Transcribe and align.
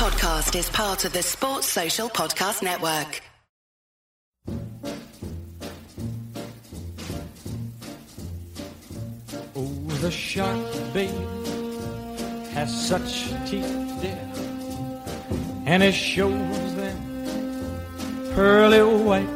podcast 0.00 0.58
is 0.58 0.70
part 0.70 1.04
of 1.04 1.12
the 1.12 1.22
Sports 1.22 1.66
Social 1.66 2.08
Podcast 2.08 2.62
Network. 2.62 3.20
Oh, 9.54 9.98
the 10.00 10.10
shark, 10.10 10.58
babe, 10.94 11.10
has 12.52 12.70
such 12.88 13.28
teeth, 13.44 14.00
dear, 14.00 14.18
and 15.66 15.82
it 15.82 15.92
shows 15.92 16.74
them 16.76 16.98
pearly 18.34 18.80
white. 19.04 19.28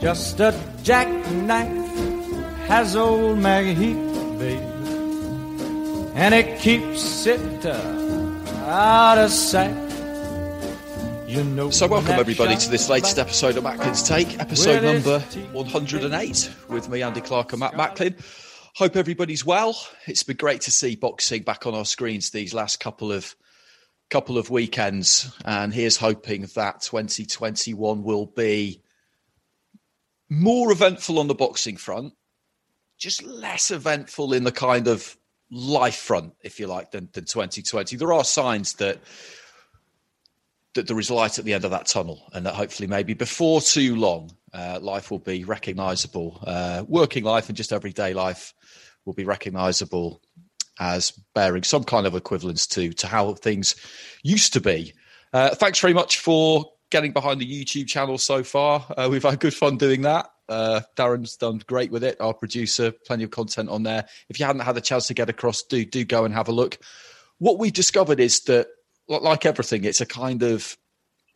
Just 0.00 0.40
a 0.40 0.52
jackknife 0.82 1.86
has 2.66 2.96
old 2.96 3.38
Macheath 3.38 4.38
babe, 4.40 4.58
and 6.16 6.34
it 6.34 6.58
keeps 6.58 7.26
it 7.26 7.64
uh, 7.64 7.99
out 8.70 9.18
of 9.18 9.30
sight. 9.30 9.74
You 11.28 11.42
know 11.42 11.70
So, 11.70 11.88
welcome 11.88 12.12
everybody 12.12 12.56
to 12.56 12.70
this 12.70 12.88
latest 12.88 13.18
episode 13.18 13.56
of 13.56 13.64
Macklin's 13.64 14.02
Take, 14.02 14.38
episode 14.38 14.82
number 14.82 15.18
108, 15.52 16.50
with 16.68 16.88
me, 16.88 17.02
Andy 17.02 17.20
Clark, 17.20 17.52
and 17.52 17.60
Matt 17.60 17.76
Macklin. 17.76 18.14
Hope 18.76 18.94
everybody's 18.94 19.44
well. 19.44 19.76
It's 20.06 20.22
been 20.22 20.36
great 20.36 20.60
to 20.62 20.70
see 20.70 20.94
boxing 20.94 21.42
back 21.42 21.66
on 21.66 21.74
our 21.74 21.84
screens 21.84 22.30
these 22.30 22.54
last 22.54 22.78
couple 22.78 23.10
of 23.10 23.34
couple 24.08 24.38
of 24.38 24.50
weekends, 24.50 25.36
and 25.44 25.74
here's 25.74 25.96
hoping 25.96 26.42
that 26.54 26.80
2021 26.82 28.02
will 28.02 28.26
be 28.26 28.82
more 30.28 30.70
eventful 30.70 31.18
on 31.18 31.26
the 31.26 31.34
boxing 31.34 31.76
front, 31.76 32.12
just 32.98 33.24
less 33.24 33.72
eventful 33.72 34.32
in 34.32 34.44
the 34.44 34.52
kind 34.52 34.86
of 34.86 35.16
life 35.50 35.96
front, 35.96 36.32
if 36.42 36.60
you 36.60 36.66
like, 36.66 36.90
than, 36.90 37.08
than 37.12 37.24
2020. 37.24 37.96
There 37.96 38.12
are 38.12 38.24
signs 38.24 38.74
that 38.74 38.98
that 40.74 40.86
there 40.86 40.98
is 41.00 41.10
light 41.10 41.36
at 41.36 41.44
the 41.44 41.52
end 41.52 41.64
of 41.64 41.72
that 41.72 41.86
tunnel, 41.86 42.30
and 42.32 42.46
that 42.46 42.54
hopefully, 42.54 42.86
maybe 42.86 43.12
before 43.12 43.60
too 43.60 43.96
long, 43.96 44.30
uh, 44.54 44.78
life 44.80 45.10
will 45.10 45.18
be 45.18 45.44
recognisable. 45.44 46.40
Uh, 46.46 46.84
working 46.86 47.24
life 47.24 47.48
and 47.48 47.56
just 47.56 47.72
everyday 47.72 48.14
life 48.14 48.54
will 49.04 49.14
be 49.14 49.24
recognisable 49.24 50.22
as 50.78 51.10
bearing 51.34 51.64
some 51.64 51.82
kind 51.84 52.06
of 52.06 52.14
equivalence 52.14 52.66
to 52.68 52.92
to 52.92 53.06
how 53.06 53.34
things 53.34 53.74
used 54.22 54.52
to 54.52 54.60
be. 54.60 54.92
Uh, 55.32 55.54
thanks 55.54 55.78
very 55.80 55.94
much 55.94 56.18
for 56.18 56.72
getting 56.90 57.12
behind 57.12 57.40
the 57.40 57.46
YouTube 57.46 57.86
channel 57.86 58.18
so 58.18 58.42
far. 58.42 58.84
Uh, 58.96 59.08
we've 59.10 59.22
had 59.22 59.38
good 59.40 59.54
fun 59.54 59.76
doing 59.76 60.02
that. 60.02 60.30
Uh, 60.50 60.80
Darren's 60.96 61.36
done 61.36 61.62
great 61.66 61.90
with 61.90 62.04
it. 62.04 62.20
Our 62.20 62.34
producer, 62.34 62.92
plenty 63.06 63.24
of 63.24 63.30
content 63.30 63.68
on 63.68 63.84
there. 63.84 64.06
If 64.28 64.40
you 64.40 64.46
hadn't 64.46 64.62
had 64.62 64.76
a 64.76 64.80
chance 64.80 65.06
to 65.06 65.14
get 65.14 65.30
across, 65.30 65.62
do 65.62 65.84
do 65.84 66.04
go 66.04 66.24
and 66.24 66.34
have 66.34 66.48
a 66.48 66.52
look. 66.52 66.78
What 67.38 67.58
we've 67.58 67.72
discovered 67.72 68.20
is 68.20 68.40
that, 68.40 68.66
like 69.08 69.46
everything, 69.46 69.84
it's 69.84 70.00
a 70.00 70.06
kind 70.06 70.42
of 70.42 70.76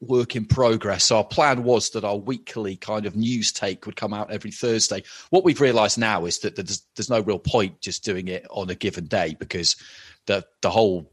work 0.00 0.36
in 0.36 0.44
progress. 0.44 1.10
Our 1.10 1.24
plan 1.24 1.62
was 1.62 1.90
that 1.90 2.04
our 2.04 2.16
weekly 2.16 2.76
kind 2.76 3.06
of 3.06 3.16
news 3.16 3.52
take 3.52 3.86
would 3.86 3.96
come 3.96 4.12
out 4.12 4.30
every 4.30 4.50
Thursday. 4.50 5.02
What 5.30 5.44
we've 5.44 5.60
realised 5.60 5.96
now 5.96 6.26
is 6.26 6.40
that 6.40 6.56
there's, 6.56 6.82
there's 6.96 7.08
no 7.08 7.20
real 7.20 7.38
point 7.38 7.80
just 7.80 8.04
doing 8.04 8.28
it 8.28 8.46
on 8.50 8.68
a 8.68 8.74
given 8.74 9.06
day 9.06 9.36
because 9.38 9.76
the 10.26 10.44
the 10.60 10.70
whole 10.70 11.10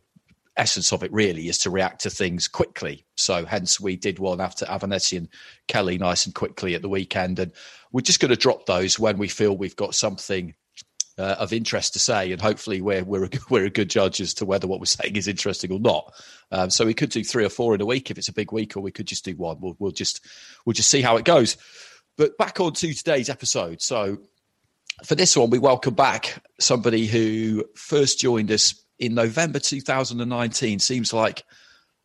essence 0.58 0.92
of 0.92 1.04
it 1.04 1.12
really 1.14 1.48
is 1.48 1.58
to 1.60 1.70
react 1.70 2.02
to 2.02 2.10
things 2.10 2.48
quickly. 2.48 3.06
So 3.16 3.46
hence 3.46 3.80
we 3.80 3.96
did 3.96 4.20
one 4.20 4.42
after 4.42 4.66
Avanesyan 4.66 5.18
and 5.18 5.30
Kelly 5.68 5.98
nice 5.98 6.26
and 6.26 6.36
quickly 6.36 6.76
at 6.76 6.82
the 6.82 6.90
weekend, 6.90 7.40
and 7.40 7.52
we're 7.92 8.02
just 8.02 8.20
going 8.20 8.30
to 8.30 8.38
drop 8.38 8.66
those 8.66 8.98
when 8.98 9.18
we 9.18 9.28
feel 9.28 9.56
we've 9.56 9.76
got 9.76 9.96
something 9.96 10.54
uh, 11.18 11.36
of 11.38 11.54
interest 11.54 11.94
to 11.94 12.00
say, 12.00 12.32
and 12.32 12.42
hopefully 12.42 12.82
we're 12.82 13.04
we're 13.04 13.26
a, 13.26 13.30
we're 13.50 13.66
a 13.66 13.70
good 13.70 13.90
judge 13.90 14.22
as 14.22 14.34
to 14.36 14.46
whether 14.46 14.68
what 14.68 14.80
we're 14.80 14.86
saying 14.86 15.16
is 15.16 15.28
interesting 15.28 15.72
or 15.72 15.80
not. 15.80 16.14
Um, 16.52 16.70
so 16.70 16.86
we 16.86 16.94
could 16.94 17.10
do 17.10 17.24
three 17.24 17.46
or 17.46 17.50
four 17.50 17.76
in 17.76 17.82
a 17.82 17.86
week 17.86 18.10
if 18.10 18.18
it's 18.18 18.30
a 18.30 18.34
big 18.34 18.52
week, 18.52 18.76
or 18.76 18.82
we 18.82 18.92
could 18.92 19.08
just 19.08 19.26
do 19.26 19.36
one. 19.36 19.58
We'll 19.60 19.76
we'll 19.80 19.92
just 19.92 20.26
we'll 20.66 20.74
just 20.74 20.90
see 20.90 21.02
how 21.02 21.18
it 21.18 21.26
goes. 21.26 21.58
But 22.18 22.38
back 22.38 22.60
on 22.60 22.74
to 22.74 22.94
today's 22.94 23.30
episode. 23.30 23.82
So 23.82 24.18
for 25.04 25.16
this 25.16 25.36
one, 25.36 25.50
we 25.50 25.60
welcome 25.60 25.94
back 25.94 26.44
somebody 26.60 27.08
who 27.08 27.66
first 27.76 28.20
joined 28.20 28.52
us 28.52 28.84
in 29.00 29.16
November 29.16 29.60
2019. 29.60 30.80
Seems 30.80 31.14
like 31.14 31.44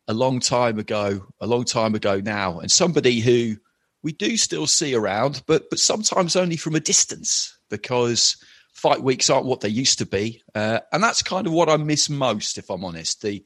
a 0.07 0.13
long 0.13 0.39
time 0.39 0.79
ago, 0.79 1.27
a 1.39 1.47
long 1.47 1.65
time 1.65 1.95
ago 1.95 2.19
now, 2.19 2.59
and 2.59 2.71
somebody 2.71 3.19
who 3.19 3.57
we 4.03 4.11
do 4.11 4.37
still 4.37 4.67
see 4.67 4.95
around, 4.95 5.43
but 5.47 5.69
but 5.69 5.79
sometimes 5.79 6.35
only 6.35 6.57
from 6.57 6.75
a 6.75 6.79
distance 6.79 7.57
because 7.69 8.37
fight 8.73 9.01
weeks 9.01 9.29
aren't 9.29 9.47
what 9.47 9.61
they 9.61 9.69
used 9.69 9.97
to 9.99 10.05
be, 10.05 10.41
uh, 10.55 10.79
and 10.91 11.03
that's 11.03 11.21
kind 11.21 11.47
of 11.47 11.53
what 11.53 11.69
I 11.69 11.77
miss 11.77 12.09
most, 12.09 12.57
if 12.57 12.69
I'm 12.69 12.85
honest. 12.85 13.21
The 13.21 13.43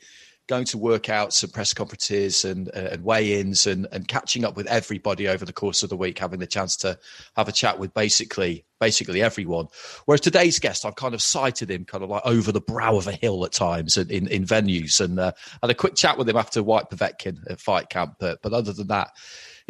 going 0.52 0.66
to 0.66 0.78
workouts 0.78 1.44
and 1.44 1.54
press 1.54 1.74
conferences 1.74 2.44
and, 2.44 2.68
uh, 2.76 2.90
and 2.92 3.06
weigh-ins 3.06 3.66
and, 3.66 3.88
and 3.94 4.10
catching 4.10 4.44
up 4.44 4.58
with 4.58 4.68
everybody 4.68 5.26
over 5.30 5.46
the 5.46 5.54
course 5.54 5.82
of 5.82 5.90
the 5.90 5.96
week, 5.96 6.20
having 6.20 6.42
the 6.42 6.46
chance 6.46 6.76
to 6.76 7.00
have 7.38 7.48
a 7.48 7.54
chat 7.54 7.80
with 7.80 7.94
basically 7.94 8.66
basically 8.78 9.22
everyone. 9.22 9.68
Whereas 10.06 10.20
today's 10.20 10.60
guest, 10.60 10.86
I've 10.86 10.96
kind 10.96 11.14
of 11.14 11.22
sighted 11.22 11.72
him 11.72 11.86
kind 11.86 12.04
of 12.04 12.10
like 12.10 12.24
over 12.26 12.52
the 12.52 12.60
brow 12.60 12.98
of 12.98 13.08
a 13.08 13.14
hill 13.14 13.46
at 13.46 13.54
times 13.54 13.96
in, 13.96 14.10
in, 14.10 14.28
in 14.28 14.44
venues 14.44 15.00
and 15.00 15.20
uh, 15.20 15.32
had 15.62 15.72
a 15.72 15.76
quick 15.76 15.96
chat 15.96 16.18
with 16.18 16.28
him 16.28 16.36
after 16.36 16.62
Whyte 16.62 16.90
Povetkin 16.90 17.38
at 17.50 17.62
fight 17.62 17.90
camp. 17.90 18.16
But, 18.20 18.42
but 18.42 18.52
other 18.52 18.74
than 18.74 18.88
that, 18.88 19.12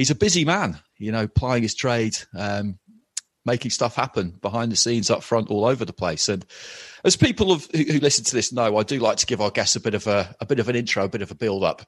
he's 0.01 0.09
a 0.09 0.16
busy 0.16 0.44
man, 0.44 0.79
you 0.97 1.12
know, 1.12 1.28
plying 1.28 1.62
his 1.62 1.75
trade, 1.75 2.17
um, 2.35 2.79
making 3.45 3.69
stuff 3.69 3.95
happen 3.95 4.31
behind 4.41 4.72
the 4.72 4.75
scenes, 4.75 5.12
up 5.12 5.22
front, 5.22 5.51
all 5.51 5.63
over 5.63 5.85
the 5.85 5.94
place. 5.94 6.28
And 6.28 6.44
as 7.06 7.16
people 7.16 7.56
who, 7.56 7.84
who 7.84 8.00
listen 8.00 8.25
to 8.25 8.35
this 8.35 8.51
know, 8.51 8.78
I 8.78 8.84
do 8.84 8.97
like 8.97 9.17
to 9.17 9.28
give 9.28 9.41
our 9.41 9.51
guests 9.51 9.75
a 9.75 9.79
bit 9.79 9.94
of 9.94 10.07
a, 10.07 10.35
a 10.40 10.45
bit 10.47 10.57
of 10.57 10.69
an 10.69 10.75
intro, 10.75 11.03
a 11.03 11.09
bit 11.09 11.22
of 11.22 11.29
a 11.29 11.35
build 11.35 11.63
up. 11.63 11.84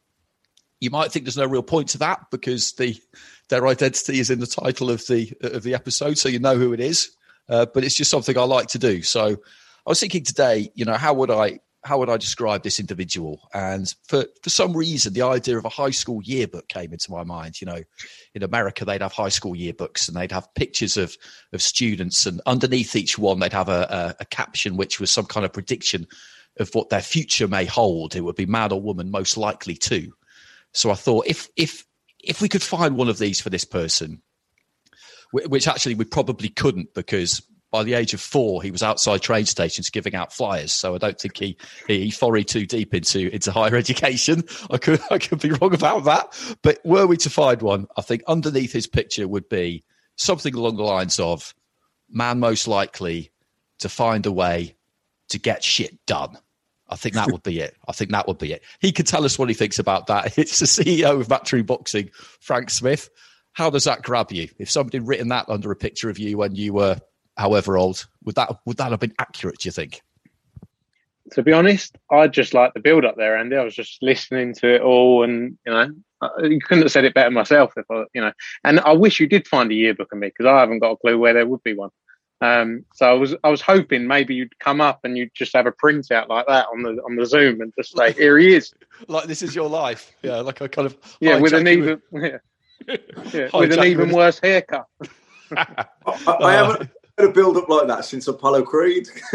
You 0.79 0.91
might 0.91 1.11
think 1.11 1.25
there's 1.25 1.37
no 1.37 1.47
real 1.47 1.63
point 1.63 1.87
to 1.89 1.97
that 1.99 2.25
because 2.29 2.73
the 2.73 2.95
their 3.49 3.65
identity 3.65 4.19
is 4.19 4.29
in 4.29 4.39
the 4.39 4.45
title 4.45 4.91
of 4.91 5.05
the 5.07 5.33
of 5.41 5.63
the 5.63 5.73
episode, 5.73 6.19
so 6.19 6.29
you 6.29 6.39
know 6.39 6.55
who 6.55 6.71
it 6.71 6.79
is. 6.79 7.15
Uh, 7.49 7.65
but 7.73 7.83
it's 7.83 7.95
just 7.95 8.11
something 8.11 8.37
I 8.37 8.43
like 8.43 8.67
to 8.67 8.79
do. 8.79 9.01
So 9.01 9.23
I 9.25 9.89
was 9.89 9.99
thinking 9.99 10.23
today, 10.23 10.69
you 10.75 10.85
know, 10.85 10.95
how 10.95 11.15
would 11.15 11.31
I 11.31 11.61
how 11.85 11.99
would 11.99 12.09
I 12.09 12.17
describe 12.17 12.63
this 12.63 12.79
individual? 12.79 13.49
And 13.53 13.93
for 14.07 14.25
for 14.41 14.49
some 14.49 14.75
reason, 14.75 15.13
the 15.13 15.21
idea 15.21 15.57
of 15.57 15.65
a 15.65 15.69
high 15.69 15.91
school 15.91 16.21
yearbook 16.23 16.67
came 16.69 16.93
into 16.93 17.11
my 17.11 17.23
mind. 17.23 17.59
You 17.61 17.67
know, 17.67 17.81
in 18.33 18.43
America, 18.43 18.85
they'd 18.85 19.01
have 19.01 19.13
high 19.13 19.29
school 19.29 19.53
yearbooks 19.53 20.07
and 20.07 20.15
they'd 20.15 20.31
have 20.31 20.53
pictures 20.55 20.97
of 20.97 21.17
of 21.51 21.61
students, 21.61 22.25
and 22.25 22.41
underneath 22.45 22.95
each 22.95 23.17
one, 23.17 23.39
they'd 23.39 23.53
have 23.53 23.69
a, 23.69 24.15
a, 24.19 24.21
a 24.21 24.25
caption 24.25 24.77
which 24.77 24.99
was 24.99 25.11
some 25.11 25.25
kind 25.25 25.45
of 25.45 25.53
prediction 25.53 26.07
of 26.57 26.69
what 26.73 26.89
their 26.89 27.01
future 27.01 27.47
may 27.47 27.65
hold. 27.65 28.15
It 28.15 28.21
would 28.21 28.35
be 28.35 28.45
man 28.45 28.71
or 28.71 28.81
woman, 28.81 29.11
most 29.11 29.37
likely 29.37 29.75
to. 29.75 30.13
So 30.71 30.91
I 30.91 30.95
thought, 30.95 31.27
if 31.27 31.49
if 31.55 31.85
if 32.23 32.41
we 32.41 32.49
could 32.49 32.63
find 32.63 32.95
one 32.95 33.09
of 33.09 33.19
these 33.19 33.41
for 33.41 33.49
this 33.49 33.65
person, 33.65 34.21
which 35.31 35.67
actually 35.67 35.95
we 35.95 36.05
probably 36.05 36.49
couldn't 36.49 36.93
because 36.93 37.41
by 37.73 37.83
the 37.83 37.95
age 37.95 38.13
of 38.13 38.21
four 38.21 38.61
he 38.61 38.69
was 38.69 38.83
outside 38.83 39.19
train 39.23 39.47
stations 39.47 39.89
giving 39.89 40.13
out 40.13 40.31
flyers. 40.31 40.71
So 40.71 40.93
I 40.93 40.99
don't 40.99 41.19
think 41.19 41.35
he 41.35 41.57
he, 41.87 42.05
he 42.05 42.11
forayed 42.11 42.45
too 42.45 42.67
deep 42.67 42.93
into 42.93 43.33
into 43.33 43.51
higher 43.51 43.75
education. 43.83 44.43
I 44.69 44.77
could 44.77 45.01
I 45.09 45.17
could 45.17 45.41
be 45.41 45.51
wrong 45.51 45.73
about 45.73 46.05
that. 46.05 46.57
But 46.61 46.79
were 46.85 47.07
we 47.07 47.17
to 47.17 47.31
find 47.31 47.61
one, 47.63 47.87
I 47.97 48.03
think 48.03 48.21
underneath 48.27 48.71
his 48.71 48.85
picture 48.85 49.27
would 49.27 49.49
be 49.49 49.83
something 50.15 50.53
along 50.53 50.77
the 50.77 50.83
lines 50.83 51.19
of 51.19 51.55
man 52.09 52.39
most 52.39 52.67
likely 52.67 53.31
to 53.79 53.89
find 53.89 54.27
a 54.27 54.31
way 54.31 54.77
to 55.29 55.39
get 55.39 55.63
shit 55.63 55.97
done. 56.05 56.37
I 56.87 56.95
think 56.95 57.15
that 57.15 57.31
would 57.31 57.41
be 57.41 57.59
it. 57.59 57.75
I 57.87 57.91
think 57.91 58.11
that 58.11 58.27
would 58.27 58.37
be 58.37 58.53
it. 58.53 58.61
He 58.81 58.91
could 58.91 59.07
tell 59.07 59.25
us 59.25 59.39
what 59.39 59.49
he 59.49 59.55
thinks 59.55 59.79
about 59.79 60.05
that. 60.07 60.37
It's 60.37 60.59
the 60.59 60.67
CEO 60.67 61.19
of 61.19 61.27
Matchroom 61.27 61.65
Boxing, 61.65 62.11
Frank 62.39 62.69
Smith. 62.69 63.09
How 63.53 63.71
does 63.71 63.85
that 63.85 64.03
grab 64.03 64.31
you? 64.31 64.49
If 64.59 64.69
somebody 64.69 64.99
written 64.99 65.29
that 65.29 65.49
under 65.49 65.71
a 65.71 65.75
picture 65.75 66.11
of 66.11 66.19
you 66.19 66.37
when 66.37 66.53
you 66.53 66.73
were 66.73 66.99
however 67.37 67.77
old, 67.77 68.07
would 68.23 68.35
that 68.35 68.57
would 68.65 68.77
that 68.77 68.91
have 68.91 68.99
been 68.99 69.13
accurate? 69.19 69.59
Do 69.59 69.67
you 69.67 69.71
think? 69.71 70.01
to 71.31 71.41
be 71.41 71.53
honest, 71.53 71.97
I 72.11 72.27
just 72.27 72.53
like 72.53 72.73
the 72.73 72.79
build 72.79 73.05
up 73.05 73.15
there, 73.15 73.37
Andy. 73.37 73.55
I 73.55 73.63
was 73.63 73.75
just 73.75 74.01
listening 74.01 74.53
to 74.55 74.75
it 74.75 74.81
all, 74.81 75.23
and 75.23 75.57
you 75.65 75.71
know, 75.71 75.89
you 76.43 76.59
couldn't 76.59 76.83
have 76.83 76.91
said 76.91 77.05
it 77.05 77.13
better 77.13 77.31
myself. 77.31 77.73
If 77.77 77.85
I, 77.89 78.03
you 78.13 78.21
know, 78.21 78.31
and 78.63 78.79
I 78.81 78.91
wish 78.91 79.19
you 79.19 79.27
did 79.27 79.47
find 79.47 79.71
a 79.71 79.75
yearbook 79.75 80.11
of 80.11 80.19
me 80.19 80.27
because 80.27 80.45
I 80.45 80.59
haven't 80.59 80.79
got 80.79 80.91
a 80.91 80.97
clue 80.97 81.17
where 81.17 81.33
there 81.33 81.47
would 81.47 81.63
be 81.63 81.73
one. 81.73 81.89
Um, 82.41 82.83
so 82.93 83.09
I 83.09 83.13
was, 83.13 83.35
I 83.45 83.49
was 83.49 83.61
hoping 83.61 84.05
maybe 84.05 84.35
you'd 84.35 84.59
come 84.59 84.81
up 84.81 84.99
and 85.05 85.17
you'd 85.17 85.33
just 85.33 85.55
have 85.55 85.65
a 85.65 85.71
printout 85.71 86.27
like 86.27 86.45
that 86.47 86.67
on 86.73 86.83
the 86.83 87.01
on 87.03 87.15
the 87.15 87.25
Zoom 87.25 87.61
and 87.61 87.71
just 87.79 87.95
say, 87.97 88.11
"Here 88.11 88.37
he 88.37 88.53
is." 88.53 88.73
Like 89.07 89.25
this 89.25 89.41
is 89.41 89.55
your 89.55 89.69
life? 89.69 90.11
Yeah, 90.21 90.41
like 90.41 90.61
a 90.61 90.69
kind 90.69 90.85
of 90.85 90.97
Yeah, 91.19 91.37
with 91.39 91.53
an 91.53 91.63
hijack 91.65 91.77
you- 91.77 91.83
even, 91.83 92.01
yeah, 92.87 92.97
yeah, 93.33 93.49
with 93.57 93.71
an 93.71 93.85
even 93.85 94.11
worse 94.11 94.39
haircut. 94.39 94.85
I, 95.57 95.85
I 96.27 96.51
haven't 96.53 96.81
had 96.81 96.91
a 97.17 97.29
build 97.29 97.57
up 97.57 97.69
like 97.69 97.87
that 97.87 98.05
since 98.05 98.27
Apollo 98.27 98.63
Creed. 98.63 99.07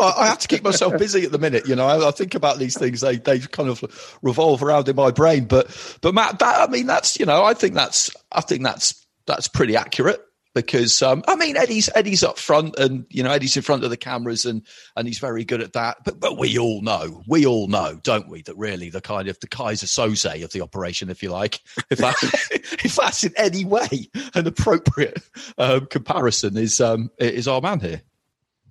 I 0.00 0.26
have 0.26 0.38
to 0.38 0.48
keep 0.48 0.62
myself 0.62 0.96
busy 0.98 1.24
at 1.24 1.32
the 1.32 1.38
minute. 1.38 1.66
You 1.68 1.76
know, 1.76 1.86
I, 1.86 2.08
I 2.08 2.10
think 2.10 2.34
about 2.34 2.58
these 2.58 2.78
things; 2.78 3.00
they 3.00 3.16
they 3.16 3.40
kind 3.40 3.68
of 3.68 4.18
revolve 4.22 4.62
around 4.62 4.88
in 4.88 4.96
my 4.96 5.10
brain. 5.10 5.44
But 5.44 5.68
but 6.00 6.14
Matt, 6.14 6.38
that 6.38 6.68
I 6.68 6.70
mean, 6.70 6.86
that's 6.86 7.18
you 7.18 7.26
know, 7.26 7.44
I 7.44 7.54
think 7.54 7.74
that's 7.74 8.10
I 8.32 8.40
think 8.40 8.62
that's 8.62 9.06
that's 9.26 9.48
pretty 9.48 9.76
accurate. 9.76 10.24
Because 10.54 11.00
um, 11.00 11.22
I 11.28 11.36
mean 11.36 11.56
Eddie's 11.56 11.88
Eddie's 11.94 12.24
up 12.24 12.36
front 12.36 12.76
and 12.76 13.06
you 13.08 13.22
know 13.22 13.30
Eddie's 13.30 13.56
in 13.56 13.62
front 13.62 13.84
of 13.84 13.90
the 13.90 13.96
cameras 13.96 14.44
and 14.44 14.62
and 14.96 15.06
he's 15.06 15.20
very 15.20 15.44
good 15.44 15.60
at 15.60 15.74
that. 15.74 15.98
But 16.04 16.18
but 16.18 16.38
we 16.38 16.58
all 16.58 16.82
know, 16.82 17.22
we 17.28 17.46
all 17.46 17.68
know, 17.68 18.00
don't 18.02 18.28
we, 18.28 18.42
that 18.42 18.56
really 18.56 18.90
the 18.90 19.00
kind 19.00 19.28
of 19.28 19.38
the 19.40 19.46
Keyser 19.46 19.86
Söze 19.86 20.42
of 20.42 20.52
the 20.52 20.60
operation, 20.60 21.08
if 21.08 21.22
you 21.22 21.30
like, 21.30 21.60
if 21.90 21.98
that 21.98 22.16
if 22.84 22.96
that's 22.96 23.22
in 23.22 23.32
any 23.36 23.64
way 23.64 24.08
an 24.34 24.46
appropriate 24.46 25.22
um, 25.56 25.86
comparison, 25.86 26.56
is 26.56 26.80
um, 26.80 27.10
is 27.18 27.46
our 27.46 27.60
man 27.60 27.80
here. 27.80 28.02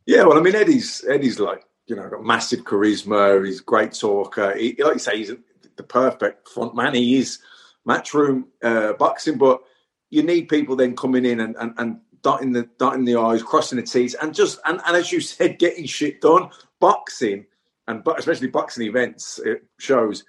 Yeah, 0.05 0.23
well, 0.23 0.37
I 0.37 0.41
mean 0.41 0.55
Eddie's 0.55 1.05
Eddie's 1.07 1.39
like 1.39 1.63
you 1.87 1.95
know 1.95 2.09
got 2.09 2.23
massive 2.23 2.65
charisma. 2.65 3.45
He's 3.45 3.61
great 3.61 3.93
talker. 3.93 4.55
He, 4.57 4.75
like 4.83 4.95
you 4.95 4.99
say, 4.99 5.17
he's 5.17 5.31
the 5.75 5.83
perfect 5.83 6.49
front 6.49 6.75
man. 6.75 6.93
He 6.93 7.17
is 7.17 7.39
matchroom 7.87 8.45
uh, 8.63 8.93
boxing, 8.93 9.37
but 9.37 9.61
you 10.09 10.23
need 10.23 10.49
people 10.49 10.75
then 10.75 10.95
coming 10.95 11.25
in 11.25 11.39
and, 11.39 11.55
and, 11.59 11.73
and 11.77 11.99
dotting 12.21 12.51
the 12.51 12.69
dotting 12.77 13.05
the 13.05 13.15
I's, 13.15 13.43
crossing 13.43 13.77
the 13.77 13.83
T's, 13.83 14.15
and 14.15 14.33
just 14.33 14.59
and, 14.65 14.81
and 14.85 14.97
as 14.97 15.11
you 15.11 15.21
said, 15.21 15.59
getting 15.59 15.85
shit 15.85 16.21
done. 16.21 16.49
Boxing 16.79 17.45
and 17.89 18.03
but 18.03 18.17
especially 18.17 18.47
boxing 18.47 18.87
events 18.87 19.39
it 19.43 19.65
shows 19.79 20.23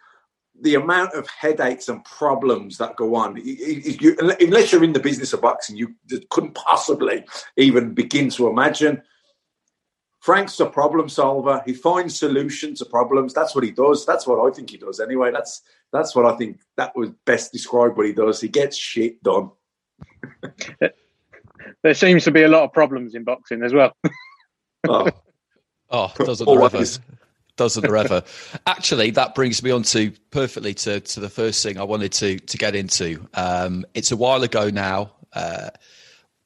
the 0.63 0.75
amount 0.75 1.15
of 1.15 1.29
headaches 1.29 1.89
and 1.89 2.05
problems 2.05 2.77
that 2.79 2.97
go 2.97 3.15
on. 3.15 3.41
You, 3.43 4.17
unless 4.41 4.73
you're 4.73 4.85
in 4.85 4.93
the 4.93 5.01
business 5.01 5.33
of 5.33 5.41
boxing, 5.41 5.77
you 5.77 5.95
couldn't 6.29 6.55
possibly 6.55 7.25
even 7.57 7.95
begin 7.95 8.29
to 8.31 8.49
imagine. 8.49 9.03
Frank's 10.21 10.61
a 10.61 10.67
problem 10.67 11.09
solver. 11.09 11.63
He 11.65 11.73
finds 11.73 12.19
solutions 12.19 12.81
to 12.81 12.85
problems. 12.85 13.33
That's 13.33 13.55
what 13.55 13.65
he 13.65 13.71
does. 13.71 14.05
That's 14.05 14.27
what 14.27 14.47
I 14.47 14.55
think 14.55 14.69
he 14.69 14.77
does. 14.77 15.01
Anyway, 15.01 15.31
that's 15.31 15.63
that's 15.93 16.15
what 16.15 16.27
I 16.27 16.37
think 16.37 16.61
that 16.77 16.95
would 16.95 17.15
best 17.25 17.53
describe 17.53 17.97
what 17.97 18.07
he 18.07 18.13
does. 18.13 18.41
He 18.41 18.49
gets 18.49 18.77
shit 18.77 19.23
done. 19.23 19.51
there 21.83 21.95
seems 21.95 22.25
to 22.25 22.31
be 22.31 22.43
a 22.43 22.49
lot 22.49 22.63
of 22.63 22.73
problems 22.73 23.15
in 23.15 23.25
boxing 23.25 23.63
as 23.63 23.73
well. 23.73 23.95
oh. 24.89 25.11
oh, 25.91 26.13
doesn't 26.19 26.47
there 26.47 26.63
ever? 26.63 26.85
Doesn't 27.57 27.83
there 27.83 27.97
ever? 27.97 28.23
Actually, 28.67 29.11
that 29.11 29.35
brings 29.35 29.63
me 29.63 29.71
on 29.71 29.83
to 29.85 30.13
perfectly 30.31 30.75
to, 30.75 31.01
to 31.01 31.21
the 31.21 31.29
first 31.29 31.63
thing 31.63 31.79
I 31.79 31.85
wanted 31.85 32.13
to 32.13 32.39
to 32.39 32.57
get 32.57 32.75
into. 32.75 33.29
Um, 33.35 33.85
it's 33.95 34.13
a 34.13 34.17
while 34.17 34.43
ago 34.43 34.71
now. 34.71 35.13
Uh, 35.33 35.71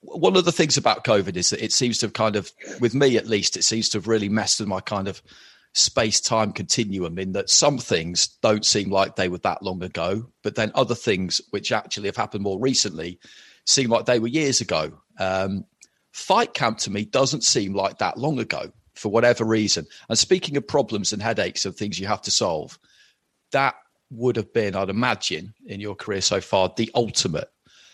one 0.06 0.36
of 0.36 0.44
the 0.44 0.52
things 0.52 0.76
about 0.76 1.04
COVID 1.04 1.36
is 1.36 1.50
that 1.50 1.62
it 1.62 1.72
seems 1.72 1.98
to 1.98 2.06
have 2.06 2.12
kind 2.12 2.36
of, 2.36 2.52
with 2.80 2.94
me 2.94 3.16
at 3.16 3.26
least, 3.26 3.56
it 3.56 3.64
seems 3.64 3.88
to 3.90 3.98
have 3.98 4.08
really 4.08 4.28
messed 4.28 4.60
with 4.60 4.68
my 4.68 4.80
kind 4.80 5.08
of 5.08 5.22
space 5.72 6.20
time 6.20 6.52
continuum 6.52 7.18
in 7.18 7.32
that 7.32 7.50
some 7.50 7.78
things 7.78 8.28
don't 8.42 8.64
seem 8.64 8.90
like 8.90 9.16
they 9.16 9.28
were 9.28 9.38
that 9.38 9.62
long 9.62 9.82
ago, 9.82 10.26
but 10.42 10.54
then 10.54 10.70
other 10.74 10.94
things 10.94 11.40
which 11.50 11.72
actually 11.72 12.06
have 12.06 12.16
happened 12.16 12.44
more 12.44 12.60
recently 12.60 13.18
seem 13.64 13.90
like 13.90 14.06
they 14.06 14.18
were 14.18 14.28
years 14.28 14.60
ago. 14.60 14.92
Um, 15.18 15.64
fight 16.12 16.54
camp 16.54 16.78
to 16.78 16.90
me 16.90 17.04
doesn't 17.04 17.44
seem 17.44 17.74
like 17.74 17.98
that 17.98 18.18
long 18.18 18.38
ago 18.38 18.72
for 18.94 19.10
whatever 19.10 19.44
reason. 19.44 19.86
And 20.08 20.18
speaking 20.18 20.56
of 20.56 20.66
problems 20.66 21.12
and 21.12 21.20
headaches 21.22 21.64
and 21.64 21.74
things 21.74 21.98
you 21.98 22.06
have 22.06 22.22
to 22.22 22.30
solve, 22.30 22.78
that 23.52 23.74
would 24.10 24.36
have 24.36 24.52
been, 24.52 24.76
I'd 24.76 24.90
imagine, 24.90 25.54
in 25.66 25.80
your 25.80 25.94
career 25.94 26.20
so 26.20 26.40
far, 26.40 26.72
the 26.76 26.90
ultimate. 26.94 27.50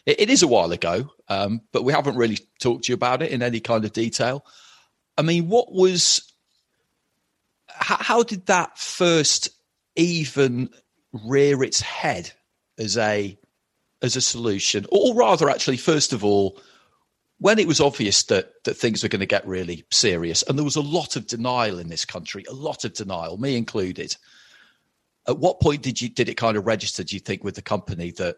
it, 0.06 0.20
it 0.20 0.30
is 0.30 0.42
a 0.42 0.48
while 0.48 0.72
ago, 0.72 1.10
um, 1.28 1.62
but 1.72 1.84
we 1.84 1.92
haven't 1.92 2.16
really 2.16 2.38
talked 2.60 2.84
to 2.84 2.92
you 2.92 2.94
about 2.94 3.22
it 3.22 3.30
in 3.30 3.42
any 3.42 3.60
kind 3.60 3.84
of 3.84 3.92
detail. 3.92 4.44
I 5.16 5.22
mean, 5.22 5.48
what 5.48 5.72
was 5.72 6.30
how, 7.68 7.96
how 7.98 8.22
did 8.22 8.46
that 8.46 8.78
first 8.78 9.50
even 9.96 10.70
rear 11.12 11.62
its 11.62 11.80
head 11.80 12.32
as 12.78 12.96
a 12.96 13.38
as 14.02 14.16
a 14.16 14.20
solution, 14.20 14.86
or 14.90 15.14
rather, 15.14 15.50
actually, 15.50 15.76
first 15.76 16.12
of 16.12 16.24
all, 16.24 16.58
when 17.38 17.58
it 17.58 17.66
was 17.66 17.80
obvious 17.80 18.22
that 18.24 18.52
that 18.64 18.74
things 18.76 19.02
were 19.02 19.08
going 19.08 19.20
to 19.20 19.26
get 19.26 19.46
really 19.46 19.84
serious, 19.90 20.42
and 20.42 20.58
there 20.58 20.64
was 20.64 20.76
a 20.76 20.80
lot 20.80 21.16
of 21.16 21.26
denial 21.26 21.78
in 21.78 21.88
this 21.88 22.04
country, 22.04 22.44
a 22.48 22.54
lot 22.54 22.84
of 22.84 22.92
denial, 22.92 23.38
me 23.38 23.56
included. 23.56 24.16
At 25.28 25.38
what 25.38 25.60
point 25.60 25.82
did 25.82 26.00
you 26.00 26.08
did 26.08 26.28
it 26.28 26.36
kind 26.36 26.56
of 26.56 26.66
register? 26.66 27.04
Do 27.04 27.16
you 27.16 27.20
think 27.20 27.44
with 27.44 27.54
the 27.54 27.62
company 27.62 28.10
that, 28.12 28.36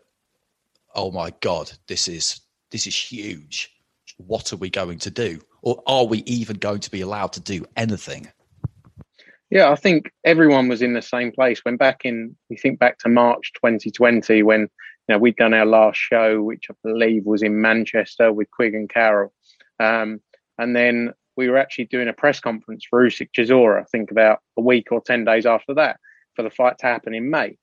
oh 0.95 1.11
my 1.11 1.33
god, 1.41 1.73
this 1.87 2.09
is 2.09 2.41
this 2.71 2.87
is 2.87 2.97
huge. 2.97 3.71
What 4.19 4.53
are 4.53 4.57
we 4.57 4.71
going 4.71 4.99
to 5.01 5.11
do, 5.11 5.41
or 5.63 5.83
are 5.87 6.05
we 6.05 6.19
even 6.19 6.57
going 6.59 6.81
to 6.81 6.91
be 6.91 7.01
allowed 7.01 7.33
to 7.35 7.41
do 7.41 7.65
anything? 7.77 8.29
Yeah, 9.53 9.71
I 9.71 9.77
think 9.77 10.11
everyone 10.25 10.69
was 10.69 10.81
in 10.81 10.95
the 10.95 11.03
same 11.03 11.31
place 11.31 11.61
when 11.63 11.77
back 11.77 12.07
in, 12.07 12.35
we 12.49 12.57
think 12.57 12.79
back 12.79 12.99
to 13.01 13.11
March 13.11 13.53
2020 13.53 14.43
when 14.43 14.69
know 15.09 15.19
we'd 15.19 15.37
done 15.37 15.55
our 15.55 15.67
last 15.67 15.99
show, 15.99 16.43
which 16.43 16.67
I 16.71 16.75
believe 16.85 17.25
was 17.25 17.43
in 17.43 17.61
Manchester 17.61 18.33
with 18.33 18.51
Quigg 18.51 18.75
and 18.75 18.89
Carroll, 18.89 19.33
um, 19.81 20.21
and 20.59 20.75
then 20.77 21.13
we 21.37 21.49
were 21.49 21.59
actually 21.59 21.87
doing 21.87 22.09
a 22.09 22.13
press 22.13 22.41
conference 22.41 22.85
for 22.89 23.05
Usyk 23.05 23.31
Chisora. 23.37 23.81
I 23.81 23.85
think 23.85 24.11
about 24.11 24.41
a 24.57 24.63
week 24.63 24.93
or 24.93 25.01
ten 25.01 25.25
days 25.25 25.47
after 25.47 25.75
that 25.75 25.99
for 26.35 26.43
the 26.43 26.51
fight 26.51 26.79
to 26.79 26.87
happen 26.87 27.15
in 27.15 27.31
May, 27.31 27.57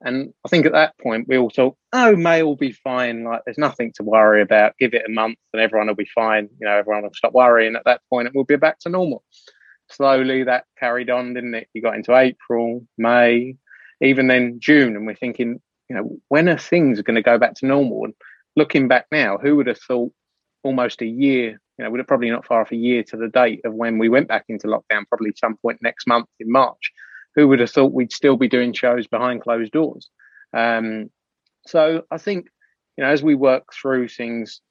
and 0.00 0.32
I 0.44 0.48
think 0.48 0.66
at 0.66 0.72
that 0.72 0.98
point 0.98 1.28
we 1.28 1.38
all 1.38 1.50
thought, 1.50 1.76
oh, 1.92 2.16
May 2.16 2.42
will 2.42 2.56
be 2.56 2.72
fine. 2.72 3.24
Like 3.24 3.42
there's 3.44 3.58
nothing 3.58 3.92
to 3.96 4.02
worry 4.02 4.42
about. 4.42 4.78
Give 4.78 4.94
it 4.94 5.06
a 5.06 5.12
month 5.12 5.38
and 5.52 5.62
everyone 5.62 5.88
will 5.88 5.94
be 5.94 6.08
fine. 6.14 6.48
You 6.60 6.66
know, 6.66 6.76
everyone 6.76 7.02
will 7.02 7.14
stop 7.14 7.32
worrying 7.32 7.76
at 7.76 7.84
that 7.84 8.02
point 8.10 8.26
and 8.26 8.34
we'll 8.34 8.44
be 8.44 8.56
back 8.56 8.78
to 8.80 8.88
normal 8.88 9.22
slowly 9.90 10.44
that 10.44 10.64
carried 10.78 11.10
on, 11.10 11.34
didn't 11.34 11.54
it? 11.54 11.68
You 11.72 11.82
got 11.82 11.96
into 11.96 12.16
April, 12.16 12.86
May, 12.98 13.56
even 14.00 14.26
then 14.26 14.58
June, 14.60 14.96
and 14.96 15.06
we're 15.06 15.14
thinking, 15.14 15.60
you 15.88 15.96
know, 15.96 16.18
when 16.28 16.48
are 16.48 16.58
things 16.58 17.00
going 17.02 17.14
to 17.16 17.22
go 17.22 17.38
back 17.38 17.54
to 17.54 17.66
normal? 17.66 18.04
And 18.04 18.14
looking 18.56 18.88
back 18.88 19.06
now, 19.12 19.38
who 19.38 19.56
would 19.56 19.66
have 19.66 19.80
thought 19.80 20.12
almost 20.62 21.02
a 21.02 21.06
year, 21.06 21.60
you 21.78 21.84
know, 21.84 21.90
we're 21.90 22.04
probably 22.04 22.30
not 22.30 22.46
far 22.46 22.62
off 22.62 22.72
a 22.72 22.76
year 22.76 23.02
to 23.04 23.16
the 23.16 23.28
date 23.28 23.60
of 23.64 23.74
when 23.74 23.98
we 23.98 24.08
went 24.08 24.28
back 24.28 24.44
into 24.48 24.66
lockdown, 24.66 25.06
probably 25.08 25.32
some 25.36 25.56
point 25.56 25.78
next 25.82 26.06
month 26.06 26.28
in 26.40 26.50
March. 26.50 26.92
Who 27.34 27.48
would 27.48 27.60
have 27.60 27.70
thought 27.70 27.92
we'd 27.92 28.12
still 28.12 28.36
be 28.36 28.48
doing 28.48 28.72
shows 28.72 29.06
behind 29.06 29.42
closed 29.42 29.72
doors? 29.72 30.08
Um, 30.56 31.10
so 31.66 32.02
I 32.10 32.16
think, 32.16 32.46
you 32.96 33.04
know, 33.04 33.10
as 33.10 33.22
we 33.22 33.34
work 33.34 33.74
through 33.74 34.08
things, 34.08 34.62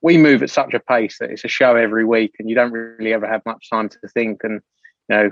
we 0.00 0.16
move 0.16 0.42
at 0.42 0.50
such 0.50 0.74
a 0.74 0.80
pace 0.80 1.18
that 1.18 1.30
it's 1.30 1.44
a 1.44 1.48
show 1.48 1.76
every 1.76 2.04
week 2.04 2.34
and 2.38 2.48
you 2.48 2.54
don't 2.54 2.72
really 2.72 3.12
ever 3.12 3.26
have 3.26 3.42
much 3.44 3.68
time 3.70 3.88
to 3.88 3.98
think 4.08 4.40
and 4.42 4.60
you 5.08 5.16
know 5.16 5.30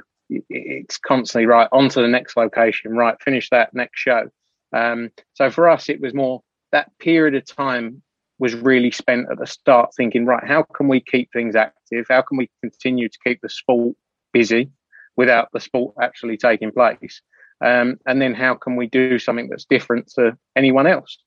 it's 0.51 0.99
constantly 0.99 1.47
right 1.47 1.69
on 1.73 1.89
to 1.89 2.03
the 2.03 2.09
next 2.09 2.37
location 2.37 2.95
right 2.95 3.17
finish 3.23 3.49
that 3.51 3.73
next 3.73 3.99
show 3.99 4.29
um, 4.73 5.11
so 5.35 5.51
for 5.51 5.69
us 5.69 5.89
it 5.89 6.01
was 6.01 6.15
more 6.15 6.43
that 6.73 6.91
period 6.99 7.35
of 7.35 7.45
time 7.45 8.03
was 8.39 8.55
really 8.55 8.91
spent 8.91 9.27
at 9.31 9.39
the 9.39 9.47
start 9.47 9.91
thinking 9.97 10.25
right 10.25 10.47
how 10.47 10.63
can 10.75 10.89
we 10.89 11.01
keep 11.01 11.31
things 11.33 11.57
active? 11.57 12.07
How 12.09 12.23
can 12.23 12.37
we 12.39 12.51
continue 12.63 13.09
to 13.09 13.19
keep 13.25 13.41
the 13.41 13.49
sport 13.49 13.97
busy 14.33 14.71
without 15.17 15.49
the 15.53 15.61
sport 15.61 15.95
actually 16.01 16.37
taking 16.37 16.73
place? 16.73 17.21
Um, 17.65 17.99
and 18.07 18.23
then 18.23 18.35
how 18.35 18.55
can 18.55 18.77
we 18.77 18.87
do 18.87 19.19
something 19.19 19.49
that's 19.49 19.65
different 19.65 20.09
to 20.15 20.37
anyone 20.55 20.87
else? 20.87 21.19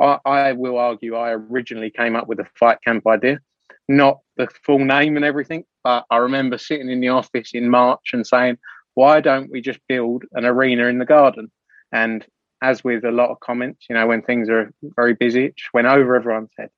I, 0.00 0.18
I 0.24 0.52
will 0.52 0.76
argue 0.78 1.14
I 1.14 1.32
originally 1.32 1.90
came 1.90 2.16
up 2.16 2.26
with 2.26 2.40
a 2.40 2.46
fight 2.58 2.78
camp 2.84 3.06
idea, 3.06 3.38
not 3.88 4.18
the 4.36 4.48
full 4.64 4.84
name 4.84 5.16
and 5.16 5.24
everything, 5.24 5.64
but 5.84 6.04
I 6.10 6.16
remember 6.16 6.58
sitting 6.58 6.90
in 6.90 7.00
the 7.00 7.10
office 7.10 7.50
in 7.54 7.70
March 7.70 8.10
and 8.12 8.26
saying, 8.26 8.58
why 8.94 9.20
don't 9.20 9.50
we 9.50 9.60
just 9.60 9.78
build 9.88 10.24
an 10.32 10.44
arena 10.44 10.86
in 10.86 10.98
the 10.98 11.04
garden? 11.04 11.52
And 11.92 12.26
as 12.62 12.82
with 12.82 13.04
a 13.04 13.10
lot 13.10 13.30
of 13.30 13.40
comments, 13.40 13.86
you 13.88 13.94
know, 13.94 14.06
when 14.06 14.22
things 14.22 14.48
are 14.48 14.72
very 14.82 15.14
busy, 15.14 15.46
it 15.46 15.56
just 15.56 15.72
went 15.72 15.86
over 15.86 16.16
everyone's 16.16 16.50
head. 16.58 16.70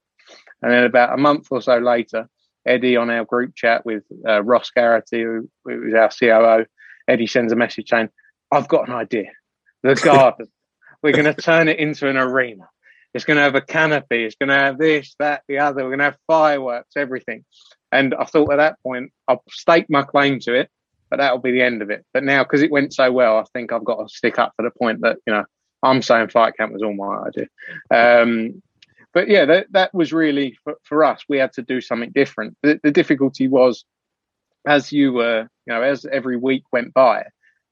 And 0.62 0.72
then 0.72 0.84
about 0.84 1.14
a 1.14 1.16
month 1.16 1.48
or 1.50 1.62
so 1.62 1.78
later, 1.78 2.28
Eddie 2.66 2.96
on 2.96 3.10
our 3.10 3.24
group 3.24 3.54
chat 3.54 3.84
with 3.86 4.04
uh, 4.28 4.42
Ross 4.42 4.70
Garrity, 4.70 5.22
who, 5.22 5.48
who 5.64 5.80
was 5.80 5.94
our 5.94 6.10
COO, 6.10 6.66
Eddie 7.08 7.26
sends 7.26 7.52
a 7.52 7.56
message 7.56 7.88
saying, 7.88 8.10
I've 8.50 8.68
got 8.68 8.88
an 8.88 8.94
idea. 8.94 9.30
The 9.82 9.94
garden. 10.04 10.48
We're 11.02 11.12
going 11.12 11.24
to 11.24 11.34
turn 11.34 11.68
it 11.68 11.78
into 11.78 12.08
an 12.08 12.18
arena. 12.18 12.68
It's 13.14 13.24
going 13.24 13.38
to 13.38 13.42
have 13.42 13.54
a 13.54 13.62
canopy. 13.62 14.24
It's 14.24 14.36
going 14.36 14.50
to 14.50 14.54
have 14.54 14.78
this, 14.78 15.14
that, 15.18 15.42
the 15.48 15.58
other. 15.58 15.82
We're 15.82 15.90
going 15.90 15.98
to 16.00 16.04
have 16.04 16.18
fireworks, 16.26 16.90
everything. 16.96 17.44
And 17.90 18.14
I 18.14 18.24
thought 18.24 18.52
at 18.52 18.56
that 18.56 18.82
point, 18.82 19.12
I'll 19.26 19.42
stake 19.48 19.86
my 19.88 20.02
claim 20.02 20.38
to 20.40 20.54
it, 20.54 20.68
but 21.08 21.16
that'll 21.16 21.38
be 21.38 21.52
the 21.52 21.62
end 21.62 21.82
of 21.82 21.90
it. 21.90 22.04
But 22.12 22.22
now, 22.22 22.44
because 22.44 22.62
it 22.62 22.70
went 22.70 22.92
so 22.92 23.10
well, 23.10 23.38
I 23.38 23.44
think 23.52 23.72
I've 23.72 23.84
got 23.84 24.06
to 24.06 24.14
stick 24.14 24.38
up 24.38 24.52
for 24.56 24.62
the 24.62 24.70
point 24.70 25.00
that, 25.00 25.16
you 25.26 25.32
know, 25.32 25.44
I'm 25.82 26.02
saying 26.02 26.28
fight 26.28 26.56
camp 26.56 26.72
was 26.72 26.82
all 26.82 26.94
my 26.94 27.24
idea. 27.26 27.48
Um, 27.90 28.62
but 29.12 29.28
yeah, 29.28 29.44
that, 29.46 29.66
that 29.72 29.94
was 29.94 30.12
really 30.12 30.56
for, 30.62 30.74
for, 30.82 31.04
us. 31.04 31.24
We 31.28 31.38
had 31.38 31.52
to 31.54 31.62
do 31.62 31.80
something 31.80 32.10
different. 32.10 32.56
The, 32.62 32.78
the 32.82 32.92
difficulty 32.92 33.48
was, 33.48 33.84
as 34.66 34.92
you 34.92 35.12
were, 35.12 35.48
you 35.66 35.74
know, 35.74 35.82
as 35.82 36.04
every 36.04 36.36
week 36.36 36.64
went 36.72 36.94
by, 36.94 37.24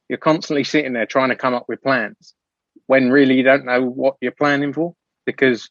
you're 0.09 0.19
constantly 0.19 0.65
sitting 0.65 0.95
there 0.95 1.07
trying 1.07 1.29
to 1.29 1.37
come 1.37 1.55
up 1.55 1.67
with 1.69 1.83
plans 1.83 2.35
when 2.87 3.11
really 3.11 3.35
you 3.35 3.43
don't 3.43 3.65
know 3.65 3.85
what 3.85 4.17
you're 4.21 4.33
planning 4.33 4.73
for 4.73 4.95
because 5.27 5.71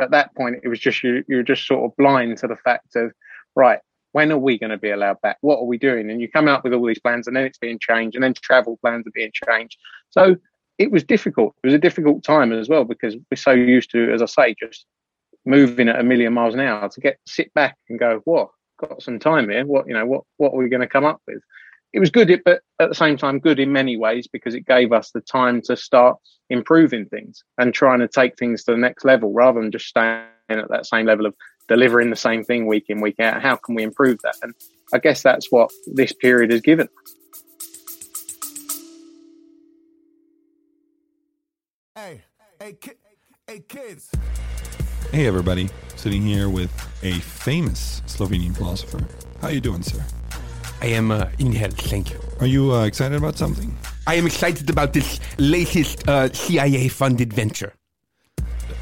at 0.00 0.10
that 0.10 0.34
point 0.34 0.56
it 0.62 0.68
was 0.68 0.80
just 0.80 1.02
you 1.02 1.24
you're 1.28 1.42
just 1.42 1.66
sort 1.66 1.84
of 1.84 1.96
blind 1.96 2.38
to 2.38 2.46
the 2.46 2.56
fact 2.56 2.96
of 2.96 3.12
right 3.54 3.80
when 4.12 4.32
are 4.32 4.38
we 4.38 4.58
going 4.58 4.70
to 4.70 4.78
be 4.78 4.90
allowed 4.90 5.20
back 5.20 5.36
what 5.42 5.58
are 5.58 5.66
we 5.66 5.78
doing 5.78 6.10
and 6.10 6.20
you 6.20 6.28
come 6.28 6.48
up 6.48 6.64
with 6.64 6.72
all 6.72 6.86
these 6.86 7.00
plans 7.00 7.26
and 7.26 7.36
then 7.36 7.44
it's 7.44 7.58
being 7.58 7.78
changed 7.78 8.14
and 8.14 8.24
then 8.24 8.34
travel 8.34 8.78
plans 8.80 9.06
are 9.06 9.12
being 9.12 9.32
changed 9.32 9.76
so 10.10 10.36
it 10.78 10.90
was 10.90 11.04
difficult 11.04 11.54
it 11.62 11.66
was 11.66 11.74
a 11.74 11.78
difficult 11.78 12.22
time 12.22 12.52
as 12.52 12.68
well 12.68 12.84
because 12.84 13.16
we're 13.30 13.36
so 13.36 13.50
used 13.50 13.90
to 13.90 14.12
as 14.12 14.22
i 14.22 14.26
say 14.26 14.54
just 14.58 14.86
moving 15.48 15.88
at 15.88 15.98
a 15.98 16.02
million 16.02 16.34
miles 16.34 16.54
an 16.54 16.60
hour 16.60 16.88
to 16.88 17.00
get 17.00 17.18
sit 17.26 17.52
back 17.54 17.76
and 17.88 17.98
go, 17.98 18.20
what? 18.24 18.50
Got 18.78 19.02
some 19.02 19.18
time 19.18 19.48
here. 19.48 19.66
What 19.66 19.88
you 19.88 19.94
know? 19.94 20.06
What 20.06 20.24
what 20.36 20.52
are 20.52 20.58
we 20.58 20.68
going 20.68 20.82
to 20.82 20.86
come 20.86 21.04
up 21.04 21.20
with? 21.26 21.42
It 21.92 22.00
was 22.00 22.10
good, 22.10 22.42
but 22.44 22.60
at 22.78 22.90
the 22.90 22.94
same 22.94 23.16
time, 23.16 23.40
good 23.40 23.58
in 23.58 23.72
many 23.72 23.96
ways 23.96 24.28
because 24.30 24.54
it 24.54 24.66
gave 24.66 24.92
us 24.92 25.10
the 25.10 25.22
time 25.22 25.62
to 25.62 25.76
start 25.76 26.18
improving 26.50 27.06
things 27.06 27.42
and 27.56 27.72
trying 27.72 28.00
to 28.00 28.08
take 28.08 28.36
things 28.36 28.62
to 28.64 28.72
the 28.72 28.78
next 28.78 29.04
level 29.04 29.32
rather 29.32 29.60
than 29.60 29.72
just 29.72 29.86
staying 29.86 30.26
at 30.50 30.68
that 30.68 30.86
same 30.86 31.06
level 31.06 31.24
of 31.24 31.34
delivering 31.66 32.10
the 32.10 32.16
same 32.16 32.44
thing 32.44 32.66
week 32.66 32.84
in 32.88 33.00
week 33.00 33.18
out. 33.18 33.42
How 33.42 33.56
can 33.56 33.74
we 33.74 33.82
improve 33.82 34.18
that? 34.22 34.36
And 34.42 34.54
I 34.92 34.98
guess 34.98 35.22
that's 35.22 35.50
what 35.50 35.70
this 35.86 36.12
period 36.12 36.52
has 36.52 36.60
given. 36.60 36.88
Hey, 37.06 37.17
hey, 42.68 42.74
ki- 42.74 43.00
hey, 43.46 43.60
kids. 43.60 44.10
Hey, 45.10 45.26
everybody. 45.26 45.70
Sitting 45.96 46.20
here 46.20 46.50
with 46.50 46.70
a 47.02 47.12
famous 47.20 48.02
Slovenian 48.06 48.54
philosopher. 48.54 49.00
How 49.40 49.48
are 49.48 49.52
you 49.52 49.60
doing, 49.62 49.82
sir? 49.82 50.04
I 50.82 50.88
am 50.88 51.10
uh, 51.10 51.30
in 51.38 51.52
health, 51.52 51.80
thank 51.80 52.10
you. 52.10 52.20
Are 52.40 52.46
you 52.46 52.74
uh, 52.74 52.84
excited 52.84 53.16
about 53.16 53.38
something? 53.38 53.74
I 54.06 54.16
am 54.16 54.26
excited 54.26 54.68
about 54.68 54.92
this 54.92 55.18
latest 55.38 56.06
uh, 56.08 56.30
CIA-funded 56.32 57.32
venture. 57.32 57.72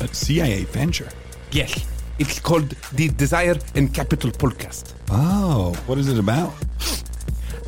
A 0.00 0.08
CIA 0.08 0.64
venture? 0.64 1.08
Yes, 1.52 1.86
it's 2.18 2.40
called 2.40 2.70
the 2.92 3.08
Desire 3.10 3.56
and 3.76 3.94
Capital 3.94 4.32
podcast. 4.32 4.94
Oh, 5.10 5.74
what 5.86 5.98
is 5.98 6.08
it 6.08 6.18
about? 6.18 6.52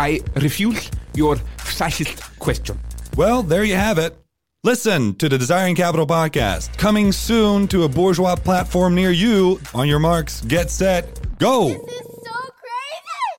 I 0.00 0.20
refuse 0.34 0.90
your 1.14 1.36
fascist 1.58 2.20
question. 2.40 2.78
Well, 3.16 3.44
there 3.44 3.62
you 3.62 3.76
have 3.76 3.98
it. 3.98 4.18
Listen 4.64 5.14
to 5.14 5.28
the 5.28 5.38
Desiring 5.38 5.76
Capital 5.76 6.04
podcast, 6.04 6.76
coming 6.76 7.12
soon 7.12 7.68
to 7.68 7.84
a 7.84 7.88
bourgeois 7.88 8.34
platform 8.34 8.92
near 8.92 9.12
you. 9.12 9.60
On 9.72 9.86
your 9.86 10.00
marks, 10.00 10.40
get 10.40 10.68
set, 10.68 11.38
go! 11.38 11.68
This 11.68 11.76
is 11.76 12.00
so 12.00 12.50
crazy! 12.58 13.38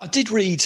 I 0.00 0.06
did 0.06 0.30
read 0.30 0.64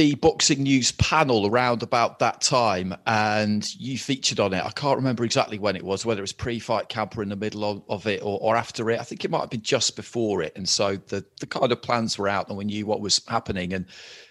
the 0.00 0.14
boxing 0.14 0.62
news 0.62 0.92
panel 0.92 1.46
around 1.46 1.82
about 1.82 2.20
that 2.20 2.40
time, 2.40 2.96
and 3.06 3.74
you 3.74 3.98
featured 3.98 4.40
on 4.40 4.54
it. 4.54 4.64
I 4.64 4.70
can't 4.70 4.96
remember 4.96 5.24
exactly 5.24 5.58
when 5.58 5.76
it 5.76 5.82
was, 5.82 6.06
whether 6.06 6.20
it 6.20 6.22
was 6.22 6.32
pre-fight 6.32 6.88
camp 6.88 7.18
or 7.18 7.22
in 7.22 7.28
the 7.28 7.36
middle 7.36 7.64
of, 7.64 7.82
of 7.86 8.06
it 8.06 8.22
or, 8.22 8.38
or, 8.40 8.56
after 8.56 8.90
it. 8.90 8.98
I 8.98 9.02
think 9.02 9.26
it 9.26 9.30
might 9.30 9.40
have 9.40 9.50
been 9.50 9.60
just 9.60 9.96
before 9.96 10.40
it. 10.40 10.54
And 10.56 10.66
so 10.66 10.96
the 10.96 11.22
the 11.40 11.46
kind 11.46 11.70
of 11.70 11.82
plans 11.82 12.16
were 12.16 12.28
out, 12.28 12.48
and 12.48 12.56
we 12.56 12.64
knew 12.64 12.86
what 12.86 13.02
was 13.02 13.20
happening. 13.28 13.74
And 13.74 13.84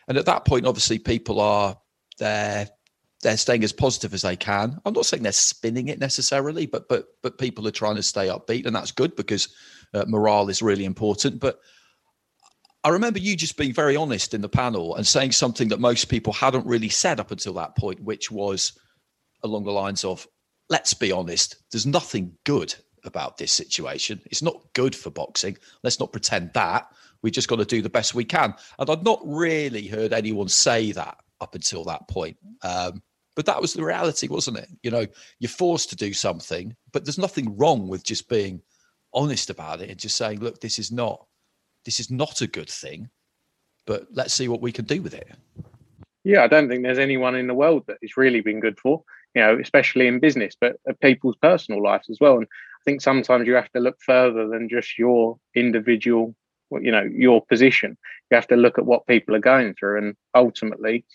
and 0.08 0.18
at 0.18 0.26
that 0.26 0.44
point, 0.44 0.66
obviously, 0.66 0.98
people 0.98 1.40
are 1.40 1.78
they're 2.18 2.68
they're 3.22 3.38
staying 3.38 3.64
as 3.64 3.72
positive 3.72 4.16
as 4.16 4.24
they 4.24 4.36
can. 4.36 4.80
I'm 4.86 4.94
not 4.94 5.06
saying 5.06 5.22
they're 5.22 5.32
spinning 5.32 5.90
it 5.90 6.00
necessarily, 6.00 6.66
but 6.66 6.90
but 6.90 7.10
but 7.22 7.38
people 7.38 7.68
are 7.68 7.72
trying 7.72 7.98
to 7.98 8.02
stay 8.02 8.26
upbeat, 8.26 8.66
and 8.66 8.76
that's 8.76 8.92
good 8.92 9.16
because 9.16 9.50
uh, 9.94 10.06
morale 10.08 10.50
is 10.50 10.64
really 10.64 10.86
important. 10.86 11.40
But 11.40 11.60
I 12.90 12.92
remember 12.92 13.20
you 13.20 13.36
just 13.36 13.56
being 13.56 13.72
very 13.72 13.96
honest 13.96 14.34
in 14.34 14.42
the 14.42 14.50
panel 14.50 14.96
and 14.96 15.06
saying 15.06 15.34
something 15.34 15.68
that 15.68 15.80
most 15.80 16.06
people 16.06 16.34
hadn't 16.34 16.66
really 16.66 16.90
said 16.90 17.20
up 17.20 17.30
until 17.30 17.54
that 17.54 17.78
point, 17.78 18.02
which 18.02 18.32
was 18.32 18.80
along 19.44 19.66
the 19.66 19.72
lines 19.72 20.04
of, 20.04 20.28
let's 20.70 20.96
be 20.96 21.12
honest, 21.12 21.58
there's 21.72 21.86
nothing 21.86 22.36
good 22.48 22.74
about 23.04 23.38
this 23.38 23.54
situation. 23.54 24.20
It's 24.26 24.42
not 24.42 24.64
good 24.74 24.96
for 24.96 25.12
boxing. 25.12 25.56
Let's 25.84 26.00
not 26.00 26.12
pretend 26.12 26.50
that. 26.56 26.88
We 27.22 27.30
just 27.30 27.48
got 27.48 27.58
to 27.58 27.66
do 27.66 27.84
the 27.84 27.92
best 27.92 28.16
we 28.16 28.26
can. 28.26 28.56
And 28.80 28.90
I'd 28.90 29.06
not 29.06 29.22
really 29.24 29.86
heard 29.86 30.12
anyone 30.12 30.48
say 30.48 30.92
that 30.94 31.18
up 31.42 31.54
until 31.54 31.84
that 31.84 32.08
point. 32.08 32.38
Um, 32.64 33.04
but 33.36 33.46
that 33.46 33.62
was 33.62 33.74
the 33.74 33.84
reality, 33.84 34.28
wasn't 34.28 34.58
it? 34.58 34.70
You 34.82 34.90
know, 34.90 35.06
you're 35.38 35.50
forced 35.50 35.92
to 35.92 35.96
do 35.96 36.12
something, 36.12 36.76
but 36.92 37.06
there's 37.06 37.20
nothing 37.20 37.56
wrong 37.56 37.88
with 37.88 38.04
just 38.04 38.28
being 38.28 38.64
honest 39.14 39.52
about 39.52 39.80
it 39.80 39.92
and 39.92 40.00
just 40.00 40.18
saying, 40.18 40.40
look, 40.40 40.60
this 40.60 40.80
is 40.80 40.92
not 40.92 41.28
this 41.86 42.00
is 42.00 42.12
not 42.12 42.42
a 42.42 42.48
good 42.48 42.70
thing, 42.70 43.10
but 43.86 44.08
let's 44.12 44.34
see 44.34 44.48
what 44.48 44.62
we 44.62 44.72
can 44.72 44.86
do 44.86 45.02
with 45.02 45.14
it. 45.14 45.30
Yeah, 46.24 46.44
I 46.44 46.48
don't 46.48 46.68
think 46.68 46.84
there's 46.84 47.00
anyone 47.00 47.36
in 47.36 47.48
the 47.48 47.54
world 47.54 47.84
that 47.88 47.98
it's 48.02 48.18
really 48.18 48.42
been 48.42 48.60
good 48.60 48.78
for, 48.80 49.04
you 49.34 49.42
know, 49.42 49.58
especially 49.60 50.08
in 50.08 50.20
business, 50.20 50.56
but 50.60 50.78
people's 51.02 51.38
personal 51.38 51.82
lives 51.82 52.10
as 52.10 52.20
well. 52.20 52.38
And 52.38 52.46
I 52.46 52.84
think 52.84 53.02
sometimes 53.02 53.48
you 53.48 53.54
have 53.56 53.72
to 53.72 53.80
look 53.80 53.98
further 54.06 54.48
than 54.48 54.70
just 54.70 55.00
your 55.00 55.40
individual, 55.56 56.36
you 56.72 56.92
know, 56.92 57.04
your 57.04 57.44
position. 57.46 57.98
You 58.30 58.36
have 58.36 58.48
to 58.48 58.56
look 58.58 58.78
at 58.78 58.86
what 58.86 59.08
people 59.08 59.36
are 59.36 59.40
going 59.40 59.74
through. 59.74 59.98
And 59.98 60.16
ultimately, 60.36 61.06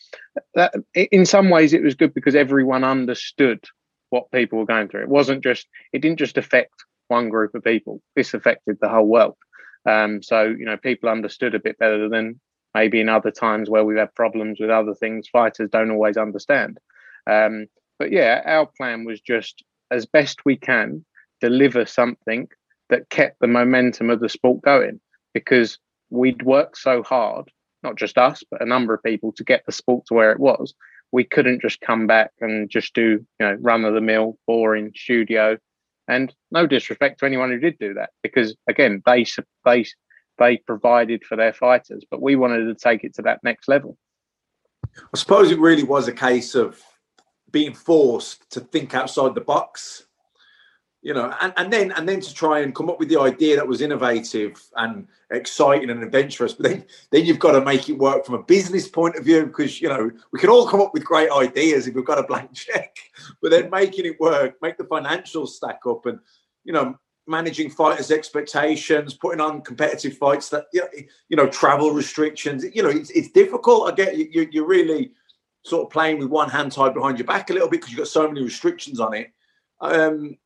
that, 0.55 0.75
in 0.95 1.27
some 1.27 1.51
ways, 1.51 1.75
it 1.75 1.83
was 1.83 1.95
good 1.95 2.15
because 2.15 2.35
everyone 2.35 2.83
understood 2.83 3.65
what 4.11 4.31
people 4.33 4.59
were 4.59 4.67
going 4.67 4.89
through. 4.89 5.03
It 5.03 5.09
wasn't 5.09 5.45
just, 5.45 5.67
it 5.93 6.01
didn't 6.01 6.19
just 6.19 6.39
affect 6.39 6.73
one 7.09 7.29
group 7.29 7.55
of 7.55 7.63
people, 7.63 8.01
this 8.17 8.33
affected 8.33 8.79
the 8.81 8.89
whole 8.89 9.07
world. 9.07 9.37
Um, 9.87 10.23
so 10.23 10.43
you 10.45 10.65
know, 10.65 10.77
people 10.77 11.09
understood 11.09 11.55
a 11.55 11.61
bit 11.61 11.79
better 11.79 12.09
than 12.09 12.41
maybe 12.75 13.01
in 13.01 13.09
other 13.09 13.31
times 13.31 13.71
where 13.71 13.85
we've 13.85 13.99
had 13.99 14.15
problems 14.15 14.59
with 14.61 14.71
other 14.71 14.95
things. 14.95 15.29
Fighters 15.29 15.71
don't 15.71 15.91
always 15.91 16.17
understand. 16.17 16.79
Um, 17.31 17.67
but 17.99 18.11
yeah, 18.11 18.43
our 18.45 18.67
plan 18.67 19.05
was 19.05 19.21
just 19.21 19.63
as 19.91 20.07
best 20.07 20.45
we 20.45 20.57
can 20.57 21.05
deliver 21.41 21.87
something 21.87 22.49
that 22.91 23.09
kept 23.11 23.41
the 23.41 23.47
momentum 23.47 24.11
of 24.11 24.21
the 24.21 24.29
sport 24.29 24.63
going 24.63 25.01
because 25.33 25.79
we'd 26.11 26.43
worked 26.43 26.79
so 26.79 27.03
hard, 27.03 27.51
not 27.83 27.97
just 27.97 28.19
us, 28.19 28.43
but 28.51 28.63
a 28.63 28.67
number 28.67 28.95
of 28.95 29.03
people 29.03 29.33
to 29.33 29.45
get 29.45 29.65
the 29.67 29.73
sport 29.73 30.05
to 30.07 30.15
where 30.15 30.33
it 30.33 30.41
was. 30.41 30.75
We 31.13 31.25
couldn't 31.25 31.63
just 31.63 31.81
come 31.81 32.07
back 32.07 32.33
and 32.41 32.69
just 32.69 32.95
do, 32.95 33.25
you 33.39 33.47
know, 33.47 33.57
run 33.61 33.85
of 33.85 33.95
the 33.95 34.01
mill, 34.01 34.39
boring 34.47 34.93
studio 34.97 35.59
and 36.09 36.35
no 36.51 36.67
disrespect 36.67 37.21
to 37.21 37.27
anyone 37.27 37.51
who 37.51 37.59
did 37.59 37.79
do 37.79 37.95
that, 37.95 38.11
because 38.23 38.57
again, 38.69 39.03
they 39.07 39.25
they 39.65 39.85
they 40.39 40.57
provided 40.59 41.25
for 41.25 41.37
their 41.37 41.53
fighters, 41.53 42.05
but 42.11 42.21
we 42.21 42.37
wanted 42.37 42.65
to 42.65 42.75
take 42.75 43.05
it 43.05 43.15
to 43.15 43.23
that 43.23 43.41
next 43.43 43.69
level. 43.69 43.97
I 44.97 45.17
suppose 45.17 45.51
it 45.51 45.59
really 45.59 45.83
was 45.83 46.09
a 46.09 46.13
case 46.13 46.55
of 46.55 46.81
being 47.51 47.73
forced 47.73 48.51
to 48.51 48.61
think 48.61 48.95
outside 48.95 49.35
the 49.35 49.41
box 49.41 50.04
you 51.05 51.13
know, 51.13 51.35
and, 51.43 51.53
and 51.59 51.71
then 51.71 51.93
and 51.93 52.09
then 52.09 52.23
to 52.23 52.33
try 52.33 52.61
and 52.61 52.75
come 52.75 52.89
up 52.89 52.99
with 52.99 53.11
the 53.11 53.21
idea 53.21 53.57
that 53.57 53.69
was 53.69 53.83
innovative 53.83 54.59
and 54.77 55.07
exciting 55.31 55.91
and 55.91 56.03
adventurous, 56.03 56.55
but 56.55 56.71
then 56.71 56.85
then 57.11 57.27
you've 57.27 57.39
got 57.39 57.53
to 57.53 57.61
make 57.61 57.91
it 57.91 57.99
work 57.99 58.25
from 58.25 58.37
a 58.37 58.43
business 58.43 58.89
point 58.89 59.15
of 59.15 59.23
view 59.23 59.45
because 59.45 59.83
you 59.83 59.89
know 59.91 60.11
we 60.33 60.39
can 60.39 60.49
all 60.49 60.67
come 60.67 60.81
up 60.81 60.95
with 60.95 61.05
great 61.05 61.31
ideas 61.31 61.87
if 61.87 61.95
we've 61.95 62.07
got 62.07 62.19
a 62.19 62.23
blank 62.23 62.51
check, 62.55 62.97
but 63.43 63.51
then 63.51 63.69
making 63.69 64.07
it 64.07 64.19
work, 64.19 64.57
make 64.63 64.79
the 64.79 64.85
financials 64.85 65.49
stack 65.49 65.81
up, 65.87 66.07
and 66.07 66.19
you 66.65 66.73
know 66.73 66.99
managing 67.27 67.69
fighters' 67.69 68.11
expectations, 68.11 69.13
putting 69.13 69.43
on 69.43 69.61
competitive 69.61 70.17
fights 70.17 70.49
that 70.49 70.65
you 70.73 70.81
know, 70.81 70.89
you 71.29 71.37
know 71.37 71.47
travel 71.49 71.91
restrictions. 71.91 72.65
You 72.75 72.83
know, 72.83 72.89
it's, 72.89 73.11
it's 73.11 73.31
difficult. 73.31 73.93
I 73.93 73.95
get 73.95 74.17
you. 74.17 74.49
You're 74.51 74.67
really 74.67 75.13
sort 75.67 75.85
of 75.85 75.91
playing 75.91 76.19
with 76.19 76.29
one 76.29 76.49
hand 76.49 76.73
tied 76.73 76.95
behind 76.95 77.19
your 77.19 77.27
back 77.27 77.51
a 77.51 77.53
little 77.53 77.69
bit 77.69 77.83
because 77.83 77.91
you've 77.91 77.99
got 77.99 78.09
so 78.09 78.27
many 78.27 78.43
restrictions 78.43 79.01
on 79.01 79.13
it. 79.13 79.31
Um, 79.83 80.39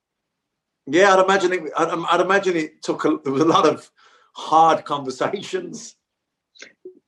yeah, 0.91 1.15
I'd 1.15 1.25
imagine 1.25 1.53
it. 1.53 1.73
I'd, 1.77 1.89
I'd 2.11 2.21
imagine 2.21 2.57
it 2.57 2.83
took 2.83 3.05
a, 3.05 3.19
there 3.23 3.33
was 3.33 3.43
a 3.43 3.47
lot 3.47 3.67
of 3.67 3.91
hard 4.35 4.85
conversations. 4.85 5.97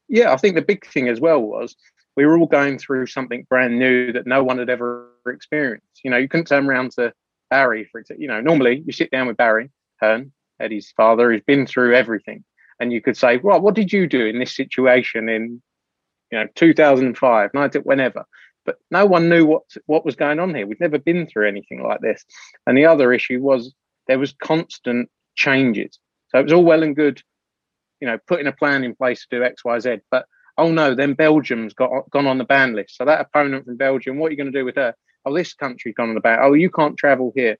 Yeah, 0.08 0.32
I 0.32 0.36
think 0.36 0.54
the 0.54 0.62
big 0.62 0.86
thing 0.86 1.08
as 1.08 1.20
well 1.20 1.40
was 1.40 1.76
we 2.16 2.26
were 2.26 2.36
all 2.36 2.46
going 2.46 2.78
through 2.78 3.06
something 3.06 3.46
brand 3.48 3.78
new 3.78 4.12
that 4.12 4.26
no 4.26 4.42
one 4.42 4.58
had 4.58 4.68
ever 4.68 5.08
experienced. 5.26 6.00
You 6.04 6.10
know, 6.10 6.16
you 6.16 6.28
couldn't 6.28 6.48
turn 6.48 6.68
around 6.68 6.92
to 6.92 7.12
Barry 7.48 7.84
for 7.90 8.00
example. 8.00 8.22
You 8.22 8.28
know, 8.28 8.40
normally 8.40 8.82
you 8.86 8.92
sit 8.92 9.10
down 9.10 9.26
with 9.26 9.36
Barry 9.36 9.70
Hearn, 10.00 10.32
Eddie's 10.60 10.92
father, 10.96 11.30
who's 11.30 11.42
been 11.46 11.66
through 11.66 11.94
everything, 11.94 12.44
and 12.78 12.92
you 12.92 13.00
could 13.00 13.16
say, 13.16 13.38
"Well, 13.38 13.60
what 13.60 13.74
did 13.74 13.92
you 13.92 14.06
do 14.06 14.26
in 14.26 14.38
this 14.38 14.54
situation 14.54 15.28
in, 15.28 15.62
you 16.30 16.38
know, 16.38 16.46
2005, 16.54 17.50
whenever?" 17.84 18.24
But 18.64 18.78
no 18.90 19.06
one 19.06 19.28
knew 19.28 19.46
what 19.46 19.62
what 19.86 20.04
was 20.04 20.16
going 20.16 20.38
on 20.38 20.54
here. 20.54 20.66
We'd 20.66 20.80
never 20.80 20.98
been 20.98 21.26
through 21.26 21.48
anything 21.48 21.82
like 21.82 22.00
this. 22.00 22.24
And 22.66 22.76
the 22.76 22.86
other 22.86 23.12
issue 23.12 23.40
was 23.40 23.74
there 24.06 24.18
was 24.18 24.34
constant 24.42 25.10
changes. 25.34 25.98
So 26.28 26.38
it 26.38 26.44
was 26.44 26.52
all 26.52 26.64
well 26.64 26.82
and 26.82 26.94
good, 26.94 27.22
you 28.00 28.06
know, 28.06 28.18
putting 28.26 28.46
a 28.46 28.52
plan 28.52 28.84
in 28.84 28.94
place 28.94 29.26
to 29.26 29.38
do 29.38 29.44
X, 29.44 29.64
Y, 29.64 29.78
Z. 29.80 29.96
But 30.10 30.26
oh 30.58 30.70
no, 30.70 30.94
then 30.94 31.14
Belgium's 31.14 31.74
got 31.74 32.08
gone 32.10 32.26
on 32.26 32.38
the 32.38 32.44
ban 32.44 32.74
list. 32.74 32.96
So 32.96 33.04
that 33.04 33.20
opponent 33.20 33.64
from 33.64 33.76
Belgium, 33.76 34.18
what 34.18 34.28
are 34.28 34.30
you 34.30 34.36
going 34.36 34.52
to 34.52 34.58
do 34.58 34.64
with 34.64 34.76
her? 34.76 34.94
Oh, 35.24 35.34
this 35.34 35.54
country's 35.54 35.94
gone 35.94 36.08
on 36.10 36.14
the 36.14 36.20
ban. 36.20 36.38
Oh, 36.40 36.54
you 36.54 36.70
can't 36.70 36.96
travel 36.96 37.32
here. 37.34 37.58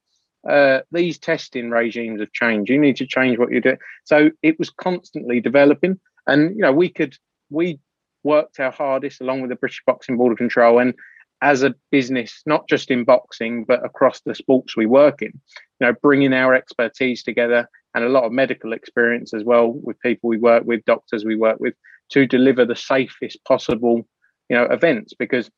Uh, 0.49 0.80
these 0.90 1.19
testing 1.19 1.71
regimes 1.71 2.21
have 2.21 2.33
changed. 2.33 2.71
You 2.71 2.78
need 2.78 2.97
to 2.97 3.07
change 3.07 3.38
what 3.38 3.52
you 3.52 3.61
do. 3.61 3.76
So 4.04 4.30
it 4.42 4.59
was 4.59 4.71
constantly 4.71 5.40
developing, 5.40 6.00
and 6.26 6.57
you 6.57 6.62
know 6.62 6.73
we 6.73 6.88
could 6.88 7.16
we 7.50 7.78
worked 8.24 8.60
our 8.60 8.70
hardest 8.70 9.20
along 9.20 9.40
with 9.40 9.50
the 9.50 9.56
British 9.56 9.82
Boxing 9.86 10.16
Board 10.16 10.32
of 10.32 10.38
Control 10.38 10.78
and 10.78 10.94
as 11.42 11.62
a 11.62 11.74
business, 11.90 12.42
not 12.44 12.68
just 12.68 12.90
in 12.90 13.04
boxing, 13.04 13.64
but 13.64 13.84
across 13.84 14.20
the 14.20 14.34
sports 14.34 14.76
we 14.76 14.86
work 14.86 15.22
in, 15.22 15.32
you 15.32 15.86
know, 15.86 15.94
bringing 16.02 16.34
our 16.34 16.54
expertise 16.54 17.22
together 17.22 17.68
and 17.94 18.04
a 18.04 18.08
lot 18.08 18.24
of 18.24 18.32
medical 18.32 18.72
experience 18.72 19.32
as 19.32 19.42
well 19.42 19.72
with 19.82 19.98
people 20.00 20.28
we 20.28 20.38
work 20.38 20.64
with, 20.64 20.84
doctors 20.84 21.24
we 21.24 21.36
work 21.36 21.58
with, 21.58 21.74
to 22.10 22.26
deliver 22.26 22.64
the 22.64 22.76
safest 22.76 23.42
possible, 23.44 24.06
you 24.48 24.56
know, 24.56 24.64
events. 24.64 25.14
Because 25.18 25.50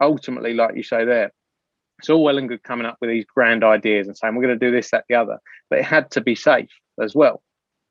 ultimately, 0.00 0.54
like 0.54 0.76
you 0.76 0.82
say 0.82 1.04
there, 1.04 1.32
it's 1.98 2.10
all 2.10 2.22
well 2.22 2.38
and 2.38 2.48
good 2.48 2.62
coming 2.62 2.86
up 2.86 2.96
with 3.00 3.10
these 3.10 3.24
grand 3.24 3.64
ideas 3.64 4.06
and 4.06 4.16
saying 4.16 4.34
we're 4.34 4.42
going 4.42 4.58
to 4.58 4.66
do 4.66 4.74
this, 4.74 4.90
that, 4.90 5.04
the 5.08 5.14
other, 5.14 5.38
but 5.70 5.78
it 5.78 5.84
had 5.84 6.10
to 6.12 6.20
be 6.20 6.34
safe 6.34 6.70
as 7.02 7.14
well. 7.14 7.42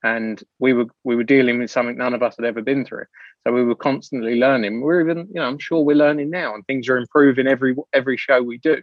And 0.04 0.42
we 0.60 0.74
were 0.74 0.86
we 1.04 1.16
were 1.16 1.24
dealing 1.24 1.60
with 1.60 1.72
something 1.72 1.98
none 1.98 2.14
of 2.14 2.24
us 2.24 2.36
had 2.38 2.46
ever 2.46 2.62
been 2.62 2.86
through, 2.86 3.06
we 3.54 3.64
were 3.64 3.76
constantly 3.76 4.36
learning. 4.36 4.82
We're 4.82 5.02
even, 5.02 5.28
you 5.28 5.36
know, 5.36 5.44
I'm 5.44 5.60
sure 5.60 5.84
we're 5.84 5.96
learning 5.96 6.30
now, 6.30 6.54
and 6.54 6.66
things 6.66 6.90
are 6.90 6.98
improving 6.98 7.48
every 7.48 7.76
every 7.94 8.18
show 8.18 8.42
we 8.42 8.58
do. 8.58 8.82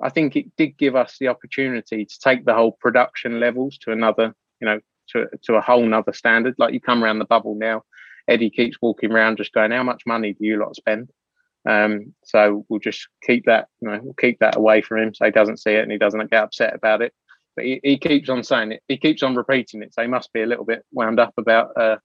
I 0.00 0.10
think 0.10 0.36
it 0.36 0.54
did 0.56 0.78
give 0.78 0.94
us 0.94 1.16
the 1.18 1.28
opportunity 1.28 2.04
to 2.04 2.20
take 2.20 2.44
the 2.44 2.54
whole 2.54 2.72
production 2.80 3.40
levels 3.40 3.78
to 3.78 3.92
another, 3.92 4.34
you 4.60 4.66
know, 4.66 4.80
to 5.10 5.26
to 5.42 5.54
a 5.54 5.60
whole 5.60 5.84
nother 5.84 6.12
standard. 6.12 6.54
Like 6.58 6.72
you 6.74 6.80
come 6.80 7.02
around 7.02 7.18
the 7.18 7.24
bubble 7.24 7.54
now, 7.54 7.82
Eddie 8.28 8.50
keeps 8.50 8.76
walking 8.80 9.12
around 9.12 9.38
just 9.38 9.52
going, 9.52 9.72
"How 9.72 9.82
much 9.82 10.02
money 10.06 10.34
do 10.34 10.46
you 10.46 10.58
lot 10.58 10.76
spend?" 10.76 11.10
Um, 11.68 12.14
so 12.24 12.64
we'll 12.68 12.80
just 12.80 13.08
keep 13.22 13.44
that, 13.44 13.68
you 13.80 13.88
know, 13.88 14.00
we'll 14.02 14.14
keep 14.14 14.38
that 14.38 14.56
away 14.56 14.80
from 14.80 14.98
him 15.00 15.14
so 15.14 15.26
he 15.26 15.30
doesn't 15.30 15.58
see 15.58 15.72
it 15.72 15.82
and 15.82 15.92
he 15.92 15.98
doesn't 15.98 16.30
get 16.30 16.44
upset 16.44 16.74
about 16.74 17.02
it. 17.02 17.12
But 17.56 17.66
he, 17.66 17.80
he 17.82 17.98
keeps 17.98 18.28
on 18.28 18.42
saying 18.42 18.72
it. 18.72 18.82
He 18.88 18.96
keeps 18.96 19.22
on 19.22 19.34
repeating 19.34 19.82
it. 19.82 19.92
So 19.92 20.02
he 20.02 20.08
must 20.08 20.32
be 20.32 20.42
a 20.42 20.46
little 20.46 20.64
bit 20.64 20.84
wound 20.92 21.20
up 21.20 21.34
about, 21.36 21.76
uh, 21.76 21.96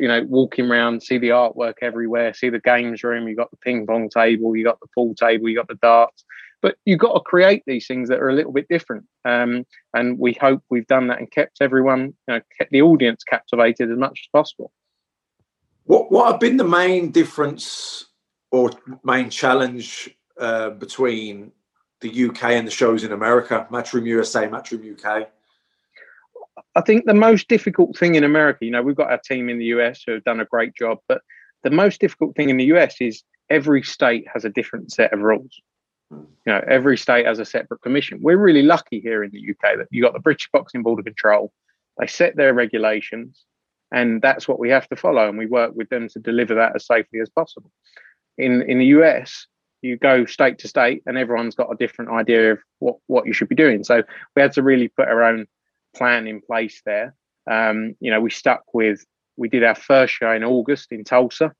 you 0.00 0.08
know, 0.08 0.22
walking 0.28 0.70
around, 0.70 1.02
see 1.02 1.18
the 1.18 1.28
artwork 1.28 1.74
everywhere, 1.82 2.34
see 2.34 2.48
the 2.48 2.60
games 2.60 3.02
room. 3.02 3.28
You 3.28 3.36
got 3.36 3.50
the 3.50 3.56
ping 3.58 3.86
pong 3.86 4.08
table, 4.08 4.56
you 4.56 4.64
got 4.64 4.80
the 4.80 4.88
pool 4.94 5.14
table, 5.14 5.48
you 5.48 5.56
got 5.56 5.68
the 5.68 5.76
darts. 5.76 6.24
But 6.62 6.76
you've 6.84 6.98
got 6.98 7.12
to 7.12 7.20
create 7.20 7.62
these 7.66 7.86
things 7.86 8.08
that 8.08 8.18
are 8.18 8.28
a 8.28 8.34
little 8.34 8.52
bit 8.52 8.66
different. 8.68 9.04
Um, 9.24 9.64
and 9.94 10.18
we 10.18 10.36
hope 10.40 10.62
we've 10.70 10.86
done 10.86 11.06
that 11.08 11.18
and 11.18 11.30
kept 11.30 11.58
everyone, 11.60 12.14
you 12.26 12.34
know, 12.34 12.40
kept 12.58 12.72
the 12.72 12.82
audience 12.82 13.22
captivated 13.24 13.90
as 13.90 13.98
much 13.98 14.22
as 14.24 14.28
possible. 14.32 14.72
What 15.84 16.10
what 16.10 16.32
have 16.32 16.40
been 16.40 16.56
the 16.56 16.64
main 16.64 17.12
difference 17.12 18.06
or 18.50 18.70
main 19.04 19.30
challenge 19.30 20.10
uh, 20.40 20.70
between 20.70 21.52
the 22.00 22.28
UK 22.28 22.44
and 22.44 22.66
the 22.66 22.72
shows 22.72 23.04
in 23.04 23.12
America, 23.12 23.66
Matchroom 23.70 24.06
USA, 24.06 24.48
Matchroom 24.48 24.92
UK? 24.92 25.28
I 26.74 26.80
think 26.80 27.04
the 27.04 27.14
most 27.14 27.48
difficult 27.48 27.96
thing 27.96 28.14
in 28.14 28.24
America, 28.24 28.64
you 28.64 28.70
know, 28.70 28.82
we've 28.82 28.96
got 28.96 29.10
our 29.10 29.20
team 29.24 29.48
in 29.48 29.58
the 29.58 29.66
US 29.66 30.02
who 30.06 30.12
have 30.12 30.24
done 30.24 30.40
a 30.40 30.44
great 30.44 30.74
job, 30.74 30.98
but 31.08 31.22
the 31.62 31.70
most 31.70 32.00
difficult 32.00 32.36
thing 32.36 32.50
in 32.50 32.56
the 32.56 32.64
US 32.76 32.96
is 33.00 33.22
every 33.50 33.82
state 33.82 34.26
has 34.32 34.44
a 34.44 34.50
different 34.50 34.92
set 34.92 35.12
of 35.12 35.20
rules. 35.20 35.60
Hmm. 36.10 36.24
You 36.46 36.52
know, 36.52 36.62
every 36.66 36.96
state 36.96 37.26
has 37.26 37.38
a 37.38 37.44
separate 37.44 37.82
commission. 37.82 38.18
We're 38.22 38.36
really 38.36 38.62
lucky 38.62 39.00
here 39.00 39.22
in 39.24 39.30
the 39.30 39.50
UK 39.50 39.78
that 39.78 39.88
you 39.90 40.02
got 40.02 40.12
the 40.12 40.20
British 40.20 40.48
Boxing 40.52 40.82
Board 40.82 40.98
of 40.98 41.04
Control. 41.04 41.52
They 41.98 42.06
set 42.06 42.36
their 42.36 42.52
regulations, 42.52 43.44
and 43.92 44.20
that's 44.20 44.46
what 44.46 44.58
we 44.58 44.70
have 44.70 44.88
to 44.88 44.96
follow, 44.96 45.28
and 45.28 45.38
we 45.38 45.46
work 45.46 45.72
with 45.74 45.88
them 45.88 46.08
to 46.10 46.18
deliver 46.18 46.54
that 46.56 46.76
as 46.76 46.86
safely 46.86 47.20
as 47.20 47.30
possible 47.30 47.70
in 48.38 48.62
in 48.62 48.78
the 48.78 48.86
US, 48.86 49.46
you 49.82 49.96
go 49.96 50.24
state 50.24 50.58
to 50.58 50.68
state, 50.68 51.02
and 51.06 51.16
everyone's 51.16 51.54
got 51.54 51.72
a 51.72 51.76
different 51.76 52.10
idea 52.10 52.52
of 52.52 52.58
what 52.78 52.96
what 53.06 53.26
you 53.26 53.32
should 53.32 53.48
be 53.48 53.54
doing. 53.54 53.84
So 53.84 54.02
we 54.34 54.42
had 54.42 54.52
to 54.52 54.62
really 54.62 54.88
put 54.88 55.08
our 55.08 55.22
own 55.22 55.46
plan 55.96 56.26
in 56.26 56.40
place 56.40 56.82
there. 56.84 57.14
Um, 57.50 57.94
you 58.00 58.10
know, 58.10 58.20
we 58.20 58.30
stuck 58.30 58.62
with 58.74 59.04
we 59.36 59.48
did 59.48 59.64
our 59.64 59.74
first 59.74 60.14
show 60.14 60.32
in 60.32 60.44
August 60.44 60.92
in 60.92 61.04
Tulsa 61.04 61.52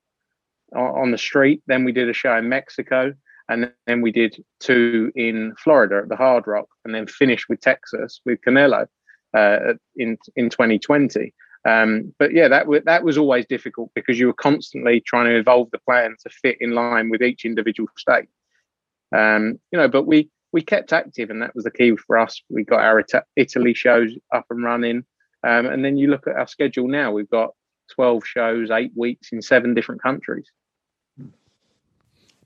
on 0.75 1.11
the 1.11 1.17
street. 1.17 1.61
Then 1.67 1.83
we 1.83 1.91
did 1.91 2.09
a 2.09 2.13
show 2.13 2.35
in 2.35 2.49
Mexico, 2.49 3.13
and 3.49 3.71
then 3.85 4.01
we 4.01 4.11
did 4.11 4.43
two 4.59 5.11
in 5.15 5.53
Florida 5.63 5.99
at 6.03 6.09
the 6.09 6.15
Hard 6.15 6.45
Rock, 6.47 6.67
and 6.83 6.93
then 6.93 7.07
finished 7.07 7.45
with 7.49 7.61
Texas 7.61 8.21
with 8.25 8.39
Canelo 8.45 8.87
uh, 9.35 9.73
in 9.95 10.17
in 10.35 10.49
2020. 10.49 11.33
Um, 11.65 12.13
but 12.17 12.33
yeah, 12.33 12.47
that 12.47 12.63
w- 12.63 12.83
that 12.85 13.03
was 13.03 13.17
always 13.17 13.45
difficult 13.45 13.91
because 13.93 14.19
you 14.19 14.27
were 14.27 14.33
constantly 14.33 15.01
trying 15.01 15.25
to 15.25 15.37
evolve 15.37 15.69
the 15.71 15.79
plan 15.79 16.15
to 16.23 16.29
fit 16.29 16.57
in 16.61 16.71
line 16.71 17.09
with 17.09 17.21
each 17.21 17.45
individual 17.45 17.89
state. 17.97 18.29
Um, 19.15 19.59
you 19.71 19.79
know, 19.79 19.87
but 19.87 20.03
we 20.03 20.29
we 20.57 20.63
kept 20.63 20.91
active, 20.91 21.29
and 21.29 21.39
that 21.43 21.53
was 21.53 21.65
the 21.65 21.69
key 21.69 21.95
for 21.95 22.17
us. 22.17 22.41
We 22.49 22.63
got 22.63 22.79
our 22.79 22.97
Ita- 22.97 23.25
Italy 23.35 23.75
shows 23.75 24.11
up 24.33 24.47
and 24.49 24.63
running, 24.63 25.05
um, 25.43 25.67
and 25.67 25.85
then 25.85 25.97
you 25.97 26.07
look 26.07 26.25
at 26.25 26.35
our 26.35 26.47
schedule 26.47 26.87
now. 26.87 27.11
We've 27.11 27.29
got 27.29 27.51
twelve 27.93 28.25
shows, 28.25 28.71
eight 28.71 28.91
weeks 28.95 29.31
in 29.31 29.43
seven 29.43 29.75
different 29.75 30.01
countries. 30.01 30.49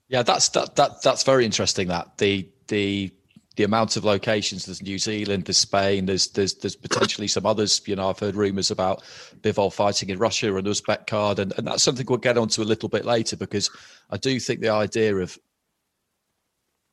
Yeah, 0.08 0.24
that's 0.24 0.50
that, 0.50 0.76
that 0.76 1.00
that's 1.00 1.22
very 1.22 1.46
interesting. 1.46 1.88
That 1.88 2.18
the 2.18 2.46
the 2.68 3.10
the 3.56 3.64
amount 3.64 3.96
of 3.96 4.04
locations. 4.04 4.66
There's 4.66 4.82
New 4.82 4.98
Zealand, 4.98 5.46
there's 5.46 5.56
Spain, 5.56 6.04
there's 6.04 6.28
there's 6.28 6.52
there's 6.56 6.76
potentially 6.76 7.28
some 7.28 7.46
others. 7.46 7.80
You 7.86 7.96
know, 7.96 8.10
I've 8.10 8.18
heard 8.18 8.36
rumours 8.36 8.70
about 8.70 9.04
Bivol 9.40 9.72
fighting 9.72 10.10
in 10.10 10.18
Russia 10.18 10.54
and 10.54 10.66
Uzbek 10.66 11.06
card, 11.06 11.38
and, 11.38 11.54
and 11.56 11.66
that's 11.66 11.82
something 11.82 12.04
we'll 12.06 12.18
get 12.18 12.36
onto 12.36 12.60
a 12.60 12.64
little 12.64 12.90
bit 12.90 13.06
later 13.06 13.38
because 13.38 13.70
I 14.10 14.18
do 14.18 14.38
think 14.38 14.60
the 14.60 14.68
idea 14.68 15.16
of 15.16 15.38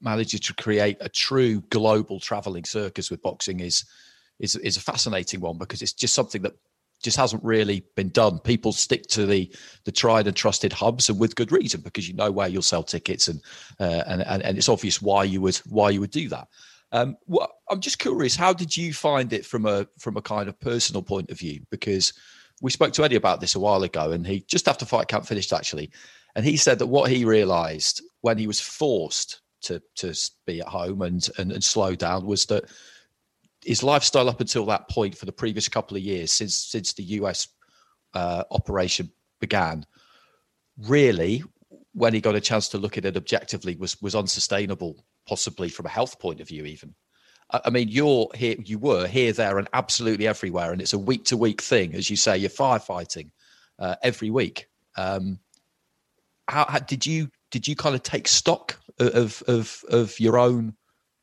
managing 0.01 0.39
to 0.39 0.53
create 0.53 0.97
a 0.99 1.09
true 1.09 1.61
global 1.69 2.19
travelling 2.19 2.63
circus 2.63 3.11
with 3.11 3.21
boxing 3.21 3.59
is 3.59 3.85
is 4.39 4.55
is 4.57 4.77
a 4.77 4.81
fascinating 4.81 5.41
one 5.41 5.57
because 5.57 5.81
it's 5.81 5.93
just 5.93 6.13
something 6.13 6.41
that 6.41 6.53
just 7.01 7.17
hasn't 7.17 7.43
really 7.43 7.85
been 7.95 8.09
done. 8.09 8.39
People 8.39 8.73
stick 8.73 9.03
to 9.07 9.25
the 9.25 9.53
the 9.85 9.91
tried 9.91 10.27
and 10.27 10.35
trusted 10.35 10.73
hubs, 10.73 11.09
and 11.09 11.19
with 11.19 11.35
good 11.35 11.51
reason, 11.51 11.81
because 11.81 12.07
you 12.07 12.15
know 12.15 12.31
where 12.31 12.47
you'll 12.47 12.61
sell 12.61 12.83
tickets, 12.83 13.27
and 13.27 13.41
uh, 13.79 14.03
and, 14.07 14.21
and 14.23 14.43
and 14.43 14.57
it's 14.57 14.69
obvious 14.69 15.01
why 15.01 15.23
you 15.23 15.41
would 15.41 15.57
why 15.67 15.89
you 15.89 15.99
would 15.99 16.11
do 16.11 16.29
that. 16.29 16.47
Um, 16.91 17.17
well, 17.27 17.53
I'm 17.69 17.81
just 17.81 17.99
curious, 17.99 18.35
how 18.35 18.51
did 18.51 18.75
you 18.75 18.93
find 18.93 19.31
it 19.31 19.45
from 19.45 19.65
a 19.65 19.87
from 19.97 20.17
a 20.17 20.21
kind 20.21 20.49
of 20.49 20.59
personal 20.59 21.01
point 21.01 21.29
of 21.29 21.39
view? 21.39 21.61
Because 21.69 22.13
we 22.61 22.71
spoke 22.71 22.93
to 22.93 23.03
Eddie 23.03 23.15
about 23.15 23.39
this 23.41 23.55
a 23.55 23.59
while 23.59 23.83
ago, 23.83 24.11
and 24.11 24.25
he 24.25 24.41
just 24.47 24.67
after 24.67 24.85
fight 24.85 25.07
camp 25.07 25.25
finished 25.25 25.53
actually, 25.53 25.91
and 26.35 26.45
he 26.45 26.57
said 26.57 26.79
that 26.79 26.87
what 26.87 27.11
he 27.11 27.25
realised 27.25 28.01
when 28.21 28.37
he 28.37 28.47
was 28.47 28.59
forced 28.59 29.41
to 29.61 29.81
to 29.95 30.13
be 30.45 30.61
at 30.61 30.67
home 30.67 31.01
and 31.01 31.27
and, 31.37 31.51
and 31.51 31.63
slow 31.63 31.95
down 31.95 32.25
was 32.25 32.45
that 32.47 32.65
his 33.63 33.83
lifestyle 33.83 34.29
up 34.29 34.39
until 34.39 34.65
that 34.65 34.89
point 34.89 35.17
for 35.17 35.25
the 35.25 35.31
previous 35.31 35.67
couple 35.67 35.97
of 35.97 36.03
years 36.03 36.31
since 36.31 36.55
since 36.55 36.93
the 36.93 37.03
US 37.03 37.47
uh, 38.13 38.43
operation 38.51 39.11
began, 39.39 39.85
really, 40.77 41.43
when 41.93 42.13
he 42.13 42.21
got 42.21 42.35
a 42.35 42.41
chance 42.41 42.69
to 42.69 42.77
look 42.77 42.97
at 42.97 43.05
it 43.05 43.17
objectively, 43.17 43.75
was 43.75 44.01
was 44.01 44.15
unsustainable, 44.15 45.05
possibly 45.27 45.69
from 45.69 45.85
a 45.85 45.89
health 45.89 46.19
point 46.19 46.39
of 46.41 46.47
view, 46.47 46.65
even. 46.65 46.95
I, 47.51 47.71
mean, 47.71 47.87
you're 47.87 48.29
here, 48.35 48.55
you 48.63 48.77
were 48.77 49.07
here, 49.07 49.33
there, 49.33 49.57
and 49.57 49.67
absolutely 49.73 50.27
everywhere, 50.27 50.71
and 50.71 50.79
it's 50.79 50.93
a 50.93 50.99
week 50.99 51.25
to 51.25 51.37
week 51.37 51.61
thing, 51.61 51.95
as 51.95 52.07
you 52.07 52.15
say. 52.15 52.37
You're 52.37 52.51
firefighting 52.51 53.31
uh, 53.79 53.95
every 54.03 54.29
week. 54.29 54.67
Um, 54.97 55.39
how, 56.47 56.65
how 56.65 56.79
did 56.79 57.05
you 57.07 57.29
did 57.49 57.67
you 57.67 57.75
kind 57.75 57.95
of 57.95 58.03
take 58.03 58.27
stock 58.27 58.78
of 58.99 59.43
of 59.47 59.83
of 59.89 60.19
your 60.19 60.37
own 60.37 60.75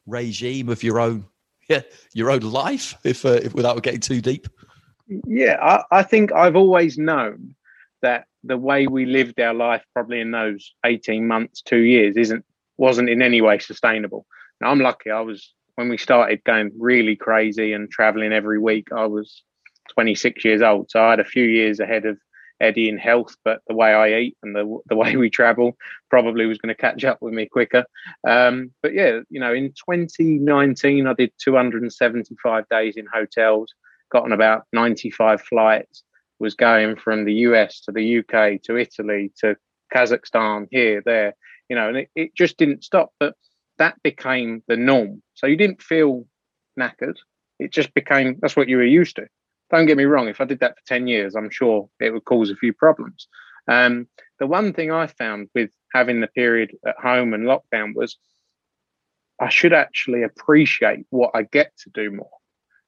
regime 0.06 0.68
of 0.68 0.82
your 0.82 1.00
own 1.00 1.26
yeah, 1.68 1.82
your 2.14 2.30
own 2.30 2.40
life, 2.40 2.94
if, 3.04 3.24
uh, 3.24 3.40
if 3.42 3.54
without 3.54 3.82
getting 3.82 4.00
too 4.00 4.20
deep? 4.20 4.46
Yeah, 5.26 5.56
I, 5.60 5.98
I 5.98 6.02
think 6.02 6.32
I've 6.32 6.56
always 6.56 6.98
known 6.98 7.54
that 8.02 8.26
the 8.44 8.56
way 8.56 8.86
we 8.86 9.04
lived 9.04 9.40
our 9.40 9.54
life, 9.54 9.84
probably 9.92 10.20
in 10.20 10.30
those 10.30 10.74
eighteen 10.84 11.26
months, 11.26 11.62
two 11.62 11.80
years, 11.80 12.16
isn't 12.16 12.44
wasn't 12.76 13.08
in 13.08 13.22
any 13.22 13.40
way 13.40 13.58
sustainable. 13.58 14.26
Now, 14.60 14.70
I'm 14.70 14.80
lucky. 14.80 15.10
I 15.10 15.20
was 15.20 15.54
when 15.76 15.88
we 15.88 15.98
started 15.98 16.42
going 16.44 16.70
really 16.78 17.16
crazy 17.16 17.72
and 17.72 17.90
traveling 17.90 18.32
every 18.32 18.58
week. 18.58 18.88
I 18.92 19.06
was 19.06 19.42
26 19.94 20.44
years 20.44 20.62
old, 20.62 20.90
so 20.90 21.00
I 21.02 21.10
had 21.10 21.20
a 21.20 21.24
few 21.24 21.44
years 21.44 21.80
ahead 21.80 22.04
of 22.04 22.18
Eddie 22.60 22.88
in 22.88 22.98
health, 22.98 23.36
but 23.44 23.60
the 23.66 23.74
way 23.74 23.92
I 23.92 24.18
eat 24.18 24.36
and 24.42 24.54
the 24.54 24.78
the 24.86 24.96
way 24.96 25.16
we 25.16 25.30
travel 25.30 25.76
probably 26.10 26.46
was 26.46 26.58
going 26.58 26.74
to 26.74 26.80
catch 26.80 27.04
up 27.04 27.20
with 27.20 27.34
me 27.34 27.46
quicker. 27.46 27.84
Um, 28.26 28.72
but 28.82 28.94
yeah, 28.94 29.20
you 29.30 29.40
know, 29.40 29.52
in 29.52 29.68
2019, 29.70 31.06
I 31.06 31.12
did 31.14 31.32
275 31.38 32.68
days 32.68 32.96
in 32.96 33.06
hotels, 33.12 33.74
got 34.10 34.24
on 34.24 34.32
about 34.32 34.64
95 34.72 35.42
flights, 35.42 36.02
was 36.38 36.54
going 36.54 36.96
from 36.96 37.24
the 37.24 37.34
US 37.34 37.80
to 37.82 37.92
the 37.92 38.18
UK 38.18 38.62
to 38.62 38.76
Italy 38.76 39.32
to 39.40 39.56
Kazakhstan, 39.94 40.66
here, 40.70 41.02
there, 41.04 41.34
you 41.68 41.76
know, 41.76 41.88
and 41.88 41.96
it, 41.98 42.10
it 42.14 42.34
just 42.34 42.56
didn't 42.56 42.84
stop. 42.84 43.12
But 43.20 43.34
that 43.78 44.02
became 44.02 44.62
the 44.66 44.76
norm. 44.76 45.22
So 45.34 45.46
you 45.46 45.56
didn't 45.56 45.82
feel 45.82 46.26
knackered. 46.78 47.16
It 47.58 47.72
just 47.72 47.92
became 47.94 48.38
that's 48.40 48.56
what 48.56 48.68
you 48.68 48.76
were 48.76 48.84
used 48.84 49.16
to 49.16 49.26
don't 49.70 49.86
get 49.86 49.96
me 49.96 50.04
wrong, 50.04 50.28
if 50.28 50.40
I 50.40 50.44
did 50.44 50.60
that 50.60 50.76
for 50.76 50.86
10 50.86 51.06
years, 51.06 51.34
I'm 51.34 51.50
sure 51.50 51.88
it 52.00 52.10
would 52.10 52.24
cause 52.24 52.50
a 52.50 52.56
few 52.56 52.72
problems. 52.72 53.28
Um, 53.68 54.06
the 54.38 54.46
one 54.46 54.72
thing 54.72 54.92
I 54.92 55.06
found 55.06 55.48
with 55.54 55.70
having 55.92 56.20
the 56.20 56.28
period 56.28 56.76
at 56.86 56.98
home 56.98 57.34
and 57.34 57.44
lockdown 57.44 57.94
was 57.94 58.16
I 59.40 59.48
should 59.48 59.72
actually 59.72 60.22
appreciate 60.22 61.04
what 61.10 61.30
I 61.34 61.42
get 61.42 61.72
to 61.78 61.90
do 61.90 62.10
more. 62.10 62.30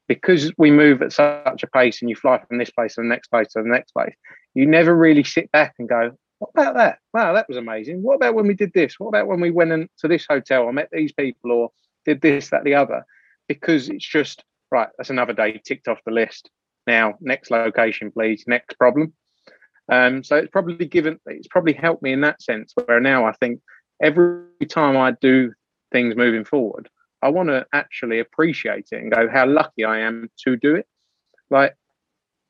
Because 0.06 0.52
we 0.56 0.70
move 0.70 1.02
at 1.02 1.12
such 1.12 1.62
a 1.62 1.66
pace 1.66 2.00
and 2.00 2.08
you 2.08 2.16
fly 2.16 2.42
from 2.42 2.56
this 2.56 2.70
place 2.70 2.94
to 2.94 3.02
the 3.02 3.06
next 3.08 3.28
place 3.28 3.48
to 3.48 3.62
the 3.62 3.68
next 3.68 3.92
place, 3.92 4.14
you 4.54 4.66
never 4.66 4.96
really 4.96 5.24
sit 5.24 5.52
back 5.52 5.74
and 5.78 5.88
go, 5.88 6.12
What 6.38 6.50
about 6.54 6.74
that? 6.76 6.98
Wow, 7.12 7.34
that 7.34 7.48
was 7.48 7.58
amazing. 7.58 8.02
What 8.02 8.14
about 8.14 8.34
when 8.34 8.46
we 8.46 8.54
did 8.54 8.72
this? 8.72 8.98
What 8.98 9.08
about 9.08 9.26
when 9.26 9.40
we 9.40 9.50
went 9.50 9.72
into 9.72 10.08
this 10.08 10.24
hotel 10.26 10.62
or 10.62 10.72
met 10.72 10.88
these 10.90 11.12
people 11.12 11.52
or 11.52 11.70
did 12.06 12.22
this, 12.22 12.48
that, 12.50 12.64
the 12.64 12.74
other? 12.74 13.04
Because 13.48 13.90
it's 13.90 14.06
just, 14.06 14.44
right, 14.70 14.88
that's 14.96 15.10
another 15.10 15.34
day 15.34 15.60
ticked 15.62 15.88
off 15.88 16.00
the 16.06 16.12
list. 16.12 16.48
Now, 16.88 17.18
next 17.20 17.50
location, 17.50 18.10
please. 18.10 18.44
Next 18.46 18.78
problem. 18.78 19.12
Um, 19.92 20.24
so 20.24 20.36
it's 20.36 20.50
probably 20.50 20.86
given, 20.86 21.20
it's 21.26 21.46
probably 21.46 21.74
helped 21.74 22.02
me 22.02 22.12
in 22.14 22.22
that 22.22 22.40
sense. 22.40 22.72
Where 22.74 22.98
now 22.98 23.26
I 23.26 23.32
think 23.32 23.60
every 24.02 24.46
time 24.70 24.96
I 24.96 25.12
do 25.20 25.52
things 25.92 26.16
moving 26.16 26.46
forward, 26.46 26.88
I 27.20 27.28
want 27.28 27.50
to 27.50 27.66
actually 27.74 28.20
appreciate 28.20 28.88
it 28.90 29.02
and 29.02 29.12
go 29.12 29.28
how 29.28 29.46
lucky 29.46 29.84
I 29.84 29.98
am 29.98 30.30
to 30.44 30.56
do 30.56 30.76
it. 30.76 30.86
Like, 31.50 31.76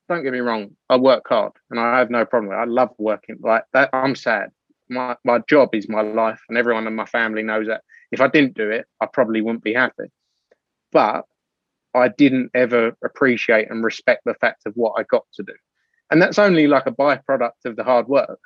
don't 0.07 0.23
get 0.23 0.31
me 0.31 0.39
wrong, 0.39 0.71
I 0.89 0.95
work 0.95 1.27
hard 1.27 1.51
and 1.69 1.77
I 1.77 1.99
have 1.99 2.09
no 2.09 2.25
problem. 2.25 2.57
I 2.57 2.63
love 2.63 2.91
working 2.97 3.39
like 3.41 3.65
that. 3.73 3.89
I'm 3.91 4.15
sad. 4.15 4.51
My 4.87 5.17
my 5.25 5.39
job 5.49 5.75
is 5.75 5.89
my 5.89 6.01
life, 6.01 6.41
and 6.47 6.57
everyone 6.57 6.87
in 6.87 6.95
my 6.95 7.05
family 7.05 7.43
knows 7.43 7.67
that. 7.67 7.83
If 8.11 8.21
I 8.21 8.27
didn't 8.29 8.55
do 8.55 8.71
it, 8.71 8.85
I 9.01 9.05
probably 9.05 9.41
wouldn't 9.41 9.63
be 9.63 9.73
happy. 9.73 10.09
But 10.91 11.25
I 11.93 12.09
didn't 12.09 12.51
ever 12.53 12.95
appreciate 13.03 13.69
and 13.69 13.83
respect 13.83 14.23
the 14.25 14.35
fact 14.35 14.63
of 14.65 14.73
what 14.75 14.93
I 14.97 15.03
got 15.03 15.25
to 15.35 15.43
do. 15.43 15.53
And 16.11 16.21
that's 16.21 16.39
only 16.39 16.67
like 16.67 16.85
a 16.87 16.91
byproduct 16.91 17.65
of 17.65 17.75
the 17.75 17.83
hard 17.83 18.07
work. 18.07 18.39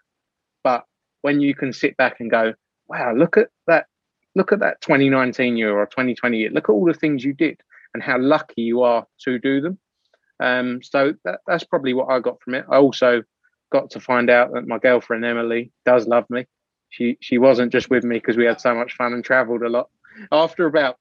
But 0.64 0.86
when 1.22 1.42
you 1.42 1.56
can 1.56 1.74
sit 1.74 1.98
back 1.98 2.20
and 2.20 2.30
go, 2.30 2.54
wow, 2.88 3.14
look 3.14 3.38
at 3.38 3.50
that, 3.68 3.88
look 4.36 4.52
at 4.52 4.60
that 4.60 4.82
2019 4.82 5.58
year 5.58 5.78
or 5.78 5.86
2020 5.86 6.38
year, 6.38 6.50
look 6.50 6.70
at 6.70 6.74
all 6.74 6.86
the 6.86 6.94
things 6.94 7.24
you 7.24 7.34
did 7.34 7.62
and 7.94 8.04
how 8.04 8.18
lucky 8.20 8.62
you 8.62 8.82
are 8.82 9.06
to 9.24 9.40
do 9.40 9.62
them. 9.62 9.78
Um, 10.40 10.82
so 10.82 11.14
that, 11.26 11.40
that's 11.48 11.64
probably 11.64 11.94
what 11.94 12.10
I 12.10 12.20
got 12.20 12.42
from 12.42 12.56
it. 12.56 12.66
I 12.70 12.78
also 12.78 13.24
got 13.72 13.92
to 13.92 14.00
find 14.00 14.30
out 14.30 14.54
that 14.54 14.68
my 14.68 14.78
girlfriend 14.78 15.26
Emily 15.26 15.72
does 15.86 16.08
love 16.08 16.30
me. 16.30 16.46
She 16.90 17.18
she 17.22 17.40
wasn't 17.40 17.72
just 17.72 17.90
with 17.90 18.04
me 18.04 18.18
because 18.18 18.38
we 18.38 18.46
had 18.46 18.62
so 18.62 18.76
much 18.76 18.94
fun 18.96 19.14
and 19.14 19.24
travelled 19.24 19.64
a 19.64 19.70
lot. 19.70 19.90
After 20.32 20.68
about 20.68 20.98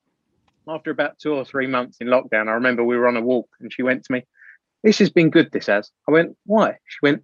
after 0.69 0.91
about 0.91 1.19
two 1.19 1.35
or 1.35 1.45
three 1.45 1.67
months 1.67 1.99
in 2.01 2.09
lockdown, 2.09 2.49
I 2.49 2.53
remember 2.53 2.85
we 2.85 2.97
were 2.97 3.09
on 3.09 3.17
a 3.17 3.21
walk 3.21 3.49
and 3.61 3.73
she 3.73 3.83
went 3.83 4.05
to 4.05 4.13
me, 4.13 4.25
This 4.83 4.99
has 4.99 5.11
been 5.11 5.31
good, 5.31 5.51
this 5.53 5.67
has. 5.67 5.91
I 6.09 6.13
went, 6.13 6.37
Why? 6.47 6.79
She 6.87 6.99
went, 7.03 7.23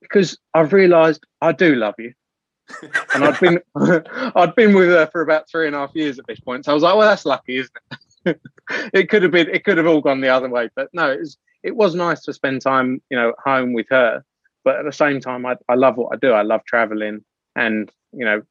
Because 0.00 0.38
I've 0.54 0.72
realised 0.72 1.24
I 1.40 1.52
do 1.52 1.74
love 1.74 1.94
you. 1.98 2.12
and 3.14 3.24
I'd 3.24 3.40
been 3.40 3.60
I'd 4.36 4.54
been 4.54 4.74
with 4.74 4.88
her 4.88 5.08
for 5.10 5.22
about 5.22 5.48
three 5.50 5.66
and 5.66 5.74
a 5.74 5.80
half 5.80 5.94
years 5.94 6.18
at 6.18 6.26
this 6.26 6.40
point. 6.40 6.64
So 6.64 6.72
I 6.72 6.74
was 6.74 6.82
like, 6.82 6.96
Well, 6.96 7.08
that's 7.08 7.26
lucky, 7.26 7.58
isn't 7.58 7.76
it? 8.24 8.40
it 8.92 9.08
could 9.08 9.22
have 9.22 9.32
been 9.32 9.48
it 9.48 9.64
could 9.64 9.78
have 9.78 9.86
all 9.86 10.00
gone 10.00 10.20
the 10.20 10.28
other 10.28 10.48
way. 10.48 10.70
But 10.74 10.88
no, 10.92 11.10
it 11.10 11.20
was 11.20 11.38
it 11.62 11.76
was 11.76 11.94
nice 11.94 12.22
to 12.22 12.32
spend 12.32 12.62
time, 12.62 13.02
you 13.10 13.16
know, 13.16 13.34
home 13.44 13.72
with 13.72 13.86
her. 13.90 14.24
But 14.64 14.76
at 14.76 14.84
the 14.84 14.92
same 14.92 15.20
time 15.20 15.46
I, 15.46 15.56
I 15.68 15.74
love 15.74 15.96
what 15.96 16.10
I 16.12 16.16
do. 16.16 16.32
I 16.32 16.42
love 16.42 16.64
traveling 16.64 17.24
and 17.56 17.90
you 18.12 18.24
know, 18.24 18.42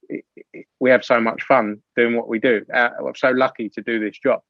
we 0.80 0.90
have 0.90 1.04
so 1.04 1.20
much 1.20 1.44
fun 1.44 1.82
doing 1.96 2.16
what 2.16 2.28
we 2.28 2.40
do. 2.40 2.66
Uh, 2.74 2.90
I'm 3.06 3.16
so 3.16 3.32
lucky 3.32 3.70
to 3.70 3.82
do 3.82 4.00
this 4.00 4.18
job. 4.18 4.42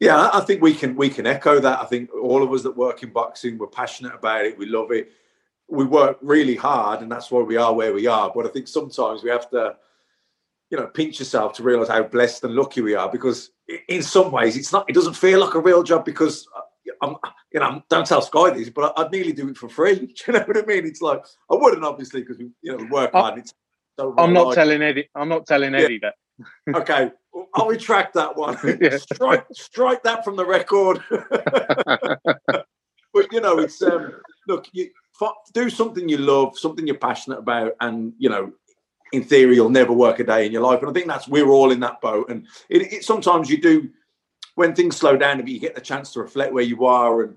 Yeah, 0.00 0.30
I 0.32 0.40
think 0.40 0.60
we 0.60 0.74
can 0.74 0.96
we 0.96 1.08
can 1.08 1.26
echo 1.26 1.60
that. 1.60 1.80
I 1.80 1.84
think 1.84 2.10
all 2.12 2.42
of 2.42 2.52
us 2.52 2.64
that 2.64 2.76
work 2.76 3.02
in 3.02 3.10
boxing, 3.10 3.56
we're 3.56 3.68
passionate 3.68 4.14
about 4.14 4.44
it. 4.44 4.58
We 4.58 4.66
love 4.66 4.90
it. 4.90 5.12
We 5.68 5.84
work 5.84 6.18
really 6.20 6.56
hard, 6.56 7.02
and 7.02 7.10
that's 7.10 7.30
why 7.30 7.42
we 7.42 7.56
are 7.56 7.72
where 7.72 7.94
we 7.94 8.06
are. 8.06 8.30
But 8.34 8.46
I 8.46 8.48
think 8.48 8.66
sometimes 8.66 9.22
we 9.22 9.30
have 9.30 9.48
to, 9.50 9.76
you 10.70 10.78
know, 10.78 10.86
pinch 10.88 11.20
yourself 11.20 11.54
to 11.54 11.62
realize 11.62 11.88
how 11.88 12.02
blessed 12.02 12.44
and 12.44 12.54
lucky 12.54 12.80
we 12.80 12.96
are. 12.96 13.08
Because 13.08 13.50
in 13.88 14.02
some 14.02 14.32
ways, 14.32 14.56
it's 14.56 14.72
not. 14.72 14.90
It 14.90 14.94
doesn't 14.94 15.14
feel 15.14 15.38
like 15.40 15.54
a 15.54 15.60
real 15.60 15.84
job 15.84 16.04
because 16.04 16.48
uh, 16.56 16.62
I'm, 17.02 17.16
you 17.52 17.60
know, 17.60 17.82
don't 17.90 18.06
tell 18.06 18.22
Sky 18.22 18.50
this, 18.50 18.70
but 18.70 18.96
I'd 18.96 19.10
nearly 19.10 19.32
do 19.32 19.48
it 19.48 19.58
for 19.58 19.68
free. 19.68 19.94
Do 20.06 20.14
you 20.28 20.32
know 20.32 20.40
what 20.40 20.56
I 20.56 20.62
mean? 20.64 20.86
It's 20.86 21.02
like 21.02 21.24
I 21.50 21.54
wouldn't 21.54 21.84
obviously 21.84 22.22
because 22.22 22.38
we, 22.38 22.50
you 22.62 22.72
know, 22.72 22.78
we 22.78 22.84
work 22.86 23.12
hard. 23.12 23.38
It's 23.38 23.52
so 23.98 24.14
I'm 24.16 24.32
not 24.32 24.54
telling 24.54 24.82
Eddie. 24.82 25.08
I'm 25.14 25.28
not 25.28 25.46
telling 25.46 25.74
Eddie 25.74 26.00
yeah. 26.02 26.10
that. 26.68 26.76
okay, 26.76 27.10
I'll 27.54 27.68
retract 27.68 28.14
that 28.14 28.36
one. 28.36 28.56
yeah. 28.80 28.96
strike, 28.96 29.46
strike 29.52 30.02
that 30.04 30.24
from 30.24 30.36
the 30.36 30.46
record. 30.46 31.02
but 33.12 33.32
you 33.32 33.40
know, 33.40 33.58
it's 33.58 33.82
um, 33.82 34.14
look, 34.48 34.68
you 34.72 34.90
do 35.52 35.68
something 35.68 36.08
you 36.08 36.18
love, 36.18 36.58
something 36.58 36.86
you're 36.86 36.96
passionate 36.96 37.38
about, 37.38 37.72
and 37.80 38.14
you 38.18 38.30
know, 38.30 38.52
in 39.12 39.22
theory, 39.22 39.56
you'll 39.56 39.68
never 39.68 39.92
work 39.92 40.20
a 40.20 40.24
day 40.24 40.46
in 40.46 40.52
your 40.52 40.62
life. 40.62 40.80
And 40.80 40.90
I 40.90 40.92
think 40.92 41.06
that's 41.06 41.28
we're 41.28 41.50
all 41.50 41.70
in 41.70 41.80
that 41.80 42.00
boat. 42.00 42.30
And 42.30 42.46
it, 42.70 42.92
it 42.92 43.04
sometimes 43.04 43.50
you 43.50 43.60
do 43.60 43.90
when 44.54 44.74
things 44.74 44.96
slow 44.96 45.16
down 45.16 45.40
a 45.40 45.44
you 45.44 45.60
get 45.60 45.74
the 45.74 45.80
chance 45.80 46.12
to 46.12 46.20
reflect 46.20 46.52
where 46.52 46.62
you 46.62 46.84
are, 46.84 47.22
and 47.22 47.36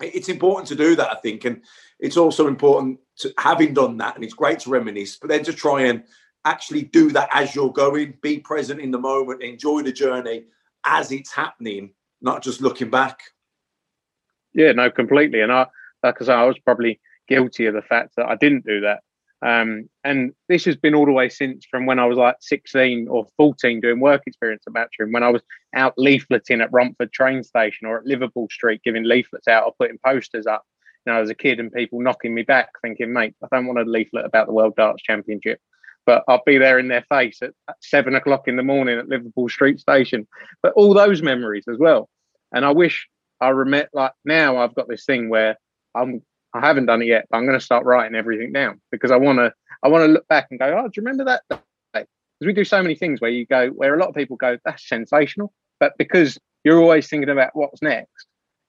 it's 0.00 0.28
important 0.28 0.68
to 0.68 0.74
do 0.74 0.96
that. 0.96 1.10
I 1.10 1.16
think, 1.16 1.44
and 1.44 1.62
it's 1.98 2.16
also 2.16 2.46
important 2.46 2.98
to 3.18 3.32
having 3.38 3.74
done 3.74 3.96
that, 3.98 4.14
and 4.14 4.24
it's 4.24 4.34
great 4.34 4.60
to 4.60 4.70
reminisce, 4.70 5.16
but 5.16 5.28
then 5.28 5.44
to 5.44 5.52
try 5.52 5.82
and 5.82 6.04
actually 6.44 6.82
do 6.82 7.10
that 7.10 7.28
as 7.32 7.54
you're 7.54 7.72
going, 7.72 8.14
be 8.22 8.38
present 8.38 8.80
in 8.80 8.90
the 8.90 8.98
moment, 8.98 9.42
enjoy 9.42 9.82
the 9.82 9.92
journey 9.92 10.44
as 10.84 11.12
it's 11.12 11.32
happening, 11.32 11.92
not 12.22 12.42
just 12.42 12.62
looking 12.62 12.90
back. 12.90 13.20
Yeah, 14.54 14.72
no, 14.72 14.90
completely. 14.90 15.42
And 15.42 15.52
I, 15.52 15.66
like 16.02 16.20
I 16.20 16.24
say, 16.24 16.32
I 16.32 16.44
was 16.44 16.58
probably 16.58 16.98
guilty 17.28 17.66
of 17.66 17.74
the 17.74 17.82
fact 17.82 18.16
that 18.16 18.26
I 18.26 18.36
didn't 18.36 18.64
do 18.64 18.80
that. 18.80 19.00
Um, 19.42 19.88
and 20.04 20.32
this 20.48 20.66
has 20.66 20.76
been 20.76 20.94
all 20.94 21.06
the 21.06 21.12
way 21.12 21.28
since 21.28 21.64
from 21.70 21.86
when 21.86 21.98
I 21.98 22.04
was 22.04 22.18
like 22.18 22.36
16 22.40 23.08
or 23.08 23.26
14 23.36 23.80
doing 23.80 24.00
work 24.00 24.22
experience 24.26 24.64
at 24.66 24.74
Matchroom, 24.74 25.12
when 25.12 25.22
I 25.22 25.30
was 25.30 25.42
out 25.74 25.94
leafleting 25.96 26.62
at 26.62 26.72
Romford 26.72 27.12
train 27.12 27.42
station 27.42 27.86
or 27.86 27.98
at 27.98 28.06
Liverpool 28.06 28.48
Street 28.50 28.82
giving 28.84 29.04
leaflets 29.04 29.48
out 29.48 29.64
or 29.64 29.72
putting 29.78 29.98
posters 30.04 30.46
up 30.46 30.64
you 31.06 31.12
know, 31.12 31.20
as 31.20 31.30
a 31.30 31.34
kid 31.34 31.60
and 31.60 31.72
people 31.72 32.00
knocking 32.00 32.34
me 32.34 32.42
back 32.42 32.70
thinking, 32.82 33.12
mate, 33.12 33.34
I 33.42 33.48
don't 33.50 33.66
want 33.66 33.78
a 33.78 33.90
leaflet 33.90 34.26
about 34.26 34.46
the 34.46 34.52
World 34.52 34.76
Darts 34.76 35.02
Championship. 35.02 35.60
But 36.06 36.24
I'll 36.28 36.42
be 36.44 36.58
there 36.58 36.78
in 36.78 36.88
their 36.88 37.04
face 37.08 37.40
at, 37.42 37.52
at 37.68 37.76
seven 37.80 38.14
o'clock 38.14 38.48
in 38.48 38.56
the 38.56 38.62
morning 38.62 38.98
at 38.98 39.08
Liverpool 39.08 39.48
Street 39.48 39.80
Station. 39.80 40.26
But 40.62 40.72
all 40.74 40.94
those 40.94 41.22
memories 41.22 41.64
as 41.70 41.78
well. 41.78 42.08
And 42.52 42.64
I 42.64 42.72
wish 42.72 43.08
I 43.40 43.50
remember, 43.50 43.88
like 43.92 44.12
now 44.24 44.58
I've 44.58 44.74
got 44.74 44.88
this 44.88 45.04
thing 45.04 45.28
where 45.28 45.56
I'm, 45.94 46.22
I 46.54 46.60
haven't 46.60 46.86
done 46.86 47.02
it 47.02 47.06
yet, 47.06 47.26
but 47.30 47.36
I'm 47.36 47.46
going 47.46 47.58
to 47.58 47.64
start 47.64 47.84
writing 47.84 48.16
everything 48.16 48.52
down 48.52 48.80
because 48.90 49.10
I 49.10 49.16
want 49.16 49.38
to, 49.38 49.52
I 49.82 49.88
want 49.88 50.02
to 50.02 50.12
look 50.12 50.26
back 50.28 50.48
and 50.50 50.58
go, 50.58 50.66
oh, 50.66 50.88
do 50.88 50.92
you 50.96 51.02
remember 51.02 51.24
that 51.24 51.42
day? 51.50 51.58
Because 51.92 52.46
we 52.46 52.52
do 52.52 52.64
so 52.64 52.82
many 52.82 52.94
things 52.94 53.20
where 53.20 53.30
you 53.30 53.46
go, 53.46 53.68
where 53.68 53.94
a 53.94 53.98
lot 53.98 54.08
of 54.08 54.14
people 54.14 54.36
go, 54.36 54.58
that's 54.64 54.88
sensational. 54.88 55.52
But 55.78 55.92
because 55.98 56.38
you're 56.64 56.80
always 56.80 57.08
thinking 57.08 57.28
about 57.28 57.50
what's 57.54 57.82
next, 57.82 58.26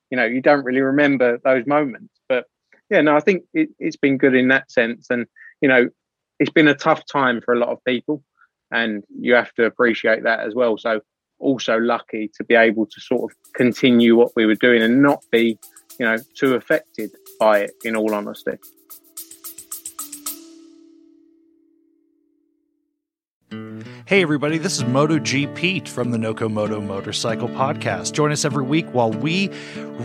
you 0.09 0.17
know, 0.17 0.25
you 0.25 0.41
don't 0.41 0.63
really 0.63 0.81
remember 0.81 1.39
those 1.43 1.65
moments. 1.65 2.13
But 2.27 2.45
yeah, 2.89 3.01
no, 3.01 3.15
I 3.15 3.21
think 3.21 3.43
it, 3.53 3.69
it's 3.79 3.97
been 3.97 4.17
good 4.17 4.35
in 4.35 4.49
that 4.49 4.69
sense. 4.71 5.07
And, 5.09 5.25
you 5.61 5.69
know, 5.69 5.89
it's 6.39 6.51
been 6.51 6.67
a 6.67 6.75
tough 6.75 7.05
time 7.05 7.41
for 7.41 7.53
a 7.53 7.59
lot 7.59 7.69
of 7.69 7.83
people 7.85 8.23
and 8.71 9.03
you 9.17 9.33
have 9.33 9.53
to 9.53 9.65
appreciate 9.65 10.23
that 10.23 10.39
as 10.41 10.55
well. 10.55 10.77
So 10.77 11.01
also 11.39 11.77
lucky 11.77 12.31
to 12.35 12.43
be 12.43 12.55
able 12.55 12.85
to 12.85 13.01
sort 13.01 13.31
of 13.31 13.37
continue 13.53 14.15
what 14.15 14.31
we 14.35 14.45
were 14.45 14.55
doing 14.55 14.81
and 14.81 15.01
not 15.01 15.23
be, 15.31 15.57
you 16.01 16.07
know, 16.07 16.17
too 16.33 16.55
affected 16.55 17.11
by 17.39 17.59
it 17.59 17.75
in 17.83 17.95
all 17.95 18.11
honesty. 18.15 18.53
Hey, 24.07 24.23
everybody, 24.23 24.57
this 24.57 24.77
is 24.77 24.83
MotoGPete 24.83 25.87
from 25.87 26.09
the 26.09 26.17
Noco 26.17 26.51
Moto 26.51 26.81
Motorcycle 26.81 27.49
Podcast. 27.49 28.13
Join 28.13 28.31
us 28.31 28.45
every 28.45 28.63
week 28.63 28.87
while 28.93 29.11
we 29.11 29.51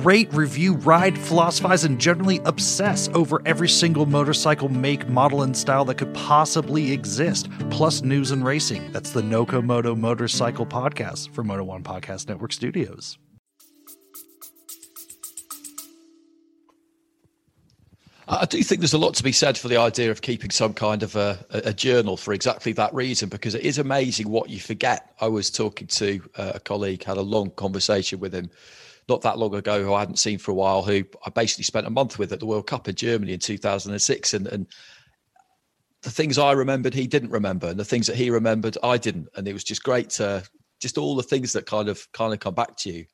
rate, 0.05 0.31
review, 0.35 0.75
ride, 0.75 1.17
philosophize, 1.19 1.85
and 1.85 1.99
generally 1.99 2.43
obsess 2.45 3.09
over 3.15 3.41
every 3.47 3.69
single 3.69 4.05
motorcycle 4.05 4.69
make, 4.69 5.09
model, 5.09 5.43
and 5.43 5.57
style 5.57 5.87
that 5.87 5.97
could 5.97 6.13
possibly 6.13 6.93
exist, 6.93 7.49
plus 7.71 8.03
news 8.03 8.33
and 8.33 8.45
racing. 8.45 8.93
That's 8.93 9.13
the 9.13 9.23
Noco 9.23 9.65
Moto 9.65 9.95
Motorcycle 9.95 10.67
Podcast 10.67 11.31
from 11.31 11.47
Moto 11.47 11.65
One 11.65 11.83
Podcast 11.83 12.29
Network 12.29 12.53
Studios. 12.53 13.17
I 18.29 18.45
do 18.45 18.61
think 18.63 18.81
there's 18.81 18.93
a 18.93 18.99
lot 18.99 19.15
to 19.15 19.23
be 19.23 19.31
said 19.31 19.57
for 19.57 19.69
the 19.69 19.77
idea 19.77 20.11
of 20.11 20.21
keeping 20.21 20.51
some 20.51 20.75
kind 20.75 21.05
of 21.05 21.15
a, 21.15 21.39
a 21.51 21.73
journal 21.73 22.17
for 22.17 22.33
exactly 22.33 22.73
that 22.73 22.93
reason, 22.93 23.29
because 23.29 23.55
it 23.55 23.63
is 23.63 23.79
amazing 23.79 24.29
what 24.29 24.51
you 24.51 24.59
forget. 24.59 25.15
I 25.21 25.29
was 25.29 25.49
talking 25.49 25.87
to 25.89 26.21
uh, 26.37 26.53
a 26.57 26.61
colleague, 26.61 27.05
had 27.05 27.19
a 27.19 27.23
long 27.23 27.51
conversation 27.51 28.19
with 28.19 28.35
him 28.35 28.51
not 29.09 29.23
that 29.23 29.39
long 29.39 29.55
ago, 29.55 29.85
who 29.85 29.95
I 29.95 30.01
hadn't 30.01 30.19
seen 30.19 30.39
for 30.39 30.51
a 30.51 30.55
while, 30.55 30.83
who 30.83 31.05
I 31.25 31.31
basically 31.31 31.63
spent 31.63 31.87
a 31.87 31.91
month 31.91 32.19
with 32.19 32.33
at 32.33 32.41
the 32.41 32.47
World 32.47 32.67
Cup 32.67 32.89
in 32.89 32.97
Germany 32.97 33.33
in 33.33 33.39
2006. 33.39 34.35
And, 34.35 34.49
and 34.49 34.67
the 36.03 36.11
things 36.11 36.39
I 36.39 36.53
remembered, 36.53 36.95
he 36.95 37.07
didn't 37.07 37.31
remember, 37.31 37.69
and 37.69 37.79
the 37.79 37.85
things 37.85 38.09
that 38.09 38.17
he 38.17 38.31
remembered, 38.31 38.77
I 38.83 38.99
didn't. 38.99 39.29
And 39.37 39.47
it 39.47 39.53
was 39.53 39.63
just 39.63 39.85
great 39.85 40.11
to 40.11 40.43
just 40.81 40.99
all 40.99 41.15
the 41.15 41.23
things 41.23 41.53
that 41.53 41.67
kind 41.67 41.89
of 41.89 42.11
kind 42.13 42.33
of 42.33 42.41
come 42.41 42.55
back 42.55 42.77
to 42.79 42.91
you. 42.91 43.07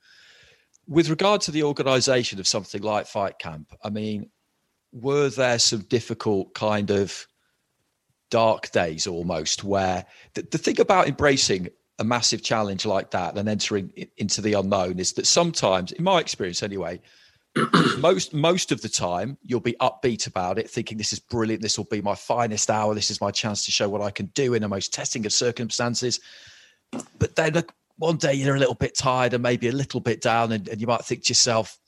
With 0.88 1.10
regard 1.10 1.42
to 1.42 1.50
the 1.50 1.62
organisation 1.62 2.40
of 2.40 2.48
something 2.48 2.82
like 2.82 3.06
Fight 3.06 3.38
Camp, 3.38 3.72
I 3.84 3.90
mean, 3.90 4.30
were 4.92 5.28
there 5.28 5.58
some 5.58 5.80
difficult 5.82 6.54
kind 6.54 6.90
of 6.90 7.26
dark 8.30 8.70
days 8.72 9.06
almost 9.06 9.64
where 9.64 10.04
the, 10.34 10.42
the 10.50 10.58
thing 10.58 10.80
about 10.80 11.08
embracing 11.08 11.68
a 11.98 12.04
massive 12.04 12.42
challenge 12.42 12.86
like 12.86 13.10
that 13.10 13.36
and 13.36 13.48
entering 13.48 13.92
into 14.16 14.40
the 14.40 14.54
unknown 14.54 14.98
is 14.98 15.12
that 15.12 15.26
sometimes 15.26 15.92
in 15.92 16.02
my 16.02 16.18
experience 16.18 16.62
anyway 16.62 17.00
most 17.98 18.32
most 18.32 18.72
of 18.72 18.80
the 18.80 18.88
time 18.88 19.36
you'll 19.42 19.60
be 19.60 19.76
upbeat 19.80 20.26
about 20.26 20.58
it 20.58 20.70
thinking 20.70 20.96
this 20.96 21.12
is 21.12 21.18
brilliant 21.20 21.60
this 21.60 21.76
will 21.76 21.84
be 21.84 22.00
my 22.00 22.14
finest 22.14 22.70
hour 22.70 22.94
this 22.94 23.10
is 23.10 23.20
my 23.20 23.30
chance 23.30 23.66
to 23.66 23.70
show 23.70 23.88
what 23.90 24.00
i 24.00 24.10
can 24.10 24.26
do 24.26 24.54
in 24.54 24.62
the 24.62 24.68
most 24.68 24.92
testing 24.92 25.26
of 25.26 25.32
circumstances. 25.32 26.20
But 27.18 27.36
then 27.36 27.54
look, 27.54 27.72
one 27.96 28.16
day 28.16 28.34
you're 28.34 28.56
a 28.56 28.58
little 28.58 28.74
bit 28.74 28.96
tired 28.96 29.34
and 29.34 29.42
maybe 29.42 29.68
a 29.68 29.72
little 29.72 30.00
bit 30.00 30.20
down 30.20 30.52
and, 30.52 30.68
and 30.68 30.80
you 30.80 30.86
might 30.86 31.04
think 31.04 31.24
to 31.24 31.30
yourself 31.30 31.78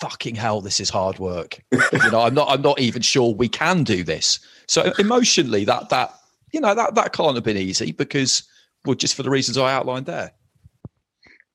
fucking 0.00 0.34
hell, 0.34 0.60
this 0.60 0.80
is 0.80 0.90
hard 0.90 1.18
work. 1.18 1.62
you 1.72 2.10
know, 2.10 2.20
I'm 2.20 2.34
not 2.34 2.48
I'm 2.48 2.62
not 2.62 2.80
even 2.80 3.02
sure 3.02 3.34
we 3.34 3.48
can 3.48 3.84
do 3.84 4.02
this. 4.02 4.40
So 4.66 4.92
emotionally, 4.98 5.64
that 5.64 5.88
that 5.90 6.14
you 6.52 6.60
know 6.60 6.74
that 6.74 6.94
that 6.94 7.12
can't 7.12 7.34
have 7.34 7.44
been 7.44 7.56
easy 7.56 7.92
because 7.92 8.42
well, 8.84 8.94
just 8.94 9.14
for 9.14 9.22
the 9.22 9.30
reasons 9.30 9.58
I 9.58 9.72
outlined 9.72 10.06
there. 10.06 10.32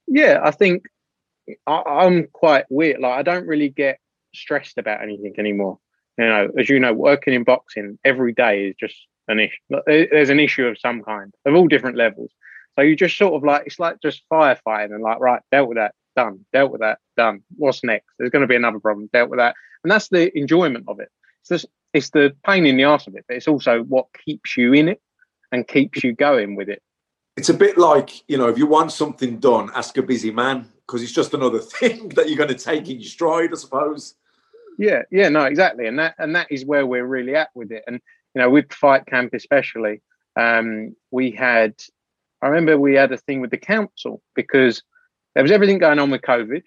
Yeah, 0.08 0.41
I 0.43 0.51
think 0.51 0.84
I, 1.67 1.82
I'm 1.86 2.27
quite 2.27 2.65
weird. 2.69 2.99
Like 2.99 3.13
I 3.13 3.21
don't 3.23 3.47
really 3.47 3.69
get 3.69 3.99
stressed 4.34 4.77
about 4.77 5.01
anything 5.01 5.36
anymore. 5.38 5.79
You 6.17 6.25
know, 6.25 6.51
as 6.58 6.69
you 6.69 6.79
know, 6.79 6.93
working 6.93 7.34
in 7.34 7.43
boxing 7.43 7.97
every 8.03 8.34
day 8.34 8.67
is 8.67 8.75
just 8.79 8.95
an 9.27 9.39
issue. 9.39 9.82
There's 9.88 10.29
an 10.29 10.39
issue 10.39 10.67
of 10.67 10.77
some 10.77 11.01
kind 11.03 11.34
of 11.45 11.56
all 11.56 11.67
different 11.67 11.97
levels. 11.97 12.32
So 12.75 12.84
you 12.84 12.95
just 12.95 13.17
sort 13.17 13.34
of 13.34 13.43
like 13.43 13.63
it's 13.67 13.79
like 13.79 13.97
just 14.01 14.23
firefighting 14.32 14.93
and 14.93 15.03
like 15.03 15.19
right, 15.19 15.41
dealt 15.51 15.69
with 15.69 15.77
that, 15.77 15.93
done, 16.15 16.45
dealt 16.54 16.71
with 16.71 16.82
that, 16.82 16.99
done. 17.17 17.43
What's 17.56 17.84
next? 17.84 18.08
There's 18.17 18.32
going 18.32 18.41
to 18.41 18.47
be 18.47 18.56
another 18.56 18.80
problem, 18.80 19.10
dealt 19.13 19.30
with 19.30 19.39
that, 19.39 19.56
and 19.84 19.91
that's 19.91 20.10
the 20.10 20.36
enjoyment 20.38 20.86
of 20.88 20.99
it. 20.99 21.10
It's 21.41 21.49
just, 21.49 21.65
it's 21.93 22.10
the 22.10 22.36
pain 22.45 22.65
in 22.65 22.78
the 22.78 22.84
ass 22.84 23.08
of 23.08 23.15
it, 23.15 23.26
but 23.28 23.38
it's 23.38 23.47
also 23.47 23.84
what 23.84 24.08
keeps 24.26 24.58
you 24.58 24.73
in 24.73 24.88
it 24.88 25.02
and 25.52 25.67
keeps 25.67 26.04
you 26.04 26.13
going 26.13 26.56
with 26.56 26.69
it. 26.69 26.82
It's 27.36 27.49
a 27.49 27.54
bit 27.54 27.78
like 27.78 28.28
you 28.28 28.38
know, 28.38 28.47
if 28.47 28.58
you 28.58 28.67
want 28.67 28.91
something 28.91 29.39
done, 29.39 29.71
ask 29.76 29.97
a 29.97 30.04
busy 30.04 30.32
man 30.32 30.69
because 30.86 31.02
it's 31.02 31.12
just 31.12 31.34
another 31.34 31.60
thing 31.80 32.10
that 32.10 32.28
you're 32.28 32.38
going 32.38 32.56
to 32.56 32.56
take 32.56 32.89
in 32.89 32.99
your 32.99 33.10
stride, 33.10 33.52
I 33.52 33.56
suppose. 33.56 34.15
Yeah, 34.78 35.04
yeah, 35.12 35.30
no, 35.30 35.45
exactly, 35.45 35.88
and 35.88 35.99
that 35.99 36.15
and 36.17 36.36
that 36.36 36.47
is 36.52 36.65
where 36.65 36.86
we're 36.86 37.06
really 37.06 37.36
at 37.36 37.49
with 37.56 37.71
it. 37.71 37.84
And 37.88 37.99
you 38.36 38.41
know, 38.41 38.49
with 38.49 38.71
fight 38.73 39.06
camp 39.06 39.34
especially, 39.34 40.02
um, 40.36 40.95
we 41.12 41.32
had. 41.32 41.76
I 42.41 42.47
remember 42.47 42.78
we 42.78 42.95
had 42.95 43.13
a 43.13 43.17
thing 43.17 43.39
with 43.39 43.52
the 43.52 43.58
council 43.58 44.21
because 44.36 44.84
there 45.36 45.43
was 45.43 45.52
everything 45.52 45.80
going 45.80 46.00
on 46.00 46.12
with 46.12 46.22
COVID, 46.22 46.62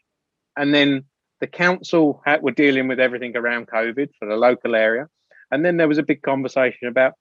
and 0.57 0.75
then 0.75 1.05
the 1.41 1.47
council 1.47 2.23
had, 2.25 2.43
were 2.43 2.51
dealing 2.53 2.89
with 2.89 3.01
everything 3.01 3.37
around 3.37 3.69
COVID 3.69 4.09
for 4.19 4.27
the 4.27 4.37
local 4.37 4.75
area, 4.75 5.09
and 5.51 5.65
then 5.65 5.77
there 5.77 5.89
was 5.89 5.99
a 5.99 6.03
big 6.03 6.23
conversation 6.23 6.89
about 6.89 7.15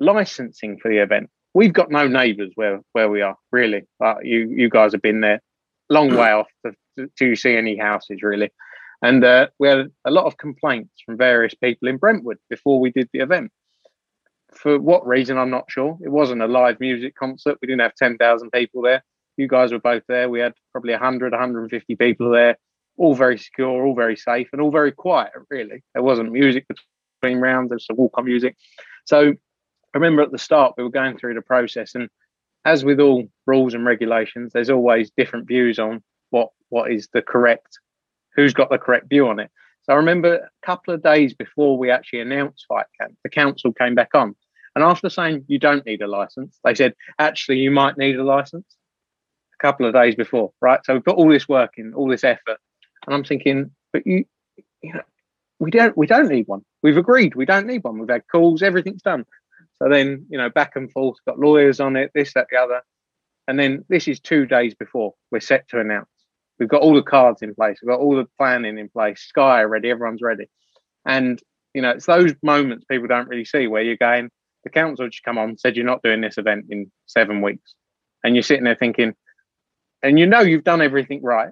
licensing 0.00 0.78
for 0.78 0.90
the 0.90 0.98
event. 0.98 1.30
We've 1.54 1.72
got 1.72 1.90
no 1.90 2.06
neighbours 2.06 2.52
where 2.54 2.80
where 2.92 3.08
we 3.08 3.22
are 3.22 3.36
really. 3.50 3.82
But 3.98 4.24
you 4.24 4.48
you 4.50 4.68
guys 4.68 4.92
have 4.92 5.02
been 5.02 5.20
there, 5.20 5.40
long 5.88 6.14
way 6.14 6.30
off 6.30 6.48
to, 6.64 7.08
to 7.18 7.36
see 7.36 7.56
any 7.56 7.76
houses 7.76 8.22
really. 8.22 8.50
And 9.02 9.24
uh, 9.24 9.48
we 9.58 9.68
had 9.68 9.90
a 10.04 10.10
lot 10.10 10.26
of 10.26 10.38
complaints 10.38 10.92
from 11.04 11.16
various 11.16 11.54
people 11.54 11.88
in 11.88 11.98
Brentwood 11.98 12.38
before 12.50 12.80
we 12.80 12.90
did 12.90 13.08
the 13.12 13.20
event. 13.20 13.52
For 14.52 14.78
what 14.78 15.06
reason, 15.06 15.38
I'm 15.38 15.50
not 15.50 15.70
sure. 15.70 15.96
It 16.02 16.08
wasn't 16.08 16.42
a 16.42 16.46
live 16.46 16.80
music 16.80 17.14
concert. 17.14 17.58
We 17.60 17.68
didn't 17.68 17.82
have 17.82 17.94
10,000 17.94 18.50
people 18.50 18.82
there. 18.82 19.04
You 19.38 19.46
guys 19.48 19.72
were 19.72 19.78
both 19.78 20.02
there. 20.08 20.28
We 20.28 20.40
had 20.40 20.52
probably 20.72 20.92
100, 20.92 21.30
150 21.32 21.96
people 21.96 22.30
there, 22.30 22.58
all 22.96 23.14
very 23.14 23.38
secure, 23.38 23.86
all 23.86 23.94
very 23.94 24.16
safe, 24.16 24.48
and 24.52 24.60
all 24.60 24.72
very 24.72 24.92
quiet, 24.92 25.30
really. 25.48 25.84
There 25.94 26.02
wasn't 26.02 26.32
music 26.32 26.66
between 27.20 27.38
rounds, 27.38 27.70
there 27.70 27.76
was 27.76 27.86
some 27.86 27.96
walk 27.96 28.18
on 28.18 28.24
music. 28.24 28.56
So 29.04 29.30
I 29.30 29.34
remember 29.94 30.22
at 30.22 30.32
the 30.32 30.38
start, 30.38 30.74
we 30.76 30.82
were 30.82 30.90
going 30.90 31.16
through 31.16 31.34
the 31.34 31.42
process, 31.42 31.94
and 31.94 32.08
as 32.64 32.84
with 32.84 32.98
all 32.98 33.28
rules 33.46 33.74
and 33.74 33.86
regulations, 33.86 34.52
there's 34.52 34.70
always 34.70 35.10
different 35.16 35.46
views 35.46 35.78
on 35.78 36.02
what 36.30 36.48
what 36.68 36.90
is 36.90 37.08
the 37.14 37.22
correct 37.22 37.78
who's 38.34 38.52
got 38.52 38.70
the 38.70 38.78
correct 38.78 39.08
view 39.08 39.28
on 39.28 39.38
it. 39.38 39.50
So 39.82 39.92
I 39.92 39.96
remember 39.96 40.34
a 40.34 40.66
couple 40.66 40.92
of 40.92 41.02
days 41.02 41.32
before 41.32 41.78
we 41.78 41.90
actually 41.90 42.20
announced 42.20 42.66
Fight 42.68 42.86
Camp, 43.00 43.16
the 43.22 43.30
council 43.30 43.72
came 43.72 43.94
back 43.94 44.10
on. 44.14 44.34
And 44.74 44.84
after 44.84 45.08
saying 45.08 45.44
you 45.48 45.58
don't 45.58 45.86
need 45.86 46.02
a 46.02 46.06
license, 46.06 46.58
they 46.62 46.74
said, 46.74 46.94
actually, 47.18 47.58
you 47.58 47.70
might 47.70 47.96
need 47.96 48.16
a 48.16 48.22
license 48.22 48.76
a 49.58 49.66
couple 49.66 49.86
of 49.86 49.94
days 49.94 50.14
before, 50.14 50.52
right? 50.60 50.80
So 50.84 50.94
we've 50.94 51.04
put 51.04 51.16
all 51.16 51.28
this 51.28 51.48
work 51.48 51.74
in, 51.76 51.94
all 51.94 52.08
this 52.08 52.24
effort. 52.24 52.58
And 53.06 53.14
I'm 53.14 53.24
thinking, 53.24 53.70
but 53.92 54.06
you, 54.06 54.24
you 54.82 54.92
know, 54.92 55.02
we 55.58 55.70
don't, 55.70 55.96
we 55.96 56.06
don't 56.06 56.28
need 56.28 56.46
one. 56.46 56.62
We've 56.82 56.96
agreed 56.96 57.34
we 57.34 57.46
don't 57.46 57.66
need 57.66 57.82
one. 57.82 57.98
We've 57.98 58.08
had 58.08 58.28
calls, 58.30 58.62
everything's 58.62 59.02
done. 59.02 59.24
So 59.80 59.88
then, 59.88 60.26
you 60.28 60.38
know, 60.38 60.50
back 60.50 60.76
and 60.76 60.90
forth, 60.90 61.16
got 61.26 61.38
lawyers 61.38 61.80
on 61.80 61.96
it, 61.96 62.10
this, 62.14 62.34
that, 62.34 62.46
the 62.50 62.58
other. 62.58 62.82
And 63.46 63.58
then 63.58 63.84
this 63.88 64.08
is 64.08 64.20
two 64.20 64.46
days 64.46 64.74
before 64.74 65.14
we're 65.30 65.40
set 65.40 65.68
to 65.68 65.80
announce. 65.80 66.08
We've 66.58 66.68
got 66.68 66.82
all 66.82 66.94
the 66.94 67.02
cards 67.02 67.42
in 67.42 67.54
place. 67.54 67.78
We've 67.80 67.88
got 67.88 68.00
all 68.00 68.16
the 68.16 68.26
planning 68.36 68.78
in 68.78 68.88
place. 68.88 69.20
Sky 69.20 69.62
ready. 69.62 69.90
Everyone's 69.90 70.22
ready. 70.22 70.48
And 71.06 71.40
you 71.74 71.82
know, 71.82 71.90
it's 71.90 72.06
those 72.06 72.34
moments 72.42 72.84
people 72.90 73.08
don't 73.08 73.28
really 73.28 73.44
see 73.44 73.66
where 73.66 73.82
you're 73.82 73.96
going. 73.96 74.30
The 74.64 74.70
council 74.70 75.08
just 75.08 75.22
come 75.22 75.38
on, 75.38 75.56
said 75.56 75.76
you're 75.76 75.86
not 75.86 76.02
doing 76.02 76.20
this 76.20 76.38
event 76.38 76.66
in 76.70 76.90
seven 77.06 77.40
weeks, 77.40 77.74
and 78.24 78.34
you're 78.34 78.42
sitting 78.42 78.64
there 78.64 78.74
thinking, 78.74 79.14
and 80.02 80.18
you 80.18 80.26
know 80.26 80.40
you've 80.40 80.64
done 80.64 80.82
everything 80.82 81.22
right. 81.22 81.50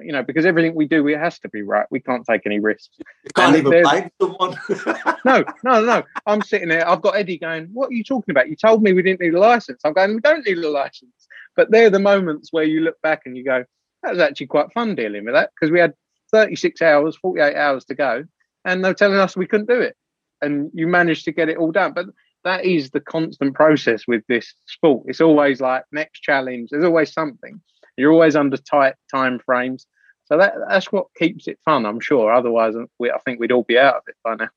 You 0.00 0.10
know, 0.10 0.24
because 0.24 0.44
everything 0.44 0.74
we 0.74 0.88
do, 0.88 1.06
it 1.06 1.18
has 1.18 1.38
to 1.40 1.48
be 1.48 1.62
right. 1.62 1.86
We 1.88 2.00
can't 2.00 2.26
take 2.28 2.46
any 2.46 2.58
risks. 2.58 2.96
You 2.98 3.30
can't 3.32 3.54
even 3.54 3.82
blame 3.82 4.10
someone. 4.20 4.58
no, 5.24 5.44
no, 5.64 5.84
no. 5.84 6.02
I'm 6.26 6.42
sitting 6.42 6.68
there. 6.68 6.88
I've 6.88 7.00
got 7.00 7.16
Eddie 7.16 7.38
going. 7.38 7.68
What 7.72 7.90
are 7.90 7.94
you 7.94 8.02
talking 8.02 8.32
about? 8.32 8.48
You 8.48 8.56
told 8.56 8.82
me 8.82 8.92
we 8.92 9.02
didn't 9.02 9.20
need 9.20 9.34
a 9.34 9.38
license. 9.38 9.82
I'm 9.84 9.92
going. 9.92 10.14
We 10.14 10.20
don't 10.20 10.44
need 10.44 10.58
a 10.58 10.68
license. 10.68 11.28
But 11.54 11.70
they're 11.70 11.90
the 11.90 12.00
moments 12.00 12.52
where 12.52 12.64
you 12.64 12.80
look 12.80 13.00
back 13.02 13.22
and 13.24 13.36
you 13.36 13.44
go, 13.44 13.64
that 14.02 14.12
was 14.12 14.20
actually 14.20 14.48
quite 14.48 14.72
fun 14.72 14.96
dealing 14.96 15.24
with 15.24 15.34
that 15.34 15.50
because 15.54 15.70
we 15.70 15.78
had 15.78 15.94
36 16.32 16.82
hours, 16.82 17.16
48 17.16 17.54
hours 17.54 17.84
to 17.84 17.94
go, 17.94 18.24
and 18.64 18.84
they're 18.84 18.94
telling 18.94 19.18
us 19.18 19.36
we 19.36 19.46
couldn't 19.46 19.68
do 19.68 19.80
it. 19.80 19.96
And 20.42 20.72
you 20.74 20.88
managed 20.88 21.24
to 21.26 21.32
get 21.32 21.48
it 21.48 21.56
all 21.56 21.70
done. 21.70 21.92
But 21.92 22.06
that 22.42 22.64
is 22.64 22.90
the 22.90 23.00
constant 23.00 23.54
process 23.54 24.06
with 24.06 24.22
this 24.28 24.54
sport. 24.66 25.04
It's 25.06 25.20
always 25.20 25.60
like 25.60 25.84
next 25.92 26.20
challenge. 26.20 26.70
There's 26.70 26.84
always 26.84 27.12
something. 27.12 27.60
You're 27.96 28.12
always 28.12 28.36
under 28.36 28.56
tight 28.56 28.94
time 29.10 29.38
frames. 29.44 29.86
So 30.26 30.38
that 30.38 30.54
that's 30.68 30.90
what 30.90 31.06
keeps 31.18 31.46
it 31.48 31.58
fun, 31.64 31.86
I'm 31.86 32.00
sure. 32.00 32.32
Otherwise, 32.32 32.74
um, 32.76 32.88
we, 32.98 33.10
I 33.10 33.18
think 33.18 33.40
we'd 33.40 33.52
all 33.52 33.64
be 33.64 33.78
out 33.78 33.96
of 33.96 34.02
it 34.06 34.16
by 34.24 34.36
now. 34.36 34.48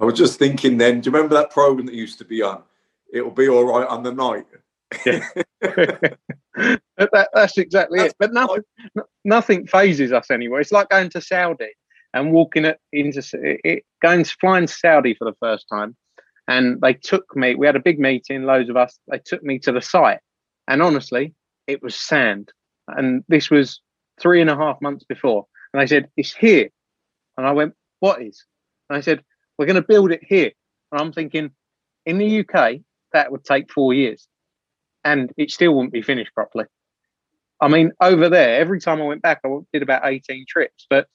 I 0.00 0.04
was 0.04 0.18
just 0.18 0.38
thinking 0.38 0.76
then, 0.76 1.00
do 1.00 1.10
you 1.10 1.14
remember 1.14 1.34
that 1.36 1.50
program 1.50 1.86
that 1.86 1.94
used 1.94 2.18
to 2.18 2.24
be 2.24 2.42
on? 2.42 2.62
It'll 3.12 3.30
be 3.30 3.48
all 3.48 3.64
right 3.64 3.86
on 3.86 4.02
the 4.02 4.12
night. 4.12 4.46
Yeah. 5.06 5.26
that, 6.96 7.28
that's 7.32 7.58
exactly 7.58 8.00
that's 8.00 8.12
it. 8.12 8.16
But 8.18 8.32
nothing, 8.32 8.62
nothing 9.24 9.66
fazes 9.66 10.12
us 10.12 10.30
anyway. 10.30 10.60
It's 10.60 10.72
like 10.72 10.88
going 10.88 11.10
to 11.10 11.20
Saudi 11.20 11.70
and 12.14 12.32
walking 12.32 12.64
it 12.64 12.78
into 12.92 13.22
it, 13.64 13.84
going 14.02 14.24
flying 14.24 14.66
to 14.66 14.72
Saudi 14.72 15.14
for 15.14 15.24
the 15.24 15.36
first 15.40 15.66
time. 15.70 15.96
And 16.48 16.80
they 16.80 16.94
took 16.94 17.36
me. 17.36 17.54
We 17.54 17.66
had 17.66 17.76
a 17.76 17.80
big 17.80 17.98
meeting, 17.98 18.44
loads 18.44 18.70
of 18.70 18.76
us. 18.76 18.98
They 19.10 19.18
took 19.18 19.42
me 19.42 19.58
to 19.60 19.72
the 19.72 19.82
site, 19.82 20.20
and 20.66 20.80
honestly, 20.80 21.34
it 21.66 21.82
was 21.82 21.94
sand. 21.94 22.50
And 22.96 23.24
this 23.28 23.50
was 23.50 23.80
three 24.20 24.40
and 24.40 24.50
a 24.50 24.56
half 24.56 24.80
months 24.80 25.04
before. 25.04 25.46
And 25.72 25.80
they 25.80 25.86
said, 25.86 26.08
"It's 26.16 26.34
here." 26.34 26.70
And 27.36 27.46
I 27.46 27.52
went, 27.52 27.74
"What 28.00 28.22
is?" 28.22 28.44
And 28.88 28.96
I 28.96 29.00
said, 29.00 29.22
"We're 29.56 29.66
going 29.66 29.76
to 29.76 29.82
build 29.82 30.12
it 30.12 30.24
here." 30.24 30.52
And 30.90 31.00
I'm 31.00 31.12
thinking, 31.12 31.50
in 32.06 32.18
the 32.18 32.40
UK, 32.40 32.80
that 33.12 33.30
would 33.30 33.44
take 33.44 33.70
four 33.70 33.92
years 33.92 34.26
and 35.04 35.32
it 35.36 35.50
still 35.50 35.74
wouldn't 35.74 35.92
be 35.92 36.02
finished 36.02 36.34
properly. 36.34 36.64
I 37.60 37.68
mean, 37.68 37.92
over 38.00 38.28
there, 38.28 38.60
every 38.60 38.80
time 38.80 39.00
I 39.00 39.04
went 39.04 39.22
back, 39.22 39.40
I 39.44 39.48
did 39.72 39.82
about 39.82 40.02
18 40.04 40.46
trips, 40.48 40.86
but 40.88 41.06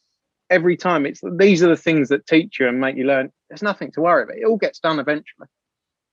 every 0.50 0.76
time 0.78 1.06
it's 1.06 1.22
these 1.38 1.64
are 1.64 1.70
the 1.70 1.78
things 1.78 2.10
that 2.10 2.28
teach 2.28 2.60
you 2.60 2.68
and 2.68 2.80
make 2.80 2.98
you 2.98 3.06
learn. 3.06 3.32
There's 3.50 3.64
nothing 3.64 3.92
to 3.94 4.02
worry 4.02 4.24
about. 4.24 4.38
It 4.38 4.46
all 4.46 4.58
gets 4.58 4.80
done 4.80 5.00
eventually. 5.00 5.48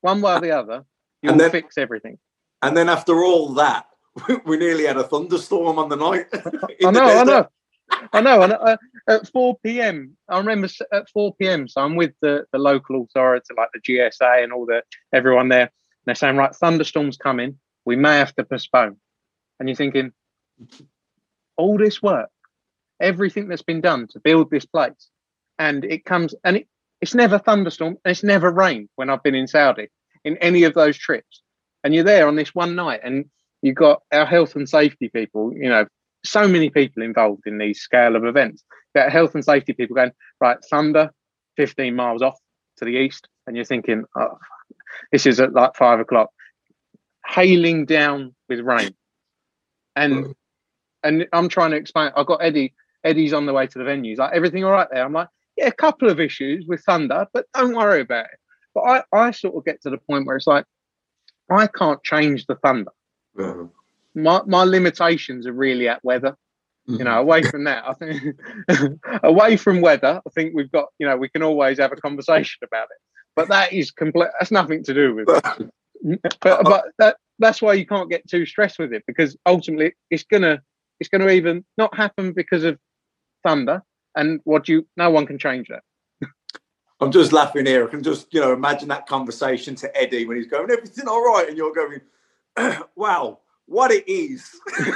One 0.02 0.20
way 0.20 0.34
or 0.34 0.40
the 0.40 0.52
other, 0.52 0.84
you'll 1.22 1.36
then, 1.36 1.50
fix 1.50 1.76
everything. 1.76 2.18
And 2.62 2.76
then 2.76 2.88
after 2.88 3.22
all 3.24 3.52
that, 3.54 3.86
we 4.44 4.56
nearly 4.56 4.86
had 4.86 4.96
a 4.96 5.04
thunderstorm 5.04 5.78
on 5.78 5.88
the 5.88 5.96
night. 5.96 6.26
I 6.84 6.90
know, 6.90 7.04
I 7.04 7.24
know. 7.24 7.48
I 8.12 8.20
know. 8.20 8.42
And 8.42 8.52
uh, 8.52 8.76
at 9.08 9.28
4 9.28 9.56
p.m., 9.64 10.16
I 10.28 10.38
remember 10.38 10.68
at 10.92 11.08
4 11.10 11.34
p.m. 11.36 11.68
So 11.68 11.80
I'm 11.80 11.96
with 11.96 12.12
the, 12.20 12.44
the 12.52 12.58
local 12.58 13.02
authority, 13.02 13.54
like 13.56 13.68
the 13.74 13.80
GSA 13.80 14.44
and 14.44 14.52
all 14.52 14.66
the 14.66 14.82
everyone 15.12 15.48
there. 15.48 15.62
And 15.62 15.70
they're 16.06 16.14
saying, 16.14 16.36
right, 16.36 16.54
thunderstorms 16.54 17.16
coming 17.16 17.58
we 17.84 17.96
may 17.96 18.18
have 18.18 18.34
to 18.36 18.44
postpone. 18.44 18.96
And 19.58 19.68
you're 19.68 19.76
thinking, 19.76 20.12
all 21.56 21.78
this 21.78 22.02
work, 22.02 22.30
everything 23.00 23.48
that's 23.48 23.62
been 23.62 23.80
done 23.80 24.06
to 24.08 24.20
build 24.20 24.50
this 24.50 24.64
place, 24.66 25.08
and 25.58 25.84
it 25.84 26.04
comes 26.04 26.34
and 26.44 26.58
it, 26.58 26.68
it's 27.00 27.14
never 27.14 27.38
thunderstorm 27.38 27.96
and 28.04 28.12
it's 28.12 28.22
never 28.22 28.50
rained 28.50 28.88
when 28.96 29.10
I've 29.10 29.22
been 29.22 29.34
in 29.34 29.46
Saudi 29.46 29.88
in 30.24 30.36
any 30.38 30.64
of 30.64 30.74
those 30.74 30.96
trips. 30.96 31.42
And 31.82 31.94
you're 31.94 32.04
there 32.04 32.28
on 32.28 32.36
this 32.36 32.54
one 32.54 32.74
night, 32.74 33.00
and 33.02 33.24
you've 33.62 33.76
got 33.76 34.02
our 34.12 34.26
health 34.26 34.56
and 34.56 34.68
safety 34.68 35.08
people, 35.08 35.52
you 35.54 35.68
know, 35.68 35.86
so 36.24 36.46
many 36.46 36.70
people 36.70 37.02
involved 37.02 37.46
in 37.46 37.58
these 37.58 37.80
scale 37.80 38.16
of 38.16 38.24
events. 38.24 38.62
Got 38.94 39.12
health 39.12 39.34
and 39.34 39.44
safety 39.44 39.72
people 39.72 39.96
going, 39.96 40.12
right, 40.40 40.58
thunder, 40.70 41.10
15 41.56 41.94
miles 41.94 42.22
off 42.22 42.38
to 42.78 42.84
the 42.84 42.92
east. 42.92 43.28
And 43.46 43.56
you're 43.56 43.64
thinking, 43.64 44.04
oh, 44.16 44.38
this 45.12 45.26
is 45.26 45.40
at 45.40 45.52
like 45.52 45.76
five 45.76 46.00
o'clock 46.00 46.30
hailing 47.26 47.86
down 47.86 48.34
with 48.48 48.60
rain. 48.60 48.94
And 49.96 50.34
and 51.02 51.26
I'm 51.32 51.48
trying 51.48 51.70
to 51.70 51.76
explain. 51.76 52.12
I've 52.14 52.26
got 52.26 52.42
Eddie. 52.42 52.74
Eddie's 53.04 53.32
on 53.32 53.46
the 53.46 53.52
way 53.52 53.66
to 53.66 53.78
the 53.78 53.84
venue. 53.84 54.10
He's 54.10 54.18
like, 54.18 54.34
everything 54.34 54.64
all 54.64 54.72
right 54.72 54.88
there? 54.90 55.04
I'm 55.04 55.12
like, 55.12 55.28
yeah, 55.56 55.68
a 55.68 55.72
couple 55.72 56.10
of 56.10 56.20
issues 56.20 56.66
with 56.66 56.82
thunder, 56.84 57.26
but 57.32 57.46
don't 57.54 57.74
worry 57.74 58.02
about 58.02 58.26
it. 58.26 58.38
But 58.74 58.82
I, 58.82 59.02
I 59.12 59.30
sort 59.30 59.56
of 59.56 59.64
get 59.64 59.80
to 59.82 59.90
the 59.90 59.96
point 59.96 60.26
where 60.26 60.36
it's 60.36 60.46
like, 60.46 60.66
I 61.50 61.66
can't 61.66 62.02
change 62.04 62.46
the 62.46 62.56
thunder. 62.56 62.92
Uh-huh. 63.44 63.66
My 64.14 64.42
my 64.46 64.64
limitations 64.64 65.46
are 65.46 65.52
really 65.52 65.88
at 65.88 66.04
weather. 66.04 66.36
Mm-hmm. 66.88 66.98
You 66.98 67.04
know, 67.04 67.10
mm-hmm. 67.10 67.20
away 67.20 67.42
from 67.42 67.64
that, 67.64 67.84
I 67.86 67.92
think 67.94 69.00
away 69.22 69.56
from 69.56 69.80
weather, 69.80 70.20
I 70.26 70.30
think 70.30 70.52
we've 70.54 70.72
got, 70.72 70.86
you 70.98 71.06
know, 71.06 71.16
we 71.16 71.28
can 71.28 71.42
always 71.42 71.78
have 71.78 71.92
a 71.92 71.96
conversation 71.96 72.58
about 72.64 72.84
it. 72.84 72.98
But 73.36 73.48
that 73.48 73.72
is 73.72 73.90
complete. 73.90 74.30
That's 74.38 74.50
nothing 74.50 74.82
to 74.84 74.94
do 74.94 75.14
with 75.14 75.28
it. 75.28 76.20
but 76.40 76.64
but 76.64 76.84
that 76.98 77.16
that's 77.38 77.62
why 77.62 77.74
you 77.74 77.86
can't 77.86 78.10
get 78.10 78.28
too 78.28 78.44
stressed 78.46 78.78
with 78.78 78.92
it 78.92 79.04
because 79.06 79.36
ultimately 79.46 79.92
it's 80.10 80.24
gonna 80.24 80.60
it's 80.98 81.08
gonna 81.08 81.28
even 81.30 81.64
not 81.76 81.94
happen 81.94 82.32
because 82.32 82.64
of 82.64 82.78
thunder. 83.44 83.82
And 84.16 84.40
what 84.44 84.68
you 84.68 84.86
no 84.96 85.10
one 85.10 85.26
can 85.26 85.38
change 85.38 85.68
that. 85.68 85.82
I'm 87.00 87.12
just 87.12 87.32
laughing 87.32 87.66
here. 87.66 87.86
I 87.86 87.90
can 87.90 88.02
just, 88.02 88.32
you 88.34 88.40
know, 88.40 88.52
imagine 88.52 88.88
that 88.88 89.06
conversation 89.06 89.74
to 89.76 89.96
Eddie 89.96 90.26
when 90.26 90.36
he's 90.36 90.48
going, 90.48 90.70
everything 90.70 91.06
all 91.06 91.24
right? 91.24 91.48
And 91.48 91.56
you're 91.56 91.72
going, 91.72 92.00
wow, 92.96 93.38
what 93.66 93.90
it 93.90 94.08
is. 94.08 94.50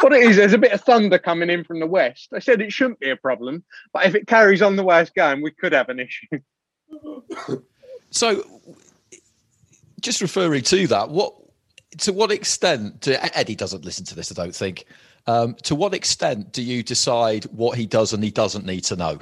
what 0.00 0.12
it 0.12 0.22
is, 0.22 0.36
there's 0.36 0.52
a 0.52 0.58
bit 0.58 0.72
of 0.72 0.80
thunder 0.80 1.18
coming 1.18 1.50
in 1.50 1.64
from 1.64 1.80
the 1.80 1.86
west. 1.86 2.28
I 2.32 2.38
said 2.38 2.60
it 2.60 2.72
shouldn't 2.72 3.00
be 3.00 3.10
a 3.10 3.16
problem, 3.16 3.64
but 3.92 4.06
if 4.06 4.14
it 4.14 4.26
carries 4.26 4.62
on 4.62 4.76
the 4.76 4.84
way 4.84 5.00
it's 5.00 5.10
going, 5.10 5.42
we 5.42 5.50
could 5.50 5.72
have 5.72 5.88
an 5.88 6.00
issue. 6.00 6.38
So, 8.14 8.44
just 10.00 10.22
referring 10.22 10.62
to 10.62 10.86
that, 10.86 11.10
what 11.10 11.34
to 11.98 12.12
what 12.12 12.30
extent 12.30 13.00
do, 13.00 13.16
Eddie 13.34 13.56
doesn't 13.56 13.84
listen 13.84 14.04
to 14.06 14.14
this? 14.14 14.30
I 14.30 14.34
don't 14.36 14.54
think. 14.54 14.84
Um, 15.26 15.56
to 15.64 15.74
what 15.74 15.94
extent 15.94 16.52
do 16.52 16.62
you 16.62 16.84
decide 16.84 17.44
what 17.46 17.76
he 17.76 17.86
does 17.86 18.12
and 18.12 18.22
he 18.22 18.30
doesn't 18.30 18.64
need 18.64 18.84
to 18.84 18.96
know? 18.96 19.18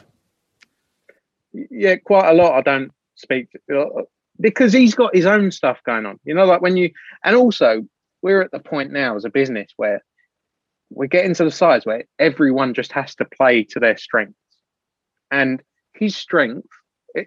Yeah, 1.52 1.96
quite 1.96 2.28
a 2.28 2.34
lot. 2.34 2.52
I 2.52 2.60
don't 2.60 2.92
speak 3.14 3.48
to, 3.70 3.80
uh, 3.80 4.02
because 4.42 4.72
he's 4.72 4.94
got 4.94 5.14
his 5.14 5.24
own 5.24 5.50
stuff 5.50 5.78
going 5.86 6.04
on. 6.04 6.18
You 6.24 6.34
know, 6.34 6.44
like 6.44 6.60
when 6.60 6.76
you 6.76 6.90
and 7.24 7.36
also 7.36 7.82
we're 8.20 8.42
at 8.42 8.50
the 8.50 8.58
point 8.58 8.92
now 8.92 9.16
as 9.16 9.24
a 9.24 9.30
business 9.30 9.72
where 9.76 10.02
we're 10.90 11.06
getting 11.06 11.34
to 11.34 11.44
the 11.44 11.50
size 11.50 11.86
where 11.86 12.04
everyone 12.18 12.74
just 12.74 12.92
has 12.92 13.14
to 13.14 13.24
play 13.24 13.64
to 13.64 13.80
their 13.80 13.96
strengths, 13.96 14.36
and 15.30 15.62
his 15.94 16.16
strength. 16.16 16.68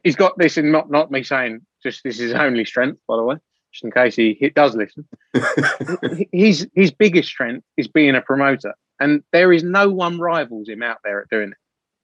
He's 0.03 0.15
got 0.15 0.37
this 0.37 0.57
in 0.57 0.71
not 0.71 0.91
not 0.91 1.11
me 1.11 1.23
saying 1.23 1.61
just 1.81 2.03
this 2.03 2.15
is 2.15 2.31
his 2.31 2.33
only 2.33 2.65
strength, 2.65 2.99
by 3.07 3.17
the 3.17 3.23
way, 3.23 3.35
just 3.71 3.83
in 3.83 3.91
case 3.91 4.15
he, 4.15 4.35
he 4.39 4.49
does 4.49 4.75
listen. 4.75 5.07
his 6.31 6.67
his 6.75 6.91
biggest 6.91 7.29
strength 7.29 7.65
is 7.77 7.87
being 7.87 8.15
a 8.15 8.21
promoter, 8.21 8.73
and 8.99 9.23
there 9.31 9.53
is 9.53 9.63
no 9.63 9.89
one 9.89 10.19
rivals 10.19 10.67
him 10.67 10.83
out 10.83 10.97
there 11.03 11.21
at 11.21 11.29
doing 11.29 11.51
it. 11.51 11.57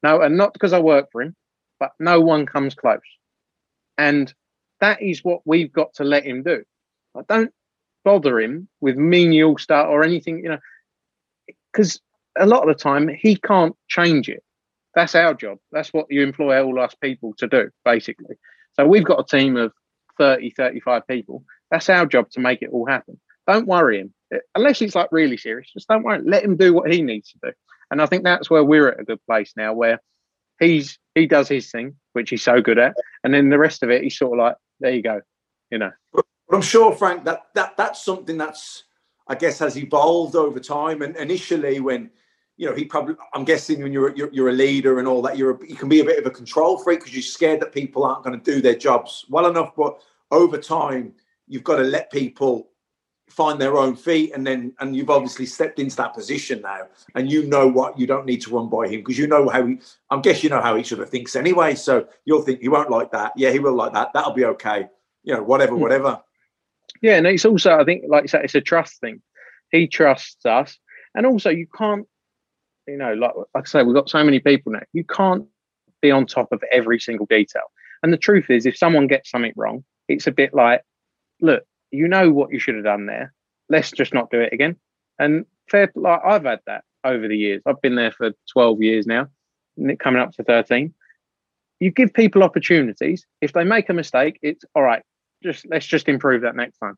No, 0.03 0.21
and 0.21 0.37
not 0.37 0.53
because 0.53 0.73
I 0.73 0.79
work 0.79 1.09
for 1.11 1.21
him, 1.21 1.35
but 1.79 1.91
no 1.99 2.21
one 2.21 2.45
comes 2.45 2.75
close. 2.75 2.99
And 3.97 4.33
that 4.81 5.01
is 5.01 5.23
what 5.23 5.41
we've 5.45 5.71
got 5.71 5.93
to 5.95 6.03
let 6.03 6.25
him 6.25 6.43
do. 6.43 6.63
I 7.15 7.21
don't 7.27 7.53
bother 8.03 8.39
him 8.39 8.67
with 8.81 8.97
menial 8.97 9.57
stuff 9.57 9.87
or 9.89 10.03
anything, 10.03 10.39
you 10.39 10.49
know, 10.49 10.59
because 11.71 12.01
a 12.37 12.45
lot 12.45 12.67
of 12.67 12.75
the 12.75 12.81
time 12.81 13.07
he 13.07 13.35
can't 13.35 13.75
change 13.87 14.27
it. 14.27 14.43
That's 14.95 15.15
our 15.15 15.33
job. 15.33 15.59
That's 15.71 15.89
what 15.93 16.07
you 16.09 16.23
employ 16.23 16.61
all 16.63 16.79
us 16.79 16.95
people 16.95 17.33
to 17.37 17.47
do, 17.47 17.69
basically. 17.85 18.35
So 18.73 18.85
we've 18.85 19.05
got 19.05 19.19
a 19.19 19.37
team 19.37 19.55
of 19.55 19.71
30, 20.17 20.51
35 20.51 21.07
people. 21.07 21.43
That's 21.69 21.89
our 21.89 22.05
job 22.05 22.29
to 22.31 22.39
make 22.39 22.61
it 22.61 22.69
all 22.71 22.85
happen. 22.85 23.19
Don't 23.47 23.67
worry 23.67 23.99
him. 23.99 24.13
Unless 24.55 24.81
it's 24.81 24.95
like 24.95 25.09
really 25.11 25.37
serious, 25.37 25.71
just 25.71 25.87
don't 25.87 26.03
worry. 26.03 26.21
Let 26.23 26.43
him 26.43 26.57
do 26.57 26.73
what 26.73 26.91
he 26.91 27.01
needs 27.01 27.31
to 27.31 27.39
do. 27.43 27.51
And 27.89 28.01
I 28.01 28.05
think 28.05 28.23
that's 28.23 28.49
where 28.49 28.63
we're 28.63 28.89
at 28.89 28.99
a 28.99 29.03
good 29.03 29.19
place 29.25 29.53
now 29.55 29.73
where 29.73 29.99
he's 30.59 30.97
he 31.15 31.27
does 31.27 31.49
his 31.49 31.69
thing, 31.69 31.95
which 32.13 32.29
he's 32.29 32.43
so 32.43 32.61
good 32.61 32.77
at, 32.77 32.95
and 33.23 33.33
then 33.33 33.49
the 33.49 33.59
rest 33.59 33.83
of 33.83 33.89
it, 33.89 34.03
he's 34.03 34.17
sort 34.17 34.39
of 34.39 34.45
like, 34.45 34.55
there 34.81 34.93
you 34.93 35.01
go, 35.01 35.21
you 35.69 35.77
know. 35.77 35.91
But 36.13 36.25
I'm 36.51 36.61
sure, 36.61 36.93
Frank, 36.93 37.23
that 37.23 37.47
that 37.55 37.77
that's 37.77 38.03
something 38.03 38.37
that's 38.37 38.83
I 39.27 39.35
guess 39.35 39.59
has 39.59 39.77
evolved 39.77 40.35
over 40.35 40.59
time. 40.59 41.01
And 41.01 41.15
initially, 41.15 41.79
when 41.79 42.09
you 42.57 42.69
know, 42.69 42.75
he 42.75 42.85
probably, 42.85 43.15
I'm 43.33 43.43
guessing 43.43 43.81
when 43.81 43.91
you're, 43.91 44.15
you're, 44.15 44.31
you're 44.31 44.49
a 44.49 44.53
leader 44.53 44.99
and 44.99 45.07
all 45.07 45.23
that, 45.23 45.35
you're, 45.35 45.55
a, 45.55 45.67
you 45.67 45.75
can 45.75 45.89
be 45.89 46.01
a 46.01 46.05
bit 46.05 46.19
of 46.19 46.27
a 46.27 46.29
control 46.29 46.77
freak 46.77 46.99
because 46.99 47.13
you're 47.13 47.23
scared 47.23 47.59
that 47.59 47.71
people 47.73 48.03
aren't 48.03 48.23
going 48.23 48.39
to 48.39 48.51
do 48.51 48.61
their 48.61 48.75
jobs 48.75 49.25
well 49.29 49.47
enough. 49.47 49.75
But 49.75 49.99
over 50.29 50.59
time, 50.59 51.13
you've 51.47 51.63
got 51.63 51.77
to 51.77 51.83
let 51.83 52.11
people 52.11 52.69
find 53.31 53.59
their 53.59 53.77
own 53.77 53.95
feet 53.95 54.33
and 54.33 54.45
then 54.45 54.73
and 54.79 54.95
you've 54.95 55.09
obviously 55.09 55.45
stepped 55.45 55.79
into 55.79 55.95
that 55.95 56.13
position 56.13 56.61
now 56.61 56.81
and 57.15 57.31
you 57.31 57.47
know 57.47 57.67
what 57.67 57.97
you 57.97 58.05
don't 58.05 58.25
need 58.25 58.41
to 58.41 58.49
run 58.49 58.69
by 58.69 58.87
him 58.87 58.99
because 58.99 59.17
you 59.17 59.25
know 59.25 59.47
how 59.47 59.65
he 59.65 59.79
i 60.09 60.19
guess 60.19 60.43
you 60.43 60.49
know 60.49 60.61
how 60.61 60.75
each 60.77 60.91
other 60.91 61.05
thinks 61.05 61.35
anyway 61.35 61.73
so 61.73 62.05
you'll 62.25 62.41
think 62.41 62.59
he 62.59 62.67
won't 62.67 62.89
like 62.89 63.11
that. 63.11 63.31
Yeah 63.35 63.51
he 63.51 63.59
will 63.59 63.75
like 63.75 63.93
that. 63.93 64.11
That'll 64.13 64.33
be 64.33 64.45
okay. 64.45 64.87
You 65.23 65.35
know 65.35 65.43
whatever 65.43 65.75
hmm. 65.75 65.81
whatever. 65.81 66.21
Yeah 67.01 67.15
and 67.17 67.27
it's 67.27 67.45
also 67.45 67.79
i 67.79 67.83
think 67.83 68.03
like 68.07 68.31
it's 68.33 68.55
a 68.55 68.61
trust 68.61 68.99
thing. 68.99 69.21
He 69.71 69.87
trusts 69.87 70.45
us 70.45 70.77
and 71.15 71.25
also 71.25 71.49
you 71.49 71.67
can't 71.75 72.05
you 72.87 72.97
know 72.97 73.13
like, 73.13 73.31
like 73.35 73.65
i 73.65 73.67
say 73.67 73.83
we've 73.83 73.95
got 73.95 74.09
so 74.09 74.23
many 74.23 74.39
people 74.39 74.71
now 74.71 74.81
you 74.93 75.03
can't 75.03 75.45
be 76.01 76.11
on 76.11 76.25
top 76.25 76.51
of 76.51 76.63
every 76.71 76.99
single 76.99 77.25
detail 77.27 77.63
and 78.03 78.11
the 78.11 78.17
truth 78.17 78.49
is 78.49 78.65
if 78.65 78.75
someone 78.75 79.07
gets 79.07 79.29
something 79.29 79.53
wrong 79.55 79.83
it's 80.07 80.27
a 80.27 80.31
bit 80.31 80.53
like 80.53 80.81
look 81.41 81.63
you 81.91 82.07
know 82.07 82.31
what 82.31 82.51
you 82.51 82.59
should 82.59 82.75
have 82.75 82.83
done 82.83 83.05
there. 83.05 83.33
Let's 83.69 83.91
just 83.91 84.13
not 84.13 84.29
do 84.29 84.39
it 84.39 84.53
again. 84.53 84.75
And 85.19 85.45
fair, 85.69 85.91
like 85.95 86.21
I've 86.25 86.45
had 86.45 86.59
that 86.65 86.83
over 87.03 87.27
the 87.27 87.37
years. 87.37 87.61
I've 87.65 87.81
been 87.81 87.95
there 87.95 88.11
for 88.11 88.31
12 88.51 88.81
years 88.81 89.05
now, 89.05 89.27
coming 89.99 90.21
up 90.21 90.33
to 90.33 90.43
13. 90.43 90.93
You 91.79 91.91
give 91.91 92.13
people 92.13 92.43
opportunities. 92.43 93.25
If 93.41 93.53
they 93.53 93.63
make 93.63 93.89
a 93.89 93.93
mistake, 93.93 94.39
it's 94.41 94.63
all 94.75 94.83
right. 94.83 95.01
Just 95.43 95.65
let's 95.69 95.85
just 95.85 96.07
improve 96.07 96.41
that 96.43 96.55
next 96.55 96.77
time. 96.77 96.95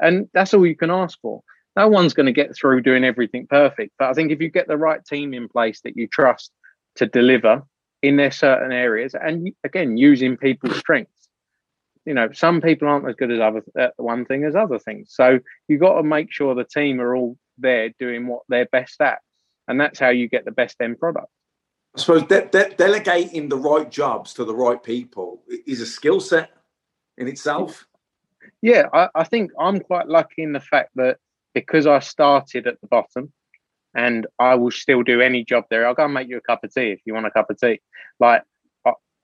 And 0.00 0.28
that's 0.34 0.52
all 0.54 0.66
you 0.66 0.76
can 0.76 0.90
ask 0.90 1.18
for. 1.20 1.42
No 1.76 1.88
one's 1.88 2.14
going 2.14 2.26
to 2.26 2.32
get 2.32 2.56
through 2.56 2.82
doing 2.82 3.04
everything 3.04 3.46
perfect. 3.46 3.92
But 3.98 4.10
I 4.10 4.12
think 4.12 4.30
if 4.30 4.40
you 4.40 4.48
get 4.48 4.68
the 4.68 4.76
right 4.76 5.04
team 5.04 5.34
in 5.34 5.48
place 5.48 5.80
that 5.82 5.96
you 5.96 6.08
trust 6.08 6.50
to 6.96 7.06
deliver 7.06 7.62
in 8.02 8.16
their 8.16 8.30
certain 8.30 8.72
areas, 8.72 9.14
and 9.14 9.52
again, 9.64 9.96
using 9.96 10.36
people's 10.36 10.78
strengths, 10.78 11.13
you 12.04 12.14
know, 12.14 12.30
some 12.32 12.60
people 12.60 12.88
aren't 12.88 13.08
as 13.08 13.14
good 13.14 13.32
as 13.32 13.40
other 13.40 13.62
at 13.78 13.94
one 13.96 14.24
thing 14.24 14.44
as 14.44 14.54
other 14.54 14.78
things. 14.78 15.12
So 15.12 15.38
you've 15.68 15.80
got 15.80 15.94
to 15.94 16.02
make 16.02 16.32
sure 16.32 16.54
the 16.54 16.64
team 16.64 17.00
are 17.00 17.14
all 17.16 17.36
there 17.58 17.90
doing 17.98 18.26
what 18.26 18.42
they're 18.48 18.66
best 18.66 19.00
at, 19.00 19.18
and 19.68 19.80
that's 19.80 19.98
how 19.98 20.10
you 20.10 20.28
get 20.28 20.44
the 20.44 20.52
best 20.52 20.76
end 20.80 20.98
product. 20.98 21.28
I 21.96 22.00
suppose 22.00 22.24
de- 22.24 22.46
de- 22.46 22.74
delegating 22.74 23.48
the 23.48 23.56
right 23.56 23.90
jobs 23.90 24.34
to 24.34 24.44
the 24.44 24.54
right 24.54 24.82
people 24.82 25.42
is 25.66 25.80
a 25.80 25.86
skill 25.86 26.20
set 26.20 26.50
in 27.16 27.28
itself. 27.28 27.86
Yeah, 28.62 28.88
I, 28.92 29.08
I 29.14 29.24
think 29.24 29.52
I'm 29.58 29.80
quite 29.80 30.08
lucky 30.08 30.42
in 30.42 30.52
the 30.52 30.60
fact 30.60 30.90
that 30.96 31.18
because 31.54 31.86
I 31.86 32.00
started 32.00 32.66
at 32.66 32.80
the 32.80 32.88
bottom 32.88 33.32
and 33.94 34.26
I 34.38 34.56
will 34.56 34.72
still 34.72 35.02
do 35.02 35.20
any 35.20 35.44
job 35.44 35.64
there. 35.70 35.86
I'll 35.86 35.94
go 35.94 36.04
and 36.04 36.14
make 36.14 36.28
you 36.28 36.36
a 36.36 36.40
cup 36.40 36.64
of 36.64 36.74
tea 36.74 36.90
if 36.90 37.00
you 37.04 37.14
want 37.14 37.26
a 37.26 37.30
cup 37.30 37.48
of 37.48 37.60
tea. 37.60 37.80
Like 38.18 38.42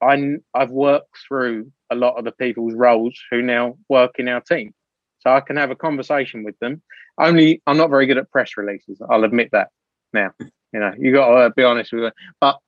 I, 0.02 0.36
I've 0.54 0.70
worked 0.70 1.16
through 1.26 1.70
a 1.90 1.94
lot 1.94 2.16
of 2.16 2.24
the 2.24 2.32
people's 2.32 2.74
roles 2.74 3.18
who 3.30 3.42
now 3.42 3.76
work 3.88 4.12
in 4.18 4.28
our 4.28 4.40
team. 4.40 4.74
So 5.20 5.30
I 5.30 5.40
can 5.40 5.56
have 5.56 5.70
a 5.70 5.76
conversation 5.76 6.44
with 6.44 6.58
them. 6.60 6.82
Only 7.18 7.62
I'm 7.66 7.76
not 7.76 7.90
very 7.90 8.06
good 8.06 8.18
at 8.18 8.30
press 8.30 8.56
releases. 8.56 9.00
I'll 9.10 9.24
admit 9.24 9.50
that 9.52 9.68
now. 10.12 10.30
You 10.72 10.80
know, 10.80 10.92
you 10.98 11.12
got 11.12 11.26
to 11.26 11.34
uh, 11.34 11.48
be 11.50 11.64
honest 11.64 11.92
with 11.92 12.04
it. 12.04 12.14
But 12.40 12.58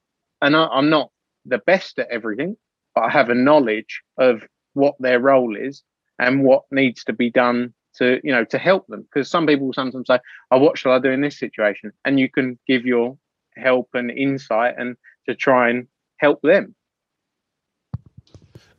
and 0.42 0.56
I, 0.56 0.66
I'm 0.66 0.90
not 0.90 1.10
the 1.46 1.58
best 1.58 1.98
at 1.98 2.08
everything, 2.10 2.56
but 2.94 3.02
I 3.02 3.10
have 3.10 3.30
a 3.30 3.34
knowledge 3.34 4.02
of 4.18 4.46
what 4.74 4.96
their 4.98 5.20
role 5.20 5.56
is 5.56 5.82
and 6.18 6.44
what 6.44 6.64
needs 6.70 7.04
to 7.04 7.12
be 7.12 7.30
done 7.30 7.72
to 7.96 8.20
you 8.22 8.32
know 8.32 8.44
to 8.46 8.58
help 8.58 8.86
them. 8.88 9.02
Because 9.02 9.30
some 9.30 9.46
people 9.46 9.72
sometimes 9.72 10.08
say, 10.08 10.18
"Oh, 10.50 10.58
what 10.58 10.76
shall 10.76 10.92
I 10.92 10.98
do 10.98 11.10
in 11.10 11.22
this 11.22 11.38
situation?" 11.38 11.92
And 12.04 12.20
you 12.20 12.28
can 12.28 12.58
give 12.66 12.84
your 12.84 13.16
help 13.56 13.88
and 13.94 14.10
insight 14.10 14.74
and 14.76 14.96
to 15.28 15.34
try 15.34 15.70
and 15.70 15.86
help 16.18 16.42
them 16.42 16.74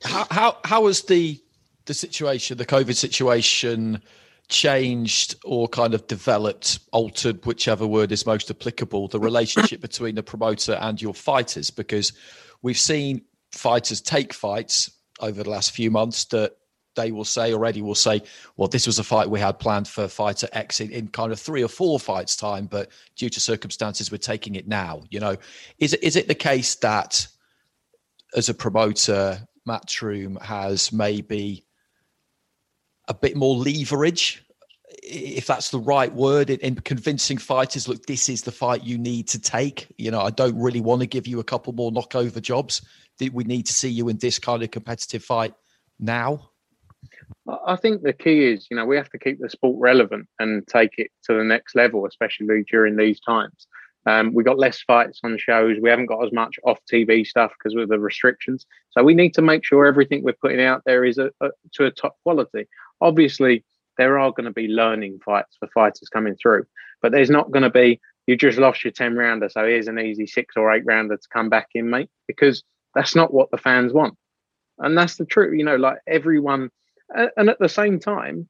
how 0.04 0.28
how 0.30 0.58
how 0.64 0.88
has 0.88 1.04
the 1.04 1.42
the 1.86 1.94
situation, 1.94 2.58
the 2.58 2.66
COVID 2.66 2.96
situation, 2.96 4.02
changed 4.48 5.36
or 5.44 5.68
kind 5.68 5.94
of 5.94 6.08
developed, 6.08 6.80
altered, 6.92 7.46
whichever 7.46 7.86
word 7.86 8.12
is 8.12 8.26
most 8.26 8.50
applicable, 8.50 9.08
the 9.10 9.20
relationship 9.20 9.82
between 9.82 10.16
the 10.16 10.24
promoter 10.24 10.74
and 10.74 11.02
your 11.02 11.14
fighters? 11.14 11.70
Because 11.70 12.14
we've 12.62 12.78
seen 12.78 13.22
fighters 13.52 14.02
take 14.02 14.34
fights 14.34 14.92
over 15.20 15.44
the 15.44 15.50
last 15.50 15.72
few 15.72 15.92
months 15.92 16.26
that 16.26 16.56
they 16.96 17.12
will 17.12 17.26
say 17.26 17.54
already 17.54 17.82
will 17.82 17.96
say, 17.96 18.22
well, 18.56 18.68
this 18.68 18.86
was 18.86 19.00
a 19.00 19.04
fight 19.04 19.30
we 19.30 19.40
had 19.40 19.58
planned 19.58 19.88
for 19.88 20.08
fighter 20.08 20.48
X 20.54 20.80
in, 20.80 20.92
in 20.92 21.08
kind 21.08 21.32
of 21.32 21.40
three 21.40 21.64
or 21.64 21.68
four 21.68 22.00
fights 22.00 22.36
time, 22.36 22.68
but 22.68 22.90
due 23.16 23.30
to 23.30 23.40
circumstances, 23.40 24.12
we're 24.12 24.18
taking 24.18 24.56
it 24.56 24.68
now. 24.68 25.02
You 25.10 25.20
know, 25.20 25.36
is 25.80 25.94
it 25.94 26.04
is 26.04 26.16
it 26.16 26.28
the 26.28 26.36
case 26.36 26.76
that 26.76 27.28
as 28.36 28.50
a 28.50 28.54
promoter, 28.54 29.48
Matchroom 29.68 30.42
has 30.42 30.92
maybe 30.92 31.66
a 33.08 33.14
bit 33.14 33.36
more 33.36 33.56
leverage, 33.56 34.44
if 35.02 35.48
that's 35.48 35.72
the 35.72 35.80
right 35.80 36.14
word, 36.14 36.50
in, 36.50 36.60
in, 36.60 36.76
convincing 36.76 37.38
fighters, 37.38 37.88
look, 37.88 38.06
this 38.06 38.30
is 38.30 38.42
the 38.42 38.52
fight 38.52 38.84
you 38.84 38.98
need 38.98 39.28
to 39.30 39.40
take. 39.40 39.94
You 39.98 40.12
know, 40.12 40.22
I 40.22 40.30
don't 40.30 40.60
really 40.60 40.82
want 40.82 41.02
to 41.02 41.08
give 41.08 41.28
you 41.28 41.40
a 41.40 41.44
couple 41.44 41.74
more 41.74 41.92
knockover 41.92 42.42
jobs. 42.42 42.82
We 43.20 43.44
need 43.44 43.66
to 43.68 43.74
see 43.74 43.90
you 43.90 44.10
in 44.10 44.18
this 44.18 44.40
kind 44.40 44.64
of 44.64 44.72
competitive 44.72 45.24
fight 45.24 45.54
now. 46.00 46.50
I 47.68 47.76
think 47.76 48.02
the 48.02 48.14
key 48.14 48.46
is, 48.46 48.68
you 48.70 48.78
know, 48.78 48.86
we 48.86 48.96
have 48.96 49.10
to 49.10 49.20
keep 49.20 49.40
the 49.40 49.50
sport 49.50 49.78
relevant 49.80 50.28
and 50.40 50.66
take 50.68 50.94
it 50.98 51.12
to 51.26 51.34
the 51.34 51.44
next 51.44 51.76
level, 51.76 52.06
especially 52.06 52.64
during 52.70 52.96
these 52.96 53.20
times. 53.20 53.68
Um, 54.06 54.34
we 54.34 54.44
got 54.44 54.60
less 54.60 54.82
fights 54.82 55.22
on 55.24 55.38
shows. 55.38 55.78
We 55.82 55.90
haven't 55.90 56.08
got 56.08 56.26
as 56.26 56.34
much 56.34 56.60
off 56.66 56.80
TV 56.92 57.26
stuff 57.26 57.54
because 57.58 57.76
of 57.76 57.88
the 57.88 58.00
restrictions. 58.00 58.66
So 58.92 59.04
we 59.04 59.14
need 59.14 59.34
to 59.36 59.42
make 59.42 59.64
sure 59.64 59.86
everything 59.86 60.24
we're 60.24 60.34
putting 60.34 60.62
out 60.62 60.82
there 60.86 61.06
is 61.06 61.18
a, 61.18 61.32
a, 61.42 61.50
to 61.74 61.86
a 61.86 61.92
top 61.92 62.18
quality. 62.24 62.68
Obviously, 63.00 63.64
there 63.98 64.20
are 64.20 64.32
going 64.32 64.46
to 64.46 64.52
be 64.52 64.68
learning 64.68 65.20
fights 65.24 65.56
for 65.60 65.70
fighters 65.70 66.10
coming 66.12 66.36
through, 66.36 66.66
but 67.02 67.12
there's 67.12 67.30
not 67.30 67.52
going 67.52 67.64
to 67.64 67.70
be 67.70 68.02
you 68.28 68.38
just 68.38 68.58
lost 68.58 68.84
your 68.84 68.92
10 68.92 69.16
rounder, 69.16 69.50
so 69.50 69.66
here's 69.66 69.88
an 69.88 70.00
easy 70.00 70.26
six 70.26 70.56
or 70.56 70.72
eight 70.74 70.84
rounder 70.86 71.18
to 71.18 71.28
come 71.32 71.50
back 71.50 71.70
in, 71.74 71.90
mate, 71.90 72.10
because 72.28 72.64
that's 72.96 73.16
not 73.16 73.34
what 73.34 73.52
the 73.52 73.58
fans 73.58 73.92
want. 73.92 74.16
And 74.80 74.98
that's 74.98 75.18
the 75.18 75.26
truth, 75.26 75.58
you 75.58 75.66
know, 75.66 75.76
like 75.76 75.98
everyone, 76.08 76.70
and 77.10 77.50
at 77.50 77.60
the 77.60 77.70
same 77.70 78.00
time, 78.00 78.48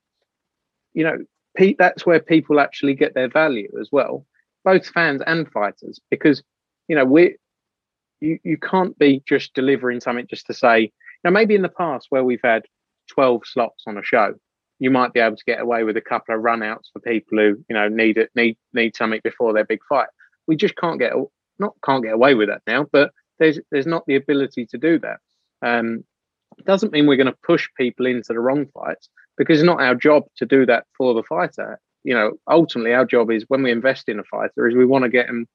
you 0.94 1.04
know, 1.04 1.18
Pete, 1.58 1.78
that's 1.78 2.06
where 2.06 2.20
people 2.20 2.60
actually 2.60 2.94
get 2.94 3.14
their 3.14 3.30
value 3.30 3.72
as 3.80 3.90
well, 3.92 4.26
both 4.64 4.88
fans 4.88 5.22
and 5.26 5.50
fighters, 5.52 6.00
because, 6.10 6.44
you 6.88 6.96
know, 6.96 7.06
we 7.06 7.38
you, 8.22 8.40
you 8.44 8.58
can't 8.58 8.98
be 8.98 9.22
just 9.28 9.54
delivering 9.54 10.00
something 10.00 10.28
just 10.30 10.48
to 10.48 10.54
say, 10.54 10.82
you 10.82 10.90
know, 11.26 11.32
maybe 11.32 11.56
in 11.56 11.62
the 11.62 11.70
past 11.70 12.08
where 12.10 12.24
we've 12.24 12.40
had 12.44 12.64
12 13.10 13.42
slots 13.46 13.84
on 13.86 13.98
a 13.98 14.04
show, 14.04 14.34
you 14.80 14.90
might 14.90 15.14
be 15.14 15.20
able 15.20 15.36
to 15.36 15.44
get 15.46 15.62
away 15.62 15.84
with 15.84 15.98
a 15.98 16.02
couple 16.02 16.36
of 16.36 16.42
runouts 16.42 16.92
for 16.92 17.00
people 17.00 17.38
who 17.38 17.56
you 17.70 17.76
know 17.76 17.88
need 17.88 18.18
it 18.18 18.30
need 18.36 18.58
need 18.74 18.96
something 18.96 19.22
before 19.24 19.54
their 19.54 19.66
big 19.66 19.80
fight. 19.88 20.08
We 20.48 20.56
just 20.56 20.76
can't 20.76 21.00
get 21.00 21.14
not 21.60 21.74
can't 21.86 22.04
get 22.04 22.14
away 22.14 22.34
with 22.34 22.50
that 22.50 22.62
now, 22.66 22.86
but 22.92 23.12
there's 23.40 23.60
there's 23.72 23.88
not 23.88 24.06
the 24.08 24.16
ability 24.16 24.66
to 24.68 24.78
do 24.78 25.00
that. 25.00 25.20
Um, 25.62 26.04
it 26.58 26.66
doesn't 26.66 26.92
mean 26.92 27.08
we're 27.08 27.18
going 27.18 27.28
to 27.28 27.38
push 27.46 27.68
people 27.78 28.06
into 28.06 28.34
the 28.34 28.40
wrong 28.40 28.68
fights 28.74 29.10
because 29.38 29.60
it's 29.60 29.66
not 29.66 29.82
our 29.82 29.96
job 29.96 30.24
to 30.38 30.46
do 30.46 30.66
that 30.66 30.86
for 30.98 31.14
the 31.14 31.24
fighter. 31.24 31.80
You 32.04 32.14
know, 32.14 32.34
ultimately 32.48 32.94
our 32.94 33.06
job 33.06 33.32
is 33.32 33.46
when 33.48 33.64
we 33.64 33.72
invest 33.72 34.10
in 34.10 34.20
a 34.20 34.24
fighter 34.24 34.68
is 34.68 34.76
we 34.76 34.86
want 34.86 35.04
to 35.04 35.10
get 35.10 35.28
them 35.28 35.48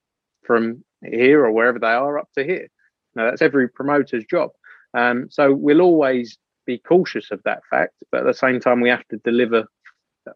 from 0.45 0.83
here 1.05 1.45
or 1.45 1.53
wherever 1.53 1.79
they 1.79 1.87
are 1.87 2.19
up 2.19 2.29
to 2.37 2.45
here. 2.45 2.69
Now 3.15 3.31
that's 3.31 3.43
every 3.43 3.69
promoter's 3.69 4.25
job. 4.25 4.51
Um, 4.95 5.29
so 5.31 5.53
we'll 5.53 5.83
always 5.83 6.39
be 6.67 6.79
cautious 6.79 7.31
of 7.31 7.43
that 7.45 7.63
fact, 7.71 7.95
but 8.11 8.21
at 8.21 8.27
the 8.27 8.35
same 8.35 8.61
time, 8.61 8.81
we 8.81 8.89
have 8.89 9.07
to 9.09 9.17
deliver 9.19 9.65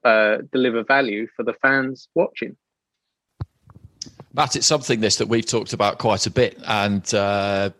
uh, 0.04 0.38
deliver 0.52 0.82
value 0.82 1.26
for 1.36 1.42
the 1.42 1.52
fans 1.54 2.08
watching. 2.14 2.56
Matt, 4.32 4.56
it's 4.56 4.66
something 4.66 5.00
this 5.00 5.16
that 5.16 5.28
we've 5.28 5.44
talked 5.44 5.74
about 5.74 5.98
quite 5.98 6.26
a 6.26 6.30
bit, 6.30 6.58
and 6.66 7.14
uh, 7.14 7.70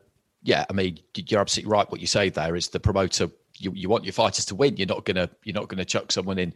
yeah, 0.43 0.67
I 0.69 0.73
mean, 0.73 0.99
you're 1.15 1.41
absolutely 1.41 1.73
right. 1.73 1.91
What 1.91 2.01
you 2.01 2.07
say 2.07 2.29
there 2.29 2.55
is 2.55 2.69
the 2.69 2.81
promoter. 2.81 3.31
You, 3.59 3.73
you 3.75 3.89
want 3.89 4.05
your 4.05 4.13
fighters 4.13 4.45
to 4.47 4.55
win. 4.55 4.77
You're 4.77 4.89
not 4.89 5.05
gonna 5.05 5.31
you're 5.45 5.55
not 5.55 5.69
gonna 5.69 5.85
chuck 5.85 6.13
someone 6.13 6.39
in 6.39 6.53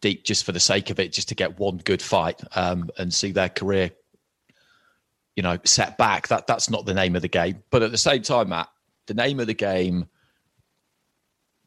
deep 0.00 0.24
just 0.24 0.44
for 0.44 0.52
the 0.52 0.60
sake 0.60 0.90
of 0.90 1.00
it, 1.00 1.12
just 1.12 1.28
to 1.28 1.34
get 1.34 1.58
one 1.58 1.78
good 1.78 2.02
fight 2.02 2.40
um, 2.56 2.90
and 2.98 3.12
see 3.12 3.32
their 3.32 3.48
career, 3.48 3.90
you 5.36 5.42
know, 5.42 5.58
set 5.64 5.96
back. 5.98 6.28
That 6.28 6.46
that's 6.46 6.70
not 6.70 6.86
the 6.86 6.94
name 6.94 7.16
of 7.16 7.22
the 7.22 7.28
game. 7.28 7.62
But 7.70 7.82
at 7.82 7.90
the 7.90 7.98
same 7.98 8.22
time, 8.22 8.50
Matt, 8.50 8.68
the 9.06 9.14
name 9.14 9.40
of 9.40 9.46
the 9.46 9.54
game 9.54 10.08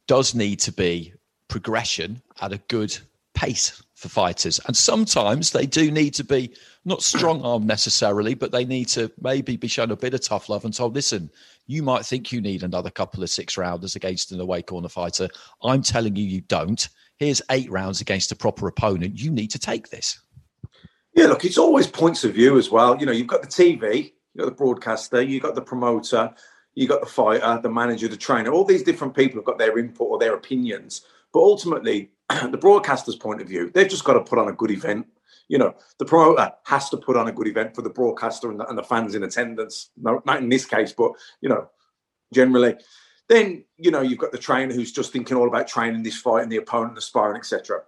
does 0.07 0.33
need 0.33 0.59
to 0.61 0.71
be 0.71 1.13
progression 1.47 2.21
at 2.41 2.53
a 2.53 2.61
good 2.69 2.97
pace 3.33 3.83
for 3.93 4.09
fighters. 4.09 4.59
And 4.67 4.75
sometimes 4.75 5.51
they 5.51 5.65
do 5.65 5.91
need 5.91 6.13
to 6.15 6.23
be 6.23 6.53
not 6.85 7.03
strong 7.03 7.41
arm 7.41 7.67
necessarily, 7.67 8.33
but 8.33 8.51
they 8.51 8.65
need 8.65 8.87
to 8.89 9.11
maybe 9.21 9.57
be 9.57 9.67
shown 9.67 9.91
a 9.91 9.95
bit 9.95 10.13
of 10.13 10.21
tough 10.21 10.49
love 10.49 10.65
and 10.65 10.73
told, 10.73 10.95
listen, 10.95 11.29
you 11.67 11.83
might 11.83 12.05
think 12.05 12.31
you 12.31 12.41
need 12.41 12.63
another 12.63 12.89
couple 12.89 13.21
of 13.23 13.29
six 13.29 13.57
rounders 13.57 13.95
against 13.95 14.31
an 14.31 14.39
away 14.39 14.61
corner 14.61 14.87
fighter. 14.87 15.27
I'm 15.63 15.81
telling 15.81 16.15
you, 16.15 16.23
you 16.23 16.41
don't. 16.41 16.87
Here's 17.17 17.41
eight 17.49 17.69
rounds 17.71 17.99
against 17.99 18.31
a 18.31 18.35
proper 18.35 18.67
opponent. 18.67 19.19
You 19.19 19.31
need 19.31 19.51
to 19.51 19.59
take 19.59 19.89
this. 19.89 20.19
Yeah, 21.15 21.27
look, 21.27 21.45
it's 21.45 21.57
always 21.57 21.87
points 21.87 22.23
of 22.23 22.35
view 22.35 22.57
as 22.59 22.69
well. 22.69 22.95
You 22.99 23.07
know, 23.07 23.11
you've 23.11 23.27
got 23.27 23.41
the 23.41 23.47
TV, 23.47 24.13
you've 24.33 24.45
got 24.45 24.45
the 24.45 24.51
broadcaster, 24.51 25.21
you've 25.21 25.41
got 25.41 25.55
the 25.55 25.61
promoter, 25.61 26.31
you've 26.75 26.89
got 26.89 27.01
the 27.01 27.07
fighter, 27.07 27.59
the 27.61 27.71
manager, 27.71 28.07
the 28.07 28.15
trainer, 28.15 28.51
all 28.51 28.63
these 28.63 28.83
different 28.83 29.15
people 29.15 29.39
have 29.39 29.45
got 29.45 29.57
their 29.57 29.79
input 29.79 30.07
or 30.07 30.19
their 30.19 30.35
opinions. 30.35 31.01
But 31.33 31.39
ultimately, 31.39 32.11
the 32.29 32.57
broadcaster's 32.57 33.15
point 33.15 33.41
of 33.41 33.47
view, 33.47 33.71
they've 33.73 33.89
just 33.89 34.03
got 34.03 34.13
to 34.13 34.21
put 34.21 34.37
on 34.37 34.47
a 34.47 34.53
good 34.53 34.69
event. 34.69 35.07
You 35.47 35.57
know, 35.57 35.73
the 35.97 36.05
promoter 36.05 36.51
has 36.65 36.89
to 36.89 36.97
put 36.97 37.17
on 37.17 37.27
a 37.27 37.31
good 37.31 37.47
event 37.47 37.73
for 37.73 37.81
the 37.81 37.89
broadcaster 37.89 38.51
and 38.51 38.59
the, 38.59 38.67
and 38.67 38.77
the 38.77 38.83
fans 38.83 39.15
in 39.15 39.23
attendance. 39.23 39.89
No, 39.97 40.21
not 40.23 40.37
in 40.37 40.49
this 40.49 40.65
case, 40.65 40.93
but 40.93 41.13
you 41.41 41.49
know, 41.49 41.67
generally. 42.31 42.75
Then 43.29 43.65
you 43.77 43.91
know 43.91 44.01
you've 44.01 44.19
got 44.19 44.31
the 44.31 44.37
trainer 44.37 44.73
who's 44.73 44.91
just 44.91 45.11
thinking 45.11 45.37
all 45.37 45.47
about 45.47 45.67
training 45.67 46.03
this 46.03 46.17
fight 46.17 46.43
and 46.43 46.51
the 46.51 46.57
opponent, 46.57 46.95
the 46.95 47.01
sparring, 47.01 47.37
etc. 47.37 47.81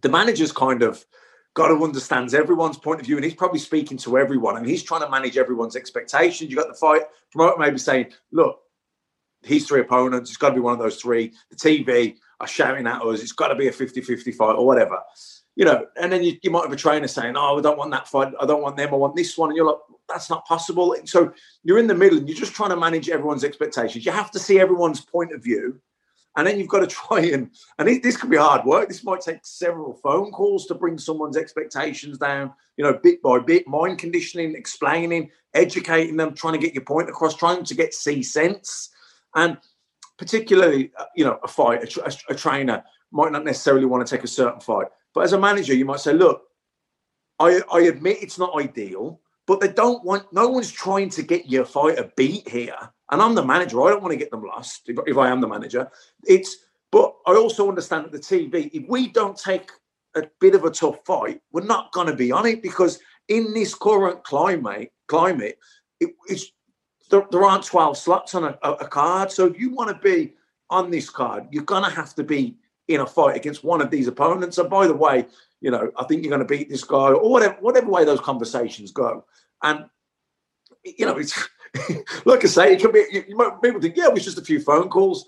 The 0.00 0.08
manager's 0.08 0.52
kind 0.52 0.82
of 0.82 1.04
got 1.54 1.68
to 1.68 1.84
understands 1.84 2.32
everyone's 2.32 2.78
point 2.78 3.00
of 3.00 3.06
view, 3.06 3.16
and 3.16 3.24
he's 3.24 3.34
probably 3.34 3.58
speaking 3.58 3.98
to 3.98 4.16
everyone, 4.16 4.56
and 4.56 4.66
he's 4.66 4.82
trying 4.82 5.02
to 5.02 5.10
manage 5.10 5.36
everyone's 5.36 5.76
expectations. 5.76 6.50
You 6.50 6.56
got 6.56 6.68
the 6.68 6.74
fight 6.74 7.02
promoter 7.30 7.58
maybe 7.58 7.78
saying, 7.78 8.12
"Look, 8.30 8.60
he's 9.42 9.66
three 9.66 9.80
opponents. 9.80 10.30
It's 10.30 10.38
got 10.38 10.50
to 10.50 10.54
be 10.54 10.60
one 10.60 10.72
of 10.72 10.78
those 10.78 11.00
three. 11.00 11.32
The 11.50 11.56
TV 11.56 12.16
are 12.40 12.48
shouting 12.48 12.86
at 12.86 13.02
us. 13.02 13.20
It's 13.20 13.32
got 13.32 13.48
to 13.48 13.54
be 13.54 13.68
a 13.68 13.72
50-50 13.72 14.34
fight 14.34 14.56
or 14.56 14.66
whatever." 14.66 14.98
You 15.54 15.66
know, 15.66 15.86
and 16.00 16.10
then 16.10 16.22
you, 16.22 16.38
you 16.42 16.50
might 16.50 16.62
have 16.62 16.72
a 16.72 16.76
trainer 16.76 17.08
saying, 17.08 17.36
"Oh, 17.36 17.58
I 17.58 17.60
don't 17.60 17.76
want 17.76 17.90
that 17.90 18.08
fight. 18.08 18.32
I 18.40 18.46
don't 18.46 18.62
want 18.62 18.76
them. 18.78 18.94
I 18.94 18.96
want 18.96 19.16
this 19.16 19.36
one." 19.36 19.50
And 19.50 19.56
you're 19.56 19.66
like, 19.66 19.76
"That's 20.12 20.30
not 20.30 20.46
possible." 20.46 20.94
So 21.04 21.32
you're 21.64 21.78
in 21.78 21.86
the 21.86 21.94
middle, 21.94 22.18
and 22.18 22.28
you're 22.28 22.38
just 22.38 22.54
trying 22.54 22.70
to 22.70 22.76
manage 22.76 23.08
everyone's 23.08 23.44
expectations. 23.44 24.04
You 24.06 24.12
have 24.12 24.30
to 24.32 24.38
see 24.38 24.60
everyone's 24.60 25.00
point 25.00 25.32
of 25.32 25.42
view 25.42 25.80
and 26.36 26.46
then 26.46 26.58
you've 26.58 26.68
got 26.68 26.80
to 26.80 26.86
try 27.08 27.20
and 27.20 27.50
and 27.78 27.88
it, 27.88 28.02
this 28.02 28.16
can 28.16 28.30
be 28.30 28.36
hard 28.36 28.64
work. 28.64 28.88
This 28.88 29.04
might 29.04 29.20
take 29.20 29.44
several 29.44 29.94
phone 29.94 30.30
calls 30.30 30.66
to 30.66 30.74
bring 30.74 30.98
someone's 30.98 31.36
expectations 31.36 32.18
down. 32.18 32.52
You 32.76 32.84
know, 32.84 32.98
bit 33.02 33.22
by 33.22 33.38
bit, 33.38 33.66
mind 33.68 33.98
conditioning, 33.98 34.54
explaining, 34.54 35.30
educating 35.54 36.16
them, 36.16 36.34
trying 36.34 36.54
to 36.54 36.58
get 36.58 36.74
your 36.74 36.84
point 36.84 37.08
across, 37.08 37.34
trying 37.34 37.64
to 37.64 37.74
get 37.74 37.94
see 37.94 38.22
sense, 38.22 38.90
and 39.34 39.58
particularly, 40.18 40.92
uh, 40.98 41.04
you 41.16 41.24
know, 41.24 41.38
a 41.42 41.48
fight, 41.48 41.96
a, 41.96 42.04
a, 42.04 42.12
a 42.30 42.34
trainer 42.34 42.82
might 43.10 43.32
not 43.32 43.44
necessarily 43.44 43.84
want 43.84 44.06
to 44.06 44.16
take 44.16 44.24
a 44.24 44.28
certain 44.28 44.60
fight, 44.60 44.86
but 45.14 45.24
as 45.24 45.32
a 45.32 45.38
manager, 45.38 45.74
you 45.74 45.84
might 45.84 46.00
say, 46.00 46.14
look, 46.14 46.44
I, 47.38 47.60
I 47.72 47.80
admit 47.80 48.22
it's 48.22 48.38
not 48.38 48.58
ideal, 48.58 49.20
but 49.46 49.60
they 49.60 49.68
don't 49.68 50.04
want. 50.04 50.32
No 50.32 50.48
one's 50.48 50.70
trying 50.70 51.10
to 51.10 51.22
get 51.22 51.48
your 51.48 51.64
fighter 51.64 52.10
beat 52.16 52.48
here 52.48 52.76
and 53.12 53.20
I'm 53.20 53.34
the 53.34 53.44
manager. 53.44 53.82
I 53.82 53.90
don't 53.90 54.02
want 54.02 54.12
to 54.12 54.18
get 54.18 54.30
them 54.30 54.42
lost 54.42 54.88
if, 54.88 54.96
if 55.06 55.18
I 55.18 55.28
am 55.28 55.40
the 55.40 55.46
manager. 55.46 55.88
It's 56.24 56.56
but 56.90 57.14
I 57.26 57.34
also 57.34 57.68
understand 57.68 58.04
that 58.04 58.12
the 58.12 58.18
TV, 58.18 58.70
if 58.72 58.88
we 58.88 59.08
don't 59.08 59.36
take 59.36 59.70
a 60.14 60.24
bit 60.40 60.54
of 60.54 60.64
a 60.64 60.70
tough 60.70 60.98
fight, 61.06 61.40
we're 61.52 61.64
not 61.64 61.92
going 61.92 62.06
to 62.06 62.14
be 62.14 62.32
on 62.32 62.46
it 62.46 62.62
because 62.62 63.00
in 63.28 63.54
this 63.54 63.74
current 63.74 64.24
climate, 64.24 64.92
climate, 65.08 65.58
it, 66.00 66.10
it's 66.26 66.52
there, 67.10 67.26
there, 67.30 67.44
aren't 67.44 67.64
12 67.64 67.96
slots 67.96 68.34
on 68.34 68.44
a, 68.44 68.58
a 68.62 68.88
card. 68.88 69.30
So 69.30 69.46
if 69.46 69.58
you 69.58 69.74
want 69.74 69.88
to 69.90 70.02
be 70.02 70.34
on 70.68 70.90
this 70.90 71.08
card, 71.08 71.46
you're 71.50 71.64
going 71.64 71.84
to 71.84 71.90
have 71.90 72.14
to 72.16 72.24
be 72.24 72.56
in 72.88 73.00
a 73.00 73.06
fight 73.06 73.36
against 73.36 73.64
one 73.64 73.80
of 73.80 73.90
these 73.90 74.06
opponents. 74.06 74.58
And 74.58 74.68
by 74.68 74.86
the 74.86 74.94
way, 74.94 75.26
you 75.62 75.70
know, 75.70 75.92
I 75.96 76.04
think 76.04 76.22
you're 76.22 76.36
going 76.36 76.46
to 76.46 76.56
beat 76.56 76.68
this 76.68 76.84
guy 76.84 77.12
or 77.12 77.30
whatever, 77.30 77.56
whatever 77.60 77.88
way 77.88 78.04
those 78.04 78.20
conversations 78.20 78.90
go. 78.90 79.24
And 79.62 79.86
you 80.84 81.06
know, 81.06 81.16
it's 81.16 81.48
like 82.26 82.44
I 82.44 82.48
say, 82.48 82.74
it 82.74 82.80
can 82.80 82.92
be. 82.92 83.04
You, 83.10 83.24
you 83.28 83.58
people 83.62 83.80
think, 83.80 83.96
yeah, 83.96 84.08
it 84.08 84.14
was 84.14 84.24
just 84.24 84.38
a 84.38 84.44
few 84.44 84.60
phone 84.60 84.88
calls. 84.88 85.24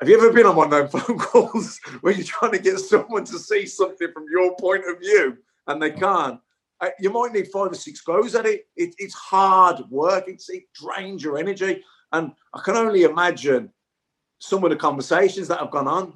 Have 0.00 0.08
you 0.08 0.16
ever 0.16 0.32
been 0.32 0.46
on 0.46 0.56
one 0.56 0.72
of 0.72 0.92
those 0.92 1.02
phone 1.06 1.18
calls 1.18 1.78
where 2.00 2.12
you're 2.12 2.24
trying 2.24 2.52
to 2.52 2.58
get 2.58 2.78
someone 2.80 3.24
to 3.24 3.38
see 3.38 3.66
something 3.66 4.08
from 4.12 4.26
your 4.30 4.56
point 4.56 4.84
of 4.88 4.98
view 4.98 5.38
and 5.68 5.80
they 5.80 5.92
can't? 5.92 6.40
Uh, 6.80 6.88
you 6.98 7.10
might 7.10 7.32
need 7.32 7.48
five 7.48 7.70
or 7.70 7.74
six 7.74 8.02
goes 8.02 8.34
at 8.34 8.44
it. 8.44 8.66
it 8.76 8.94
it's 8.98 9.14
hard 9.14 9.80
work. 9.88 10.24
It's, 10.26 10.50
it 10.50 10.64
drains 10.74 11.22
your 11.22 11.38
energy, 11.38 11.82
and 12.12 12.32
I 12.52 12.60
can 12.62 12.76
only 12.76 13.04
imagine 13.04 13.72
some 14.38 14.64
of 14.64 14.70
the 14.70 14.76
conversations 14.76 15.48
that 15.48 15.60
have 15.60 15.70
gone 15.70 15.88
on. 15.88 16.14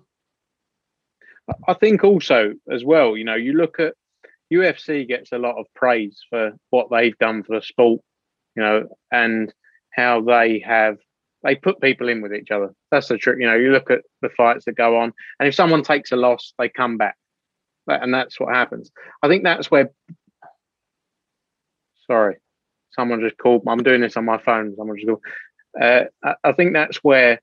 I 1.66 1.74
think 1.74 2.04
also 2.04 2.52
as 2.70 2.84
well, 2.84 3.16
you 3.16 3.24
know, 3.24 3.34
you 3.34 3.54
look 3.54 3.80
at 3.80 3.94
UFC 4.52 5.06
gets 5.06 5.32
a 5.32 5.38
lot 5.38 5.58
of 5.58 5.66
praise 5.74 6.20
for 6.30 6.52
what 6.70 6.88
they've 6.90 7.16
done 7.18 7.42
for 7.42 7.56
the 7.56 7.62
sport 7.62 8.00
you 8.56 8.62
know, 8.62 8.88
and 9.10 9.52
how 9.92 10.20
they 10.20 10.60
have 10.60 10.98
they 11.42 11.54
put 11.54 11.80
people 11.80 12.08
in 12.08 12.20
with 12.20 12.34
each 12.34 12.50
other. 12.50 12.74
That's 12.90 13.08
the 13.08 13.16
trick. 13.16 13.38
You 13.40 13.46
know, 13.46 13.56
you 13.56 13.70
look 13.70 13.90
at 13.90 14.02
the 14.20 14.28
fights 14.36 14.66
that 14.66 14.76
go 14.76 14.98
on, 14.98 15.12
and 15.38 15.48
if 15.48 15.54
someone 15.54 15.82
takes 15.82 16.12
a 16.12 16.16
loss, 16.16 16.52
they 16.58 16.68
come 16.68 16.98
back, 16.98 17.16
and 17.86 18.12
that's 18.12 18.38
what 18.38 18.54
happens. 18.54 18.90
I 19.22 19.28
think 19.28 19.44
that's 19.44 19.70
where. 19.70 19.90
Sorry, 22.06 22.36
someone 22.90 23.20
just 23.20 23.38
called. 23.38 23.62
I'm 23.66 23.82
doing 23.82 24.00
this 24.00 24.16
on 24.16 24.24
my 24.24 24.38
phone. 24.38 24.74
Someone 24.76 24.96
just 24.96 25.08
called. 25.08 25.22
Uh, 25.80 26.34
I 26.44 26.52
think 26.52 26.74
that's 26.74 26.98
where, 26.98 27.40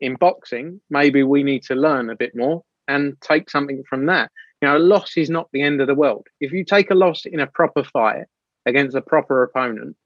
in 0.00 0.14
boxing, 0.16 0.80
maybe 0.90 1.22
we 1.22 1.42
need 1.42 1.62
to 1.64 1.74
learn 1.74 2.10
a 2.10 2.16
bit 2.16 2.36
more 2.36 2.62
and 2.88 3.20
take 3.20 3.50
something 3.50 3.82
from 3.88 4.06
that. 4.06 4.30
You 4.60 4.68
know, 4.68 4.76
a 4.76 4.78
loss 4.78 5.16
is 5.16 5.28
not 5.28 5.48
the 5.52 5.62
end 5.62 5.80
of 5.80 5.86
the 5.86 5.94
world. 5.94 6.26
If 6.40 6.52
you 6.52 6.64
take 6.64 6.90
a 6.90 6.94
loss 6.94 7.26
in 7.26 7.40
a 7.40 7.46
proper 7.46 7.84
fight 7.84 8.24
against 8.64 8.96
a 8.96 9.02
proper 9.02 9.42
opponent, 9.42 9.96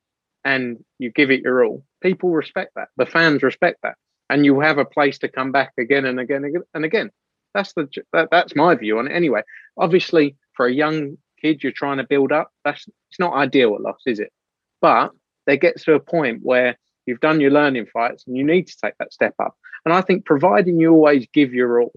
and 0.45 0.83
you 0.99 1.11
give 1.11 1.31
it 1.31 1.43
your 1.43 1.64
all, 1.64 1.85
people 2.03 2.31
respect 2.31 2.72
that. 2.74 2.89
The 2.97 3.07
fans 3.07 3.43
respect 3.43 3.78
that, 3.83 3.95
and 4.28 4.45
you 4.45 4.61
have 4.61 4.78
a 4.78 4.85
place 4.85 5.18
to 5.18 5.28
come 5.28 5.53
back 5.53 5.72
again 5.78 6.07
and 6.07 6.18
again 6.18 6.55
and 6.74 6.85
again. 6.85 7.11
That's 7.55 7.72
the 7.74 7.89
that, 8.12 8.28
that's 8.31 8.57
my 8.57 8.74
view 8.74 8.99
on 8.99 9.09
it. 9.09 9.14
Anyway, 9.14 9.43
obviously, 9.76 10.37
for 10.55 10.66
a 10.66 10.72
young 10.72 11.18
kid 11.41 11.62
you're 11.62 11.72
trying 11.72 11.99
to 11.99 12.05
build 12.05 12.33
up, 12.33 12.51
that's 12.64 12.87
it's 13.11 13.18
not 13.18 13.35
ideal 13.35 13.74
at 13.74 13.83
loss, 13.83 14.01
is 14.07 14.20
it? 14.20 14.33
But 14.81 15.11
there 15.47 15.57
gets 15.57 15.85
to 15.85 15.95
a 15.95 16.01
point 16.01 16.41
where 16.43 16.78
you've 17.07 17.20
done 17.20 17.41
your 17.41 17.51
learning 17.51 17.87
fights 17.93 18.24
and 18.26 18.37
you 18.37 18.45
need 18.45 18.66
to 18.68 18.76
take 18.83 18.95
that 18.99 19.12
step 19.12 19.35
up. 19.43 19.55
And 19.85 19.95
I 19.95 20.01
think 20.01 20.24
providing 20.24 20.78
you 20.78 20.93
always 20.93 21.26
give 21.33 21.53
your 21.53 21.83
all 21.83 21.93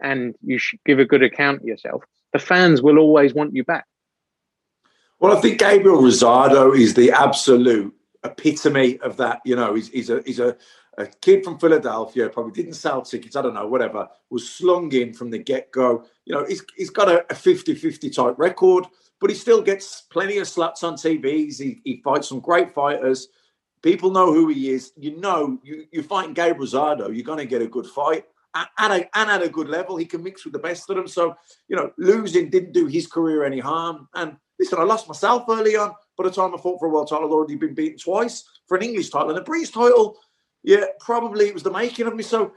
and 0.00 0.34
you 0.42 0.58
should 0.58 0.80
give 0.84 0.98
a 0.98 1.04
good 1.04 1.22
account 1.22 1.60
of 1.60 1.66
yourself, 1.66 2.04
the 2.32 2.38
fans 2.38 2.82
will 2.82 2.98
always 2.98 3.34
want 3.34 3.54
you 3.54 3.64
back. 3.64 3.86
Well, 5.20 5.36
I 5.36 5.40
think 5.40 5.58
Gabriel 5.58 6.02
Rosado 6.02 6.76
is 6.76 6.94
the 6.94 7.10
absolute 7.12 7.94
epitome 8.24 8.98
of 9.00 9.16
that. 9.18 9.40
You 9.44 9.56
know, 9.56 9.74
he's, 9.74 9.88
he's 9.88 10.10
a 10.10 10.22
he's 10.26 10.40
a, 10.40 10.56
a 10.98 11.06
kid 11.06 11.44
from 11.44 11.58
Philadelphia, 11.58 12.28
probably 12.28 12.52
didn't 12.52 12.74
sell 12.74 13.02
tickets, 13.02 13.36
I 13.36 13.42
don't 13.42 13.54
know, 13.54 13.66
whatever, 13.66 14.08
was 14.30 14.48
slung 14.48 14.92
in 14.92 15.12
from 15.12 15.30
the 15.30 15.38
get 15.38 15.70
go. 15.70 16.04
You 16.24 16.34
know, 16.34 16.44
he's, 16.46 16.64
he's 16.76 16.90
got 16.90 17.24
a 17.30 17.34
50 17.34 17.74
50 17.74 18.10
type 18.10 18.34
record, 18.38 18.86
but 19.20 19.30
he 19.30 19.36
still 19.36 19.62
gets 19.62 20.02
plenty 20.02 20.38
of 20.38 20.48
slots 20.48 20.82
on 20.82 20.94
TVs. 20.94 21.60
He, 21.60 21.80
he 21.84 22.00
fights 22.02 22.28
some 22.28 22.40
great 22.40 22.72
fighters. 22.72 23.28
People 23.82 24.10
know 24.10 24.32
who 24.32 24.48
he 24.48 24.70
is. 24.70 24.92
You 24.96 25.18
know, 25.20 25.58
you, 25.62 25.86
you're 25.90 26.04
fighting 26.04 26.34
Gabe 26.34 26.56
Rosado, 26.56 27.14
you're 27.14 27.24
going 27.24 27.38
to 27.38 27.46
get 27.46 27.62
a 27.62 27.66
good 27.66 27.86
fight. 27.86 28.24
And, 28.54 28.92
a, 28.92 29.18
and 29.18 29.30
at 29.30 29.42
a 29.42 29.48
good 29.48 29.68
level, 29.68 29.96
he 29.96 30.04
can 30.04 30.22
mix 30.22 30.44
with 30.44 30.52
the 30.52 30.60
best 30.60 30.88
of 30.88 30.96
them. 30.96 31.08
So, 31.08 31.36
you 31.68 31.76
know, 31.76 31.90
losing 31.98 32.50
didn't 32.50 32.72
do 32.72 32.86
his 32.86 33.06
career 33.06 33.44
any 33.44 33.58
harm. 33.58 34.08
And 34.14 34.36
listen, 34.58 34.78
I 34.78 34.84
lost 34.84 35.08
myself 35.08 35.44
early 35.48 35.76
on. 35.76 35.92
By 36.16 36.24
the 36.24 36.30
time 36.30 36.54
I 36.54 36.58
fought 36.58 36.78
for 36.78 36.86
a 36.86 36.90
world 36.90 37.08
title, 37.08 37.26
I'd 37.26 37.32
already 37.32 37.56
been 37.56 37.74
beaten 37.74 37.98
twice 37.98 38.44
for 38.66 38.76
an 38.76 38.84
English 38.84 39.10
title 39.10 39.30
and 39.30 39.38
a 39.38 39.42
British 39.42 39.70
title. 39.70 40.16
Yeah, 40.62 40.84
probably 41.00 41.48
it 41.48 41.54
was 41.54 41.64
the 41.64 41.70
making 41.72 42.06
of 42.06 42.14
me. 42.14 42.22
So, 42.22 42.52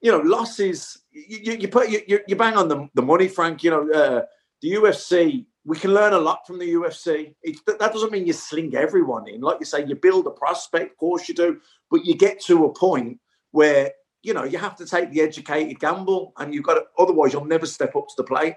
you 0.00 0.12
know, 0.12 0.20
losses, 0.20 0.98
you, 1.10 1.54
you, 1.54 1.68
put 1.68 1.90
you, 1.90 2.20
you 2.26 2.36
bang 2.36 2.56
on 2.56 2.68
the, 2.68 2.88
the 2.94 3.02
money, 3.02 3.28
Frank. 3.28 3.64
You 3.64 3.70
know, 3.70 3.90
uh, 3.90 4.22
the 4.60 4.72
UFC, 4.72 5.46
we 5.64 5.78
can 5.78 5.92
learn 5.92 6.12
a 6.12 6.18
lot 6.18 6.46
from 6.46 6.58
the 6.58 6.72
UFC. 6.74 7.34
It, 7.42 7.58
that 7.66 7.92
doesn't 7.92 8.12
mean 8.12 8.26
you 8.26 8.32
sling 8.32 8.74
everyone 8.74 9.28
in. 9.28 9.40
Like 9.40 9.58
you 9.60 9.66
say, 9.66 9.84
you 9.84 9.94
build 9.94 10.26
a 10.26 10.30
prospect, 10.30 10.92
of 10.92 10.96
course 10.98 11.28
you 11.28 11.34
do, 11.34 11.60
but 11.90 12.04
you 12.04 12.16
get 12.16 12.40
to 12.42 12.64
a 12.64 12.72
point 12.72 13.20
where 13.50 13.92
you 14.22 14.34
know 14.34 14.44
you 14.44 14.58
have 14.58 14.76
to 14.76 14.86
take 14.86 15.10
the 15.10 15.20
educated 15.20 15.78
gamble, 15.78 16.32
and 16.38 16.54
you've 16.54 16.64
got 16.64 16.74
to, 16.74 16.84
otherwise 16.98 17.32
you'll 17.32 17.44
never 17.44 17.66
step 17.66 17.94
up 17.96 18.08
to 18.08 18.14
the 18.16 18.24
plate. 18.24 18.56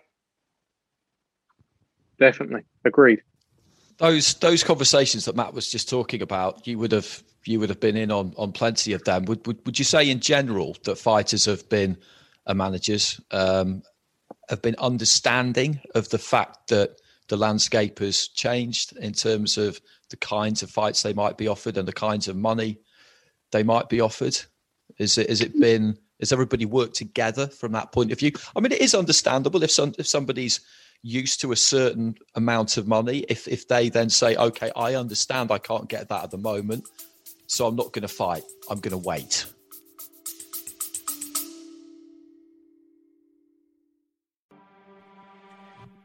Definitely 2.19 2.61
agreed 2.85 3.21
those 3.97 4.33
those 4.35 4.63
conversations 4.63 5.25
that 5.25 5.35
Matt 5.35 5.53
was 5.53 5.69
just 5.69 5.89
talking 5.89 6.21
about, 6.21 6.67
you 6.67 6.77
would 6.77 6.91
have 6.91 7.23
you 7.45 7.59
would 7.59 7.69
have 7.69 7.79
been 7.79 7.95
in 7.95 8.11
on 8.11 8.33
on 8.37 8.51
plenty 8.51 8.93
of 8.93 9.03
them. 9.03 9.25
Would 9.25 9.45
would, 9.47 9.65
would 9.65 9.79
you 9.79 9.85
say 9.85 10.09
in 10.09 10.19
general 10.19 10.75
that 10.83 10.97
fighters 10.97 11.45
have 11.45 11.67
been 11.69 11.97
uh, 12.47 12.53
managers 12.53 13.19
um, 13.31 13.83
have 14.49 14.61
been 14.61 14.75
understanding 14.79 15.79
of 15.95 16.09
the 16.09 16.17
fact 16.17 16.67
that 16.69 16.99
the 17.27 17.37
landscape 17.37 17.99
has 17.99 18.27
changed 18.27 18.95
in 18.97 19.13
terms 19.13 19.57
of 19.57 19.79
the 20.09 20.17
kinds 20.17 20.61
of 20.61 20.69
fights 20.69 21.01
they 21.01 21.13
might 21.13 21.37
be 21.37 21.47
offered 21.47 21.77
and 21.77 21.87
the 21.87 21.93
kinds 21.93 22.27
of 22.27 22.35
money 22.35 22.79
they 23.51 23.63
might 23.63 23.89
be 23.89 24.01
offered? 24.01 24.37
Is 24.97 25.17
it 25.17 25.29
has 25.29 25.41
it 25.41 25.59
been 25.59 25.97
has 26.19 26.31
everybody 26.31 26.65
worked 26.65 26.95
together 26.95 27.47
from 27.47 27.73
that 27.73 27.91
point 27.91 28.11
of 28.11 28.19
view? 28.19 28.31
I 28.55 28.59
mean, 28.59 28.71
it 28.71 28.81
is 28.81 28.95
understandable 28.95 29.63
if 29.63 29.71
some 29.71 29.93
if 29.97 30.07
somebody's 30.07 30.61
used 31.05 31.39
to 31.41 31.51
a 31.51 31.55
certain 31.55 32.15
amount 32.33 32.77
of 32.77 32.87
money 32.87 33.19
if 33.29 33.47
if 33.47 33.67
they 33.67 33.89
then 33.89 34.09
say 34.09 34.35
okay 34.37 34.71
i 34.75 34.95
understand 34.95 35.51
i 35.51 35.57
can't 35.59 35.87
get 35.87 36.09
that 36.09 36.23
at 36.23 36.31
the 36.31 36.37
moment 36.37 36.83
so 37.45 37.67
i'm 37.67 37.75
not 37.75 37.93
going 37.93 38.01
to 38.01 38.07
fight 38.07 38.41
i'm 38.71 38.79
going 38.79 38.91
to 38.91 38.97
wait 38.97 39.45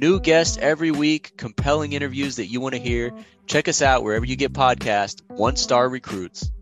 New 0.00 0.20
guests 0.20 0.56
every 0.58 0.92
week, 0.92 1.36
compelling 1.36 1.92
interviews 1.92 2.36
that 2.36 2.46
you 2.46 2.60
want 2.60 2.76
to 2.76 2.80
hear. 2.80 3.12
Check 3.46 3.66
us 3.66 3.82
out 3.82 4.04
wherever 4.04 4.24
you 4.24 4.36
get 4.36 4.52
podcasts. 4.52 5.20
One 5.28 5.56
Star 5.56 5.88
Recruits. 5.88 6.52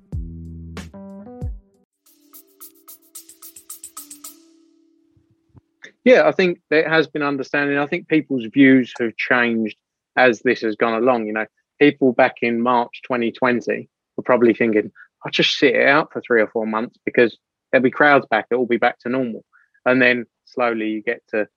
yeah, 6.02 6.26
I 6.26 6.32
think 6.32 6.60
there 6.70 6.88
has 6.88 7.08
been 7.08 7.22
understanding. 7.22 7.76
I 7.76 7.86
think 7.86 8.08
people's 8.08 8.46
views 8.46 8.94
have 9.00 9.16
changed 9.16 9.76
as 10.16 10.40
this 10.40 10.62
has 10.62 10.76
gone 10.76 10.94
along. 10.94 11.26
You 11.26 11.34
know, 11.34 11.46
people 11.78 12.12
back 12.12 12.36
in 12.40 12.62
March 12.62 13.02
2020 13.02 13.90
were 14.16 14.22
probably 14.22 14.54
thinking, 14.54 14.92
I'll 15.24 15.32
just 15.32 15.58
sit 15.58 15.74
it 15.74 15.86
out 15.86 16.10
for 16.10 16.22
three 16.22 16.40
or 16.40 16.46
four 16.46 16.66
months 16.66 16.96
because 17.04 17.36
there'll 17.70 17.82
be 17.82 17.90
crowds 17.90 18.24
back, 18.30 18.46
it'll 18.50 18.66
be 18.66 18.78
back 18.78 18.98
to 19.00 19.10
normal. 19.10 19.44
And 19.84 20.00
then 20.00 20.24
slowly 20.46 20.88
you 20.90 21.02
get 21.02 21.22
to 21.30 21.48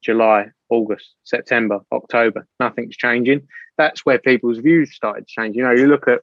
July, 0.00 0.52
August, 0.70 1.14
September, 1.24 1.80
October, 1.92 2.46
nothing's 2.60 2.96
changing. 2.96 3.46
That's 3.76 4.04
where 4.04 4.18
people's 4.18 4.58
views 4.58 4.94
started 4.94 5.26
to 5.26 5.32
change. 5.32 5.56
You 5.56 5.62
know, 5.62 5.72
you 5.72 5.86
look 5.86 6.08
at, 6.08 6.20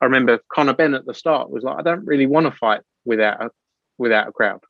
I 0.00 0.04
remember 0.04 0.40
Conor 0.52 0.74
Benn 0.74 0.94
at 0.94 1.06
the 1.06 1.14
start 1.14 1.50
was 1.50 1.64
like, 1.64 1.78
I 1.78 1.82
don't 1.82 2.04
really 2.04 2.26
want 2.26 2.46
to 2.46 2.52
fight 2.52 2.80
without 3.04 3.42
a, 3.42 3.50
without 3.98 4.28
a 4.28 4.32
crowd. 4.32 4.60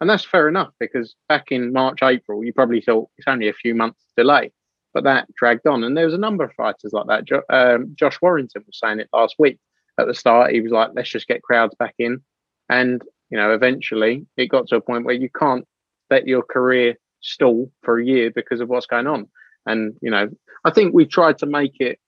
And 0.00 0.10
that's 0.10 0.24
fair 0.24 0.48
enough 0.48 0.72
because 0.80 1.14
back 1.28 1.50
in 1.50 1.72
March, 1.72 2.02
April, 2.02 2.44
you 2.44 2.52
probably 2.52 2.80
thought 2.80 3.08
it's 3.16 3.28
only 3.28 3.48
a 3.48 3.54
few 3.54 3.74
months 3.74 4.04
delay, 4.16 4.52
but 4.92 5.04
that 5.04 5.32
dragged 5.34 5.66
on. 5.66 5.84
And 5.84 5.96
there 5.96 6.04
was 6.04 6.14
a 6.14 6.18
number 6.18 6.44
of 6.44 6.52
fighters 6.52 6.92
like 6.92 7.06
that. 7.06 7.24
Jo- 7.24 7.42
um, 7.48 7.94
Josh 7.94 8.20
Warrington 8.20 8.64
was 8.66 8.78
saying 8.78 9.00
it 9.00 9.08
last 9.12 9.36
week 9.38 9.58
at 9.98 10.06
the 10.06 10.14
start. 10.14 10.52
He 10.52 10.60
was 10.60 10.72
like, 10.72 10.90
let's 10.94 11.10
just 11.10 11.28
get 11.28 11.42
crowds 11.42 11.74
back 11.78 11.94
in. 11.98 12.20
And, 12.68 13.02
you 13.30 13.38
know, 13.38 13.52
eventually 13.52 14.26
it 14.36 14.48
got 14.48 14.66
to 14.68 14.76
a 14.76 14.80
point 14.80 15.04
where 15.04 15.14
you 15.14 15.30
can't 15.30 15.66
let 16.10 16.26
your 16.26 16.42
career 16.42 16.96
stall 17.24 17.70
for 17.82 17.98
a 17.98 18.04
year 18.04 18.30
because 18.30 18.60
of 18.60 18.68
what's 18.68 18.86
going 18.86 19.06
on. 19.06 19.28
And, 19.66 19.94
you 20.02 20.10
know, 20.10 20.28
I 20.64 20.70
think 20.70 20.94
we 20.94 21.06
tried 21.06 21.38
to 21.38 21.46
make 21.46 21.80
it 21.80 21.98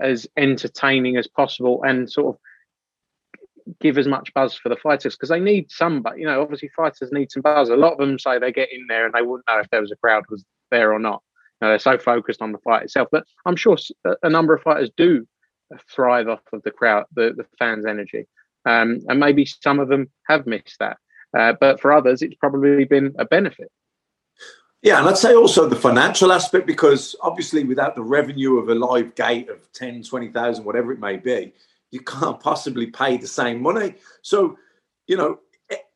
as 0.00 0.26
entertaining 0.36 1.16
as 1.16 1.28
possible 1.28 1.82
and 1.84 2.10
sort 2.10 2.34
of 2.34 2.40
give 3.80 3.96
as 3.96 4.06
much 4.06 4.34
buzz 4.34 4.54
for 4.54 4.68
the 4.68 4.76
fighters 4.76 5.14
because 5.14 5.28
they 5.28 5.40
need 5.40 5.70
some, 5.70 6.02
but 6.02 6.18
you 6.18 6.26
know, 6.26 6.42
obviously 6.42 6.68
fighters 6.76 7.12
need 7.12 7.30
some 7.30 7.42
buzz. 7.42 7.70
A 7.70 7.76
lot 7.76 7.92
of 7.92 7.98
them 7.98 8.18
say 8.18 8.38
they 8.38 8.52
get 8.52 8.72
in 8.72 8.86
there 8.88 9.06
and 9.06 9.14
they 9.14 9.22
wouldn't 9.22 9.46
know 9.48 9.60
if 9.60 9.70
there 9.70 9.80
was 9.80 9.92
a 9.92 9.96
crowd 9.96 10.24
was 10.28 10.44
there 10.70 10.92
or 10.92 10.98
not. 10.98 11.22
You 11.60 11.66
know, 11.66 11.70
they're 11.70 11.78
so 11.78 11.96
focused 11.96 12.42
on 12.42 12.52
the 12.52 12.58
fight 12.58 12.82
itself. 12.82 13.08
But 13.10 13.24
I'm 13.46 13.56
sure 13.56 13.76
a 14.22 14.28
number 14.28 14.54
of 14.54 14.62
fighters 14.62 14.90
do 14.96 15.26
thrive 15.90 16.28
off 16.28 16.40
of 16.52 16.62
the 16.62 16.70
crowd, 16.70 17.06
the, 17.14 17.32
the 17.36 17.46
fans' 17.58 17.86
energy, 17.86 18.26
um, 18.66 19.00
and 19.08 19.20
maybe 19.20 19.46
some 19.46 19.78
of 19.78 19.88
them 19.88 20.10
have 20.28 20.46
missed 20.46 20.76
that. 20.80 20.98
Uh, 21.36 21.52
but 21.58 21.80
for 21.80 21.92
others, 21.92 22.22
it's 22.22 22.36
probably 22.36 22.84
been 22.84 23.14
a 23.18 23.24
benefit. 23.24 23.70
Yeah, 24.84 24.98
and 24.98 25.08
I'd 25.08 25.16
say 25.16 25.34
also 25.34 25.66
the 25.66 25.76
financial 25.76 26.30
aspect 26.30 26.66
because 26.66 27.16
obviously 27.22 27.64
without 27.64 27.94
the 27.94 28.02
revenue 28.02 28.58
of 28.58 28.68
a 28.68 28.74
live 28.74 29.14
gate 29.14 29.48
of 29.48 29.72
10, 29.72 30.02
20,000, 30.02 30.62
whatever 30.62 30.92
it 30.92 31.00
may 31.00 31.16
be, 31.16 31.54
you 31.90 32.00
can't 32.00 32.38
possibly 32.38 32.88
pay 32.88 33.16
the 33.16 33.26
same 33.26 33.62
money. 33.62 33.94
So, 34.20 34.58
you 35.06 35.16
know, 35.16 35.38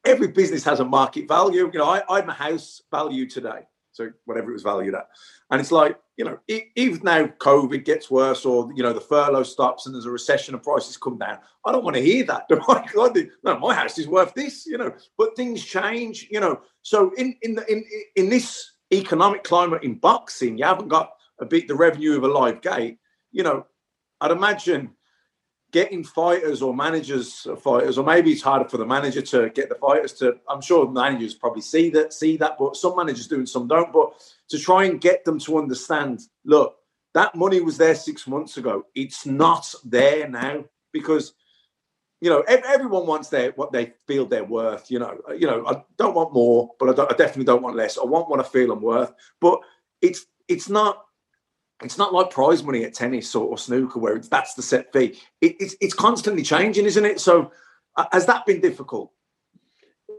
every 0.06 0.28
business 0.28 0.64
has 0.64 0.80
a 0.80 0.86
market 0.86 1.28
value. 1.28 1.70
You 1.70 1.78
know, 1.78 1.84
I, 1.84 2.02
I 2.08 2.16
had 2.16 2.26
my 2.26 2.32
house 2.32 2.80
value 2.90 3.28
today, 3.28 3.66
so 3.92 4.10
whatever 4.24 4.48
it 4.48 4.54
was 4.54 4.62
valued 4.62 4.94
at, 4.94 5.08
and 5.50 5.60
it's 5.60 5.70
like, 5.70 5.98
you 6.16 6.24
know, 6.24 6.38
even 6.48 7.00
now 7.02 7.26
COVID 7.26 7.84
gets 7.84 8.10
worse, 8.10 8.46
or 8.46 8.72
you 8.74 8.82
know, 8.82 8.94
the 8.94 9.02
furlough 9.02 9.42
stops 9.42 9.84
and 9.84 9.94
there's 9.94 10.06
a 10.06 10.10
recession 10.10 10.54
and 10.54 10.62
prices 10.62 10.96
come 10.96 11.18
down. 11.18 11.38
I 11.66 11.72
don't 11.72 11.84
want 11.84 11.96
to 11.96 12.02
hear 12.02 12.24
that. 12.24 12.46
no, 13.44 13.58
my 13.58 13.74
house 13.74 13.98
is 13.98 14.08
worth 14.08 14.32
this, 14.32 14.66
you 14.66 14.78
know. 14.78 14.94
But 15.18 15.36
things 15.36 15.62
change, 15.62 16.26
you 16.30 16.40
know. 16.40 16.62
So 16.80 17.12
in 17.18 17.36
in 17.42 17.54
the, 17.54 17.70
in 17.70 17.84
in 18.16 18.30
this 18.30 18.72
economic 18.92 19.44
climate 19.44 19.82
in 19.82 19.94
boxing, 19.94 20.58
you 20.58 20.64
haven't 20.64 20.88
got 20.88 21.12
a 21.38 21.46
bit 21.46 21.68
the 21.68 21.74
revenue 21.74 22.16
of 22.16 22.24
a 22.24 22.28
live 22.28 22.60
gate. 22.62 22.98
You 23.30 23.42
know, 23.42 23.66
I'd 24.20 24.30
imagine 24.30 24.90
getting 25.70 26.02
fighters 26.02 26.62
or 26.62 26.74
managers 26.74 27.46
of 27.46 27.62
fighters, 27.62 27.98
or 27.98 28.04
maybe 28.04 28.32
it's 28.32 28.42
harder 28.42 28.68
for 28.68 28.78
the 28.78 28.86
manager 28.86 29.20
to 29.20 29.50
get 29.50 29.68
the 29.68 29.74
fighters 29.74 30.14
to. 30.14 30.38
I'm 30.48 30.62
sure 30.62 30.90
managers 30.90 31.34
probably 31.34 31.60
see 31.60 31.90
that, 31.90 32.12
see 32.12 32.36
that, 32.38 32.56
but 32.58 32.76
some 32.76 32.96
managers 32.96 33.28
do 33.28 33.36
and 33.36 33.48
some 33.48 33.68
don't. 33.68 33.92
But 33.92 34.12
to 34.48 34.58
try 34.58 34.84
and 34.84 35.00
get 35.00 35.24
them 35.24 35.38
to 35.40 35.58
understand, 35.58 36.20
look, 36.44 36.76
that 37.14 37.34
money 37.34 37.60
was 37.60 37.76
there 37.76 37.94
six 37.94 38.26
months 38.26 38.56
ago. 38.56 38.86
It's 38.94 39.26
not 39.26 39.72
there 39.84 40.28
now 40.28 40.64
because 40.92 41.34
you 42.20 42.30
know 42.30 42.40
everyone 42.46 43.06
wants 43.06 43.28
their 43.28 43.52
what 43.52 43.72
they 43.72 43.92
feel 44.06 44.26
they're 44.26 44.44
worth. 44.44 44.90
You 44.90 44.98
know, 44.98 45.18
uh, 45.28 45.32
you 45.32 45.46
know, 45.46 45.64
I 45.66 45.82
don't 45.96 46.14
want 46.14 46.32
more, 46.32 46.70
but 46.78 46.98
I, 46.98 47.04
I 47.04 47.16
definitely 47.16 47.44
don't 47.44 47.62
want 47.62 47.76
less. 47.76 47.98
I 47.98 48.04
want 48.04 48.28
what 48.28 48.40
I 48.40 48.42
feel 48.42 48.72
I'm 48.72 48.82
worth, 48.82 49.12
but 49.40 49.60
it's 50.02 50.26
it's 50.48 50.68
not 50.68 51.04
it's 51.82 51.98
not 51.98 52.12
like 52.12 52.30
prize 52.30 52.62
money 52.64 52.84
at 52.84 52.94
tennis 52.94 53.34
or, 53.34 53.46
or 53.46 53.58
snooker 53.58 54.00
where 54.00 54.18
that's 54.18 54.54
the 54.54 54.62
set 54.62 54.92
fee. 54.92 55.20
It, 55.40 55.56
it's 55.60 55.76
it's 55.80 55.94
constantly 55.94 56.42
changing, 56.42 56.86
isn't 56.86 57.04
it? 57.04 57.20
So 57.20 57.52
uh, 57.96 58.06
has 58.12 58.26
that 58.26 58.46
been 58.46 58.60
difficult? 58.60 59.12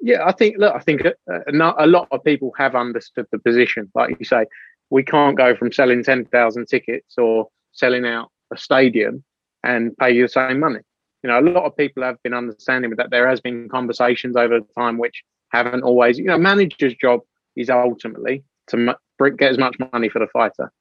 Yeah, 0.02 0.26
I 0.26 0.32
think. 0.32 0.58
Look, 0.58 0.74
I 0.74 0.80
think 0.80 1.06
uh, 1.06 1.12
uh, 1.30 1.42
a, 1.48 1.86
a 1.86 1.88
lot 1.88 2.08
of 2.12 2.24
people 2.24 2.54
have 2.58 2.76
understood 2.76 3.28
the 3.32 3.40
position. 3.40 3.92
Like 3.94 4.16
you 4.18 4.26
say, 4.26 4.46
we 4.90 5.04
can't 5.04 5.38
go 5.38 5.56
from 5.56 5.74
selling 5.74 6.04
ten 6.04 6.26
thousand 6.26 6.68
tickets 6.68 7.16
or 7.18 7.50
selling 7.74 8.06
out 8.06 8.32
a 8.54 8.58
stadium 8.58 9.24
and 9.64 9.96
pay 9.98 10.12
you 10.12 10.24
the 10.24 10.30
same 10.30 10.60
money. 10.60 10.80
You 11.24 11.30
know, 11.30 11.40
a 11.40 11.42
lot 11.42 11.66
of 11.66 11.76
people 11.76 12.04
have 12.04 12.22
been 12.24 12.34
understanding 12.34 12.94
that 12.96 13.10
there 13.10 13.28
has 13.28 13.42
been 13.42 13.68
conversations 13.70 14.36
over 14.36 14.60
time 14.78 14.98
which 14.98 15.24
haven't 15.50 15.84
always. 15.84 16.18
You 16.18 16.26
know, 16.26 16.38
manager's 16.38 16.96
job 16.96 17.22
is 17.56 17.70
ultimately 17.70 18.44
to 18.68 18.96
get 19.38 19.52
as 19.52 19.58
much 19.58 19.76
money 19.92 20.10
for 20.10 20.20
the 20.20 20.28
fighter. 20.28 20.72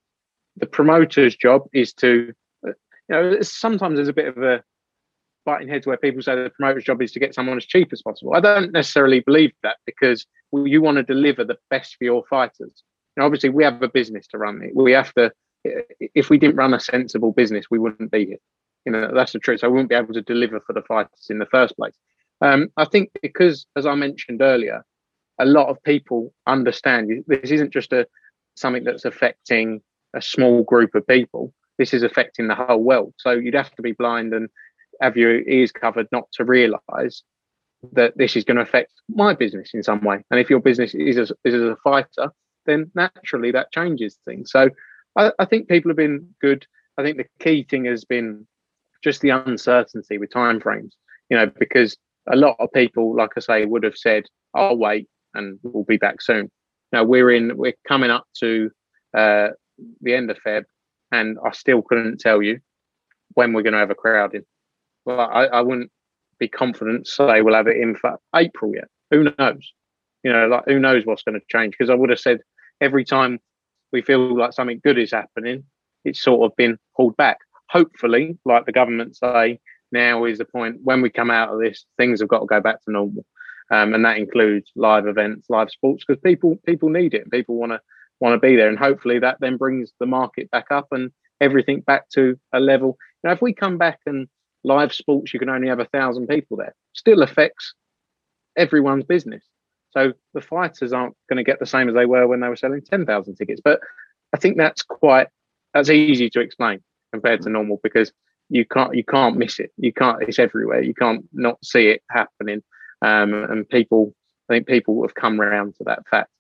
The 0.57 0.67
promoter's 0.67 1.37
job 1.37 1.63
is 1.73 1.93
to, 1.95 2.33
uh, 2.67 2.73
you 3.09 3.11
know, 3.11 3.41
sometimes 3.41 3.97
there's 3.97 4.09
a 4.09 4.13
bit 4.13 4.29
of 4.29 4.39
a 4.39 4.63
butting 5.45 5.69
heads 5.69 5.87
where 5.87 5.97
people 5.97 6.23
say 6.23 6.35
the 6.35 6.51
promoter's 6.51 6.85
job 6.85 7.01
is 7.01 7.13
to 7.13 7.21
get 7.21 7.35
someone 7.35 7.57
as 7.57 7.65
cheap 7.65 7.89
as 7.93 8.03
possible. 8.03 8.35
I 8.35 8.41
don't 8.41 8.73
necessarily 8.73 9.21
believe 9.21 9.53
that 9.63 9.77
because 9.87 10.27
you 10.53 10.83
want 10.83 10.99
to 10.99 11.03
deliver 11.03 11.45
the 11.45 11.57
best 11.71 11.97
for 11.97 12.05
your 12.05 12.23
fighters. 12.29 12.83
And 13.17 13.25
obviously, 13.25 13.49
we 13.49 13.65
have 13.65 13.83
a 13.83 13.89
business 13.89 14.27
to 14.29 14.39
run. 14.39 14.71
We 14.75 14.93
have 14.93 15.13
to. 15.15 15.33
If 15.65 16.31
we 16.31 16.39
didn't 16.39 16.57
run 16.57 16.75
a 16.75 16.81
sensible 16.81 17.33
business, 17.33 17.67
we 17.71 17.79
wouldn't 17.79 18.13
be 18.13 18.27
here. 18.27 18.37
You 18.85 18.93
know, 18.93 19.11
that's 19.15 19.33
the 19.33 19.39
truth. 19.39 19.63
We 19.63 19.69
wouldn't 19.69 19.91
be 19.91 19.95
able 19.95 20.15
to 20.15 20.23
deliver 20.23 20.61
for 20.61 20.73
the 20.73 20.83
fighters 20.83 21.27
in 21.29 21.39
the 21.39 21.47
first 21.47 21.77
place. 21.77 21.95
Um, 22.41 22.69
I 22.77 22.85
think 22.85 23.11
because, 23.23 23.67
as 23.77 23.87
I 23.87 23.95
mentioned 23.95 24.41
earlier, 24.41 24.85
a 25.39 25.45
lot 25.45 25.69
of 25.69 25.83
people 25.83 26.33
understand 26.47 27.11
this 27.27 27.51
isn't 27.51 27.73
just 27.73 27.93
a 27.93 28.07
something 28.57 28.85
that's 28.85 29.05
affecting 29.05 29.81
a 30.15 30.23
small 30.23 30.63
group 30.65 30.95
of 30.95 31.07
people. 31.07 31.53
This 31.79 31.95
is 31.95 32.03
affecting 32.03 32.49
the 32.49 32.55
whole 32.55 32.83
world. 32.83 33.15
So 33.19 33.33
you'd 33.33 33.55
have 33.55 33.75
to 33.77 33.83
be 33.83 33.93
blind 33.93 34.35
and 34.35 34.49
have 35.01 35.17
your 35.17 35.41
ears 35.49 35.71
covered 35.71 36.09
not 36.11 36.31
to 36.33 36.45
realise 36.45 37.23
that 37.93 38.17
this 38.17 38.35
is 38.35 38.45
going 38.45 38.57
to 38.57 38.63
affect 38.63 38.93
my 39.09 39.35
business 39.35 39.71
in 39.75 39.83
some 39.83 40.03
way. 40.03 40.25
And 40.31 40.41
if 40.41 40.51
your 40.51 40.61
business 40.61 40.95
is 40.95 41.17
is 41.17 41.33
as 41.45 41.55
a 41.55 41.77
fighter, 41.85 42.33
then 42.67 42.91
naturally 42.95 43.53
that 43.53 43.73
changes 43.73 44.19
things. 44.25 44.51
So 44.51 44.71
I, 45.17 45.33
I 45.39 45.45
think 45.45 45.69
people 45.69 45.91
have 45.91 45.97
been 45.97 46.29
good. 46.41 46.67
I 46.97 47.03
think 47.03 47.17
the 47.17 47.27
key 47.39 47.65
thing 47.69 47.85
has 47.85 48.05
been 48.05 48.47
just 49.03 49.21
the 49.21 49.31
uncertainty 49.31 50.19
with 50.19 50.31
timeframes. 50.31 50.93
You 51.31 51.37
know, 51.37 51.47
because 51.59 51.97
a 52.31 52.37
lot 52.37 52.57
of 52.59 52.73
people, 52.73 53.15
like 53.15 53.31
I 53.37 53.41
say, 53.41 53.65
would 53.65 53.85
have 53.85 53.97
said, 53.97 54.25
"I'll 54.55 54.77
wait 54.77 55.09
and 55.35 55.59
we'll 55.63 55.85
be 55.85 55.97
back 55.97 56.23
soon." 56.23 56.51
Now 56.93 57.05
we're 57.05 57.31
in, 57.31 57.57
we're 57.57 57.75
coming 57.87 58.11
up 58.11 58.25
to 58.41 58.71
uh, 59.17 59.49
the 60.01 60.15
end 60.15 60.31
of 60.31 60.39
Feb, 60.45 60.65
and 61.13 61.37
I 61.45 61.53
still 61.53 61.83
couldn't 61.83 62.21
tell 62.21 62.43
you 62.43 62.61
when 63.35 63.53
we're 63.53 63.63
going 63.63 63.75
to 63.75 63.79
have 63.79 63.91
a 63.91 63.95
crowd 63.95 64.35
in. 64.35 64.45
Well, 65.05 65.21
I, 65.21 65.45
I 65.47 65.61
wouldn't 65.61 65.91
be 66.39 66.49
confident 66.49 67.07
to 67.07 67.11
say 67.11 67.43
we'll 67.43 67.55
have 67.55 67.67
it 67.67 67.77
in 67.77 67.97
for 67.97 68.19
April 68.35 68.75
yet. 68.75 68.89
Who 69.11 69.25
knows? 69.39 69.73
You 70.23 70.33
know, 70.33 70.47
like 70.47 70.65
who 70.67 70.79
knows 70.79 71.05
what's 71.05 71.23
going 71.23 71.39
to 71.39 71.47
change? 71.49 71.75
Because 71.79 71.91
I 71.91 71.95
would 71.95 72.11
have 72.11 72.21
said 72.21 72.41
every 72.81 73.05
time 73.05 73.39
we 73.93 74.03
feel 74.03 74.37
like 74.37 74.53
something 74.53 74.81
good 74.83 74.99
is 74.99 75.13
happening, 75.13 75.65
it's 76.05 76.21
sort 76.21 76.51
of 76.51 76.57
been 76.57 76.79
pulled 76.97 77.17
back. 77.17 77.39
Hopefully, 77.71 78.39
like 78.45 78.67
the 78.67 78.73
government 78.73 79.17
say, 79.17 79.61
now 79.93 80.25
is 80.25 80.39
the 80.39 80.45
point 80.45 80.81
when 80.83 81.01
we 81.03 81.11
come 81.11 81.31
out 81.31 81.53
of 81.53 81.61
this, 81.61 81.85
things 81.97 82.21
have 82.21 82.29
got 82.29 82.41
to 82.41 82.47
go 82.47 82.61
back 82.61 82.83
to 82.85 82.93
normal, 82.93 83.25
um, 83.71 83.95
and 83.95 84.05
that 84.05 84.19
includes 84.19 84.71
live 84.77 85.07
events, 85.07 85.49
live 85.49 85.71
sports, 85.71 86.05
because 86.07 86.21
people 86.23 86.57
people 86.67 86.89
need 86.89 87.15
it. 87.15 87.23
And 87.23 87.31
people 87.31 87.57
want 87.57 87.73
to 87.73 87.81
want 88.21 88.35
to 88.35 88.47
be 88.47 88.57
there, 88.57 88.69
and 88.69 88.79
hopefully 88.79 89.19
that 89.21 89.39
then 89.41 89.57
brings 89.57 89.93
the 90.01 90.07
market 90.07 90.51
back 90.51 90.67
up 90.71 90.89
and 90.91 91.11
everything 91.41 91.81
back 91.81 92.09
to 92.11 92.39
a 92.53 92.61
level. 92.61 92.97
Now, 93.23 93.33
if 93.33 93.43
we 93.43 93.53
come 93.53 93.79
back 93.79 94.01
and 94.07 94.29
live 94.65 94.93
sports, 94.93 95.33
you 95.33 95.39
can 95.39 95.49
only 95.49 95.69
have 95.69 95.81
a 95.81 95.87
thousand 95.87 96.27
people 96.27 96.57
there. 96.57 96.75
Still 96.95 97.23
affects 97.23 97.75
everyone's 98.57 99.05
business. 99.05 99.45
So 99.91 100.13
the 100.35 100.41
fighters 100.41 100.93
aren't 100.93 101.17
going 101.29 101.39
to 101.39 101.45
get 101.45 101.61
the 101.61 101.67
same 101.67 101.89
as 101.89 101.95
they 101.95 102.07
were 102.07 102.27
when 102.27 102.41
they 102.41 102.49
were 102.49 102.57
selling 102.57 102.83
10,000 102.83 103.37
tickets. 103.37 103.61
But 103.65 103.81
I 104.35 104.37
think 104.37 104.57
that's 104.57 104.83
quite, 104.83 105.29
that's 105.73 105.89
easy 105.89 106.29
to 106.31 106.41
explain 106.41 106.81
compared 107.13 107.43
to 107.43 107.51
normal 107.51 107.81
because 107.83 108.13
you 108.49 108.65
can't, 108.65 108.95
you 108.95 109.05
can't 109.05 109.37
miss 109.37 109.59
it. 109.59 109.73
You 109.77 109.93
can't, 109.93 110.23
it's 110.23 110.39
everywhere. 110.39 110.83
You 110.83 110.95
can't 110.95 111.25
not 111.33 111.63
see 111.65 111.89
it 111.89 112.03
happening. 112.11 112.63
Um, 113.03 113.35
and 113.35 113.69
people, 113.69 114.15
I 114.49 114.55
think 114.55 114.67
people 114.67 115.03
have 115.03 115.15
come 115.15 115.41
around 115.41 115.75
to 115.77 115.85
that 115.85 116.07
fact. 116.11 116.31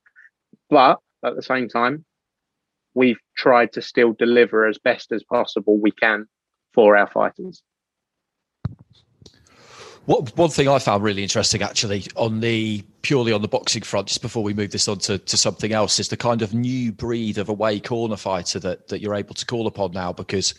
But 0.71 0.99
at 1.25 1.37
the 1.37 1.43
same 1.43 1.69
time, 1.69 2.05
we've 2.95 3.21
tried 3.37 3.73
to 3.75 3.83
still 3.83 4.13
deliver 4.13 4.67
as 4.67 4.79
best 4.79 5.13
as 5.13 5.23
possible 5.23 5.79
we 5.79 5.91
can 5.91 6.27
for 6.75 6.97
our 6.97 7.09
fighters. 7.09 7.63
What, 10.09 10.35
one 10.39 10.49
thing 10.49 10.69
I 10.69 10.79
found 10.79 11.03
really 11.03 11.23
interesting, 11.23 11.61
actually, 11.61 12.07
on 12.17 12.41
the 12.41 12.83
purely 13.03 13.31
on 13.31 13.43
the 13.43 13.47
boxing 13.47 13.83
front, 13.83 14.09
just 14.09 14.23
before 14.23 14.43
we 14.43 14.55
move 14.55 14.71
this 14.71 14.89
on 14.89 14.97
to, 15.01 15.19
to 15.19 15.37
something 15.37 15.73
else, 15.73 16.01
is 16.01 16.09
the 16.09 16.17
kind 16.17 16.41
of 16.41 16.55
new 16.55 16.93
breed 16.93 17.37
of 17.37 17.51
away 17.51 17.79
corner 17.79 18.17
fighter 18.17 18.59
that 18.61 18.89
that 18.89 19.03
you're 19.03 19.15
able 19.15 19.35
to 19.35 19.45
call 19.45 19.67
upon 19.67 19.93
now. 19.93 20.11
Because 20.11 20.55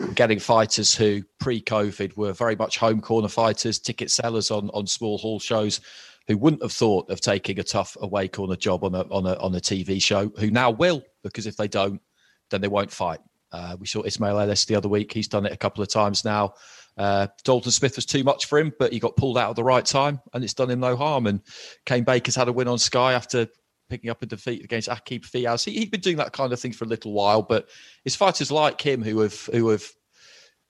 we're 0.00 0.06
getting 0.14 0.38
fighters 0.38 0.94
who 0.94 1.22
pre-COVID 1.38 2.16
were 2.16 2.32
very 2.32 2.56
much 2.56 2.78
home 2.78 3.02
corner 3.02 3.28
fighters, 3.28 3.78
ticket 3.78 4.10
sellers 4.10 4.50
on 4.50 4.70
on 4.70 4.86
small 4.86 5.18
hall 5.18 5.38
shows, 5.38 5.82
who 6.26 6.38
wouldn't 6.38 6.62
have 6.62 6.72
thought 6.72 7.10
of 7.10 7.20
taking 7.20 7.58
a 7.58 7.62
tough 7.62 7.98
away 8.00 8.26
corner 8.26 8.56
job 8.56 8.84
on 8.84 8.94
a 8.94 9.02
on 9.10 9.26
a 9.26 9.34
on 9.34 9.54
a 9.54 9.60
TV 9.60 10.02
show, 10.02 10.32
who 10.38 10.50
now 10.50 10.70
will, 10.70 11.02
because 11.22 11.46
if 11.46 11.58
they 11.58 11.68
don't, 11.68 12.00
then 12.48 12.62
they 12.62 12.68
won't 12.68 12.90
fight. 12.90 13.20
Uh, 13.52 13.76
we 13.78 13.86
saw 13.86 14.00
Ismail 14.00 14.40
Ellis 14.40 14.64
the 14.64 14.76
other 14.76 14.88
week; 14.88 15.12
he's 15.12 15.28
done 15.28 15.44
it 15.44 15.52
a 15.52 15.58
couple 15.58 15.82
of 15.82 15.90
times 15.90 16.24
now. 16.24 16.54
Uh, 16.96 17.26
Dalton 17.44 17.72
Smith 17.72 17.96
was 17.96 18.06
too 18.06 18.22
much 18.22 18.46
for 18.46 18.58
him, 18.58 18.72
but 18.78 18.92
he 18.92 19.00
got 19.00 19.16
pulled 19.16 19.38
out 19.38 19.50
at 19.50 19.56
the 19.56 19.64
right 19.64 19.84
time, 19.84 20.20
and 20.32 20.44
it's 20.44 20.54
done 20.54 20.70
him 20.70 20.80
no 20.80 20.96
harm. 20.96 21.26
And 21.26 21.40
Kane 21.86 22.04
Baker's 22.04 22.36
had 22.36 22.48
a 22.48 22.52
win 22.52 22.68
on 22.68 22.78
Sky 22.78 23.14
after 23.14 23.48
picking 23.88 24.10
up 24.10 24.22
a 24.22 24.26
defeat 24.26 24.64
against 24.64 24.88
Aqib 24.88 25.24
Fiaz. 25.24 25.64
He, 25.64 25.80
had 25.80 25.90
been 25.90 26.00
doing 26.00 26.16
that 26.16 26.32
kind 26.32 26.52
of 26.52 26.60
thing 26.60 26.72
for 26.72 26.84
a 26.84 26.88
little 26.88 27.12
while, 27.12 27.42
but 27.42 27.68
it's 28.04 28.16
fighters 28.16 28.50
like 28.50 28.80
him 28.80 29.02
who 29.02 29.20
have 29.20 29.48
who 29.52 29.68
have 29.70 29.84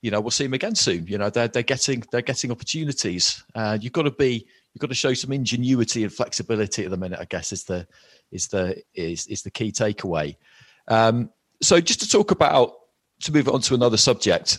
you 0.03 0.11
know 0.11 0.21
we'll 0.21 0.31
see 0.31 0.45
him 0.45 0.55
again 0.55 0.75
soon. 0.75 1.07
You 1.07 1.19
know 1.19 1.31
they're 1.31 1.49
they're 1.49 1.63
getting 1.63 2.05
they're 2.11 2.23
getting 2.23 2.51
opportunities. 2.51 3.43
Uh, 3.55 3.79
you've 3.81 3.93
got 3.93 4.03
to 4.03 4.11
be 4.11 4.47
you've 4.73 4.81
got 4.81 4.89
to 4.89 4.95
show 4.95 5.15
some 5.15 5.33
ingenuity 5.33 6.03
and 6.05 6.13
flexibility 6.13 6.85
at 6.85 6.91
the 6.91 6.97
minute. 6.97 7.21
I 7.21 7.27
guess 7.27 7.53
is 7.53 7.65
the 7.65 7.87
is 8.33 8.49
the 8.49 8.83
is 8.95 9.27
is 9.27 9.43
the 9.43 9.51
key 9.51 9.73
takeaway. 9.73 10.37
Um, 10.89 11.31
so 11.63 11.81
just 11.81 12.01
to 12.01 12.09
talk 12.09 12.31
about 12.31 12.73
to 13.21 13.33
move 13.33 13.49
on 13.49 13.61
to 13.63 13.75
another 13.75 13.97
subject 13.97 14.59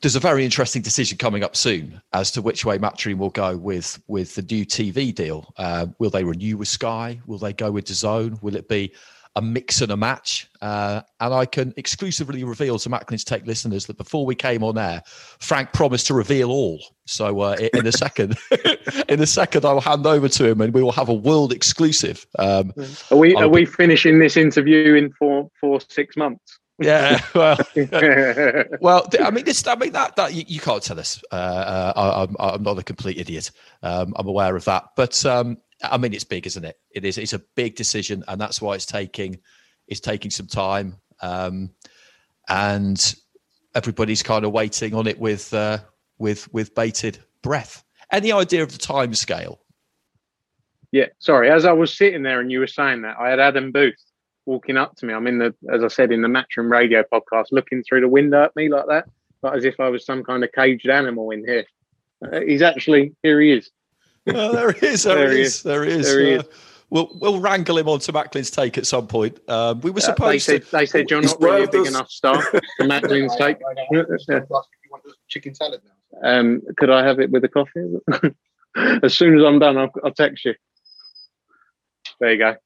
there's 0.00 0.16
a 0.16 0.20
very 0.20 0.44
interesting 0.44 0.82
decision 0.82 1.18
coming 1.18 1.42
up 1.42 1.56
soon 1.56 2.00
as 2.12 2.30
to 2.32 2.42
which 2.42 2.64
way 2.64 2.78
Matchroom 2.78 3.18
will 3.18 3.30
go 3.30 3.56
with 3.56 4.00
with 4.06 4.34
the 4.34 4.42
new 4.42 4.64
TV 4.64 5.14
deal. 5.14 5.52
Uh, 5.56 5.86
will 5.98 6.10
they 6.10 6.24
renew 6.24 6.56
with 6.56 6.68
Sky? 6.68 7.20
Will 7.26 7.38
they 7.38 7.52
go 7.52 7.70
with 7.70 7.86
DAZN? 7.86 8.42
Will 8.42 8.56
it 8.56 8.68
be 8.68 8.92
a 9.36 9.42
mix 9.42 9.80
and 9.80 9.90
a 9.90 9.96
match? 9.96 10.48
Uh, 10.60 11.00
and 11.20 11.34
I 11.34 11.46
can 11.46 11.74
exclusively 11.76 12.44
reveal 12.44 12.78
to 12.78 12.88
Macklin's 12.88 13.24
Take 13.24 13.46
listeners 13.46 13.86
that 13.86 13.98
before 13.98 14.24
we 14.24 14.34
came 14.34 14.62
on 14.62 14.78
air, 14.78 15.02
Frank 15.40 15.72
promised 15.72 16.06
to 16.08 16.14
reveal 16.14 16.50
all. 16.50 16.80
So 17.06 17.40
uh, 17.40 17.56
in 17.74 17.86
a 17.86 17.92
second, 17.92 18.36
in 19.08 19.20
a 19.20 19.26
second, 19.26 19.64
I'll 19.64 19.80
hand 19.80 20.06
over 20.06 20.28
to 20.28 20.48
him 20.48 20.60
and 20.60 20.72
we 20.72 20.82
will 20.82 20.92
have 20.92 21.08
a 21.08 21.14
world 21.14 21.52
exclusive. 21.52 22.26
Um, 22.38 22.72
are 23.10 23.16
we 23.16 23.34
are 23.34 23.48
we 23.48 23.64
finishing 23.64 24.18
this 24.18 24.36
interview 24.36 24.94
in 24.94 25.12
four 25.12 25.50
four 25.60 25.80
six 25.80 26.16
months? 26.16 26.58
Yeah, 26.78 27.20
well, 27.34 27.56
well, 28.80 29.08
I 29.20 29.30
mean, 29.30 29.44
this, 29.44 29.66
I 29.66 29.76
mean 29.76 29.92
that 29.92 30.16
that 30.16 30.34
you, 30.34 30.44
you 30.46 30.60
can't 30.60 30.82
tell 30.82 30.98
us. 30.98 31.22
Uh, 31.30 31.34
uh, 31.34 31.92
I, 31.96 32.22
am 32.22 32.36
I'm, 32.38 32.54
I'm 32.54 32.62
not 32.62 32.78
a 32.78 32.82
complete 32.82 33.18
idiot. 33.18 33.50
Um, 33.82 34.12
I'm 34.16 34.26
aware 34.26 34.56
of 34.56 34.64
that, 34.64 34.88
but 34.96 35.24
um, 35.24 35.58
I 35.82 35.96
mean, 35.98 36.12
it's 36.12 36.24
big, 36.24 36.46
isn't 36.46 36.64
it? 36.64 36.76
It 36.90 37.04
is. 37.04 37.18
It's 37.18 37.32
a 37.32 37.42
big 37.54 37.76
decision, 37.76 38.24
and 38.26 38.40
that's 38.40 38.60
why 38.60 38.74
it's 38.74 38.86
taking 38.86 39.38
it's 39.86 40.00
taking 40.00 40.30
some 40.30 40.46
time, 40.46 40.96
um, 41.22 41.70
and 42.48 43.14
everybody's 43.74 44.22
kind 44.22 44.44
of 44.44 44.52
waiting 44.52 44.94
on 44.94 45.06
it 45.06 45.18
with 45.18 45.54
uh, 45.54 45.78
with 46.18 46.52
with 46.52 46.74
bated 46.74 47.18
breath. 47.42 47.84
Any 48.10 48.32
idea 48.32 48.62
of 48.62 48.72
the 48.72 48.78
time 48.78 49.14
scale? 49.14 49.60
Yeah, 50.90 51.06
sorry. 51.18 51.50
As 51.50 51.64
I 51.64 51.72
was 51.72 51.96
sitting 51.96 52.22
there 52.22 52.40
and 52.40 52.50
you 52.50 52.60
were 52.60 52.66
saying 52.66 53.02
that, 53.02 53.16
I 53.18 53.28
had 53.28 53.40
Adam 53.40 53.72
Booth 53.72 53.94
walking 54.46 54.76
up 54.76 54.96
to 54.96 55.06
me. 55.06 55.14
I'm 55.14 55.26
in 55.26 55.38
the, 55.38 55.54
as 55.72 55.82
I 55.82 55.88
said, 55.88 56.12
in 56.12 56.22
the 56.22 56.28
Matchroom 56.28 56.70
Radio 56.70 57.02
podcast, 57.02 57.46
looking 57.52 57.82
through 57.82 58.00
the 58.00 58.08
window 58.08 58.44
at 58.44 58.56
me 58.56 58.68
like 58.68 58.86
that, 58.88 59.08
like 59.42 59.56
as 59.56 59.64
if 59.64 59.80
I 59.80 59.88
was 59.88 60.04
some 60.04 60.22
kind 60.24 60.44
of 60.44 60.52
caged 60.52 60.88
animal 60.88 61.30
in 61.30 61.44
here. 61.46 61.64
Uh, 62.24 62.40
he's 62.40 62.62
actually 62.62 63.14
here. 63.22 63.40
He 63.40 63.52
is. 63.52 63.70
Oh, 64.26 64.52
there 64.52 64.72
he 64.72 64.86
is. 64.86 65.02
There, 65.02 65.16
there 65.16 65.32
he 65.32 65.42
is. 65.42 65.56
is. 65.56 65.62
There 65.62 65.84
he 65.84 65.92
is. 65.92 66.06
There 66.06 66.20
he 66.24 66.36
uh. 66.38 66.42
We'll 66.88 67.10
we'll 67.20 67.40
wrangle 67.40 67.76
him 67.76 67.88
onto 67.88 68.12
Macklin's 68.12 68.50
take 68.50 68.78
at 68.78 68.86
some 68.86 69.06
point. 69.06 69.38
Um, 69.50 69.80
we 69.80 69.90
were 69.90 70.00
supposed 70.00 70.20
uh, 70.22 70.28
they 70.28 70.38
said, 70.38 70.64
to. 70.64 70.70
They 70.70 70.86
said 70.86 71.10
you're 71.10 71.20
not 71.20 71.40
really 71.42 71.64
a 71.64 71.68
big 71.68 71.86
enough 71.86 72.08
star 72.08 72.40
for 72.50 72.60
Macklin's 72.80 73.36
take. 73.36 73.58
Chicken 75.28 75.54
salad 75.54 75.80
now. 75.84 75.90
Um, 76.22 76.62
could 76.78 76.90
I 76.90 77.04
have 77.04 77.20
it 77.20 77.30
with 77.30 77.42
the 77.42 77.48
coffee? 77.48 77.96
as 79.02 79.14
soon 79.14 79.38
as 79.38 79.44
I'm 79.44 79.58
done, 79.58 79.76
I'll, 79.76 79.90
I'll 80.04 80.12
text 80.12 80.44
you. 80.44 80.54
There 82.20 82.32
you 82.32 82.38
go. 82.38 82.56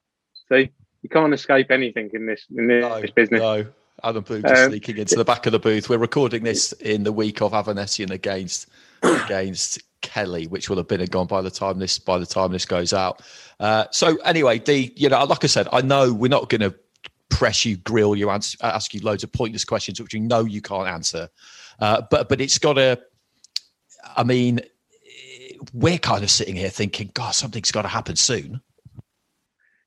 See, 0.52 0.70
you 1.02 1.08
can't 1.08 1.32
escape 1.32 1.70
anything 1.70 2.10
in 2.12 2.26
this 2.26 2.46
in 2.56 2.66
this 2.66 2.82
no, 2.82 3.02
business. 3.14 3.40
No, 3.40 3.66
Adam 4.04 4.22
Booth 4.22 4.42
just 4.42 4.64
um, 4.64 4.70
sneaking 4.70 4.98
into 4.98 5.16
the 5.16 5.24
back 5.24 5.46
of 5.46 5.52
the 5.52 5.58
booth. 5.58 5.88
We're 5.88 5.98
recording 5.98 6.44
this 6.44 6.72
in 6.72 7.02
the 7.02 7.12
week 7.12 7.40
of 7.42 7.52
Avanesyan 7.52 8.10
against 8.10 8.68
against 9.02 9.82
Kelly, 10.02 10.46
which 10.46 10.68
will 10.68 10.76
have 10.76 10.88
been 10.88 11.00
and 11.00 11.10
gone 11.10 11.26
by 11.26 11.42
the 11.42 11.50
time 11.50 11.78
this 11.78 11.98
by 11.98 12.18
the 12.18 12.26
time 12.26 12.52
this 12.52 12.64
goes 12.64 12.92
out. 12.92 13.22
Uh, 13.60 13.86
so 13.90 14.16
anyway, 14.18 14.58
the 14.58 14.92
you 14.96 15.08
know, 15.08 15.24
like 15.24 15.44
I 15.44 15.48
said, 15.48 15.68
I 15.72 15.82
know 15.82 16.12
we're 16.12 16.28
not 16.28 16.48
going 16.48 16.60
to 16.60 16.74
press 17.28 17.64
you, 17.64 17.76
grill 17.76 18.16
you, 18.16 18.30
answer, 18.30 18.56
ask 18.62 18.94
you 18.94 19.00
loads 19.00 19.22
of 19.22 19.32
pointless 19.32 19.64
questions 19.64 20.00
which 20.00 20.14
you 20.14 20.20
know 20.20 20.44
you 20.44 20.60
can't 20.60 20.88
answer. 20.88 21.28
Uh, 21.78 22.02
but 22.10 22.28
but 22.28 22.40
it's 22.40 22.58
got 22.58 22.74
to. 22.74 23.00
I 24.16 24.24
mean, 24.24 24.60
we're 25.72 25.98
kind 25.98 26.24
of 26.24 26.30
sitting 26.30 26.56
here 26.56 26.70
thinking, 26.70 27.10
God, 27.14 27.32
something's 27.32 27.70
got 27.70 27.82
to 27.82 27.88
happen 27.88 28.16
soon. 28.16 28.60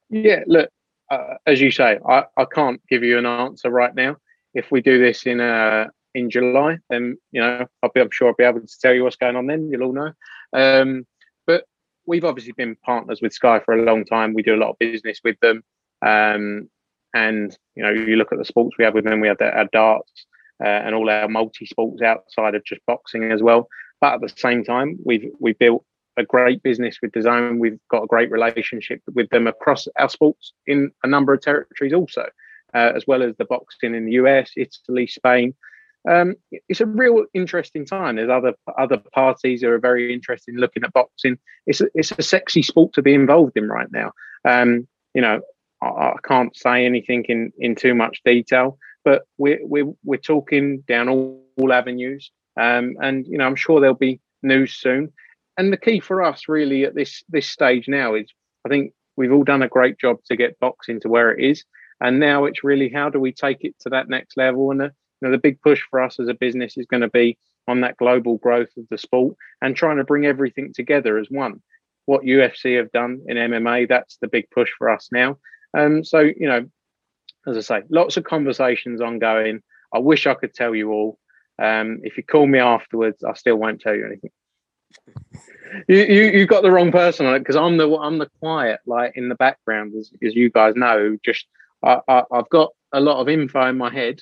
Yeah, 0.10 0.44
look, 0.46 0.70
uh, 1.12 1.36
as 1.46 1.60
you 1.60 1.72
say, 1.72 2.00
I, 2.08 2.24
I 2.38 2.46
can't 2.46 2.82
give 2.90 3.04
you 3.04 3.18
an 3.18 3.26
answer 3.26 3.70
right 3.70 3.94
now. 3.94 4.16
If 4.54 4.72
we 4.72 4.82
do 4.82 4.98
this 4.98 5.26
in 5.26 5.42
uh, 5.42 5.88
in 6.16 6.30
July, 6.30 6.78
then 6.90 7.18
you 7.32 7.42
know 7.42 7.66
I'll 7.84 7.92
be, 7.94 8.02
I'm 8.02 8.10
sure 8.12 8.30
I'll 8.30 8.34
be 8.34 8.46
able 8.46 8.62
to 8.62 8.80
tell 8.82 8.94
you 8.94 9.04
what's 9.04 9.18
going 9.18 9.36
on. 9.36 9.48
Then 9.48 9.70
you'll 9.70 9.84
all 9.84 9.94
know. 9.94 10.14
Um, 10.54 11.06
but 11.46 11.66
we've 12.08 12.26
obviously 12.26 12.54
been 12.54 12.78
partners 12.78 13.22
with 13.22 13.34
Sky 13.34 13.60
for 13.60 13.74
a 13.74 13.84
long 13.84 14.06
time. 14.06 14.34
We 14.34 14.42
do 14.42 14.56
a 14.56 14.58
lot 14.58 14.70
of 14.70 14.80
business 14.80 15.20
with 15.24 15.38
them, 15.42 15.64
um, 16.06 16.70
and 17.14 17.56
you 17.76 17.84
know 17.84 17.92
you 17.92 18.16
look 18.16 18.32
at 18.32 18.40
the 18.40 18.46
sports 18.46 18.78
we 18.78 18.86
have 18.86 18.94
with 18.94 19.06
them. 19.06 19.20
We 19.20 19.28
have 19.28 19.38
the, 19.38 19.52
our 19.52 19.70
darts 19.72 20.26
uh, 20.64 20.68
and 20.68 20.96
all 20.96 21.10
our 21.10 21.28
multi 21.28 21.66
sports 21.66 22.02
outside 22.02 22.56
of 22.56 22.64
just 22.64 22.82
boxing 22.88 23.32
as 23.32 23.44
well. 23.44 23.68
But 24.00 24.16
at 24.16 24.22
the 24.22 24.34
same 24.38 24.64
time, 24.64 24.98
we've 25.06 25.30
we 25.40 25.54
built 25.54 25.86
a 26.18 26.24
great 26.24 26.62
business 26.64 26.98
with 27.02 27.12
DAZN. 27.12 27.60
We've 27.60 27.80
got 27.90 28.04
a 28.04 28.08
great 28.08 28.32
relationship 28.32 29.02
with 29.14 29.30
them 29.30 29.48
across 29.48 29.88
our 29.98 30.10
sports 30.10 30.54
in 30.68 30.92
a 31.04 31.08
number 31.08 31.34
of 31.34 31.42
territories 31.42 31.94
also, 31.94 32.28
uh, 32.74 32.92
as 32.96 33.06
well 33.08 33.24
as 33.24 33.36
the 33.38 33.46
boxing 33.46 33.96
in 33.96 34.06
the 34.06 34.14
US, 34.14 34.52
Italy, 34.58 35.08
Spain. 35.08 35.54
Um, 36.10 36.36
it's 36.68 36.82
a 36.82 36.86
real 36.86 37.26
interesting 37.34 37.86
time. 37.86 38.16
There's 38.16 38.30
other 38.30 38.54
other 38.78 38.98
parties 39.14 39.62
who 39.62 39.70
are 39.70 39.80
very 39.80 40.12
interested 40.14 40.56
in 40.56 40.60
looking 40.60 40.84
at 40.84 40.94
boxing. 40.94 41.38
It's 41.68 41.82
a, 41.82 41.88
it's 41.94 42.12
a 42.12 42.24
sexy 42.24 42.64
sport 42.64 42.94
to 42.94 43.04
be 43.04 43.14
involved 43.14 43.56
in 43.56 43.70
right 43.70 43.92
now. 43.92 44.12
Um, 44.44 44.88
you 45.14 45.22
know, 45.22 45.42
I, 45.82 45.86
I, 45.86 46.16
can't 46.24 46.56
say 46.56 46.86
anything 46.86 47.26
in, 47.26 47.52
in 47.60 47.76
too 47.76 47.94
much 47.94 48.22
detail, 48.26 48.80
but 49.06 49.24
we're 49.38 49.60
we're 49.62 49.94
we're 50.04 50.18
talking 50.18 50.84
down 50.88 51.08
all, 51.08 51.46
all 51.58 51.72
avenues. 51.72 52.32
Um, 52.60 52.96
and 53.00 53.28
you 53.28 53.38
know, 53.38 53.46
I'm 53.46 53.56
sure 53.56 53.80
there'll 53.80 53.96
be 53.96 54.20
news 54.42 54.74
soon 54.74 55.14
and 55.58 55.72
the 55.72 55.78
key 55.78 56.00
for 56.00 56.24
us 56.24 56.44
really 56.48 56.84
at 56.84 56.96
this 56.96 57.24
this 57.30 57.50
stage 57.50 57.88
now 57.88 58.16
is 58.16 58.28
I 58.66 58.70
think 58.70 58.94
we've 59.18 59.32
all 59.32 59.44
done 59.44 59.62
a 59.62 59.68
great 59.68 59.98
job 60.00 60.18
to 60.26 60.36
get 60.36 60.60
boxing 60.60 61.00
to 61.02 61.10
where 61.10 61.32
it 61.32 61.44
is, 61.44 61.64
and 62.00 62.20
now 62.20 62.46
it's 62.46 62.64
really 62.64 62.90
how 62.90 63.10
do 63.10 63.20
we 63.20 63.32
take 63.32 63.64
it 63.64 63.76
to 63.82 63.90
that 63.90 64.10
next 64.10 64.38
level? 64.38 64.72
And 64.72 64.80
the, 64.80 64.86
you 64.86 65.28
know, 65.28 65.32
the 65.32 65.38
big 65.38 65.62
push 65.62 65.82
for 65.90 66.02
us 66.02 66.20
as 66.20 66.28
a 66.28 66.34
business 66.34 66.78
is 66.78 66.86
going 66.86 67.02
to 67.02 67.10
be 67.10 67.38
on 67.68 67.82
that 67.82 67.98
global 67.98 68.38
growth 68.38 68.70
of 68.78 68.86
the 68.90 68.98
sport 68.98 69.36
and 69.62 69.76
trying 69.76 69.98
to 69.98 70.04
bring 70.04 70.26
everything 70.26 70.74
together 70.74 71.18
as 71.18 71.28
one. 71.30 71.62
What 72.06 72.24
UFC 72.24 72.78
have 72.78 72.92
done 72.92 73.22
in 73.28 73.38
MMA, 73.38 73.88
that's 73.88 74.18
the 74.18 74.28
big 74.28 74.50
push 74.50 74.70
for 74.78 74.90
us 74.90 75.10
now. 75.12 75.38
Um, 75.78 76.04
so 76.04 76.20
you 76.20 76.48
know, 76.48 76.66
as 77.48 77.58
I 77.58 77.62
say, 77.62 77.86
lots 77.90 78.18
of 78.18 78.24
conversations 78.24 79.02
ongoing. 79.02 79.62
I 79.94 80.00
wish 80.00 80.26
I 80.26 80.34
could 80.34 80.54
tell 80.54 80.74
you 80.74 80.92
all. 80.92 81.20
Um, 81.62 82.00
if 82.04 82.18
you 82.18 82.24
call 82.24 82.48
me 82.48 82.60
afterwards, 82.60 83.24
I 83.24 83.34
still 83.34 83.58
won't 83.58 83.82
tell 83.82 83.94
you 83.94 84.06
anything 84.06 84.32
you, 85.88 85.98
you 85.98 86.24
you 86.32 86.46
got 86.48 86.64
the 86.64 86.72
wrong 86.72 86.92
person 86.92 87.26
on 87.26 87.36
it 87.36 87.40
because 87.40 87.56
I'm 87.56 87.78
the 87.78 87.90
I'm 87.98 88.18
the 88.18 88.30
quiet 88.40 88.80
like 88.86 89.14
in 89.16 89.30
the 89.30 89.36
background 89.36 89.94
as, 89.98 90.12
as 90.24 90.36
you 90.36 90.50
guys 90.50 90.76
know. 90.76 91.18
Just 91.24 91.46
I, 91.84 92.00
I 92.08 92.24
I've 92.32 92.50
got 92.50 92.70
a 92.94 93.00
lot 93.00 93.20
of 93.20 93.30
info 93.30 93.68
in 93.68 93.78
my 93.78 93.92
head, 93.92 94.20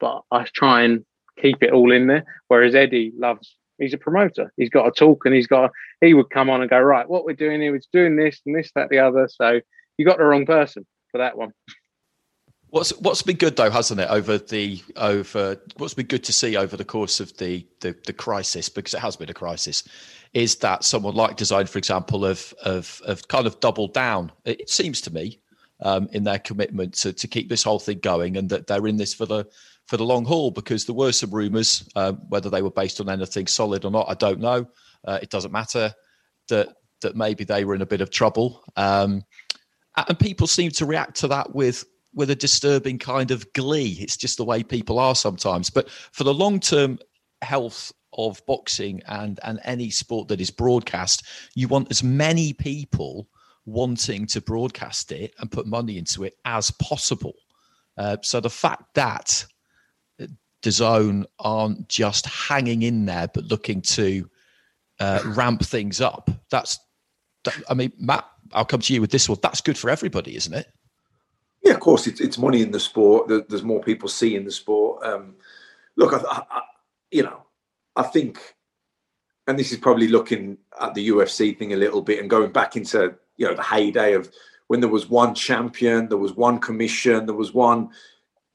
but 0.00 0.22
I 0.30 0.44
try 0.52 0.82
and 0.82 1.04
keep 1.40 1.62
it 1.62 1.72
all 1.72 1.92
in 1.92 2.06
there. 2.06 2.24
Whereas 2.48 2.74
Eddie 2.74 3.12
loves 3.16 3.56
he's 3.78 3.94
a 3.94 3.98
promoter. 3.98 4.52
He's 4.56 4.70
got 4.70 4.86
a 4.86 4.90
talk 4.90 5.24
and 5.24 5.34
he's 5.34 5.46
got 5.46 5.66
a, 5.66 5.70
he 6.00 6.14
would 6.14 6.30
come 6.30 6.50
on 6.50 6.60
and 6.60 6.70
go 6.70 6.80
right. 6.80 7.08
What 7.08 7.24
we're 7.24 7.34
doing 7.34 7.60
here 7.60 7.74
is 7.74 7.88
doing 7.92 8.16
this 8.16 8.40
and 8.44 8.54
this 8.54 8.70
that 8.74 8.88
the 8.90 8.98
other. 8.98 9.28
So 9.32 9.60
you 9.96 10.04
got 10.04 10.18
the 10.18 10.24
wrong 10.24 10.46
person 10.46 10.86
for 11.10 11.18
that 11.18 11.36
one. 11.36 11.52
What's 12.70 12.90
what's 12.98 13.22
been 13.22 13.36
good 13.36 13.56
though, 13.56 13.70
hasn't 13.70 14.00
it? 14.00 14.10
Over 14.10 14.36
the 14.36 14.82
over 14.96 15.56
what's 15.78 15.94
been 15.94 16.06
good 16.06 16.24
to 16.24 16.32
see 16.32 16.56
over 16.56 16.76
the 16.76 16.84
course 16.84 17.18
of 17.18 17.34
the 17.38 17.66
the, 17.80 17.96
the 18.04 18.12
crisis, 18.12 18.68
because 18.68 18.92
it 18.92 19.00
has 19.00 19.16
been 19.16 19.30
a 19.30 19.34
crisis, 19.34 19.84
is 20.34 20.56
that 20.56 20.84
someone 20.84 21.14
like 21.14 21.38
DAZN, 21.38 21.68
for 21.68 21.78
example, 21.78 22.24
have 22.24 22.52
have, 22.64 23.00
have 23.06 23.26
kind 23.28 23.46
of 23.46 23.58
doubled 23.60 23.94
down. 23.94 24.32
It 24.44 24.68
seems 24.68 25.00
to 25.02 25.12
me 25.12 25.40
um, 25.80 26.08
in 26.12 26.24
their 26.24 26.38
commitment 26.38 26.92
to, 26.94 27.12
to 27.14 27.26
keep 27.26 27.48
this 27.48 27.62
whole 27.62 27.78
thing 27.78 28.00
going, 28.00 28.36
and 28.36 28.50
that 28.50 28.66
they're 28.66 28.86
in 28.86 28.98
this 28.98 29.14
for 29.14 29.24
the 29.24 29.46
for 29.86 29.96
the 29.96 30.04
long 30.04 30.26
haul. 30.26 30.50
Because 30.50 30.84
there 30.84 30.94
were 30.94 31.12
some 31.12 31.30
rumours, 31.30 31.88
uh, 31.96 32.12
whether 32.28 32.50
they 32.50 32.60
were 32.60 32.70
based 32.70 33.00
on 33.00 33.08
anything 33.08 33.46
solid 33.46 33.86
or 33.86 33.90
not, 33.90 34.10
I 34.10 34.14
don't 34.14 34.40
know. 34.40 34.66
Uh, 35.06 35.18
it 35.22 35.30
doesn't 35.30 35.52
matter. 35.52 35.94
That 36.48 36.68
that 37.00 37.16
maybe 37.16 37.44
they 37.44 37.64
were 37.64 37.74
in 37.74 37.82
a 37.82 37.86
bit 37.86 38.02
of 38.02 38.10
trouble, 38.10 38.62
um, 38.76 39.22
and 39.96 40.18
people 40.18 40.46
seem 40.46 40.70
to 40.72 40.84
react 40.84 41.16
to 41.20 41.28
that 41.28 41.54
with 41.54 41.86
with 42.18 42.30
a 42.30 42.36
disturbing 42.36 42.98
kind 42.98 43.30
of 43.30 43.50
glee. 43.52 43.96
It's 44.00 44.16
just 44.16 44.38
the 44.38 44.44
way 44.44 44.64
people 44.64 44.98
are 44.98 45.14
sometimes. 45.14 45.70
But 45.70 45.88
for 45.88 46.24
the 46.24 46.34
long 46.34 46.58
term 46.58 46.98
health 47.42 47.92
of 48.12 48.44
boxing 48.44 49.00
and 49.06 49.38
and 49.44 49.60
any 49.62 49.88
sport 49.88 50.26
that 50.28 50.40
is 50.40 50.50
broadcast, 50.50 51.24
you 51.54 51.68
want 51.68 51.92
as 51.92 52.02
many 52.02 52.52
people 52.52 53.28
wanting 53.66 54.26
to 54.26 54.40
broadcast 54.40 55.12
it 55.12 55.32
and 55.38 55.52
put 55.52 55.66
money 55.66 55.96
into 55.96 56.24
it 56.24 56.36
as 56.44 56.72
possible. 56.72 57.34
Uh, 57.96 58.16
so 58.22 58.40
the 58.40 58.50
fact 58.50 58.94
that 58.94 59.46
DAZN 60.62 61.24
aren't 61.38 61.88
just 61.88 62.26
hanging 62.26 62.82
in 62.82 63.06
there 63.06 63.28
but 63.32 63.44
looking 63.44 63.80
to 63.82 64.28
uh, 64.98 65.20
ramp 65.26 65.62
things 65.62 66.00
up, 66.00 66.30
that's 66.50 66.80
that, 67.44 67.54
I 67.68 67.74
mean, 67.74 67.92
Matt, 67.96 68.24
I'll 68.52 68.64
come 68.64 68.80
to 68.80 68.92
you 68.92 69.00
with 69.00 69.12
this 69.12 69.28
one. 69.28 69.38
That's 69.40 69.60
good 69.60 69.78
for 69.78 69.88
everybody, 69.88 70.34
isn't 70.34 70.54
it? 70.54 70.66
Yeah, 71.68 71.74
of 71.74 71.80
course, 71.80 72.06
it's, 72.06 72.22
it's 72.22 72.38
money 72.38 72.62
in 72.62 72.70
the 72.70 72.80
sport. 72.80 73.28
There's 73.28 73.62
more 73.62 73.82
people 73.82 74.08
seeing 74.08 74.46
the 74.46 74.50
sport. 74.50 75.04
Um, 75.04 75.34
look, 75.96 76.14
I, 76.14 76.42
I, 76.50 76.62
you 77.10 77.22
know, 77.22 77.42
I 77.94 78.04
think, 78.04 78.54
and 79.46 79.58
this 79.58 79.70
is 79.70 79.76
probably 79.76 80.08
looking 80.08 80.56
at 80.80 80.94
the 80.94 81.10
UFC 81.10 81.58
thing 81.58 81.74
a 81.74 81.76
little 81.76 82.00
bit 82.00 82.20
and 82.20 82.30
going 82.30 82.52
back 82.52 82.74
into 82.74 83.14
you 83.36 83.46
know 83.46 83.52
the 83.52 83.62
heyday 83.62 84.14
of 84.14 84.32
when 84.68 84.80
there 84.80 84.88
was 84.88 85.10
one 85.10 85.34
champion, 85.34 86.08
there 86.08 86.16
was 86.16 86.32
one 86.32 86.58
commission, 86.58 87.26
there 87.26 87.34
was 87.34 87.52
one. 87.52 87.90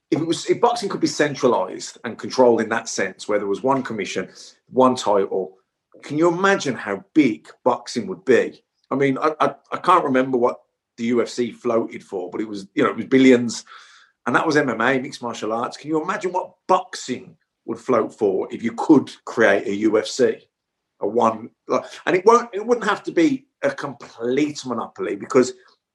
If 0.09 0.19
it 0.19 0.25
was 0.25 0.49
if 0.49 0.59
boxing 0.59 0.89
could 0.89 0.99
be 0.99 1.05
centralized 1.05 1.99
and 2.03 2.17
controlled 2.17 2.61
in 2.61 2.69
that 2.69 2.89
sense, 2.89 3.27
where 3.27 3.37
there 3.37 3.47
was 3.47 3.61
one 3.61 3.83
commission, 3.83 4.27
one 4.71 4.95
title, 4.95 5.57
can 6.01 6.17
you 6.17 6.29
imagine 6.29 6.73
how 6.73 7.05
big 7.13 7.47
boxing 7.63 8.07
would 8.07 8.25
be? 8.25 8.63
I 8.89 8.95
mean, 8.95 9.19
I, 9.19 9.35
I, 9.39 9.55
I 9.71 9.77
can't 9.77 10.03
remember 10.03 10.39
what 10.39 10.62
the 10.97 11.11
UFC 11.11 11.53
floated 11.53 12.03
for, 12.03 12.29
but 12.29 12.41
it 12.41 12.47
was 12.47 12.67
you 12.73 12.83
know 12.83 12.89
it 12.89 12.95
was 12.95 13.05
billions, 13.05 13.65
and 14.25 14.35
that 14.35 14.45
was 14.45 14.55
MMA, 14.55 15.01
mixed 15.01 15.21
martial 15.21 15.53
arts. 15.53 15.77
Can 15.77 15.89
you 15.89 16.01
imagine 16.01 16.31
what 16.31 16.55
boxing 16.67 17.35
would 17.65 17.79
float 17.79 18.13
for 18.13 18.47
if 18.51 18.63
you 18.63 18.73
could 18.73 19.11
create 19.25 19.65
a 19.67 19.89
UFC, 19.89 20.41
a 20.99 21.07
one, 21.07 21.49
and 22.05 22.15
it 22.15 22.25
won't, 22.25 22.49
it 22.53 22.65
wouldn't 22.65 22.87
have 22.87 23.03
to 23.03 23.11
be 23.11 23.45
a 23.61 23.71
complete 23.71 24.65
monopoly 24.65 25.15
because 25.15 25.53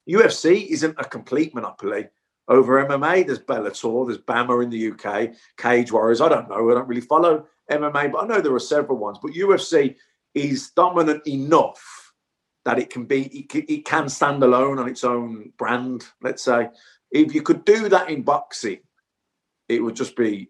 UFC 0.09 0.67
isn't 0.69 0.95
a 0.99 1.05
complete 1.05 1.55
monopoly 1.55 2.09
over 2.49 2.85
MMA. 2.85 3.27
There's 3.27 3.39
Bellator, 3.39 4.07
there's 4.07 4.19
BAMMA 4.19 4.65
in 4.65 4.71
the 4.71 4.93
UK, 4.93 5.35
Cage 5.59 5.93
Warriors. 5.93 6.21
I 6.21 6.29
don't 6.29 6.49
know. 6.49 6.71
I 6.71 6.75
don't 6.75 6.89
really 6.89 7.03
follow 7.03 7.47
MMA, 7.71 8.13
but 8.13 8.25
I 8.25 8.27
know 8.27 8.41
there 8.41 8.55
are 8.55 8.61
several 8.61 8.99
ones. 8.99 9.19
But 9.23 9.33
UFC 9.33 9.97
is 10.35 10.71
dominant 10.71 11.27
enough 11.27 11.98
that 12.65 12.79
it 12.79 12.91
can 12.91 13.05
be, 13.05 13.47
it, 13.53 13.85
can 13.85 14.09
stand 14.09 14.43
alone 14.43 14.79
on 14.79 14.89
its 14.89 15.05
own 15.05 15.53
brand. 15.57 16.05
Let's 16.23 16.43
say, 16.43 16.69
if 17.11 17.35
you 17.35 17.43
could 17.43 17.65
do 17.65 17.89
that 17.89 18.11
in 18.11 18.23
boxing, 18.23 18.81
it 19.69 19.83
would 19.83 19.97
just 19.97 20.17
be 20.17 20.49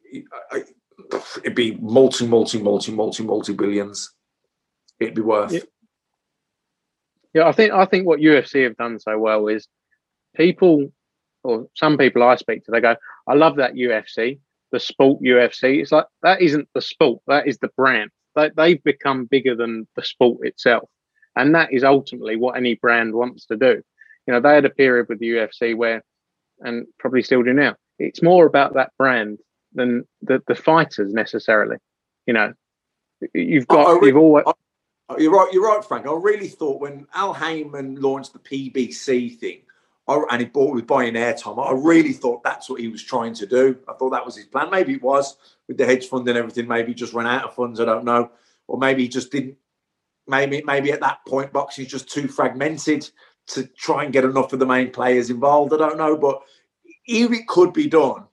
it'd 1.42 1.54
be 1.54 1.76
multi, 1.80 2.26
multi, 2.26 2.60
multi, 2.60 2.92
multi, 2.92 3.22
multi 3.22 3.52
billions. 3.52 4.12
It'd 5.00 5.14
be 5.14 5.22
worth. 5.22 5.52
Yeah. 5.52 5.60
yeah, 7.34 7.48
I 7.48 7.52
think 7.52 7.72
I 7.72 7.84
think 7.84 8.06
what 8.06 8.20
UFC 8.20 8.64
have 8.64 8.76
done 8.76 8.98
so 8.98 9.18
well 9.18 9.48
is 9.48 9.68
people, 10.36 10.92
or 11.44 11.68
some 11.74 11.98
people 11.98 12.22
I 12.22 12.36
speak 12.36 12.64
to, 12.64 12.70
they 12.70 12.80
go, 12.80 12.96
"I 13.26 13.34
love 13.34 13.56
that 13.56 13.74
UFC, 13.74 14.40
the 14.72 14.80
sport 14.80 15.22
UFC." 15.22 15.80
It's 15.80 15.92
like 15.92 16.06
that 16.22 16.40
isn't 16.42 16.68
the 16.74 16.80
sport; 16.80 17.22
that 17.26 17.46
is 17.46 17.58
the 17.58 17.70
brand. 17.76 18.10
They, 18.34 18.50
they've 18.56 18.82
become 18.82 19.26
bigger 19.26 19.54
than 19.54 19.86
the 19.96 20.02
sport 20.02 20.46
itself, 20.46 20.88
and 21.38 21.54
that 21.54 21.72
is 21.72 21.84
ultimately 21.84 22.36
what 22.36 22.56
any 22.56 22.74
brand 22.74 23.14
wants 23.14 23.46
to 23.46 23.56
do. 23.56 23.82
You 24.26 24.34
know, 24.34 24.40
they 24.40 24.54
had 24.54 24.64
a 24.64 24.70
period 24.70 25.08
with 25.08 25.20
the 25.20 25.30
UFC 25.30 25.76
where, 25.76 26.02
and 26.60 26.86
probably 26.98 27.22
still 27.22 27.42
do 27.42 27.54
now. 27.54 27.76
It's 27.98 28.22
more 28.22 28.44
about 28.44 28.74
that 28.74 28.92
brand 28.98 29.38
than 29.72 30.06
the, 30.20 30.42
the 30.46 30.54
fighters 30.54 31.12
necessarily. 31.12 31.76
You 32.26 32.34
know, 32.34 32.52
you've 33.32 33.66
got 33.66 33.88
really, 33.88 34.08
you've 34.08 34.16
always. 34.16 34.44
Oh, 34.46 35.18
you're 35.18 35.32
right. 35.32 35.50
You're 35.52 35.64
right, 35.64 35.82
Frank. 35.82 36.06
I 36.06 36.12
really 36.12 36.48
thought 36.48 36.80
when 36.80 37.06
Al 37.14 37.32
Haymon 37.32 38.00
launched 38.00 38.34
the 38.34 38.38
PBC 38.38 39.38
thing, 39.38 39.60
I, 40.06 40.22
and 40.30 40.40
he 40.40 40.46
bought 40.46 40.74
with 40.74 40.86
buying 40.86 41.14
airtime, 41.14 41.64
I 41.64 41.72
really 41.72 42.12
thought 42.12 42.42
that's 42.42 42.68
what 42.68 42.80
he 42.80 42.88
was 42.88 43.02
trying 43.02 43.34
to 43.34 43.46
do. 43.46 43.78
I 43.88 43.94
thought 43.94 44.10
that 44.10 44.26
was 44.26 44.36
his 44.36 44.46
plan. 44.46 44.70
Maybe 44.70 44.94
it 44.94 45.02
was 45.02 45.36
with 45.66 45.78
the 45.78 45.86
hedge 45.86 46.06
fund 46.06 46.28
and 46.28 46.36
everything. 46.36 46.66
Maybe 46.66 46.88
he 46.88 46.94
just 46.94 47.14
ran 47.14 47.26
out 47.26 47.44
of 47.44 47.54
funds. 47.54 47.80
I 47.80 47.84
don't 47.84 48.04
know. 48.04 48.30
or 48.66 48.78
maybe 48.78 49.02
he 49.02 49.08
just 49.08 49.32
didn't. 49.32 49.56
Maybe 50.28 50.62
maybe 50.64 50.92
at 50.92 51.00
that 51.00 51.18
point, 51.26 51.52
boxing 51.52 51.86
is 51.86 51.90
just 51.90 52.10
too 52.10 52.28
fragmented 52.28 53.08
to 53.48 53.66
try 53.66 54.04
and 54.04 54.12
get 54.12 54.24
enough 54.24 54.52
of 54.52 54.58
the 54.58 54.66
main 54.66 54.90
players 54.90 55.30
involved. 55.30 55.72
I 55.72 55.78
don't 55.78 55.96
know, 55.96 56.16
but 56.16 56.42
if 57.06 57.32
it 57.32 57.48
could 57.48 57.72
be 57.72 57.86
done, 57.86 58.24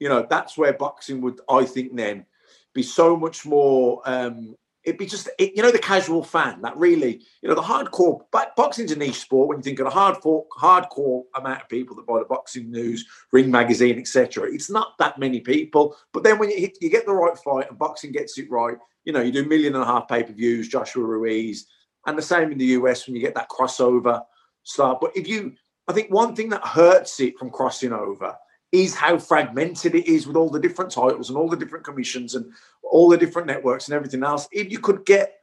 you 0.00 0.08
know, 0.08 0.26
that's 0.28 0.58
where 0.58 0.72
boxing 0.72 1.20
would, 1.20 1.40
I 1.48 1.64
think, 1.64 1.94
then 1.96 2.26
be 2.74 2.82
so 2.82 3.16
much 3.16 3.46
more 3.46 4.02
um, 4.04 4.56
it'd 4.88 4.98
be 4.98 5.06
just 5.06 5.28
it, 5.38 5.54
you 5.54 5.62
know 5.62 5.70
the 5.70 5.78
casual 5.78 6.24
fan 6.24 6.62
that 6.62 6.76
really 6.76 7.20
you 7.42 7.48
know 7.48 7.54
the 7.54 7.60
hardcore 7.60 8.20
but 8.32 8.56
boxing's 8.56 8.90
a 8.90 8.96
niche 8.96 9.20
sport 9.20 9.46
when 9.46 9.58
you 9.58 9.62
think 9.62 9.78
of 9.78 9.84
the 9.84 9.90
hardcore 9.90 10.44
hardcore 10.58 11.24
amount 11.36 11.60
of 11.60 11.68
people 11.68 11.94
that 11.94 12.06
buy 12.06 12.18
the 12.18 12.24
boxing 12.24 12.70
news 12.70 13.06
ring 13.30 13.50
magazine 13.50 13.98
etc 13.98 14.48
it's 14.50 14.70
not 14.70 14.96
that 14.98 15.18
many 15.18 15.40
people 15.40 15.94
but 16.12 16.22
then 16.22 16.38
when 16.38 16.50
you 16.50 16.58
hit, 16.58 16.78
you 16.80 16.88
get 16.88 17.04
the 17.04 17.12
right 17.12 17.36
fight 17.38 17.68
and 17.68 17.78
boxing 17.78 18.10
gets 18.10 18.38
it 18.38 18.50
right 18.50 18.78
you 19.04 19.12
know 19.12 19.20
you 19.20 19.30
do 19.30 19.44
million 19.44 19.74
and 19.74 19.84
a 19.84 19.86
half 19.86 20.08
pay-per-views 20.08 20.68
joshua 20.68 21.04
ruiz 21.04 21.66
and 22.06 22.16
the 22.16 22.22
same 22.22 22.50
in 22.50 22.56
the 22.56 22.66
us 22.66 23.06
when 23.06 23.14
you 23.14 23.20
get 23.20 23.34
that 23.34 23.50
crossover 23.50 24.22
start 24.62 24.98
but 25.02 25.14
if 25.14 25.28
you 25.28 25.52
i 25.86 25.92
think 25.92 26.10
one 26.10 26.34
thing 26.34 26.48
that 26.48 26.64
hurts 26.64 27.20
it 27.20 27.38
from 27.38 27.50
crossing 27.50 27.92
over 27.92 28.34
is 28.72 28.94
how 28.94 29.18
fragmented 29.18 29.94
it 29.94 30.06
is 30.06 30.26
with 30.26 30.36
all 30.36 30.50
the 30.50 30.60
different 30.60 30.90
titles 30.90 31.28
and 31.28 31.38
all 31.38 31.48
the 31.48 31.56
different 31.56 31.84
commissions 31.84 32.34
and 32.34 32.52
all 32.82 33.08
the 33.08 33.16
different 33.16 33.46
networks 33.46 33.88
and 33.88 33.94
everything 33.94 34.22
else. 34.22 34.48
If 34.52 34.70
you 34.70 34.78
could 34.78 35.06
get 35.06 35.38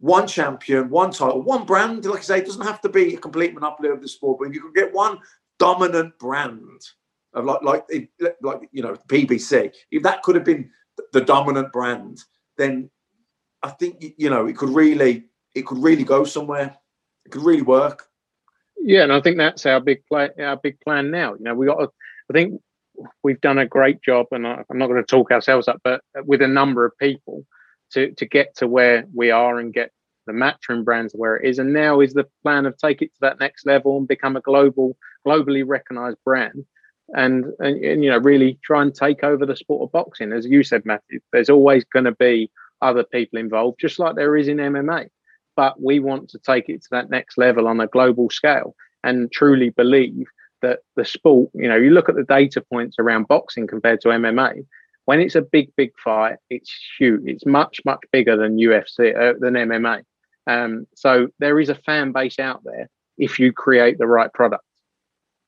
one 0.00 0.26
champion, 0.26 0.90
one 0.90 1.12
title, 1.12 1.42
one 1.42 1.64
brand, 1.64 2.04
like 2.06 2.20
I 2.20 2.22
say, 2.22 2.38
it 2.38 2.46
doesn't 2.46 2.66
have 2.66 2.80
to 2.80 2.88
be 2.88 3.14
a 3.14 3.18
complete 3.18 3.54
monopoly 3.54 3.90
of 3.90 4.00
the 4.00 4.08
sport, 4.08 4.38
but 4.38 4.48
if 4.48 4.54
you 4.54 4.62
could 4.62 4.74
get 4.74 4.92
one 4.92 5.18
dominant 5.58 6.18
brand 6.18 6.80
of 7.34 7.44
like 7.44 7.62
like 7.62 7.84
like 8.42 8.68
you 8.72 8.82
know 8.82 8.96
PBC, 9.06 9.72
if 9.90 10.02
that 10.02 10.22
could 10.22 10.34
have 10.34 10.44
been 10.44 10.70
the 11.12 11.20
dominant 11.20 11.72
brand, 11.72 12.18
then 12.56 12.90
I 13.62 13.70
think 13.70 14.04
you 14.16 14.30
know 14.30 14.46
it 14.46 14.56
could 14.56 14.70
really 14.70 15.26
it 15.54 15.66
could 15.66 15.78
really 15.78 16.04
go 16.04 16.24
somewhere. 16.24 16.76
It 17.26 17.30
could 17.30 17.42
really 17.42 17.62
work. 17.62 18.08
Yeah, 18.82 19.02
and 19.02 19.12
I 19.12 19.20
think 19.20 19.36
that's 19.36 19.66
our 19.66 19.80
big 19.80 20.04
play, 20.06 20.30
our 20.38 20.56
big 20.56 20.80
plan 20.80 21.10
now. 21.10 21.34
You 21.34 21.44
know, 21.44 21.54
we 21.54 21.66
got. 21.66 21.92
I 22.30 22.32
think 22.32 22.60
we've 23.22 23.40
done 23.40 23.58
a 23.58 23.66
great 23.66 24.02
job, 24.02 24.26
and 24.30 24.46
I'm 24.46 24.64
not 24.72 24.86
going 24.86 25.02
to 25.02 25.06
talk 25.06 25.30
ourselves 25.30 25.68
up, 25.68 25.80
but 25.82 26.02
with 26.24 26.42
a 26.42 26.48
number 26.48 26.84
of 26.84 26.96
people 26.98 27.44
to 27.92 28.12
to 28.12 28.26
get 28.26 28.56
to 28.56 28.68
where 28.68 29.04
we 29.14 29.30
are 29.30 29.58
and 29.58 29.74
get 29.74 29.90
the 30.26 30.32
matchroom 30.32 30.84
brands 30.84 31.12
where 31.12 31.36
it 31.36 31.48
is. 31.48 31.58
And 31.58 31.72
now 31.72 32.00
is 32.00 32.14
the 32.14 32.28
plan 32.42 32.66
of 32.66 32.76
take 32.76 33.02
it 33.02 33.12
to 33.14 33.20
that 33.22 33.40
next 33.40 33.66
level 33.66 33.98
and 33.98 34.06
become 34.06 34.36
a 34.36 34.40
global, 34.40 34.96
globally 35.26 35.64
recognized 35.66 36.18
brand. 36.24 36.64
And, 37.12 37.46
and, 37.58 37.84
and 37.84 38.04
you 38.04 38.10
know 38.10 38.18
really 38.18 38.60
try 38.62 38.82
and 38.82 38.94
take 38.94 39.24
over 39.24 39.44
the 39.44 39.56
sport 39.56 39.82
of 39.82 39.90
boxing 39.90 40.32
as 40.32 40.46
you 40.46 40.62
said 40.62 40.86
matthew 40.86 41.18
there's 41.32 41.50
always 41.50 41.82
going 41.82 42.04
to 42.04 42.12
be 42.12 42.52
other 42.82 43.02
people 43.02 43.40
involved 43.40 43.80
just 43.80 43.98
like 43.98 44.14
there 44.14 44.36
is 44.36 44.46
in 44.46 44.58
mma 44.58 45.08
but 45.56 45.82
we 45.82 45.98
want 45.98 46.30
to 46.30 46.38
take 46.38 46.68
it 46.68 46.82
to 46.82 46.88
that 46.92 47.10
next 47.10 47.36
level 47.36 47.66
on 47.66 47.80
a 47.80 47.88
global 47.88 48.30
scale 48.30 48.76
and 49.02 49.32
truly 49.32 49.70
believe 49.70 50.28
that 50.62 50.80
the 50.96 51.04
sport, 51.04 51.50
you 51.54 51.68
know, 51.68 51.76
you 51.76 51.90
look 51.90 52.08
at 52.08 52.16
the 52.16 52.24
data 52.24 52.60
points 52.60 52.96
around 52.98 53.28
boxing 53.28 53.66
compared 53.66 54.00
to 54.02 54.08
MMA. 54.08 54.66
When 55.06 55.20
it's 55.20 55.34
a 55.34 55.42
big, 55.42 55.74
big 55.76 55.92
fight, 55.98 56.36
it's 56.50 56.72
huge. 56.98 57.22
It's 57.24 57.46
much, 57.46 57.80
much 57.84 58.00
bigger 58.12 58.36
than 58.36 58.58
UFC 58.58 59.16
uh, 59.16 59.34
than 59.38 59.54
MMA. 59.54 60.02
Um, 60.46 60.86
so 60.94 61.28
there 61.38 61.60
is 61.60 61.68
a 61.68 61.74
fan 61.74 62.12
base 62.12 62.38
out 62.38 62.62
there 62.64 62.88
if 63.18 63.38
you 63.38 63.52
create 63.52 63.98
the 63.98 64.06
right 64.06 64.32
product, 64.32 64.64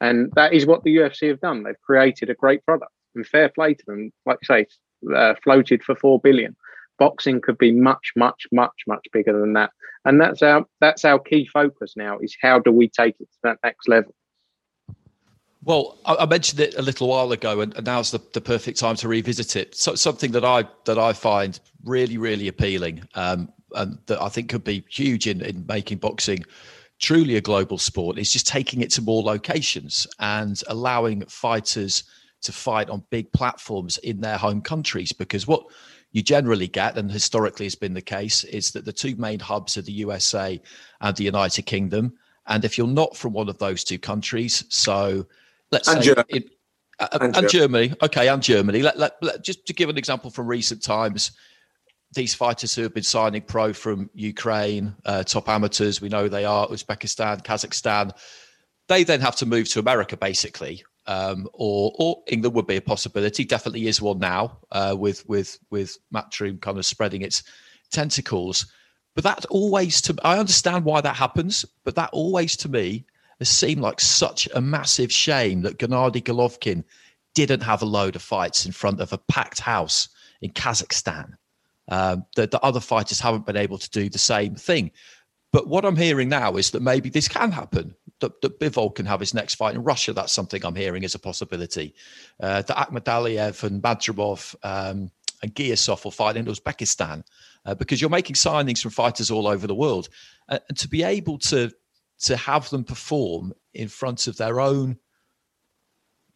and 0.01 0.33
that 0.35 0.53
is 0.53 0.67
what 0.67 0.85
the 0.85 0.97
UFC 0.97 1.29
have 1.29 1.41
done. 1.41 1.63
They've 1.63 1.81
created 1.83 2.31
a 2.31 2.35
great 2.35 2.65
product, 2.65 2.93
and 3.15 3.27
fair 3.27 3.49
play 3.49 3.75
to 3.75 3.85
them. 3.87 4.13
Like 4.27 4.39
you 4.43 4.47
say, 4.47 4.67
uh, 5.15 5.35
floated 5.43 5.83
for 5.83 5.95
four 5.95 6.21
billion. 6.21 6.57
Boxing 6.99 7.41
could 7.41 7.59
be 7.59 7.73
much, 7.73 8.13
much, 8.17 8.47
much, 8.53 8.83
much 8.87 9.07
bigger 9.13 9.39
than 9.39 9.55
that, 9.55 9.71
and 10.05 10.21
that's 10.21 10.43
our 10.43 10.67
that's 10.81 11.05
our 11.05 11.19
key 11.19 11.49
focus 11.53 11.95
now. 11.97 12.19
Is 12.19 12.37
how 12.41 12.59
do 12.59 12.71
we 12.71 12.89
take 12.89 13.17
it 13.21 13.31
to 13.31 13.39
that 13.45 13.59
next 13.65 13.89
level? 13.89 14.15
Well, 15.65 15.99
I, 16.05 16.27
mentioned 16.27 16.59
it 16.59 16.75
a 16.75 16.83
little 16.83 17.07
while 17.07 17.31
ago, 17.31 17.61
and, 17.61 17.73
now's 17.85 18.11
the, 18.11 18.21
the 18.33 18.41
perfect 18.41 18.81
time 18.81 18.97
to 18.97 19.07
revisit 19.07 19.55
it. 19.55 19.77
So, 19.77 19.95
something 19.95 20.33
that 20.33 20.45
I 20.45 20.65
that 20.87 20.99
I 20.99 21.13
find 21.13 21.59
really, 21.85 22.19
really 22.19 22.49
appealing, 22.49 23.03
um, 23.15 23.53
and 23.77 23.97
that 24.07 24.21
I 24.21 24.29
think 24.29 24.49
could 24.51 24.65
be 24.65 24.85
huge 24.89 25.29
in, 25.29 25.41
in 25.41 25.65
making 25.69 25.99
boxing 25.99 26.45
truly 26.99 27.37
a 27.37 27.41
global 27.41 27.79
sport, 27.79 28.19
is 28.19 28.33
just 28.33 28.47
taking 28.47 28.81
it 28.81 28.91
to 28.93 29.03
more 29.03 29.23
locations 29.23 30.05
and 30.19 30.61
allowing 30.67 31.25
fighters 31.27 32.05
to 32.43 32.51
fight 32.51 32.91
on 32.91 33.05
big 33.11 33.33
platforms 33.33 33.99
in 33.99 34.21
their 34.21 34.39
home 34.39 34.63
countries. 34.63 35.13
Because 35.13 35.47
what 35.47 35.65
you 36.11 36.23
generally 36.23 36.67
get, 36.67 36.99
and 36.99 37.11
historically 37.11 37.67
has 37.67 37.77
been 37.77 37.95
the 37.95 38.03
case, 38.03 38.43
is 38.45 38.73
that 38.73 38.85
the 38.85 38.93
two 38.93 39.15
main 39.15 39.39
hubs 39.39 39.77
are 39.77 39.83
the 39.83 39.93
USA 39.93 40.61
and 41.01 41.17
the 41.17 41.25
United 41.25 41.67
Kingdom. 41.67 42.15
And 42.49 42.65
if 42.65 42.77
you're 42.77 42.89
not 42.89 43.17
from 43.17 43.33
one 43.33 43.49
of 43.49 43.59
those 43.59 43.85
two 43.85 44.01
countries, 44.01 44.65
so 44.69 45.25
let's 45.73 45.89
and 45.89 46.05
say 46.05 46.15
Germany. 46.15 46.49
uh, 47.01 47.09
and, 47.13 47.23
and 47.23 47.49
Germany. 47.49 47.89
Germany. 47.89 47.95
Okay, 48.03 48.29
and 48.29 48.43
Germany. 48.43 48.83
Let, 48.83 48.99
let, 48.99 49.13
let, 49.23 49.43
just 49.43 49.67
to 49.67 49.73
give 49.73 49.89
an 49.89 49.99
example 49.99 50.31
from 50.31 50.47
recent 50.47 50.83
times, 50.83 51.33
these 52.15 52.35
fighters 52.35 52.75
who 52.75 52.83
have 52.83 52.95
been 52.95 53.03
signing 53.03 53.43
pro 53.43 53.73
from 53.73 54.11
Ukraine, 54.15 54.95
uh, 55.07 55.25
top 55.25 55.49
amateurs, 55.49 56.01
we 56.01 56.09
know 56.09 56.29
they 56.29 56.45
are 56.45 56.69
Uzbekistan, 56.69 57.43
Kazakhstan. 57.43 58.13
They 58.89 59.03
then 59.03 59.21
have 59.21 59.37
to 59.37 59.47
move 59.47 59.69
to 59.71 59.81
America, 59.81 60.17
basically, 60.17 60.85
um, 61.07 61.49
or 61.55 61.93
or 61.99 62.23
England 62.29 62.55
would 62.55 62.67
be 62.67 62.77
a 62.77 62.83
possibility. 62.83 63.45
Definitely 63.45 63.87
is 63.87 64.03
one 64.03 64.19
now, 64.19 64.59
uh, 64.71 64.95
with 64.99 65.27
with 65.27 65.59
with 65.71 65.97
Matchroom 66.15 66.61
kind 66.61 66.79
of 66.79 66.85
spreading 66.85 67.23
its 67.23 67.43
tentacles. 67.91 68.67
But 69.15 69.25
that 69.25 69.47
always 69.47 70.03
to 70.03 70.17
I 70.23 70.39
understand 70.39 70.85
why 70.85 71.01
that 71.01 71.17
happens, 71.17 71.65
but 71.85 71.95
that 71.95 72.11
always 72.13 72.57
to 72.59 72.69
me 72.69 73.07
it 73.43 73.47
seemed 73.47 73.81
like 73.81 74.01
such 74.01 74.49
a 74.55 74.61
massive 74.61 75.13
shame 75.13 75.63
that 75.63 75.79
Gennady 75.79 76.23
Golovkin 76.23 76.85
didn't 77.35 77.63
have 77.63 77.83
a 77.83 77.87
load 77.87 78.17
of 78.17 78.23
fights 78.23 78.67
in 78.67 78.73
front 78.73 79.01
of 79.01 79.13
a 79.13 79.19
packed 79.19 79.61
house 79.61 80.09
in 80.41 80.51
Kazakhstan. 80.51 81.35
Um, 81.89 82.25
that 82.37 82.53
the 82.53 82.61
other 82.61 82.79
fighters 82.79 83.19
haven't 83.19 83.45
been 83.45 83.57
able 83.57 83.77
to 83.77 83.91
do 83.91 84.09
the 84.09 84.19
same 84.19 84.55
thing. 84.55 84.93
But 85.53 85.67
what 85.67 85.85
I'm 85.85 85.97
hearing 85.97 86.29
now 86.29 86.57
is 86.57 86.71
that 86.71 86.81
maybe 86.81 87.11
this 87.11 87.27
can 87.27 87.51
happen. 87.51 87.95
That, 88.21 88.41
that 88.41 88.61
Bivol 88.61 88.95
can 88.95 89.05
have 89.05 89.19
his 89.19 89.35
next 89.35 89.57
fight 89.57 89.75
in 89.75 89.83
Russia. 89.83 90.13
That's 90.13 90.33
something 90.33 90.65
I'm 90.65 90.77
hearing 90.77 91.05
as 91.05 91.17
a 91.17 91.19
possibility. 91.19 91.95
Uh, 92.41 92.63
that 92.63 92.77
Akhmadaliev 92.77 93.65
and 93.65 93.83
Madrimov 93.83 94.55
um, 94.63 95.11
and 95.43 95.55
Giyasov 95.55 96.05
will 96.05 96.13
fight 96.13 96.37
in 96.37 96.47
Uzbekistan 96.47 97.25
uh, 97.67 97.75
because 97.75 98.01
you're 98.01 98.09
making 98.09 98.37
signings 98.37 98.81
from 98.81 98.93
fighters 98.93 99.31
all 99.31 99.49
over 99.49 99.67
the 99.67 99.75
world. 99.75 100.09
Uh, 100.49 100.61
and 100.69 100.79
to 100.79 100.89
be 100.89 101.03
able 101.03 101.39
to 101.39 101.73
to 102.23 102.37
have 102.37 102.71
them 102.71 102.85
perform 102.85 103.53
in 103.75 103.89
front 103.89 104.27
of 104.27 104.37
their 104.37 104.61
own 104.61 104.97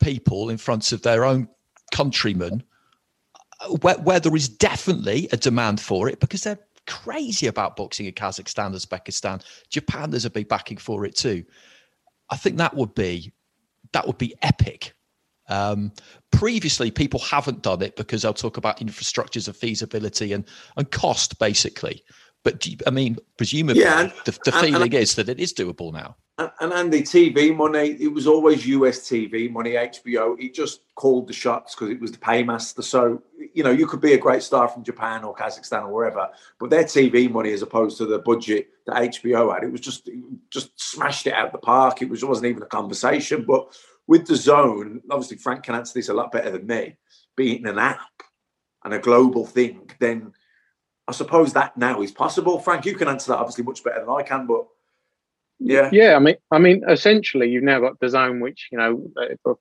people, 0.01 0.51
in 0.51 0.59
front 0.59 0.93
of 0.93 1.03
their 1.03 1.24
own 1.24 1.49
countrymen, 1.93 2.62
where, 3.80 3.99
where 3.99 4.20
there 4.20 4.37
is 4.37 4.49
definitely 4.49 5.28
a 5.32 5.37
demand 5.37 5.80
for 5.80 6.09
it 6.09 6.20
because 6.20 6.43
they're 6.43 6.59
crazy 6.87 7.47
about 7.47 7.76
boxing 7.76 8.07
in 8.07 8.12
Kazakhstan, 8.12 8.74
Uzbekistan, 8.74 9.43
Japan. 9.70 10.11
There's 10.11 10.24
a 10.24 10.30
big 10.30 10.49
backing 10.49 10.76
for 10.76 11.05
it 11.05 11.16
too. 11.16 11.45
I 12.30 12.37
think 12.37 12.57
that 12.59 12.74
would 12.74 12.95
be 12.95 13.32
that 13.93 14.07
would 14.07 14.18
be 14.18 14.34
epic. 14.43 14.95
Um, 15.49 15.93
previously, 16.32 16.91
people 16.91 17.20
haven't 17.20 17.62
done 17.62 17.82
it 17.82 17.95
because 17.95 18.22
they'll 18.22 18.34
talk 18.34 18.57
about 18.57 18.80
infrastructures 18.80 19.47
of 19.47 19.57
feasibility 19.57 20.32
and 20.32 20.45
and 20.76 20.91
cost, 20.91 21.39
basically. 21.39 22.03
But 22.47 22.64
you, 22.64 22.76
I 22.86 22.90
mean, 22.90 23.16
presumably, 23.36 23.82
yeah, 23.82 24.03
and, 24.03 24.12
the, 24.24 24.38
the 24.44 24.53
feeling 24.53 24.80
and, 24.80 24.94
is 24.94 25.16
that 25.16 25.28
it 25.28 25.40
is 25.40 25.53
doable 25.53 25.92
now. 25.92 26.14
And, 26.38 26.49
and 26.61 26.72
Andy, 26.72 27.03
TV 27.03 27.53
money, 27.53 27.97
it 27.99 28.07
was 28.07 28.28
always 28.28 28.64
US 28.68 29.01
TV 29.01 29.51
money, 29.51 29.72
HBO. 29.72 30.38
It 30.38 30.55
just 30.55 30.82
called 30.94 31.26
the 31.26 31.32
shots 31.32 31.74
because 31.74 31.90
it 31.90 32.01
was 32.01 32.12
the 32.12 32.18
paymaster. 32.18 32.84
So, 32.84 33.20
you 33.53 33.64
know, 33.64 33.72
you 33.72 33.88
could 33.88 34.01
be 34.01 34.12
a 34.12 34.16
great 34.16 34.44
star 34.44 34.68
from 34.68 34.84
Japan 34.84 35.24
or 35.24 35.34
Kazakhstan 35.34 35.86
or 35.86 35.92
wherever, 35.92 36.28
but 36.61 36.70
their 36.70 36.84
TV 36.84 37.28
money, 37.28 37.51
as 37.53 37.62
opposed 37.62 37.99
to 37.99 38.07
the 38.07 38.20
budget 38.20 38.68
that 38.86 38.94
HBO 38.94 39.53
had, 39.53 39.64
it 39.64 39.72
was 39.72 39.80
just 39.80 40.07
it 40.07 40.22
just 40.49 40.70
smashed 40.80 41.26
it 41.26 41.32
out 41.32 41.51
the 41.51 41.59
park. 41.59 42.01
It 42.01 42.09
was 42.09 42.22
it 42.22 42.28
wasn't 42.28 42.47
even 42.47 42.62
a 42.62 42.66
conversation. 42.66 43.44
But 43.44 43.76
with 44.07 44.28
DAZN, 44.28 45.01
obviously 45.11 45.38
Frank 45.38 45.64
can 45.64 45.74
answer 45.74 45.94
this 45.94 46.11
a 46.11 46.14
lot 46.14 46.30
better 46.30 46.53
than 46.53 46.68
me. 46.68 46.97
Being 47.34 47.66
an 47.66 47.80
app 47.80 48.22
and 48.84 48.94
a 48.94 49.01
global 49.01 49.44
thing, 49.44 49.90
then 49.99 50.32
I 51.09 51.12
suppose 51.12 51.52
that 51.52 51.76
now 51.76 52.02
is 52.02 52.11
possible. 52.11 52.59
Frank, 52.59 52.84
you 52.84 52.94
can 52.94 53.09
answer 53.09 53.32
that 53.32 53.38
obviously 53.38 53.64
much 53.64 53.84
better 53.84 54.00
than 54.00 54.11
I 54.11 54.22
can, 54.22 54.46
but 54.46 54.66
yeah, 55.59 55.88
yeah. 55.92 56.16
I 56.16 56.18
mean, 56.18 56.36
I 56.50 56.59
mean, 56.59 56.82
essentially, 56.88 57.48
you've 57.48 57.62
now 57.62 57.80
got 57.80 57.98
DAZN, 58.00 58.42
which 58.42 58.68
you 58.70 58.78
know, 58.78 59.07
uh, 59.16 59.54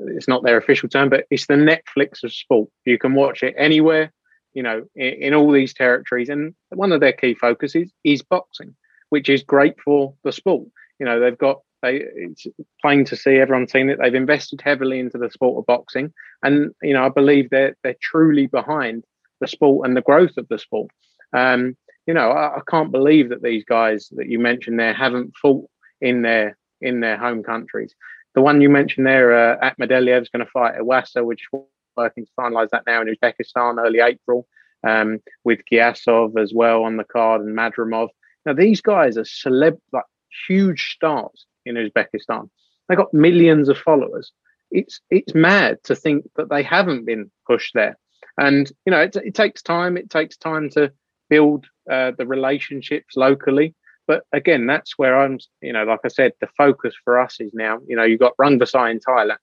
it's 0.00 0.28
not 0.28 0.42
their 0.42 0.58
official 0.58 0.88
term, 0.88 1.08
but 1.08 1.24
it's 1.30 1.46
the 1.46 1.54
Netflix 1.54 2.22
of 2.24 2.32
sport. 2.32 2.68
You 2.84 2.98
can 2.98 3.14
watch 3.14 3.42
it 3.42 3.54
anywhere, 3.56 4.12
you 4.54 4.62
know, 4.62 4.84
in, 4.96 5.14
in 5.22 5.34
all 5.34 5.50
these 5.50 5.72
territories, 5.72 6.28
and 6.28 6.54
one 6.70 6.92
of 6.92 7.00
their 7.00 7.12
key 7.12 7.34
focuses 7.34 7.90
is 8.04 8.22
boxing, 8.22 8.74
which 9.10 9.28
is 9.28 9.42
great 9.42 9.80
for 9.80 10.14
the 10.24 10.32
sport. 10.32 10.68
You 10.98 11.06
know, 11.06 11.20
they've 11.20 11.38
got 11.38 11.60
they, 11.82 12.02
it's 12.14 12.46
plain 12.82 13.04
to 13.04 13.16
see 13.16 13.36
everyone's 13.36 13.72
seen 13.72 13.88
it. 13.88 13.98
They've 14.02 14.14
invested 14.14 14.60
heavily 14.60 14.98
into 14.98 15.16
the 15.16 15.30
sport 15.30 15.58
of 15.58 15.66
boxing, 15.66 16.12
and 16.42 16.74
you 16.82 16.92
know 16.92 17.06
I 17.06 17.08
believe 17.08 17.50
they're 17.50 17.76
they're 17.82 17.96
truly 18.02 18.48
behind 18.48 19.04
the 19.40 19.48
sport 19.48 19.86
and 19.86 19.96
the 19.96 20.02
growth 20.02 20.36
of 20.36 20.48
the 20.48 20.58
sport. 20.58 20.90
Um, 21.32 21.76
you 22.06 22.14
know, 22.14 22.30
I, 22.30 22.56
I, 22.56 22.60
can't 22.66 22.90
believe 22.90 23.28
that 23.28 23.42
these 23.42 23.64
guys 23.64 24.08
that 24.16 24.28
you 24.28 24.38
mentioned 24.38 24.80
there 24.80 24.94
haven't 24.94 25.36
fought 25.36 25.68
in 26.00 26.22
their 26.22 26.56
in 26.80 27.00
their 27.00 27.18
home 27.18 27.42
countries. 27.42 27.94
The 28.34 28.40
one 28.40 28.60
you 28.60 28.70
mentioned 28.70 29.06
there, 29.06 29.32
uh, 29.34 29.70
is 29.78 30.28
going 30.28 30.44
to 30.44 30.50
fight 30.50 30.78
Iwasa, 30.78 31.24
which 31.24 31.42
is 31.52 31.60
working 31.96 32.24
to 32.24 32.32
finalise 32.38 32.70
that 32.70 32.84
now 32.86 33.02
in 33.02 33.14
Uzbekistan 33.14 33.84
early 33.84 34.00
April, 34.00 34.46
um, 34.86 35.18
with 35.44 35.60
Giyasov 35.70 36.40
as 36.40 36.52
well 36.54 36.84
on 36.84 36.96
the 36.96 37.04
card 37.04 37.42
and 37.42 37.56
Madrimov. 37.56 38.08
Now 38.46 38.52
these 38.54 38.80
guys 38.80 39.18
are 39.18 39.22
celeb, 39.22 39.78
like 39.92 40.04
huge 40.46 40.94
stars 40.94 41.46
in 41.66 41.74
Uzbekistan. 41.74 42.48
They 42.88 42.96
got 42.96 43.12
millions 43.12 43.68
of 43.68 43.76
followers. 43.76 44.32
It's 44.70 45.00
it's 45.10 45.34
mad 45.34 45.78
to 45.84 45.94
think 45.94 46.24
that 46.36 46.48
they 46.48 46.62
haven't 46.62 47.04
been 47.04 47.30
pushed 47.46 47.74
there. 47.74 47.98
And 48.38 48.70
you 48.86 48.92
know, 48.92 49.00
it, 49.00 49.16
it 49.16 49.34
takes 49.34 49.62
time. 49.62 49.96
It 49.96 50.08
takes 50.08 50.36
time 50.36 50.70
to 50.70 50.92
build 51.28 51.66
uh, 51.90 52.12
the 52.16 52.26
relationships 52.26 53.16
locally. 53.16 53.74
But 54.06 54.24
again, 54.32 54.66
that's 54.66 54.96
where 54.96 55.20
I'm. 55.20 55.38
You 55.60 55.72
know, 55.72 55.84
like 55.84 56.00
I 56.04 56.08
said, 56.08 56.32
the 56.40 56.48
focus 56.56 56.94
for 57.04 57.20
us 57.20 57.40
is 57.40 57.52
now. 57.52 57.80
You 57.86 57.96
know, 57.96 58.04
you've 58.04 58.20
got 58.20 58.36
Rungvisai 58.40 58.90
in 58.92 59.00
Thailand, 59.00 59.36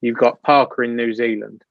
you've 0.00 0.18
got 0.18 0.42
Parker 0.42 0.82
in 0.82 0.96
New 0.96 1.14
Zealand, 1.14 1.62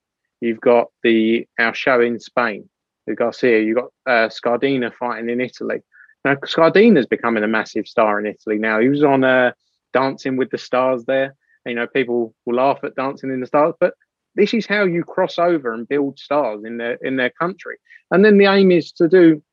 you've 0.41 0.61
got 0.61 0.87
the 1.03 1.47
our 1.59 1.75
show 1.75 2.01
in 2.01 2.19
Spain, 2.19 2.69
the 3.05 3.13
Garcia, 3.13 3.61
you've 3.61 3.77
got 3.77 3.91
uh, 4.07 4.29
Scardina 4.29 4.91
fighting 4.93 5.29
in 5.29 5.41
Italy. 5.41 5.81
Now, 6.25 6.35
Scardina's 6.35 7.05
becoming 7.05 7.43
a 7.43 7.47
massive 7.47 7.87
star 7.87 8.19
in 8.19 8.25
Italy 8.25 8.57
now. 8.57 8.79
He 8.79 8.89
was 8.89 9.03
on 9.03 9.23
uh, 9.23 9.51
Dancing 9.93 10.37
with 10.37 10.49
the 10.49 10.57
Stars 10.57 11.05
there. 11.05 11.35
You 11.65 11.75
know, 11.75 11.87
people 11.87 12.33
will 12.45 12.55
laugh 12.55 12.79
at 12.83 12.95
Dancing 12.95 13.31
in 13.31 13.41
the 13.41 13.47
Stars, 13.47 13.75
but 13.79 13.93
this 14.37 14.53
is 14.53 14.65
how 14.65 14.83
you 14.83 15.03
cross 15.03 15.37
over 15.37 15.73
and 15.73 15.87
build 15.87 16.19
stars 16.19 16.63
in 16.63 16.77
their 16.77 16.93
in 17.01 17.17
their 17.17 17.31
country. 17.31 17.77
And 18.11 18.23
then 18.23 18.37
the 18.37 18.45
aim 18.45 18.71
is 18.71 18.91
to 18.93 19.09
do, 19.09 19.43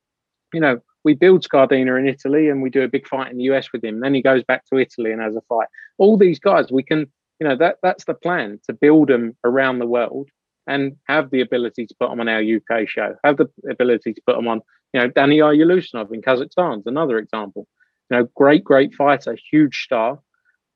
you 0.53 0.61
know, 0.61 0.80
we 1.05 1.14
build 1.14 1.43
Scardina 1.43 1.99
in 1.99 2.07
Italy 2.07 2.49
and 2.49 2.62
we 2.62 2.70
do 2.70 2.82
a 2.82 2.89
big 2.89 3.09
fight 3.09 3.30
in 3.30 3.39
the 3.39 3.45
US 3.45 3.72
with 3.72 3.82
him. 3.82 4.01
Then 4.01 4.14
he 4.14 4.22
goes 4.22 4.45
back 4.45 4.64
to 4.66 4.78
Italy 4.78 5.11
and 5.11 5.20
has 5.20 5.35
a 5.35 5.41
fight. 5.49 5.68
All 5.99 6.16
these 6.16 6.39
guys, 6.39 6.70
we 6.70 6.82
can, 6.82 7.11
you 7.41 7.49
know, 7.49 7.57
that 7.57 7.78
that's 7.82 8.05
the 8.05 8.14
plan 8.14 8.61
to 8.66 8.72
build 8.72 9.09
them 9.09 9.37
around 9.43 9.78
the 9.78 9.87
world 9.87 10.28
and 10.66 10.97
have 11.09 11.30
the 11.30 11.41
ability 11.41 11.87
to 11.87 11.95
put 11.99 12.11
them 12.11 12.20
on 12.20 12.28
our 12.28 12.43
UK 12.43 12.89
show. 12.89 13.14
Have 13.24 13.39
the 13.39 13.51
ability 13.70 14.14
to 14.14 14.22
put 14.26 14.37
them 14.37 14.49
on, 14.49 14.61
you 14.93 15.01
know, 15.01 15.09
Daniyar 15.09 15.57
Yeleussinov 15.57 16.12
in 16.12 16.22
Kazakhstan 16.22 16.80
is 16.80 16.87
another 16.87 17.18
example. 17.18 17.66
You 18.11 18.18
know, 18.18 18.28
great, 18.35 18.64
great 18.64 18.95
fighter, 18.95 19.37
huge 19.51 19.82
star. 19.82 20.20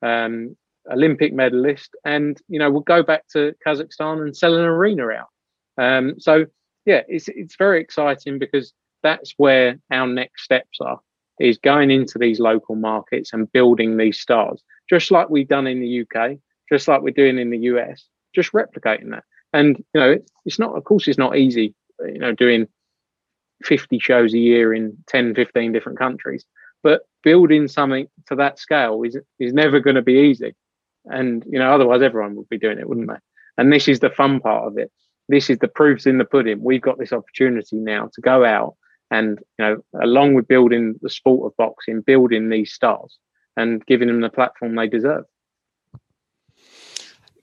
Um, 0.01 0.55
Olympic 0.91 1.33
medalist, 1.33 1.95
and 2.05 2.39
you 2.47 2.59
know 2.59 2.69
we'll 2.69 2.81
go 2.81 3.03
back 3.03 3.27
to 3.29 3.53
Kazakhstan 3.65 4.21
and 4.21 4.35
sell 4.35 4.55
an 4.55 4.65
arena 4.65 5.07
out. 5.09 5.29
Um, 5.77 6.19
so 6.19 6.45
yeah, 6.85 7.01
it's 7.07 7.27
it's 7.29 7.55
very 7.57 7.81
exciting 7.81 8.39
because 8.39 8.73
that's 9.03 9.33
where 9.37 9.79
our 9.91 10.07
next 10.07 10.43
steps 10.43 10.79
are 10.81 10.99
is 11.39 11.57
going 11.57 11.89
into 11.89 12.19
these 12.19 12.39
local 12.39 12.75
markets 12.75 13.31
and 13.33 13.51
building 13.51 13.97
these 13.97 14.19
stars, 14.19 14.61
just 14.89 15.09
like 15.09 15.29
we've 15.29 15.47
done 15.47 15.67
in 15.67 15.79
the 15.79 16.01
UK, 16.01 16.37
just 16.71 16.87
like 16.87 17.01
we're 17.01 17.11
doing 17.11 17.39
in 17.39 17.49
the 17.49 17.59
US, 17.59 18.05
just 18.35 18.51
replicating 18.51 19.11
that. 19.11 19.23
And 19.53 19.77
you 19.93 20.01
know, 20.01 20.17
it's, 20.45 20.59
not, 20.59 20.75
of 20.75 20.83
course, 20.83 21.07
it's 21.07 21.17
not 21.17 21.37
easy. 21.37 21.73
You 21.99 22.19
know, 22.19 22.33
doing 22.33 22.67
50 23.63 23.99
shows 23.99 24.33
a 24.33 24.37
year 24.37 24.73
in 24.73 24.97
10, 25.07 25.33
15 25.33 25.71
different 25.71 25.97
countries, 25.97 26.45
but 26.83 27.03
building 27.23 27.67
something 27.67 28.07
to 28.27 28.35
that 28.35 28.59
scale 28.59 29.01
is 29.03 29.17
is 29.39 29.53
never 29.53 29.79
going 29.79 29.95
to 29.95 30.01
be 30.01 30.19
easy. 30.19 30.55
And, 31.05 31.43
you 31.49 31.59
know, 31.59 31.73
otherwise 31.73 32.01
everyone 32.01 32.35
would 32.35 32.49
be 32.49 32.57
doing 32.57 32.79
it, 32.79 32.87
wouldn't 32.87 33.09
they? 33.09 33.19
And 33.57 33.71
this 33.71 33.87
is 33.87 33.99
the 33.99 34.09
fun 34.09 34.39
part 34.39 34.67
of 34.67 34.77
it. 34.77 34.91
This 35.27 35.49
is 35.49 35.59
the 35.59 35.67
proofs 35.67 36.05
in 36.05 36.17
the 36.17 36.25
pudding. 36.25 36.63
We've 36.63 36.81
got 36.81 36.97
this 36.97 37.13
opportunity 37.13 37.75
now 37.75 38.09
to 38.13 38.21
go 38.21 38.43
out 38.43 38.75
and, 39.11 39.39
you 39.57 39.65
know, 39.65 39.77
along 40.01 40.33
with 40.33 40.47
building 40.47 40.95
the 41.01 41.09
sport 41.09 41.51
of 41.51 41.57
boxing, 41.57 42.01
building 42.01 42.49
these 42.49 42.73
stars 42.73 43.17
and 43.57 43.85
giving 43.85 44.07
them 44.07 44.21
the 44.21 44.29
platform 44.29 44.75
they 44.75 44.87
deserve. 44.87 45.25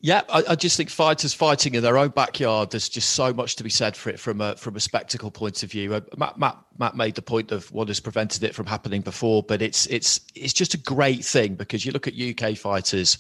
Yeah, 0.07 0.23
I, 0.29 0.45
I, 0.51 0.55
just 0.55 0.77
think 0.77 0.89
fighters 0.89 1.35
fighting 1.35 1.75
in 1.75 1.83
their 1.83 1.99
own 1.99 2.11
backyard. 2.11 2.71
There's 2.71 2.89
just 2.89 3.15
so 3.15 3.33
much 3.35 3.57
to 3.57 3.65
be 3.65 3.71
said 3.71 3.97
for 3.97 4.09
it 4.09 4.21
from 4.21 4.41
a 4.41 4.55
from 4.55 4.77
a 4.77 4.81
spectacle 4.81 5.33
point 5.33 5.65
of 5.65 5.73
view. 5.73 5.95
Uh, 5.95 6.01
Matt, 6.17 6.39
Matt, 6.39 6.59
Matt 6.79 6.95
made 6.95 7.17
the 7.17 7.23
point 7.23 7.51
of 7.51 7.73
what 7.73 7.89
has 7.89 7.99
prevented 7.99 8.45
it 8.45 8.55
from 8.55 8.67
happening 8.67 9.01
before, 9.01 9.43
but 9.43 9.61
it's 9.61 9.85
it's 9.87 10.21
it's 10.37 10.53
just 10.53 10.75
a 10.75 10.79
great 10.79 11.25
thing 11.25 11.57
because 11.57 11.85
you 11.85 11.91
look 11.91 12.07
at 12.07 12.15
UK 12.15 12.57
fighters 12.57 13.19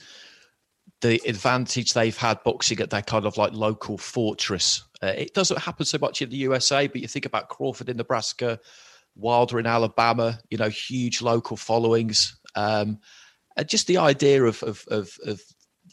the 1.00 1.20
advantage 1.26 1.92
they've 1.92 2.16
had 2.16 2.40
boxing 2.44 2.78
at 2.78 2.90
their 2.90 3.02
kind 3.02 3.26
of 3.26 3.36
like 3.36 3.52
local 3.52 3.98
fortress. 3.98 4.84
Uh, 5.02 5.08
it 5.08 5.34
doesn't 5.34 5.58
happen 5.58 5.84
so 5.84 5.98
much 6.00 6.22
in 6.22 6.30
the 6.30 6.36
USA, 6.36 6.86
but 6.86 7.00
you 7.00 7.08
think 7.08 7.26
about 7.26 7.48
Crawford 7.48 7.88
in 7.88 7.96
Nebraska, 7.96 8.60
Wilder 9.16 9.58
in 9.58 9.66
Alabama, 9.66 10.38
you 10.50 10.56
know, 10.56 10.68
huge 10.68 11.20
local 11.20 11.56
followings. 11.56 12.38
Um, 12.54 13.00
and 13.56 13.68
just 13.68 13.88
the 13.88 13.98
idea 13.98 14.44
of, 14.44 14.62
of, 14.62 14.84
of, 14.88 15.18
of 15.26 15.40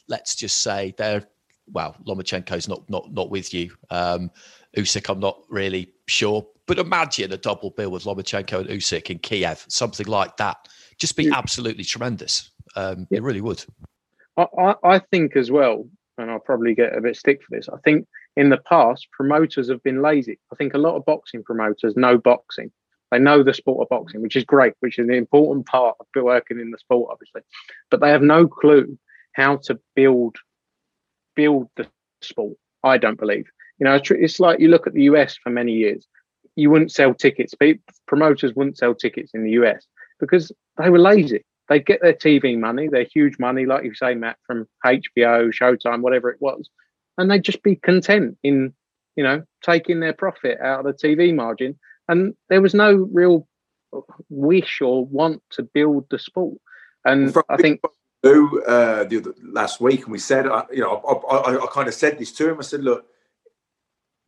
let's 0.08 0.36
just 0.36 0.62
say 0.62 0.94
they're, 0.98 1.24
well, 1.68 1.96
Lomachenko's 2.06 2.68
not, 2.68 2.90
not, 2.90 3.12
not 3.14 3.30
with 3.30 3.54
you. 3.54 3.72
Um, 3.90 4.32
Usyk, 4.78 5.10
I'm 5.10 5.20
not 5.20 5.42
really 5.50 5.94
sure, 6.08 6.46
but 6.66 6.80
imagine 6.80 7.32
a 7.32 7.38
double 7.38 7.70
bill 7.72 7.92
with 7.92 8.04
Lomachenko 8.04 8.62
and 8.62 8.70
Usyk 8.70 9.10
in 9.10 9.20
Kiev, 9.20 9.66
something 9.68 10.08
like 10.08 10.38
that. 10.38 10.68
Just 10.98 11.16
be 11.16 11.26
yeah. 11.26 11.38
absolutely 11.38 11.84
tremendous. 11.84 12.52
Um, 12.76 13.08
yeah. 13.10 13.18
It 13.18 13.24
really 13.24 13.42
would. 13.42 13.64
I, 14.38 14.76
I 14.84 15.00
think 15.00 15.36
as 15.36 15.52
well, 15.52 15.88
and 16.18 16.32
I'll 16.32 16.40
probably 16.40 16.74
get 16.74 16.98
a 16.98 17.02
bit 17.02 17.16
stick 17.16 17.42
for 17.44 17.56
this. 17.56 17.70
I 17.70 17.78
think 17.84 18.08
in 18.36 18.50
the 18.50 18.58
past, 18.58 19.08
promoters 19.12 19.70
have 19.70 19.84
been 19.84 20.02
lazy. 20.02 20.40
I 20.52 20.56
think 20.56 20.74
a 20.74 20.80
lot 20.80 20.96
of 20.96 21.06
boxing 21.06 21.44
promoters 21.44 21.96
know 21.96 22.18
boxing. 22.18 22.72
They 23.12 23.20
know 23.20 23.44
the 23.44 23.54
sport 23.54 23.86
of 23.86 23.90
boxing, 23.90 24.24
which 24.24 24.36
is 24.36 24.44
great, 24.44 24.74
which 24.80 24.98
is 24.98 25.08
an 25.08 25.14
important 25.14 25.68
part 25.68 25.96
of 26.00 26.08
working 26.16 26.60
in 26.60 26.72
the 26.72 26.80
sport, 26.80 27.12
obviously. 27.12 27.42
But 27.92 28.02
they 28.02 28.10
have 28.10 28.24
no 28.24 28.48
clue 28.48 28.98
how 29.34 29.58
to 29.64 29.80
build 29.96 30.36
build 31.36 31.70
the 31.76 31.88
sport. 32.22 32.58
I 32.84 32.98
don't 32.98 33.20
believe. 33.20 33.46
You 33.80 33.86
know, 33.86 34.00
it's 34.04 34.40
like 34.40 34.60
you 34.60 34.68
look 34.68 34.88
at 34.88 34.94
the 34.94 35.04
US 35.04 35.36
for 35.38 35.50
many 35.50 35.74
years. 35.74 36.08
You 36.56 36.70
wouldn't 36.70 36.92
sell 36.92 37.14
tickets. 37.14 37.56
Promoters 38.08 38.54
wouldn't 38.54 38.78
sell 38.78 38.94
tickets 38.94 39.32
in 39.34 39.44
the 39.44 39.52
US 39.52 39.88
because 40.20 40.52
they 40.78 40.90
were 40.90 41.00
lazy 41.00 41.44
they 41.70 41.80
get 41.80 42.02
their 42.02 42.14
TV 42.14 42.60
money, 42.60 42.88
their 42.88 43.06
huge 43.06 43.40
money, 43.40 43.66
like 43.66 43.84
you 43.84 43.94
say, 43.94 44.16
Matt, 44.16 44.38
from 44.46 44.68
HBO, 44.86 45.52
Showtime, 45.54 46.02
whatever 46.02 46.30
it 46.30 46.42
was, 46.42 46.70
and 47.18 47.30
they'd 47.30 47.44
just 47.44 47.64
be 47.64 47.76
content 47.78 48.38
in, 48.44 48.74
you 49.16 49.24
know, 49.24 49.44
taking 49.64 50.00
their 50.00 50.14
profit 50.14 50.60
out 50.62 50.86
of 50.86 50.86
the 50.86 51.08
TV 51.08 51.34
margin. 51.34 51.80
And 52.10 52.36
there 52.50 52.62
was 52.62 52.74
no 52.74 52.94
real 53.12 53.48
wish 54.30 54.82
or 54.82 55.06
want 55.06 55.42
to 55.52 55.64
build 55.64 56.06
the 56.10 56.20
sport. 56.20 56.58
And 57.06 57.36
I 57.50 57.58
think 57.58 57.82
uh, 58.24 59.04
the 59.04 59.18
other, 59.18 59.34
last 59.44 59.82
week, 59.82 60.04
and 60.04 60.12
we 60.12 60.20
said, 60.20 60.48
uh, 60.48 60.66
you 60.72 60.82
know, 60.82 61.02
I, 61.30 61.36
I, 61.36 61.64
I, 61.64 61.68
kind 61.68 61.88
of 61.88 61.94
said 61.94 62.18
this 62.18 62.32
to 62.34 62.50
him. 62.50 62.58
I 62.60 62.62
said, 62.64 62.84
look, 62.84 63.06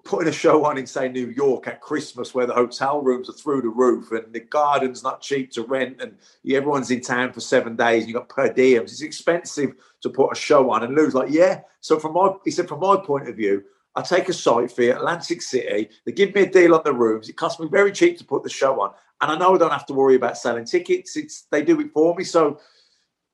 putting 0.04 0.28
a 0.28 0.32
show 0.32 0.66
on 0.66 0.78
in 0.78 0.86
say 0.86 1.10
New 1.10 1.30
York 1.30 1.68
at 1.68 1.82
Christmas 1.82 2.34
where 2.34 2.46
the 2.46 2.54
hotel 2.54 3.02
rooms 3.02 3.28
are 3.28 3.34
through 3.34 3.64
the 3.64 3.70
roof 3.70 4.12
and 4.12 4.32
the 4.32 4.40
garden's 4.40 5.02
not 5.02 5.20
cheap 5.20 5.52
to 5.52 5.64
rent 5.64 6.00
and 6.00 6.16
everyone's 6.48 6.92
in 6.92 7.02
town 7.02 7.34
for 7.34 7.40
seven 7.40 7.76
days 7.76 8.06
you 8.06 8.14
got 8.14 8.30
per 8.30 8.54
diems. 8.54 8.84
It's 8.84 9.02
expensive 9.02 9.74
to 10.02 10.10
put 10.10 10.32
a 10.32 10.36
show 10.36 10.70
on 10.70 10.84
and 10.84 10.94
lose. 10.94 11.16
Like, 11.16 11.32
yeah. 11.32 11.62
So 11.82 12.00
from 12.00 12.14
my 12.14 12.34
he 12.46 12.52
said, 12.52 12.68
from 12.68 12.82
my 12.82 12.98
point 12.98 13.28
of 13.28 13.36
view, 13.36 13.64
I 13.96 14.04
take 14.04 14.30
a 14.30 14.34
site 14.34 14.72
fee 14.72 14.90
Atlantic 14.90 15.42
City. 15.42 15.90
They 16.06 16.12
give 16.12 16.36
me 16.36 16.42
a 16.42 16.52
deal 16.52 16.76
on 16.76 16.82
the 16.84 16.94
rooms. 16.94 17.28
It 17.28 17.38
costs 17.38 17.60
me 17.60 17.68
very 17.68 17.92
cheap 17.92 18.18
to 18.20 18.26
put 18.26 18.44
the 18.44 18.50
show 18.50 18.80
on. 18.82 18.94
And 19.22 19.32
I 19.32 19.38
know 19.38 19.56
I 19.56 19.58
don't 19.58 19.72
have 19.72 19.86
to 19.88 19.94
worry 19.94 20.16
about 20.16 20.38
selling 20.38 20.66
tickets. 20.66 21.16
It's 21.18 21.48
they 21.50 21.64
do 21.64 21.80
it 21.80 21.92
for 21.94 22.14
me. 22.14 22.26
So 22.26 22.60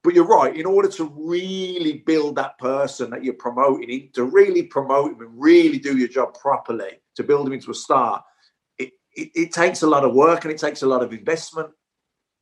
but 0.04 0.16
you're 0.16 0.26
right. 0.26 0.56
In 0.56 0.66
order 0.66 0.88
to 0.90 1.12
really 1.16 2.00
build 2.06 2.36
that 2.36 2.58
person 2.58 3.10
that 3.12 3.24
you're 3.24 3.36
promoting, 3.36 4.10
to 4.14 4.24
really 4.24 4.64
promote 4.64 5.12
him 5.12 5.22
and 5.22 5.30
really 5.36 5.78
do 5.78 5.98
your 5.98 6.08
job 6.08 6.38
properly, 6.40 7.02
to 7.16 7.24
build 7.24 7.48
him 7.48 7.54
into 7.54 7.72
a 7.72 7.76
star, 7.76 8.24
it, 8.80 8.92
it, 9.14 9.30
it 9.36 9.52
takes 9.52 9.84
a 9.84 9.88
lot 9.88 10.04
of 10.04 10.14
work 10.14 10.44
and 10.44 10.52
it 10.52 10.58
takes 10.58 10.82
a 10.82 10.88
lot 10.88 11.04
of 11.04 11.14
investment. 11.14 11.70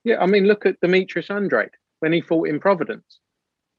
Yeah, 0.06 0.22
I 0.22 0.26
mean, 0.26 0.46
look 0.46 0.66
at 0.66 0.80
Demetrius 0.80 1.30
Andrade 1.30 1.72
when 2.00 2.14
he 2.14 2.22
fought 2.22 2.48
in 2.48 2.60
Providence. 2.60 3.20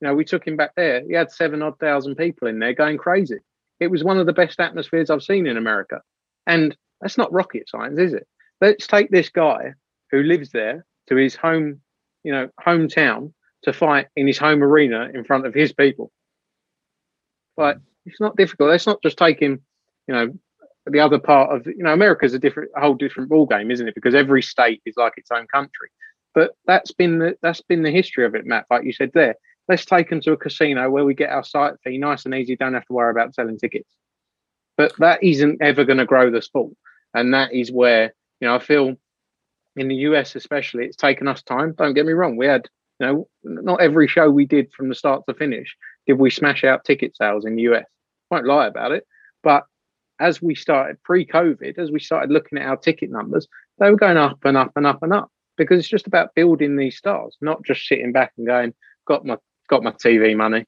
You 0.01 0.09
know, 0.09 0.14
we 0.14 0.24
took 0.24 0.47
him 0.47 0.57
back 0.57 0.74
there. 0.76 1.03
He 1.07 1.14
had 1.14 1.31
seven 1.31 1.62
odd 1.62 1.78
thousand 1.78 2.16
people 2.16 2.49
in 2.49 2.59
there 2.59 2.74
going 2.74 2.99
crazy. 2.99 3.39
It 3.81 3.91
was 3.91 4.05
one 4.05 4.18
of 4.18 4.26
the 4.26 4.33
best 4.33 4.61
atmospheres 4.61 5.09
I've 5.09 5.22
seen 5.22 5.47
in 5.47 5.57
America. 5.57 6.03
And 6.47 6.76
that's 7.01 7.16
not 7.16 7.33
rocket 7.33 7.68
science, 7.68 7.99
is 7.99 8.12
it? 8.12 8.26
Let's 8.61 8.87
take 8.87 9.11
this 9.11 9.31
guy 9.31 9.72
who 10.11 10.22
lives 10.22 10.51
there 10.51 10.85
to 11.09 11.16
his 11.16 11.35
home, 11.35 11.81
you 12.24 12.33
know, 12.33 12.51
hometown 12.64 13.33
to 13.63 13.73
fight 13.73 14.09
in 14.17 14.27
his 14.27 14.39
home 14.39 14.63
arena 14.63 15.11
in 15.13 15.25
front 15.25 15.47
of 15.47 15.55
his 15.55 15.73
people. 15.73 16.11
But 17.57 17.79
it's 18.07 18.21
not 18.21 18.37
difficult. 18.37 18.71
Let's 18.71 18.87
not 18.87 19.03
just 19.03 19.21
him, 19.21 19.61
you 20.07 20.15
know, 20.15 20.33
the 20.87 21.01
other 21.01 21.19
part 21.19 21.55
of 21.55 21.67
you 21.67 21.83
know 21.83 21.93
America's 21.93 22.35
a 22.35 22.39
different, 22.39 22.71
a 22.77 22.81
whole 22.81 22.95
different 22.95 23.29
ball 23.29 23.47
game, 23.47 23.71
isn't 23.71 23.87
it? 23.87 23.95
Because 23.95 24.15
every 24.15 24.43
state 24.43 24.81
is 24.87 24.97
like 24.97 25.13
its 25.17 25.31
own 25.31 25.47
country. 25.47 25.89
But 26.35 26.53
that's 26.67 26.93
been 26.93 27.19
the 27.19 27.37
that's 27.43 27.61
been 27.61 27.83
the 27.83 27.91
history 27.91 28.25
of 28.25 28.35
it, 28.35 28.47
Matt. 28.47 28.67
Like 28.71 28.85
you 28.85 28.93
said 28.93 29.11
there, 29.13 29.35
let's 29.69 29.85
take 29.85 30.09
them 30.09 30.21
to 30.23 30.33
a 30.33 30.37
casino 30.37 30.91
where 30.91 31.05
we 31.05 31.15
get 31.15 31.31
our 31.31 31.45
site 31.45 31.75
fee 31.85 31.99
nice 31.99 32.25
and 32.25 32.35
easy. 32.35 32.57
Don't 32.57 32.75
have 32.75 32.87
to 32.87 32.93
worry 32.93 33.11
about 33.11 33.35
selling 33.35 33.59
tickets. 33.59 33.89
But 34.77 34.93
that 34.99 35.23
isn't 35.23 35.61
ever 35.61 35.85
going 35.85 35.99
to 35.99 36.07
grow 36.07 36.31
the 36.31 36.41
sport, 36.41 36.73
and 37.15 37.35
that 37.35 37.53
is 37.53 37.71
where 37.71 38.15
You 38.41 38.49
know, 38.49 38.55
I 38.55 38.59
feel 38.59 38.97
in 39.77 39.89
the 39.89 39.97
US 39.97 40.35
especially, 40.35 40.87
it's 40.87 40.97
taken 40.97 41.29
us 41.29 41.43
time. 41.43 41.75
Don't 41.77 41.95
get 41.95 42.07
me 42.07 42.13
wrong. 42.13 42.37
We 42.37 42.47
had, 42.47 42.69
you 43.01 43.07
know, 43.07 43.28
not 43.42 43.80
every 43.80 44.07
show 44.07 44.30
we 44.30 44.46
did 44.46 44.72
from 44.72 44.88
the 44.88 44.94
start 44.94 45.22
to 45.28 45.34
finish 45.34 45.76
did 46.07 46.18
we 46.18 46.30
smash 46.30 46.64
out 46.64 46.84
ticket 46.84 47.16
sales 47.16 47.44
in 47.44 47.57
the 47.57 47.62
US. 47.62 47.84
Won't 48.30 48.46
lie 48.46 48.66
about 48.66 48.92
it. 48.92 49.07
But 49.42 49.64
as 50.18 50.42
we 50.42 50.55
started 50.55 51.03
pre-COVID, 51.03 51.78
as 51.78 51.90
we 51.90 51.98
started 51.98 52.30
looking 52.30 52.59
at 52.59 52.66
our 52.66 52.76
ticket 52.76 53.11
numbers, 53.11 53.48
they 53.78 53.90
were 53.90 53.96
going 53.96 54.16
up 54.16 54.38
and 54.44 54.57
up 54.57 54.72
and 54.76 54.86
up 54.86 55.03
and 55.03 55.12
up 55.12 55.30
because 55.57 55.78
it's 55.78 55.88
just 55.88 56.07
about 56.07 56.34
building 56.34 56.76
these 56.76 56.96
stars, 56.96 57.36
not 57.40 57.64
just 57.64 57.86
sitting 57.86 58.12
back 58.12 58.32
and 58.36 58.46
going, 58.46 58.74
got 59.07 59.24
my 59.24 59.36
got 59.68 59.82
my 59.82 59.92
TV 59.92 60.36
money. 60.36 60.64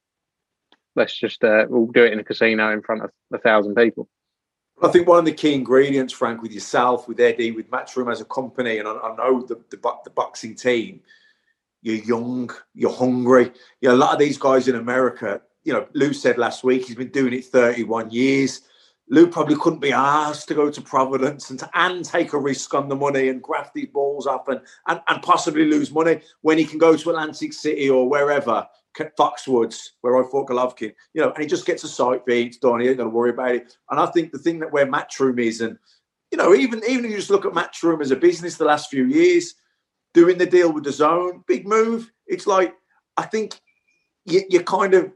Let's 0.95 1.17
just 1.17 1.43
uh, 1.43 1.65
we'll 1.69 1.87
do 1.87 2.03
it 2.03 2.13
in 2.13 2.19
a 2.19 2.23
casino 2.23 2.71
in 2.71 2.81
front 2.81 3.03
of 3.03 3.11
a 3.33 3.37
thousand 3.37 3.75
people. 3.75 4.07
I 4.81 4.87
think 4.89 5.07
one 5.07 5.19
of 5.19 5.25
the 5.25 5.33
key 5.33 5.53
ingredients, 5.53 6.13
Frank, 6.13 6.41
with 6.41 6.51
yourself, 6.51 7.07
with 7.07 7.19
Eddie, 7.19 7.51
with 7.51 7.69
Matchroom 7.69 8.11
as 8.11 8.21
a 8.21 8.25
company, 8.25 8.79
and 8.79 8.87
I, 8.87 8.93
I 8.93 9.15
know 9.15 9.41
the, 9.41 9.55
the 9.69 9.79
the 10.03 10.09
boxing 10.09 10.55
team, 10.55 11.01
you're 11.83 12.03
young, 12.03 12.49
you're 12.73 12.93
hungry. 12.93 13.51
You 13.81 13.89
know, 13.89 13.95
a 13.95 13.97
lot 13.97 14.13
of 14.13 14.19
these 14.19 14.37
guys 14.37 14.67
in 14.67 14.75
America, 14.75 15.41
you 15.63 15.73
know, 15.73 15.85
Lou 15.93 16.13
said 16.13 16.37
last 16.37 16.63
week 16.63 16.85
he's 16.85 16.95
been 16.95 17.09
doing 17.09 17.33
it 17.33 17.45
31 17.45 18.09
years. 18.09 18.61
Lou 19.09 19.27
probably 19.27 19.57
couldn't 19.57 19.79
be 19.81 19.91
asked 19.91 20.47
to 20.47 20.55
go 20.55 20.71
to 20.71 20.81
Providence 20.81 21.49
and, 21.49 21.59
to, 21.59 21.69
and 21.73 22.05
take 22.05 22.31
a 22.31 22.39
risk 22.39 22.73
on 22.73 22.87
the 22.87 22.95
money 22.95 23.27
and 23.27 23.43
graft 23.43 23.73
these 23.73 23.89
balls 23.89 24.25
up 24.25 24.47
and, 24.47 24.61
and, 24.87 25.01
and 25.07 25.21
possibly 25.21 25.65
lose 25.65 25.91
money 25.91 26.21
when 26.41 26.57
he 26.57 26.65
can 26.65 26.79
go 26.79 26.95
to 26.95 27.09
Atlantic 27.09 27.51
City 27.51 27.89
or 27.89 28.09
wherever, 28.09 28.65
Foxwoods, 29.19 29.89
where 30.01 30.17
I 30.17 30.29
fought 30.29 30.49
Golovkin, 30.49 30.93
you 31.13 31.21
know, 31.21 31.31
and 31.31 31.43
he 31.43 31.49
just 31.49 31.65
gets 31.65 31.83
a 31.83 31.87
site 31.89 32.23
fee, 32.25 32.43
it's 32.43 32.57
done, 32.57 32.79
he 32.79 32.87
ain't 32.87 32.97
got 32.97 33.03
to 33.03 33.09
worry 33.09 33.31
about 33.31 33.55
it. 33.55 33.75
And 33.89 33.99
I 33.99 34.05
think 34.05 34.31
the 34.31 34.39
thing 34.39 34.59
that 34.59 34.71
where 34.71 34.87
Matchroom 34.87 35.39
is, 35.39 35.59
and, 35.59 35.77
you 36.31 36.37
know, 36.37 36.55
even, 36.55 36.81
even 36.87 37.03
if 37.03 37.11
you 37.11 37.17
just 37.17 37.29
look 37.29 37.45
at 37.45 37.51
Matchroom 37.51 38.01
as 38.01 38.11
a 38.11 38.15
business 38.15 38.55
the 38.55 38.65
last 38.65 38.89
few 38.89 39.05
years, 39.05 39.55
doing 40.13 40.37
the 40.37 40.45
deal 40.45 40.71
with 40.71 40.85
DAZN, 40.85 41.45
big 41.47 41.67
move. 41.67 42.11
It's 42.27 42.47
like, 42.47 42.73
I 43.17 43.23
think 43.23 43.59
you, 44.25 44.41
you 44.49 44.61
kind 44.63 44.93
of, 44.93 45.11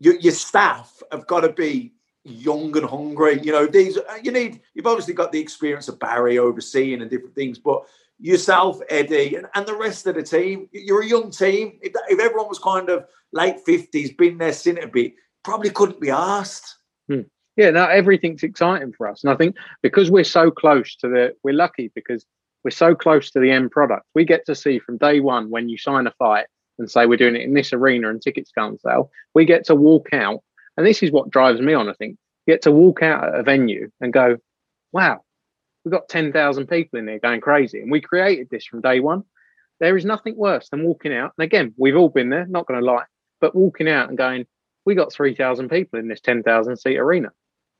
your, 0.00 0.16
your 0.20 0.32
staff 0.32 1.02
have 1.10 1.26
got 1.26 1.40
to 1.40 1.52
be 1.52 1.92
young 2.24 2.76
and 2.76 2.86
hungry. 2.86 3.40
You 3.42 3.52
know, 3.52 3.66
these 3.66 3.98
you 4.22 4.30
need. 4.30 4.60
You've 4.74 4.86
obviously 4.86 5.14
got 5.14 5.32
the 5.32 5.40
experience 5.40 5.88
of 5.88 5.98
Barry 5.98 6.38
overseeing 6.38 7.00
and 7.02 7.10
different 7.10 7.34
things, 7.34 7.58
but 7.58 7.84
yourself, 8.20 8.80
Eddie, 8.88 9.36
and, 9.36 9.46
and 9.54 9.66
the 9.66 9.76
rest 9.76 10.06
of 10.06 10.14
the 10.14 10.22
team, 10.22 10.68
you're 10.72 11.02
a 11.02 11.06
young 11.06 11.30
team. 11.30 11.78
If, 11.82 11.92
if 12.08 12.20
everyone 12.20 12.48
was 12.48 12.58
kind 12.58 12.88
of 12.90 13.06
late 13.32 13.60
fifties, 13.60 14.12
been 14.12 14.38
there, 14.38 14.52
seen 14.52 14.76
it 14.76 14.84
a 14.84 14.88
bit, 14.88 15.14
probably 15.42 15.70
couldn't 15.70 16.00
be 16.00 16.10
asked. 16.10 16.76
Hmm. 17.08 17.22
Yeah, 17.56 17.70
now 17.70 17.88
everything's 17.88 18.44
exciting 18.44 18.92
for 18.92 19.08
us, 19.08 19.24
and 19.24 19.32
I 19.32 19.36
think 19.36 19.56
because 19.82 20.10
we're 20.10 20.22
so 20.22 20.50
close 20.50 20.94
to 20.96 21.08
the, 21.08 21.34
we're 21.42 21.54
lucky 21.54 21.90
because 21.94 22.24
we're 22.64 22.70
so 22.70 22.94
close 22.94 23.30
to 23.30 23.40
the 23.40 23.50
end 23.50 23.70
product. 23.70 24.04
We 24.14 24.24
get 24.24 24.46
to 24.46 24.54
see 24.54 24.78
from 24.78 24.98
day 24.98 25.20
one 25.20 25.50
when 25.50 25.68
you 25.68 25.78
sign 25.78 26.06
a 26.06 26.12
fight 26.12 26.46
and 26.78 26.90
say 26.90 27.06
we're 27.06 27.16
doing 27.16 27.36
it 27.36 27.42
in 27.42 27.54
this 27.54 27.72
arena 27.72 28.10
and 28.10 28.20
tickets 28.20 28.52
go 28.54 28.62
on 28.62 28.78
sale. 28.78 29.10
We 29.34 29.44
get 29.44 29.64
to 29.66 29.74
walk 29.74 30.08
out 30.12 30.42
and 30.78 30.86
this 30.86 31.02
is 31.02 31.10
what 31.10 31.30
drives 31.30 31.60
me 31.60 31.74
on, 31.74 31.88
I 31.88 31.92
think. 31.94 32.16
Get 32.46 32.62
to 32.62 32.70
walk 32.70 33.02
out 33.02 33.24
at 33.24 33.34
a 33.34 33.42
venue 33.42 33.90
and 34.00 34.12
go, 34.12 34.36
wow, 34.92 35.22
we've 35.84 35.92
got 35.92 36.08
10,000 36.08 36.66
people 36.68 37.00
in 37.00 37.04
there 37.04 37.18
going 37.18 37.40
crazy. 37.40 37.80
And 37.80 37.90
we 37.90 38.00
created 38.00 38.48
this 38.48 38.64
from 38.64 38.80
day 38.80 39.00
one. 39.00 39.24
There 39.80 39.96
is 39.96 40.04
nothing 40.04 40.36
worse 40.36 40.68
than 40.68 40.84
walking 40.84 41.12
out. 41.12 41.32
And 41.36 41.44
again, 41.44 41.74
we've 41.76 41.96
all 41.96 42.08
been 42.08 42.30
there, 42.30 42.46
not 42.46 42.66
going 42.66 42.78
to 42.78 42.86
lie, 42.86 43.04
but 43.40 43.56
walking 43.56 43.88
out 43.88 44.08
and 44.08 44.16
going, 44.16 44.46
we 44.86 44.94
got 44.94 45.12
3,000 45.12 45.68
people 45.68 45.98
in 45.98 46.06
this 46.06 46.20
10,000 46.20 46.76
seat 46.76 46.96
arena. 46.96 47.30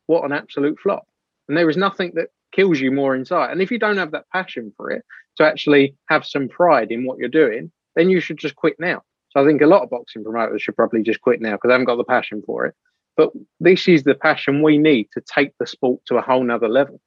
What 0.06 0.24
an 0.24 0.32
absolute 0.32 0.78
flop. 0.80 1.06
And 1.48 1.56
there 1.56 1.68
is 1.70 1.76
nothing 1.76 2.12
that 2.14 2.28
kills 2.52 2.80
you 2.80 2.90
more 2.90 3.14
inside. 3.14 3.50
And 3.50 3.62
if 3.62 3.70
you 3.70 3.78
don't 3.78 3.96
have 3.96 4.12
that 4.12 4.28
passion 4.32 4.72
for 4.76 4.90
it, 4.90 5.04
to 5.36 5.44
actually 5.44 5.94
have 6.08 6.26
some 6.26 6.48
pride 6.48 6.90
in 6.90 7.04
what 7.04 7.18
you're 7.18 7.28
doing, 7.28 7.70
then 7.96 8.10
you 8.10 8.20
should 8.20 8.38
just 8.38 8.56
quit 8.56 8.74
now. 8.78 9.02
So 9.30 9.40
I 9.40 9.46
think 9.46 9.62
a 9.62 9.66
lot 9.66 9.82
of 9.82 9.90
boxing 9.90 10.24
promoters 10.24 10.62
should 10.62 10.76
probably 10.76 11.02
just 11.02 11.20
quit 11.20 11.40
now 11.40 11.52
because 11.52 11.68
they 11.68 11.72
haven't 11.72 11.86
got 11.86 11.96
the 11.96 12.04
passion 12.04 12.42
for 12.44 12.66
it. 12.66 12.74
But 13.16 13.30
this 13.60 13.88
is 13.88 14.04
the 14.04 14.14
passion 14.14 14.62
we 14.62 14.78
need 14.78 15.08
to 15.14 15.20
take 15.20 15.52
the 15.58 15.66
sport 15.66 16.00
to 16.06 16.16
a 16.16 16.22
whole 16.22 16.42
nother 16.44 16.68
level. 16.68 17.00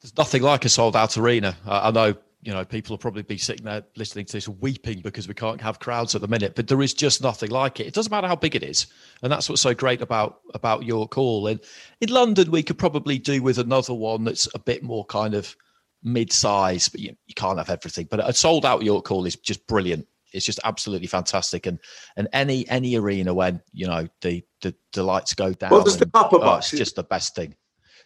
There's 0.00 0.16
nothing 0.16 0.42
like 0.42 0.64
a 0.64 0.68
sold 0.68 0.94
out 0.94 1.16
arena. 1.16 1.56
I, 1.66 1.90
know 1.90 2.14
you 2.42 2.52
know, 2.52 2.64
people 2.64 2.92
will 2.92 2.98
probably 2.98 3.22
be 3.22 3.36
sitting 3.38 3.64
there 3.64 3.82
listening 3.96 4.24
to 4.26 4.32
this 4.32 4.48
weeping 4.48 5.00
because 5.00 5.26
we 5.26 5.34
can't 5.34 5.60
have 5.60 5.80
crowds 5.80 6.14
at 6.14 6.20
the 6.20 6.28
minute, 6.28 6.54
but 6.54 6.68
there 6.68 6.80
is 6.80 6.94
just 6.94 7.22
nothing 7.22 7.50
like 7.50 7.80
it. 7.80 7.86
It 7.86 7.94
doesn't 7.94 8.12
matter 8.12 8.28
how 8.28 8.36
big 8.36 8.54
it 8.54 8.62
is. 8.62 8.86
And 9.22 9.32
that's 9.32 9.48
what's 9.48 9.62
so 9.62 9.74
great 9.74 10.02
about 10.02 10.40
about 10.54 10.84
York 10.84 11.14
Hall. 11.14 11.48
And 11.48 11.60
in 12.00 12.10
London, 12.10 12.50
we 12.50 12.62
could 12.62 12.78
probably 12.78 13.18
do 13.18 13.42
with 13.42 13.58
another 13.58 13.94
one 13.94 14.24
that's 14.24 14.48
a 14.54 14.58
bit 14.58 14.82
more 14.82 15.04
kind 15.06 15.34
of 15.34 15.56
mid 16.04 16.32
size, 16.32 16.88
but 16.88 17.00
you, 17.00 17.16
you 17.26 17.34
can't 17.34 17.58
have 17.58 17.70
everything. 17.70 18.06
But 18.08 18.28
a 18.28 18.32
sold 18.32 18.64
out 18.64 18.84
York 18.84 19.08
Hall 19.08 19.26
is 19.26 19.36
just 19.36 19.66
brilliant 19.66 20.06
it's 20.32 20.44
just 20.44 20.60
absolutely 20.64 21.06
fantastic. 21.06 21.66
And 21.66 21.78
and 22.16 22.28
any 22.32 22.68
any 22.68 22.96
arena 22.96 23.34
when 23.34 23.62
you 23.72 23.86
know 23.86 24.08
the 24.20 24.44
the, 24.60 24.74
the 24.92 25.02
lights 25.02 25.34
go 25.34 25.52
down. 25.52 25.70
Well, 25.70 25.82
there's 25.82 25.94
and, 25.94 26.02
the 26.02 26.10
copper 26.10 26.36
oh, 26.36 26.40
box. 26.40 26.72
It's 26.72 26.78
just 26.78 26.96
the 26.96 27.02
best 27.02 27.34
thing. 27.34 27.54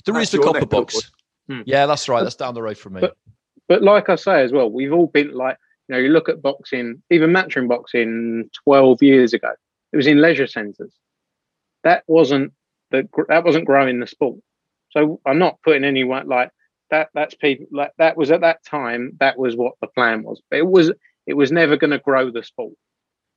There 0.04 0.14
That's 0.14 0.32
is 0.32 0.40
the 0.40 0.44
copper 0.44 0.66
box. 0.66 1.10
Hmm. 1.48 1.62
Yeah, 1.64 1.86
that's 1.86 2.08
right. 2.08 2.22
That's 2.22 2.36
down 2.36 2.54
the 2.54 2.62
road 2.62 2.78
from 2.78 2.94
me. 2.94 3.00
But, 3.02 3.16
but 3.68 3.82
like 3.82 4.08
I 4.08 4.16
say 4.16 4.42
as 4.42 4.52
well, 4.52 4.70
we've 4.70 4.92
all 4.92 5.06
been 5.06 5.32
like, 5.34 5.56
you 5.88 5.94
know, 5.94 6.00
you 6.00 6.08
look 6.08 6.28
at 6.28 6.42
boxing, 6.42 7.02
even 7.10 7.30
matchroom 7.30 7.68
boxing 7.68 8.48
12 8.64 9.02
years 9.02 9.32
ago, 9.32 9.52
it 9.92 9.96
was 9.96 10.06
in 10.06 10.20
leisure 10.20 10.46
centres. 10.46 10.94
That 11.84 12.04
wasn't 12.06 12.52
the 12.90 13.08
that 13.28 13.44
wasn't 13.44 13.66
growing 13.66 14.00
the 14.00 14.06
sport. 14.06 14.38
So 14.90 15.20
I'm 15.26 15.38
not 15.38 15.58
putting 15.64 15.84
anyone 15.84 16.28
like 16.28 16.50
that. 16.90 17.08
That's 17.14 17.34
people 17.34 17.66
like 17.72 17.92
that 17.98 18.16
was 18.16 18.30
at 18.30 18.42
that 18.42 18.64
time. 18.64 19.12
That 19.20 19.38
was 19.38 19.56
what 19.56 19.74
the 19.80 19.88
plan 19.88 20.22
was. 20.22 20.40
But 20.50 20.60
it 20.60 20.66
was 20.66 20.92
it 21.26 21.34
was 21.34 21.50
never 21.50 21.76
going 21.76 21.90
to 21.90 21.98
grow 21.98 22.30
the 22.30 22.42
sport. 22.42 22.74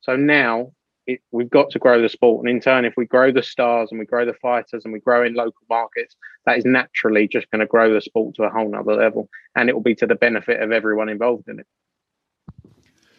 So 0.02 0.16
now 0.16 0.72
it, 1.06 1.20
we've 1.30 1.50
got 1.50 1.70
to 1.70 1.78
grow 1.78 2.02
the 2.02 2.08
sport. 2.08 2.44
And 2.44 2.50
in 2.50 2.60
turn, 2.60 2.84
if 2.84 2.94
we 2.96 3.06
grow 3.06 3.30
the 3.30 3.42
stars 3.42 3.90
and 3.90 3.98
we 3.98 4.06
grow 4.06 4.24
the 4.24 4.34
fighters 4.34 4.84
and 4.84 4.92
we 4.92 5.00
grow 5.00 5.24
in 5.24 5.34
local 5.34 5.62
markets, 5.68 6.16
that 6.44 6.58
is 6.58 6.64
naturally 6.64 7.28
just 7.28 7.50
going 7.50 7.60
to 7.60 7.66
grow 7.66 7.92
the 7.92 8.00
sport 8.00 8.34
to 8.36 8.44
a 8.44 8.50
whole 8.50 8.68
nother 8.68 8.94
level. 8.94 9.28
And 9.54 9.68
it 9.68 9.74
will 9.74 9.82
be 9.82 9.94
to 9.96 10.06
the 10.06 10.14
benefit 10.14 10.60
of 10.60 10.72
everyone 10.72 11.08
involved 11.08 11.48
in 11.48 11.60
it. 11.60 11.66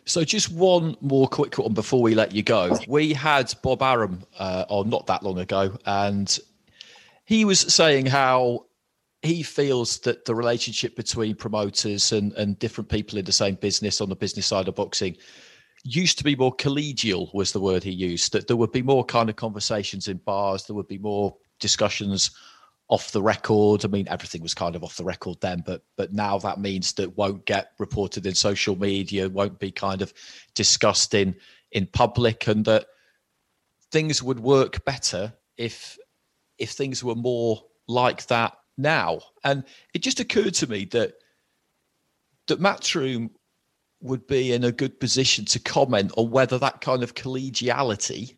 So 0.05 0.23
just 0.23 0.51
one 0.51 0.95
more 1.01 1.27
quick 1.27 1.57
one 1.57 1.73
before 1.73 2.01
we 2.01 2.15
let 2.15 2.33
you 2.33 2.41
go. 2.41 2.77
We 2.87 3.13
had 3.13 3.53
Bob 3.61 3.81
Arum 3.81 4.23
uh, 4.39 4.65
on 4.69 4.89
not 4.89 5.07
that 5.07 5.21
long 5.21 5.37
ago, 5.37 5.77
and 5.85 6.39
he 7.25 7.43
was 7.43 7.59
saying 7.59 8.05
how 8.05 8.67
he 9.21 9.43
feels 9.43 9.99
that 9.99 10.23
the 10.23 10.33
relationship 10.33 10.95
between 10.95 11.35
promoters 11.35 12.13
and, 12.13 12.31
and 12.33 12.57
different 12.57 12.89
people 12.89 13.19
in 13.19 13.25
the 13.25 13.33
same 13.33 13.55
business 13.55 13.99
on 13.99 14.07
the 14.07 14.15
business 14.15 14.45
side 14.45 14.69
of 14.69 14.75
boxing 14.75 15.17
used 15.83 16.17
to 16.17 16.23
be 16.23 16.35
more 16.35 16.55
collegial 16.55 17.33
was 17.33 17.51
the 17.51 17.59
word 17.59 17.83
he 17.83 17.91
used 17.91 18.33
that 18.33 18.47
there 18.47 18.57
would 18.57 18.71
be 18.71 18.81
more 18.81 19.05
kind 19.05 19.29
of 19.29 19.35
conversations 19.35 20.07
in 20.07 20.17
bars 20.17 20.65
there 20.65 20.75
would 20.75 20.87
be 20.87 20.97
more 20.97 21.35
discussions 21.59 22.31
off 22.89 23.11
the 23.11 23.21
record. 23.21 23.83
I 23.83 23.89
mean 23.89 24.07
everything 24.07 24.41
was 24.41 24.53
kind 24.53 24.75
of 24.75 24.83
off 24.83 24.97
the 24.97 25.03
record 25.03 25.37
then 25.41 25.63
but 25.65 25.83
but 25.97 26.13
now 26.13 26.37
that 26.39 26.59
means 26.59 26.93
that 26.93 27.17
won't 27.17 27.45
get 27.45 27.71
reported 27.79 28.25
in 28.25 28.33
social 28.33 28.75
media 28.75 29.29
won't 29.29 29.59
be 29.59 29.71
kind 29.71 30.01
of 30.01 30.13
discussed 30.55 31.13
in 31.13 31.35
in 31.71 31.85
public 31.87 32.47
and 32.47 32.65
that 32.65 32.85
things 33.91 34.23
would 34.23 34.39
work 34.39 34.83
better 34.85 35.33
if 35.57 35.97
if 36.57 36.71
things 36.71 37.03
were 37.03 37.15
more 37.15 37.61
like 37.87 38.25
that 38.27 38.53
now. 38.77 39.19
And 39.43 39.63
it 39.93 39.99
just 39.99 40.19
occurred 40.19 40.53
to 40.55 40.67
me 40.67 40.85
that 40.85 41.13
that 42.47 42.59
matchroom 42.59 43.31
would 44.01 44.27
be 44.27 44.53
in 44.53 44.63
a 44.63 44.71
good 44.71 44.99
position 44.99 45.45
to 45.45 45.59
comment 45.59 46.11
on 46.17 46.29
whether 46.29 46.57
that 46.59 46.81
kind 46.81 47.03
of 47.03 47.15
collegiality, 47.15 48.37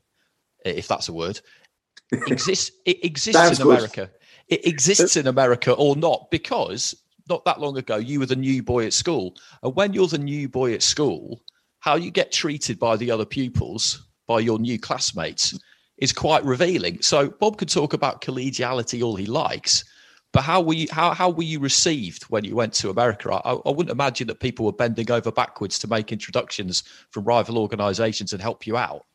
if 0.65 0.87
that's 0.87 1.09
a 1.09 1.13
word, 1.13 1.39
exists. 2.11 2.71
It 2.85 3.03
exists 3.03 3.59
in 3.59 3.65
America. 3.65 4.09
It 4.47 4.65
exists 4.65 5.15
in 5.15 5.27
America 5.27 5.73
or 5.73 5.95
not, 5.95 6.31
because 6.31 6.95
not 7.29 7.45
that 7.45 7.59
long 7.59 7.77
ago 7.77 7.97
you 7.97 8.19
were 8.19 8.25
the 8.25 8.35
new 8.35 8.63
boy 8.63 8.85
at 8.85 8.93
school, 8.93 9.35
and 9.61 9.75
when 9.75 9.93
you're 9.93 10.07
the 10.07 10.17
new 10.17 10.49
boy 10.49 10.73
at 10.73 10.81
school, 10.81 11.41
how 11.79 11.95
you 11.95 12.11
get 12.11 12.31
treated 12.31 12.79
by 12.79 12.97
the 12.97 13.11
other 13.11 13.25
pupils, 13.25 14.07
by 14.27 14.39
your 14.39 14.59
new 14.59 14.79
classmates, 14.79 15.57
is 15.97 16.11
quite 16.13 16.43
revealing. 16.43 17.01
So 17.01 17.29
Bob 17.29 17.57
could 17.57 17.69
talk 17.69 17.93
about 17.93 18.21
collegiality 18.21 19.03
all 19.03 19.15
he 19.15 19.25
likes, 19.25 19.83
but 20.31 20.41
how 20.41 20.61
were 20.61 20.73
you? 20.73 20.87
How 20.91 21.13
how 21.13 21.29
were 21.29 21.43
you 21.43 21.59
received 21.59 22.23
when 22.23 22.43
you 22.43 22.55
went 22.55 22.73
to 22.75 22.89
America? 22.89 23.33
I, 23.33 23.53
I 23.53 23.69
wouldn't 23.69 23.89
imagine 23.89 24.27
that 24.27 24.39
people 24.39 24.65
were 24.65 24.71
bending 24.71 25.09
over 25.09 25.31
backwards 25.31 25.79
to 25.79 25.87
make 25.87 26.11
introductions 26.11 26.83
from 27.09 27.23
rival 27.23 27.57
organisations 27.57 28.31
and 28.31 28.41
help 28.41 28.67
you 28.67 28.77
out. 28.77 29.05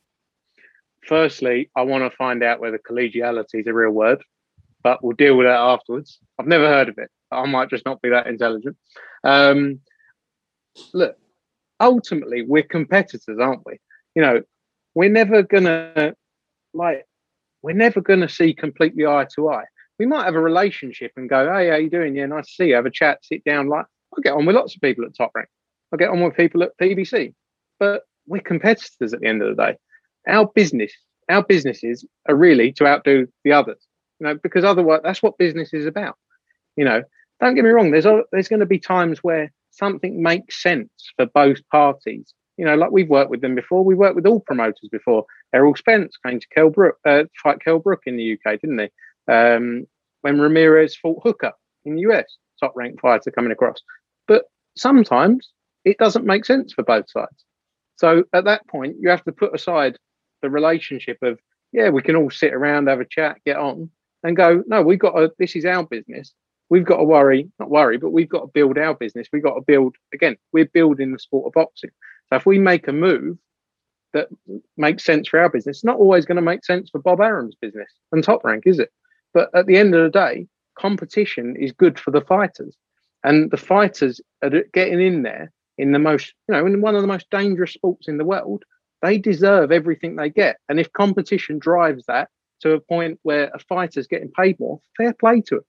Firstly, 1.06 1.70
I 1.76 1.82
want 1.82 2.10
to 2.10 2.16
find 2.16 2.42
out 2.42 2.60
whether 2.60 2.78
collegiality 2.78 3.60
is 3.60 3.66
a 3.66 3.74
real 3.74 3.90
word, 3.90 4.22
but 4.82 5.04
we'll 5.04 5.16
deal 5.16 5.36
with 5.36 5.46
that 5.46 5.58
afterwards. 5.58 6.18
I've 6.38 6.46
never 6.46 6.66
heard 6.66 6.88
of 6.88 6.98
it. 6.98 7.10
I 7.30 7.46
might 7.46 7.70
just 7.70 7.84
not 7.84 8.02
be 8.02 8.08
that 8.10 8.26
intelligent. 8.26 8.76
Um, 9.22 9.80
look, 10.92 11.16
ultimately, 11.78 12.42
we're 12.42 12.62
competitors, 12.64 13.38
aren't 13.40 13.64
we? 13.64 13.78
You 14.16 14.22
know, 14.22 14.42
we're 14.94 15.10
never 15.10 15.44
gonna 15.44 16.14
like, 16.72 17.06
we're 17.62 17.76
never 17.76 18.00
gonna 18.00 18.28
see 18.28 18.52
completely 18.52 19.06
eye 19.06 19.26
to 19.36 19.50
eye 19.50 19.64
we 19.98 20.06
might 20.06 20.24
have 20.24 20.34
a 20.34 20.40
relationship 20.40 21.12
and 21.16 21.28
go, 21.28 21.52
hey, 21.52 21.68
how 21.68 21.76
you 21.76 21.90
doing? 21.90 22.16
Yeah, 22.16 22.26
nice 22.26 22.46
to 22.46 22.52
see 22.52 22.68
you. 22.68 22.74
Have 22.74 22.86
a 22.86 22.90
chat, 22.90 23.24
sit 23.24 23.44
down. 23.44 23.68
Like 23.68 23.86
I 24.16 24.20
get 24.22 24.34
on 24.34 24.46
with 24.46 24.56
lots 24.56 24.74
of 24.74 24.80
people 24.80 25.04
at 25.04 25.16
Top 25.16 25.32
Rank. 25.34 25.48
I 25.92 25.96
get 25.96 26.10
on 26.10 26.20
with 26.20 26.36
people 26.36 26.62
at 26.62 26.76
PBC, 26.78 27.34
but 27.78 28.02
we're 28.26 28.40
competitors 28.40 29.12
at 29.12 29.20
the 29.20 29.26
end 29.26 29.42
of 29.42 29.56
the 29.56 29.62
day. 29.62 29.76
Our 30.26 30.50
business, 30.54 30.92
our 31.28 31.42
businesses 31.42 32.04
are 32.28 32.34
really 32.34 32.72
to 32.72 32.86
outdo 32.86 33.28
the 33.44 33.52
others, 33.52 33.86
you 34.18 34.26
know, 34.26 34.38
because 34.42 34.64
otherwise 34.64 35.00
that's 35.04 35.22
what 35.22 35.38
business 35.38 35.72
is 35.72 35.86
about. 35.86 36.16
You 36.76 36.84
know, 36.84 37.02
don't 37.40 37.54
get 37.54 37.64
me 37.64 37.70
wrong. 37.70 37.90
There's 37.90 38.06
there's 38.32 38.48
going 38.48 38.60
to 38.60 38.66
be 38.66 38.78
times 38.78 39.20
where 39.22 39.52
something 39.70 40.22
makes 40.22 40.62
sense 40.62 40.90
for 41.16 41.26
both 41.26 41.58
parties. 41.70 42.32
You 42.56 42.64
know, 42.64 42.76
like 42.76 42.92
we've 42.92 43.08
worked 43.08 43.30
with 43.30 43.40
them 43.40 43.54
before. 43.54 43.84
We 43.84 43.94
worked 43.94 44.14
with 44.16 44.26
all 44.26 44.40
promoters 44.40 44.88
before. 44.90 45.26
Errol 45.52 45.74
Spence 45.74 46.16
came 46.24 46.40
to 46.40 46.48
Kell 46.54 46.70
Brook, 46.70 46.96
uh, 47.04 47.24
fight 47.42 47.60
Kell 47.60 47.80
Brook 47.80 48.02
in 48.06 48.16
the 48.16 48.32
UK, 48.32 48.60
didn't 48.60 48.76
they? 48.76 48.90
Um, 49.28 49.86
when 50.22 50.40
Ramirez 50.40 50.96
fought 50.96 51.22
Hooker 51.22 51.52
in 51.84 51.96
the 51.96 52.02
US, 52.02 52.24
top 52.60 52.72
ranked 52.76 53.00
fighter 53.00 53.30
coming 53.30 53.52
across. 53.52 53.78
But 54.26 54.44
sometimes 54.76 55.50
it 55.84 55.98
doesn't 55.98 56.24
make 56.24 56.44
sense 56.44 56.72
for 56.72 56.82
both 56.82 57.10
sides. 57.10 57.44
So 57.96 58.24
at 58.32 58.44
that 58.44 58.66
point, 58.68 58.96
you 59.00 59.08
have 59.10 59.24
to 59.24 59.32
put 59.32 59.54
aside 59.54 59.98
the 60.42 60.50
relationship 60.50 61.18
of, 61.22 61.38
yeah, 61.72 61.90
we 61.90 62.02
can 62.02 62.16
all 62.16 62.30
sit 62.30 62.54
around, 62.54 62.88
have 62.88 63.00
a 63.00 63.04
chat, 63.04 63.38
get 63.44 63.56
on, 63.56 63.90
and 64.22 64.36
go, 64.36 64.62
no, 64.66 64.82
we've 64.82 64.98
got 64.98 65.12
to, 65.12 65.32
this 65.38 65.54
is 65.54 65.64
our 65.64 65.84
business. 65.84 66.32
We've 66.70 66.84
got 66.84 66.96
to 66.96 67.04
worry, 67.04 67.50
not 67.58 67.70
worry, 67.70 67.98
but 67.98 68.10
we've 68.10 68.28
got 68.28 68.40
to 68.40 68.46
build 68.46 68.78
our 68.78 68.94
business. 68.94 69.28
We've 69.32 69.42
got 69.42 69.54
to 69.54 69.60
build, 69.66 69.96
again, 70.12 70.36
we're 70.52 70.64
building 70.64 71.12
the 71.12 71.18
sport 71.18 71.46
of 71.46 71.52
boxing. 71.52 71.90
So 72.30 72.36
if 72.36 72.46
we 72.46 72.58
make 72.58 72.88
a 72.88 72.92
move 72.92 73.36
that 74.14 74.28
makes 74.76 75.04
sense 75.04 75.28
for 75.28 75.40
our 75.40 75.50
business, 75.50 75.78
it's 75.78 75.84
not 75.84 75.98
always 75.98 76.24
going 76.24 76.36
to 76.36 76.42
make 76.42 76.64
sense 76.64 76.88
for 76.90 77.00
Bob 77.00 77.20
Arum's 77.20 77.56
business 77.60 77.90
and 78.12 78.24
top 78.24 78.42
rank, 78.44 78.64
is 78.66 78.78
it? 78.78 78.90
But 79.34 79.50
at 79.54 79.66
the 79.66 79.76
end 79.76 79.94
of 79.94 80.02
the 80.02 80.10
day, 80.10 80.46
competition 80.78 81.56
is 81.56 81.72
good 81.72 81.98
for 81.98 82.10
the 82.10 82.22
fighters. 82.22 82.76
And 83.24 83.50
the 83.50 83.56
fighters 83.56 84.20
are 84.42 84.50
getting 84.72 85.00
in 85.00 85.22
there 85.22 85.52
in 85.76 85.92
the 85.92 85.98
most, 85.98 86.32
you 86.48 86.54
know, 86.54 86.64
in 86.64 86.80
one 86.80 86.94
of 86.94 87.02
the 87.02 87.08
most 87.08 87.28
dangerous 87.30 87.72
sports 87.72 88.06
in 88.08 88.16
the 88.16 88.24
world. 88.24 88.64
They 89.02 89.18
deserve 89.18 89.72
everything 89.72 90.16
they 90.16 90.30
get. 90.30 90.56
And 90.68 90.80
if 90.80 90.92
competition 90.92 91.58
drives 91.58 92.06
that 92.06 92.28
to 92.60 92.72
a 92.72 92.80
point 92.80 93.18
where 93.22 93.50
a 93.52 93.58
fighter's 93.58 94.06
getting 94.06 94.30
paid 94.30 94.58
more, 94.60 94.80
fair 94.96 95.12
play 95.12 95.42
to 95.42 95.56
it. 95.56 95.64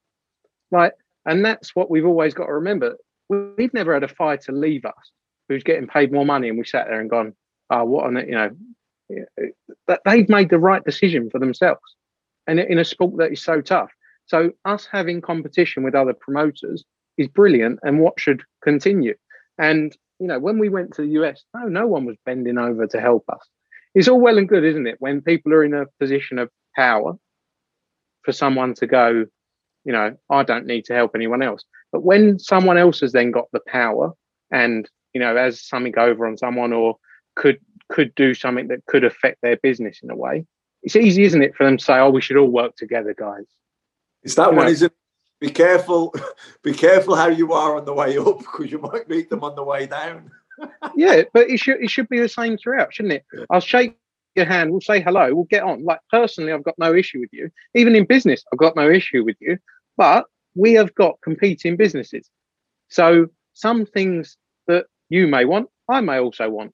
Like, 0.71 0.93
and 1.25 1.43
that's 1.43 1.75
what 1.75 1.89
we've 1.89 2.05
always 2.05 2.33
got 2.33 2.45
to 2.45 2.53
remember. 2.53 2.95
We've 3.29 3.73
never 3.73 3.93
had 3.93 4.03
a 4.03 4.07
fighter 4.07 4.51
leave 4.51 4.85
us 4.85 5.11
who's 5.49 5.63
getting 5.63 5.87
paid 5.87 6.11
more 6.11 6.25
money, 6.25 6.49
and 6.49 6.57
we 6.57 6.65
sat 6.65 6.87
there 6.87 6.99
and 6.99 7.09
gone, 7.09 7.33
"Oh, 7.69 7.85
what 7.85 8.05
on 8.05 8.17
it?" 8.17 8.27
You 8.27 8.35
know, 8.35 8.51
that 9.87 10.01
they've 10.05 10.29
made 10.29 10.49
the 10.49 10.59
right 10.59 10.83
decision 10.83 11.29
for 11.29 11.39
themselves, 11.39 11.94
and 12.47 12.59
in 12.59 12.77
a 12.77 12.85
sport 12.85 13.17
that 13.17 13.31
is 13.31 13.41
so 13.41 13.61
tough. 13.61 13.91
So 14.27 14.51
us 14.65 14.87
having 14.91 15.21
competition 15.21 15.83
with 15.83 15.95
other 15.95 16.13
promoters 16.13 16.83
is 17.17 17.27
brilliant, 17.27 17.79
and 17.83 17.99
what 17.99 18.19
should 18.19 18.43
continue. 18.63 19.15
And 19.57 19.95
you 20.19 20.27
know, 20.27 20.39
when 20.39 20.59
we 20.59 20.69
went 20.69 20.93
to 20.93 21.01
the 21.01 21.09
US, 21.21 21.43
no, 21.53 21.67
no 21.67 21.87
one 21.87 22.05
was 22.05 22.17
bending 22.25 22.57
over 22.57 22.87
to 22.87 23.01
help 23.01 23.25
us. 23.29 23.47
It's 23.93 24.07
all 24.07 24.19
well 24.19 24.37
and 24.37 24.47
good, 24.47 24.63
isn't 24.65 24.87
it, 24.87 24.97
when 24.99 25.21
people 25.21 25.53
are 25.53 25.63
in 25.63 25.73
a 25.73 25.85
position 25.99 26.39
of 26.39 26.49
power 26.75 27.13
for 28.23 28.31
someone 28.31 28.73
to 28.75 28.87
go, 28.87 29.25
you 29.85 29.93
know, 29.93 30.15
I 30.29 30.43
don't 30.43 30.65
need 30.65 30.85
to 30.85 30.93
help 30.93 31.11
anyone 31.15 31.41
else. 31.41 31.63
But 31.91 32.03
when 32.03 32.39
someone 32.39 32.77
else 32.77 32.99
has 33.01 33.13
then 33.13 33.31
got 33.31 33.47
the 33.53 33.61
power 33.67 34.11
and, 34.51 34.89
you 35.13 35.21
know, 35.21 35.35
has 35.35 35.65
something 35.65 35.97
over 35.97 36.27
on 36.27 36.37
someone 36.37 36.73
or 36.73 36.97
could 37.35 37.59
could 37.89 38.15
do 38.15 38.33
something 38.33 38.67
that 38.69 38.85
could 38.87 39.03
affect 39.03 39.37
their 39.41 39.57
business 39.57 39.99
in 40.01 40.09
a 40.09 40.15
way, 40.15 40.45
it's 40.85 40.95
easy, 40.95 41.23
isn't 41.23 41.41
it, 41.41 41.55
for 41.55 41.65
them 41.65 41.77
to 41.77 41.83
say, 41.83 41.97
Oh, 41.97 42.09
we 42.09 42.21
should 42.21 42.37
all 42.37 42.47
work 42.47 42.75
together, 42.77 43.13
guys. 43.13 43.45
It's 44.23 44.35
that 44.35 44.51
you 44.51 44.55
one, 44.55 44.65
know? 44.65 44.71
isn't 44.71 44.93
be 45.41 45.49
careful 45.49 46.13
be 46.63 46.73
careful 46.73 47.15
how 47.15 47.27
you 47.27 47.51
are 47.51 47.75
on 47.75 47.85
the 47.85 47.93
way 47.93 48.17
up 48.17 48.39
because 48.39 48.71
you 48.71 48.79
might 48.79 49.09
meet 49.09 49.29
them 49.29 49.43
on 49.43 49.55
the 49.55 49.63
way 49.63 49.85
down. 49.85 50.31
yeah, 50.95 51.23
but 51.33 51.49
it 51.49 51.59
should 51.59 51.83
it 51.83 51.89
should 51.89 52.07
be 52.07 52.19
the 52.19 52.29
same 52.29 52.57
throughout, 52.57 52.93
shouldn't 52.93 53.15
it? 53.15 53.25
I'll 53.49 53.59
shake 53.59 53.97
your 54.35 54.45
hand, 54.45 54.71
we'll 54.71 54.81
say 54.81 55.01
hello, 55.01 55.33
we'll 55.33 55.45
get 55.45 55.63
on. 55.63 55.83
Like 55.83 55.99
personally, 56.11 56.51
I've 56.51 56.63
got 56.63 56.77
no 56.77 56.93
issue 56.93 57.19
with 57.19 57.31
you. 57.31 57.49
Even 57.73 57.95
in 57.95 58.05
business, 58.05 58.43
I've 58.51 58.59
got 58.59 58.75
no 58.75 58.89
issue 58.89 59.23
with 59.23 59.37
you. 59.39 59.57
But 59.97 60.25
we 60.55 60.73
have 60.73 60.93
got 60.95 61.19
competing 61.21 61.77
businesses. 61.77 62.29
So 62.89 63.27
some 63.53 63.85
things 63.85 64.37
that 64.67 64.85
you 65.09 65.27
may 65.27 65.45
want, 65.45 65.69
I 65.89 66.01
may 66.01 66.19
also 66.19 66.49
want. 66.49 66.73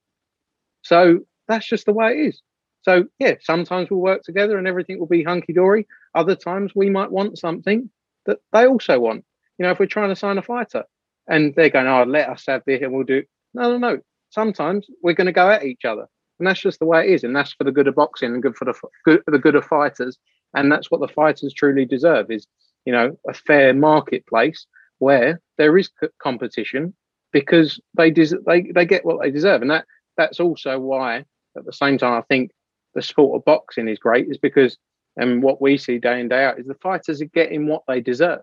So 0.81 1.19
that's 1.47 1.67
just 1.67 1.85
the 1.85 1.93
way 1.93 2.13
it 2.13 2.27
is. 2.29 2.41
So 2.81 3.05
yeah, 3.19 3.35
sometimes 3.41 3.89
we'll 3.89 3.99
work 3.99 4.23
together 4.23 4.57
and 4.57 4.67
everything 4.67 4.99
will 4.99 5.07
be 5.07 5.23
hunky 5.23 5.53
dory. 5.53 5.87
Other 6.15 6.35
times 6.35 6.71
we 6.75 6.89
might 6.89 7.11
want 7.11 7.37
something 7.37 7.89
that 8.25 8.39
they 8.53 8.67
also 8.67 8.99
want. 8.99 9.23
You 9.57 9.65
know, 9.65 9.71
if 9.71 9.79
we're 9.79 9.85
trying 9.85 10.09
to 10.09 10.15
sign 10.15 10.37
a 10.37 10.41
fighter 10.41 10.83
and 11.27 11.53
they're 11.55 11.69
going, 11.69 11.87
"Oh, 11.87 12.03
let 12.03 12.29
us 12.29 12.45
have 12.47 12.63
this 12.65 12.81
and 12.81 12.91
we'll 12.91 13.03
do," 13.03 13.23
no, 13.53 13.71
no, 13.71 13.77
no. 13.77 13.99
Sometimes 14.29 14.87
we're 15.03 15.13
going 15.13 15.27
to 15.27 15.31
go 15.33 15.49
at 15.49 15.65
each 15.65 15.85
other, 15.85 16.07
and 16.39 16.47
that's 16.47 16.61
just 16.61 16.79
the 16.79 16.85
way 16.85 17.07
it 17.07 17.13
is, 17.13 17.23
and 17.23 17.35
that's 17.35 17.53
for 17.53 17.63
the 17.63 17.71
good 17.71 17.87
of 17.87 17.95
boxing 17.95 18.33
and 18.33 18.41
good 18.41 18.55
for 18.55 18.65
the 18.65 18.73
good 19.05 19.21
the 19.27 19.37
good 19.39 19.55
of 19.55 19.65
fighters, 19.65 20.17
and 20.55 20.71
that's 20.71 20.89
what 20.89 21.01
the 21.01 21.07
fighters 21.07 21.53
truly 21.53 21.85
deserve 21.85 22.31
is 22.31 22.47
you 22.85 22.93
know 22.93 23.17
a 23.29 23.33
fair 23.33 23.73
marketplace 23.73 24.65
where 24.99 25.39
there 25.57 25.77
is 25.77 25.89
competition 26.21 26.93
because 27.31 27.79
they 27.95 28.09
des- 28.09 28.37
they 28.47 28.71
they 28.73 28.85
get 28.85 29.05
what 29.05 29.21
they 29.21 29.29
deserve, 29.31 29.61
and 29.61 29.69
that 29.71 29.85
that's 30.17 30.39
also 30.39 30.79
why 30.79 31.25
at 31.57 31.65
the 31.65 31.73
same 31.73 31.97
time 31.97 32.13
I 32.13 32.21
think 32.21 32.51
the 32.93 33.01
sport 33.01 33.37
of 33.39 33.45
boxing 33.45 33.87
is 33.87 33.99
great 33.99 34.27
is 34.29 34.37
because 34.37 34.77
and 35.17 35.43
what 35.43 35.61
we 35.61 35.77
see 35.77 35.97
day 35.97 36.19
in 36.19 36.29
day 36.29 36.43
out 36.43 36.59
is 36.59 36.65
the 36.65 36.75
fighters 36.75 37.21
are 37.21 37.25
getting 37.25 37.67
what 37.67 37.83
they 37.87 37.99
deserve. 37.99 38.41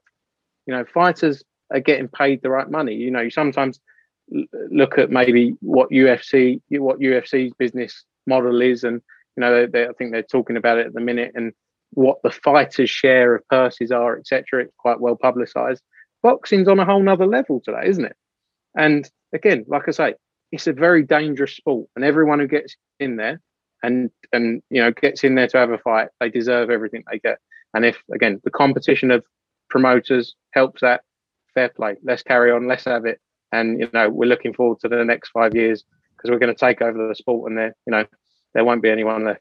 You 0.66 0.74
know, 0.74 0.84
fighters 0.84 1.42
are 1.72 1.80
getting 1.80 2.08
paid 2.08 2.42
the 2.42 2.50
right 2.50 2.70
money. 2.70 2.94
You 2.94 3.10
know, 3.10 3.20
you 3.20 3.30
sometimes 3.30 3.80
look 4.70 4.98
at 4.98 5.10
maybe 5.10 5.54
what 5.60 5.90
UFC 5.90 6.60
what 6.70 7.00
UFC's 7.00 7.54
business 7.58 8.04
model 8.26 8.60
is, 8.60 8.84
and 8.84 9.00
you 9.36 9.40
know, 9.40 9.54
they, 9.54 9.66
they, 9.66 9.88
I 9.88 9.92
think 9.92 10.12
they're 10.12 10.22
talking 10.22 10.56
about 10.56 10.78
it 10.78 10.86
at 10.86 10.94
the 10.94 11.00
minute, 11.00 11.32
and 11.34 11.52
what 11.92 12.18
the 12.22 12.30
fighters' 12.30 12.90
share 12.90 13.34
of 13.34 13.48
purses 13.48 13.90
are, 13.90 14.18
etc. 14.18 14.64
It's 14.64 14.74
quite 14.76 15.00
well 15.00 15.16
publicised. 15.16 15.82
Boxing's 16.22 16.68
on 16.68 16.80
a 16.80 16.84
whole 16.84 17.02
nother 17.02 17.26
level 17.26 17.62
today, 17.64 17.86
isn't 17.86 18.04
it? 18.04 18.16
And 18.76 19.08
again, 19.32 19.64
like 19.68 19.88
I 19.88 19.92
say, 19.92 20.14
it's 20.52 20.66
a 20.66 20.72
very 20.72 21.02
dangerous 21.02 21.56
sport, 21.56 21.88
and 21.96 22.04
everyone 22.04 22.40
who 22.40 22.46
gets 22.46 22.76
in 23.00 23.16
there 23.16 23.40
and 23.82 24.10
and 24.32 24.62
you 24.70 24.80
know 24.80 24.92
gets 24.92 25.24
in 25.24 25.34
there 25.34 25.48
to 25.48 25.58
have 25.58 25.70
a 25.70 25.78
fight, 25.78 26.08
they 26.20 26.28
deserve 26.28 26.70
everything 26.70 27.04
they 27.10 27.18
get. 27.18 27.38
And 27.74 27.84
if 27.84 28.02
again 28.12 28.40
the 28.44 28.50
competition 28.50 29.10
of 29.10 29.24
promoters 29.70 30.34
helps 30.52 30.80
that, 30.80 31.02
fair 31.54 31.68
play. 31.68 31.96
Let's 32.02 32.22
carry 32.22 32.50
on. 32.50 32.66
Let's 32.66 32.84
have 32.84 33.04
it. 33.04 33.20
And 33.52 33.80
you 33.80 33.88
know 33.92 34.08
we're 34.08 34.28
looking 34.28 34.54
forward 34.54 34.80
to 34.80 34.88
the 34.88 35.04
next 35.04 35.30
five 35.30 35.54
years 35.54 35.84
because 36.16 36.30
we're 36.30 36.38
going 36.38 36.54
to 36.54 36.58
take 36.58 36.82
over 36.82 37.08
the 37.08 37.14
sport, 37.14 37.50
and 37.50 37.58
there 37.58 37.74
you 37.86 37.90
know 37.90 38.04
there 38.54 38.64
won't 38.64 38.82
be 38.82 38.90
anyone 38.90 39.24
left. 39.24 39.40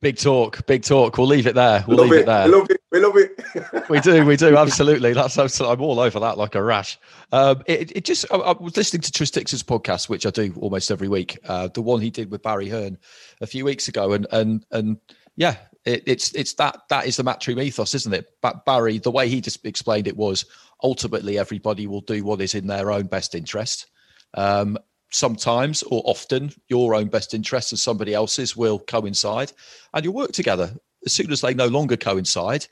Big 0.00 0.16
talk, 0.18 0.66
big 0.66 0.82
talk. 0.82 1.16
We'll 1.16 1.26
leave 1.26 1.46
it 1.46 1.54
there. 1.54 1.82
We'll 1.86 2.04
leave 2.04 2.12
it, 2.12 2.20
it, 2.20 2.26
there. 2.26 2.44
We 2.46 2.52
love 2.52 2.70
it. 2.70 2.80
We 2.94 3.00
love 3.00 3.16
it. 3.16 3.42
we 3.90 3.98
do. 3.98 4.24
We 4.24 4.36
do. 4.36 4.56
Absolutely. 4.56 5.14
That's. 5.14 5.36
I'm 5.36 5.80
all 5.80 5.98
over 5.98 6.20
that 6.20 6.38
like 6.38 6.54
a 6.54 6.62
rash. 6.62 6.96
Um, 7.32 7.60
it, 7.66 7.90
it, 7.96 8.04
just. 8.04 8.24
I, 8.30 8.36
I, 8.36 8.52
was 8.52 8.76
listening 8.76 9.00
to 9.00 9.10
Tris 9.10 9.32
Dixon's 9.32 9.64
podcast, 9.64 10.08
which 10.08 10.24
I 10.24 10.30
do 10.30 10.54
almost 10.60 10.92
every 10.92 11.08
week. 11.08 11.36
Uh, 11.44 11.66
the 11.66 11.82
one 11.82 12.00
he 12.00 12.10
did 12.10 12.30
with 12.30 12.44
Barry 12.44 12.68
Hearn 12.68 12.96
a 13.40 13.48
few 13.48 13.64
weeks 13.64 13.88
ago, 13.88 14.12
and 14.12 14.28
and 14.30 14.64
and 14.70 14.96
yeah, 15.34 15.56
it, 15.84 16.04
it's 16.06 16.32
it's 16.36 16.54
that 16.54 16.82
that 16.88 17.06
is 17.06 17.16
the 17.16 17.24
matchroom 17.24 17.60
ethos, 17.60 17.94
isn't 17.96 18.14
it? 18.14 18.28
But 18.40 18.64
Barry, 18.64 18.98
the 18.98 19.10
way 19.10 19.28
he 19.28 19.40
just 19.40 19.66
explained 19.66 20.06
it 20.06 20.16
was 20.16 20.44
ultimately 20.80 21.36
everybody 21.36 21.88
will 21.88 22.02
do 22.02 22.22
what 22.22 22.40
is 22.40 22.54
in 22.54 22.68
their 22.68 22.92
own 22.92 23.06
best 23.08 23.34
interest. 23.34 23.88
Um, 24.34 24.78
sometimes 25.10 25.82
or 25.84 26.00
often 26.04 26.52
your 26.68 26.94
own 26.94 27.08
best 27.08 27.34
interests 27.34 27.72
and 27.72 27.78
somebody 27.78 28.14
else's 28.14 28.56
will 28.56 28.78
coincide 28.78 29.52
and 29.92 30.04
you'll 30.04 30.14
work 30.14 30.32
together. 30.32 30.72
As 31.06 31.12
soon 31.12 31.30
as 31.30 31.40
they 31.40 31.54
no 31.54 31.66
longer 31.66 31.96
coincide, 31.96 32.66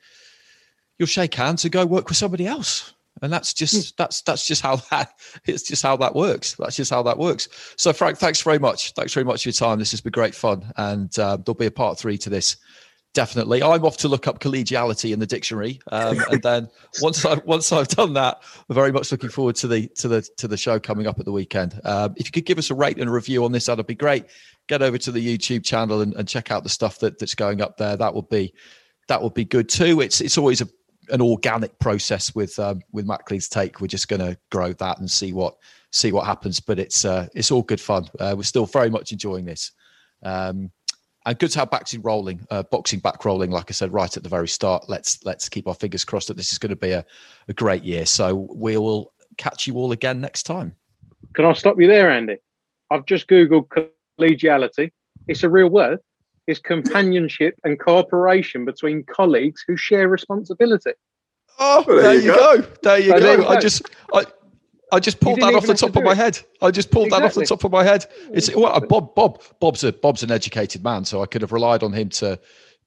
you'll 0.99 1.07
shake 1.07 1.35
hands 1.35 1.65
and 1.65 1.73
go 1.73 1.85
work 1.85 2.09
with 2.09 2.17
somebody 2.17 2.47
else. 2.47 2.95
And 3.21 3.33
that's 3.33 3.53
just 3.53 3.91
hmm. 3.91 3.95
that's 3.99 4.23
that's 4.23 4.47
just 4.47 4.63
how 4.63 4.77
that 4.91 5.13
it's 5.47 5.63
just 5.63 5.83
how 5.83 5.97
that 5.97 6.15
works. 6.15 6.57
That's 6.59 6.77
just 6.77 6.91
how 6.91 7.03
that 7.03 7.19
works. 7.19 7.49
So 7.77 7.93
Frank, 7.93 8.19
thanks 8.19 8.41
very 8.41 8.59
much. 8.59 8.93
Thanks 8.93 9.13
very 9.13 9.25
much 9.25 9.43
for 9.43 9.51
your 9.51 9.55
time. 9.55 9.79
This 9.79 9.91
has 9.91 10.01
been 10.01 10.13
great 10.13 10.35
fun, 10.35 10.73
and 10.77 11.17
uh, 11.19 11.37
there'll 11.37 11.55
be 11.55 11.67
a 11.67 11.71
part 11.71 11.99
three 11.99 12.19
to 12.19 12.31
this 12.31 12.57
definitely. 13.15 13.63
I'm 13.63 13.85
off 13.85 13.97
to 13.99 14.09
look 14.09 14.27
up 14.27 14.41
collegiality 14.41 15.13
in 15.13 15.19
the 15.19 15.27
dictionary, 15.27 15.81
um, 15.91 16.19
and 16.31 16.43
then 16.43 16.69
once 17.01 17.25
I 17.25 17.35
once 17.45 17.73
I've 17.73 17.89
done 17.89 18.15
that, 18.15 18.43
I'm 18.69 18.75
very 18.75 18.93
much 18.93 19.13
looking 19.13 19.31
forward 19.31 19.57
to 19.57 19.69
the 19.69 19.89
to 19.97 20.09
the 20.09 20.23
to 20.39 20.49
the 20.49 20.57
show 20.57 20.79
coming 20.79 21.07
up 21.07 21.19
at 21.19 21.25
the 21.25 21.33
weekend. 21.33 21.81
Um, 21.85 22.15
if 22.17 22.27
you 22.27 22.33
could 22.33 22.47
give 22.47 22.59
us 22.59 22.71
a 22.71 22.75
rate 22.75 22.99
and 22.99 23.09
a 23.09 23.13
review 23.13 23.45
on 23.45 23.53
this, 23.53 23.67
that'd 23.67 23.87
be 23.87 23.95
great. 23.95 24.27
Get 24.69 24.83
over 24.83 24.99
to 24.99 25.13
the 25.13 25.39
YouTube 25.39 25.65
channel 25.65 26.01
and, 26.01 26.15
and 26.15 26.29
check 26.29 26.51
out 26.51 26.63
the 26.63 26.69
stuff 26.69 26.99
that, 27.01 27.19
that's 27.19 27.35
going 27.35 27.61
up 27.61 27.77
there. 27.77 27.97
That 27.97 28.15
would 28.15 28.29
be 28.29 28.55
that 29.09 29.23
would 29.23 29.35
be 29.35 29.45
good 29.45 29.69
too. 29.69 30.01
It's 30.01 30.21
it's 30.21 30.39
always 30.39 30.61
a 30.61 30.69
an 31.11 31.21
organic 31.21 31.79
process 31.79 32.35
with 32.35 32.59
um, 32.59 32.81
with 32.93 33.07
Macklin's 33.07 33.49
take. 33.49 33.81
We're 33.81 33.89
just 33.89 34.09
going 34.09 34.21
to 34.21 34.39
grow 34.51 34.73
that 34.75 34.99
and 34.99 35.11
see 35.11 35.33
what 35.33 35.57
see 35.91 36.13
what 36.13 36.27
happens. 36.27 36.61
But 36.61 36.79
it's 36.79 37.05
uh, 37.05 37.29
it's 37.35 37.51
all 37.51 37.63
good 37.63 37.81
fun. 37.81 38.07
Uh, 38.19 38.35
we're 38.37 38.45
still 38.45 38.67
very 38.67 38.91
much 38.91 39.13
enjoying 39.13 39.45
this. 39.45 39.73
Um, 40.23 40.71
and 41.25 41.39
good 41.39 41.51
to 41.53 41.59
have 41.61 41.71
boxing 41.71 42.03
rolling, 42.03 42.45
uh, 42.51 42.63
boxing 42.65 42.99
back 42.99 43.25
rolling. 43.25 43.51
Like 43.51 43.71
I 43.71 43.73
said 43.73 43.93
right 43.93 44.15
at 44.17 44.23
the 44.23 44.29
very 44.29 44.49
start, 44.49 44.89
let's 44.89 45.25
let's 45.25 45.49
keep 45.49 45.69
our 45.69 45.75
fingers 45.75 46.05
crossed 46.05 46.29
that 46.29 46.37
this 46.37 46.53
is 46.53 46.59
going 46.59 46.71
to 46.71 46.77
be 46.77 46.91
a, 46.91 47.05
a 47.49 47.53
great 47.53 47.85
year. 47.85 48.07
So 48.07 48.35
we 48.55 48.77
will 48.77 49.13
catch 49.37 49.67
you 49.67 49.75
all 49.77 49.93
again 49.93 50.21
next 50.21 50.43
time. 50.45 50.75
Can 51.35 51.45
I 51.45 51.53
stop 51.53 51.81
you 51.81 51.87
there, 51.87 52.11
Andy? 52.11 52.37
I've 52.91 53.07
just 53.07 53.29
googled 53.29 53.69
collegiality. 54.21 54.91
It's 55.29 55.43
a 55.45 55.49
real 55.49 55.69
word. 55.69 56.01
It's 56.47 56.59
companionship 56.59 57.55
and 57.65 57.79
cooperation 57.79 58.65
between 58.65 59.05
colleagues 59.05 59.65
who 59.67 59.77
share 59.77 60.09
responsibility. 60.09 60.91
Oh, 61.59 61.85
Well, 61.87 62.03
there, 62.03 62.15
you 62.15 62.35
go. 62.35 62.57
There 62.83 62.99
you 62.99 63.11
So 63.13 63.21
there 63.21 63.37
go. 63.37 63.43
you 63.45 63.49
I 63.49 63.55
go. 63.55 63.61
just 63.61 63.83
I. 64.13 64.25
I 64.93 65.01
just 65.01 65.21
pulled 65.21 65.41
that 65.41 65.55
off 65.55 65.63
the 65.63 65.69
have 65.69 65.79
to 65.79 65.87
top 65.87 65.97
of 65.97 66.05
my 66.05 66.13
it. 66.13 66.19
head. 66.19 66.39
I 66.61 66.71
just 66.71 66.91
pulled 66.91 67.11
that 67.11 67.23
off 67.23 67.35
the 67.35 67.47
top 67.47 67.65
of 67.65 67.73
my 67.73 67.83
head. 67.83 68.05
It's 68.31 68.55
well, 68.55 68.79
Bob. 68.81 69.15
Bob. 69.15 69.43
Bob's 69.59 69.83
a 69.85 69.93
Bob's 69.93 70.23
an 70.23 70.31
educated 70.31 70.85
man, 70.85 71.07
so 71.07 71.23
I 71.23 71.27
could 71.27 71.41
have 71.41 71.51
relied 71.51 71.83
on 71.83 71.93
him 71.93 72.11
to 72.11 72.39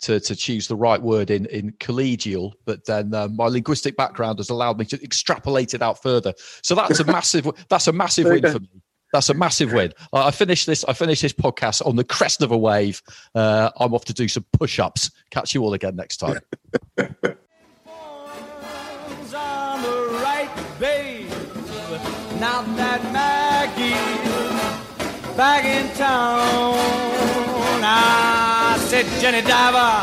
to 0.02 0.19
to 0.19 0.36
choose 0.36 0.68
the 0.68 0.76
right 0.76 1.02
word 1.02 1.32
in 1.32 1.48
in 1.48 1.72
collegial. 1.73 2.53
But 2.65 2.86
then 2.86 3.14
uh, 3.14 3.27
my 3.30 3.48
linguistic 3.48 3.98
background 3.98 4.38
has 4.38 4.52
allowed 4.52 4.77
me 4.77 4.86
to 4.86 5.03
extrapolate 5.03 5.73
it 5.73 5.82
out 5.82 6.02
further. 6.02 6.34
So 6.61 6.76
that's 6.76 6.99
a 6.99 7.06
massive. 7.06 7.49
That's 7.69 7.88
a 7.88 7.91
massive 7.91 8.26
win 8.26 8.44
for 8.44 8.60
me. 8.60 8.69
That's 9.11 9.30
a 9.30 9.34
massive 9.34 9.73
win. 9.73 9.91
I 10.14 10.27
I 10.27 10.32
finished 10.32 10.68
this. 10.68 10.86
I 10.86 10.94
finished 10.94 11.23
this 11.23 11.34
podcast 11.34 11.86
on 11.86 11.95
the 11.95 12.03
crest 12.03 12.44
of 12.44 12.52
a 12.52 12.57
wave. 12.57 13.02
Uh, 13.34 13.72
I'm 13.80 13.95
off 13.95 14.06
to 14.06 14.14
do 14.14 14.27
some 14.27 14.45
push-ups. 14.53 15.10
Catch 15.32 15.56
you 15.56 15.64
all 15.64 15.73
again 15.73 15.95
next 15.95 16.18
time. 16.18 16.40
Now 22.45 22.61
that 22.77 23.01
Macheath's 23.11 25.35
back 25.35 25.65
in 25.65 25.89
town, 25.97 26.77
I 27.81 28.77
said, 28.81 29.07
Jenny 29.19 29.41
Diver, 29.41 29.97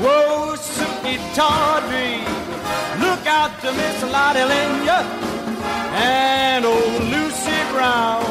whoa, 0.00 0.56
Sukey 0.56 1.20
Tawdry, 1.36 2.24
look 3.04 3.26
out 3.26 3.60
to 3.60 3.70
Miss 3.70 4.02
Lotte 4.14 4.44
Lenya 4.52 5.04
and 5.92 6.64
old 6.64 7.02
Lucy 7.14 7.60
Brown. 7.70 8.24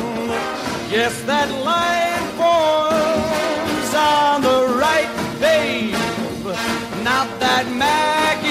Yes, 0.89 1.22
that 1.30 1.49
line 1.69 2.26
forms 2.41 3.93
on 3.93 4.41
the 4.41 4.60
right, 4.81 5.14
babe. 5.39 5.93
Not 7.03 7.30
that 7.39 7.65
Macheath's 7.81 8.51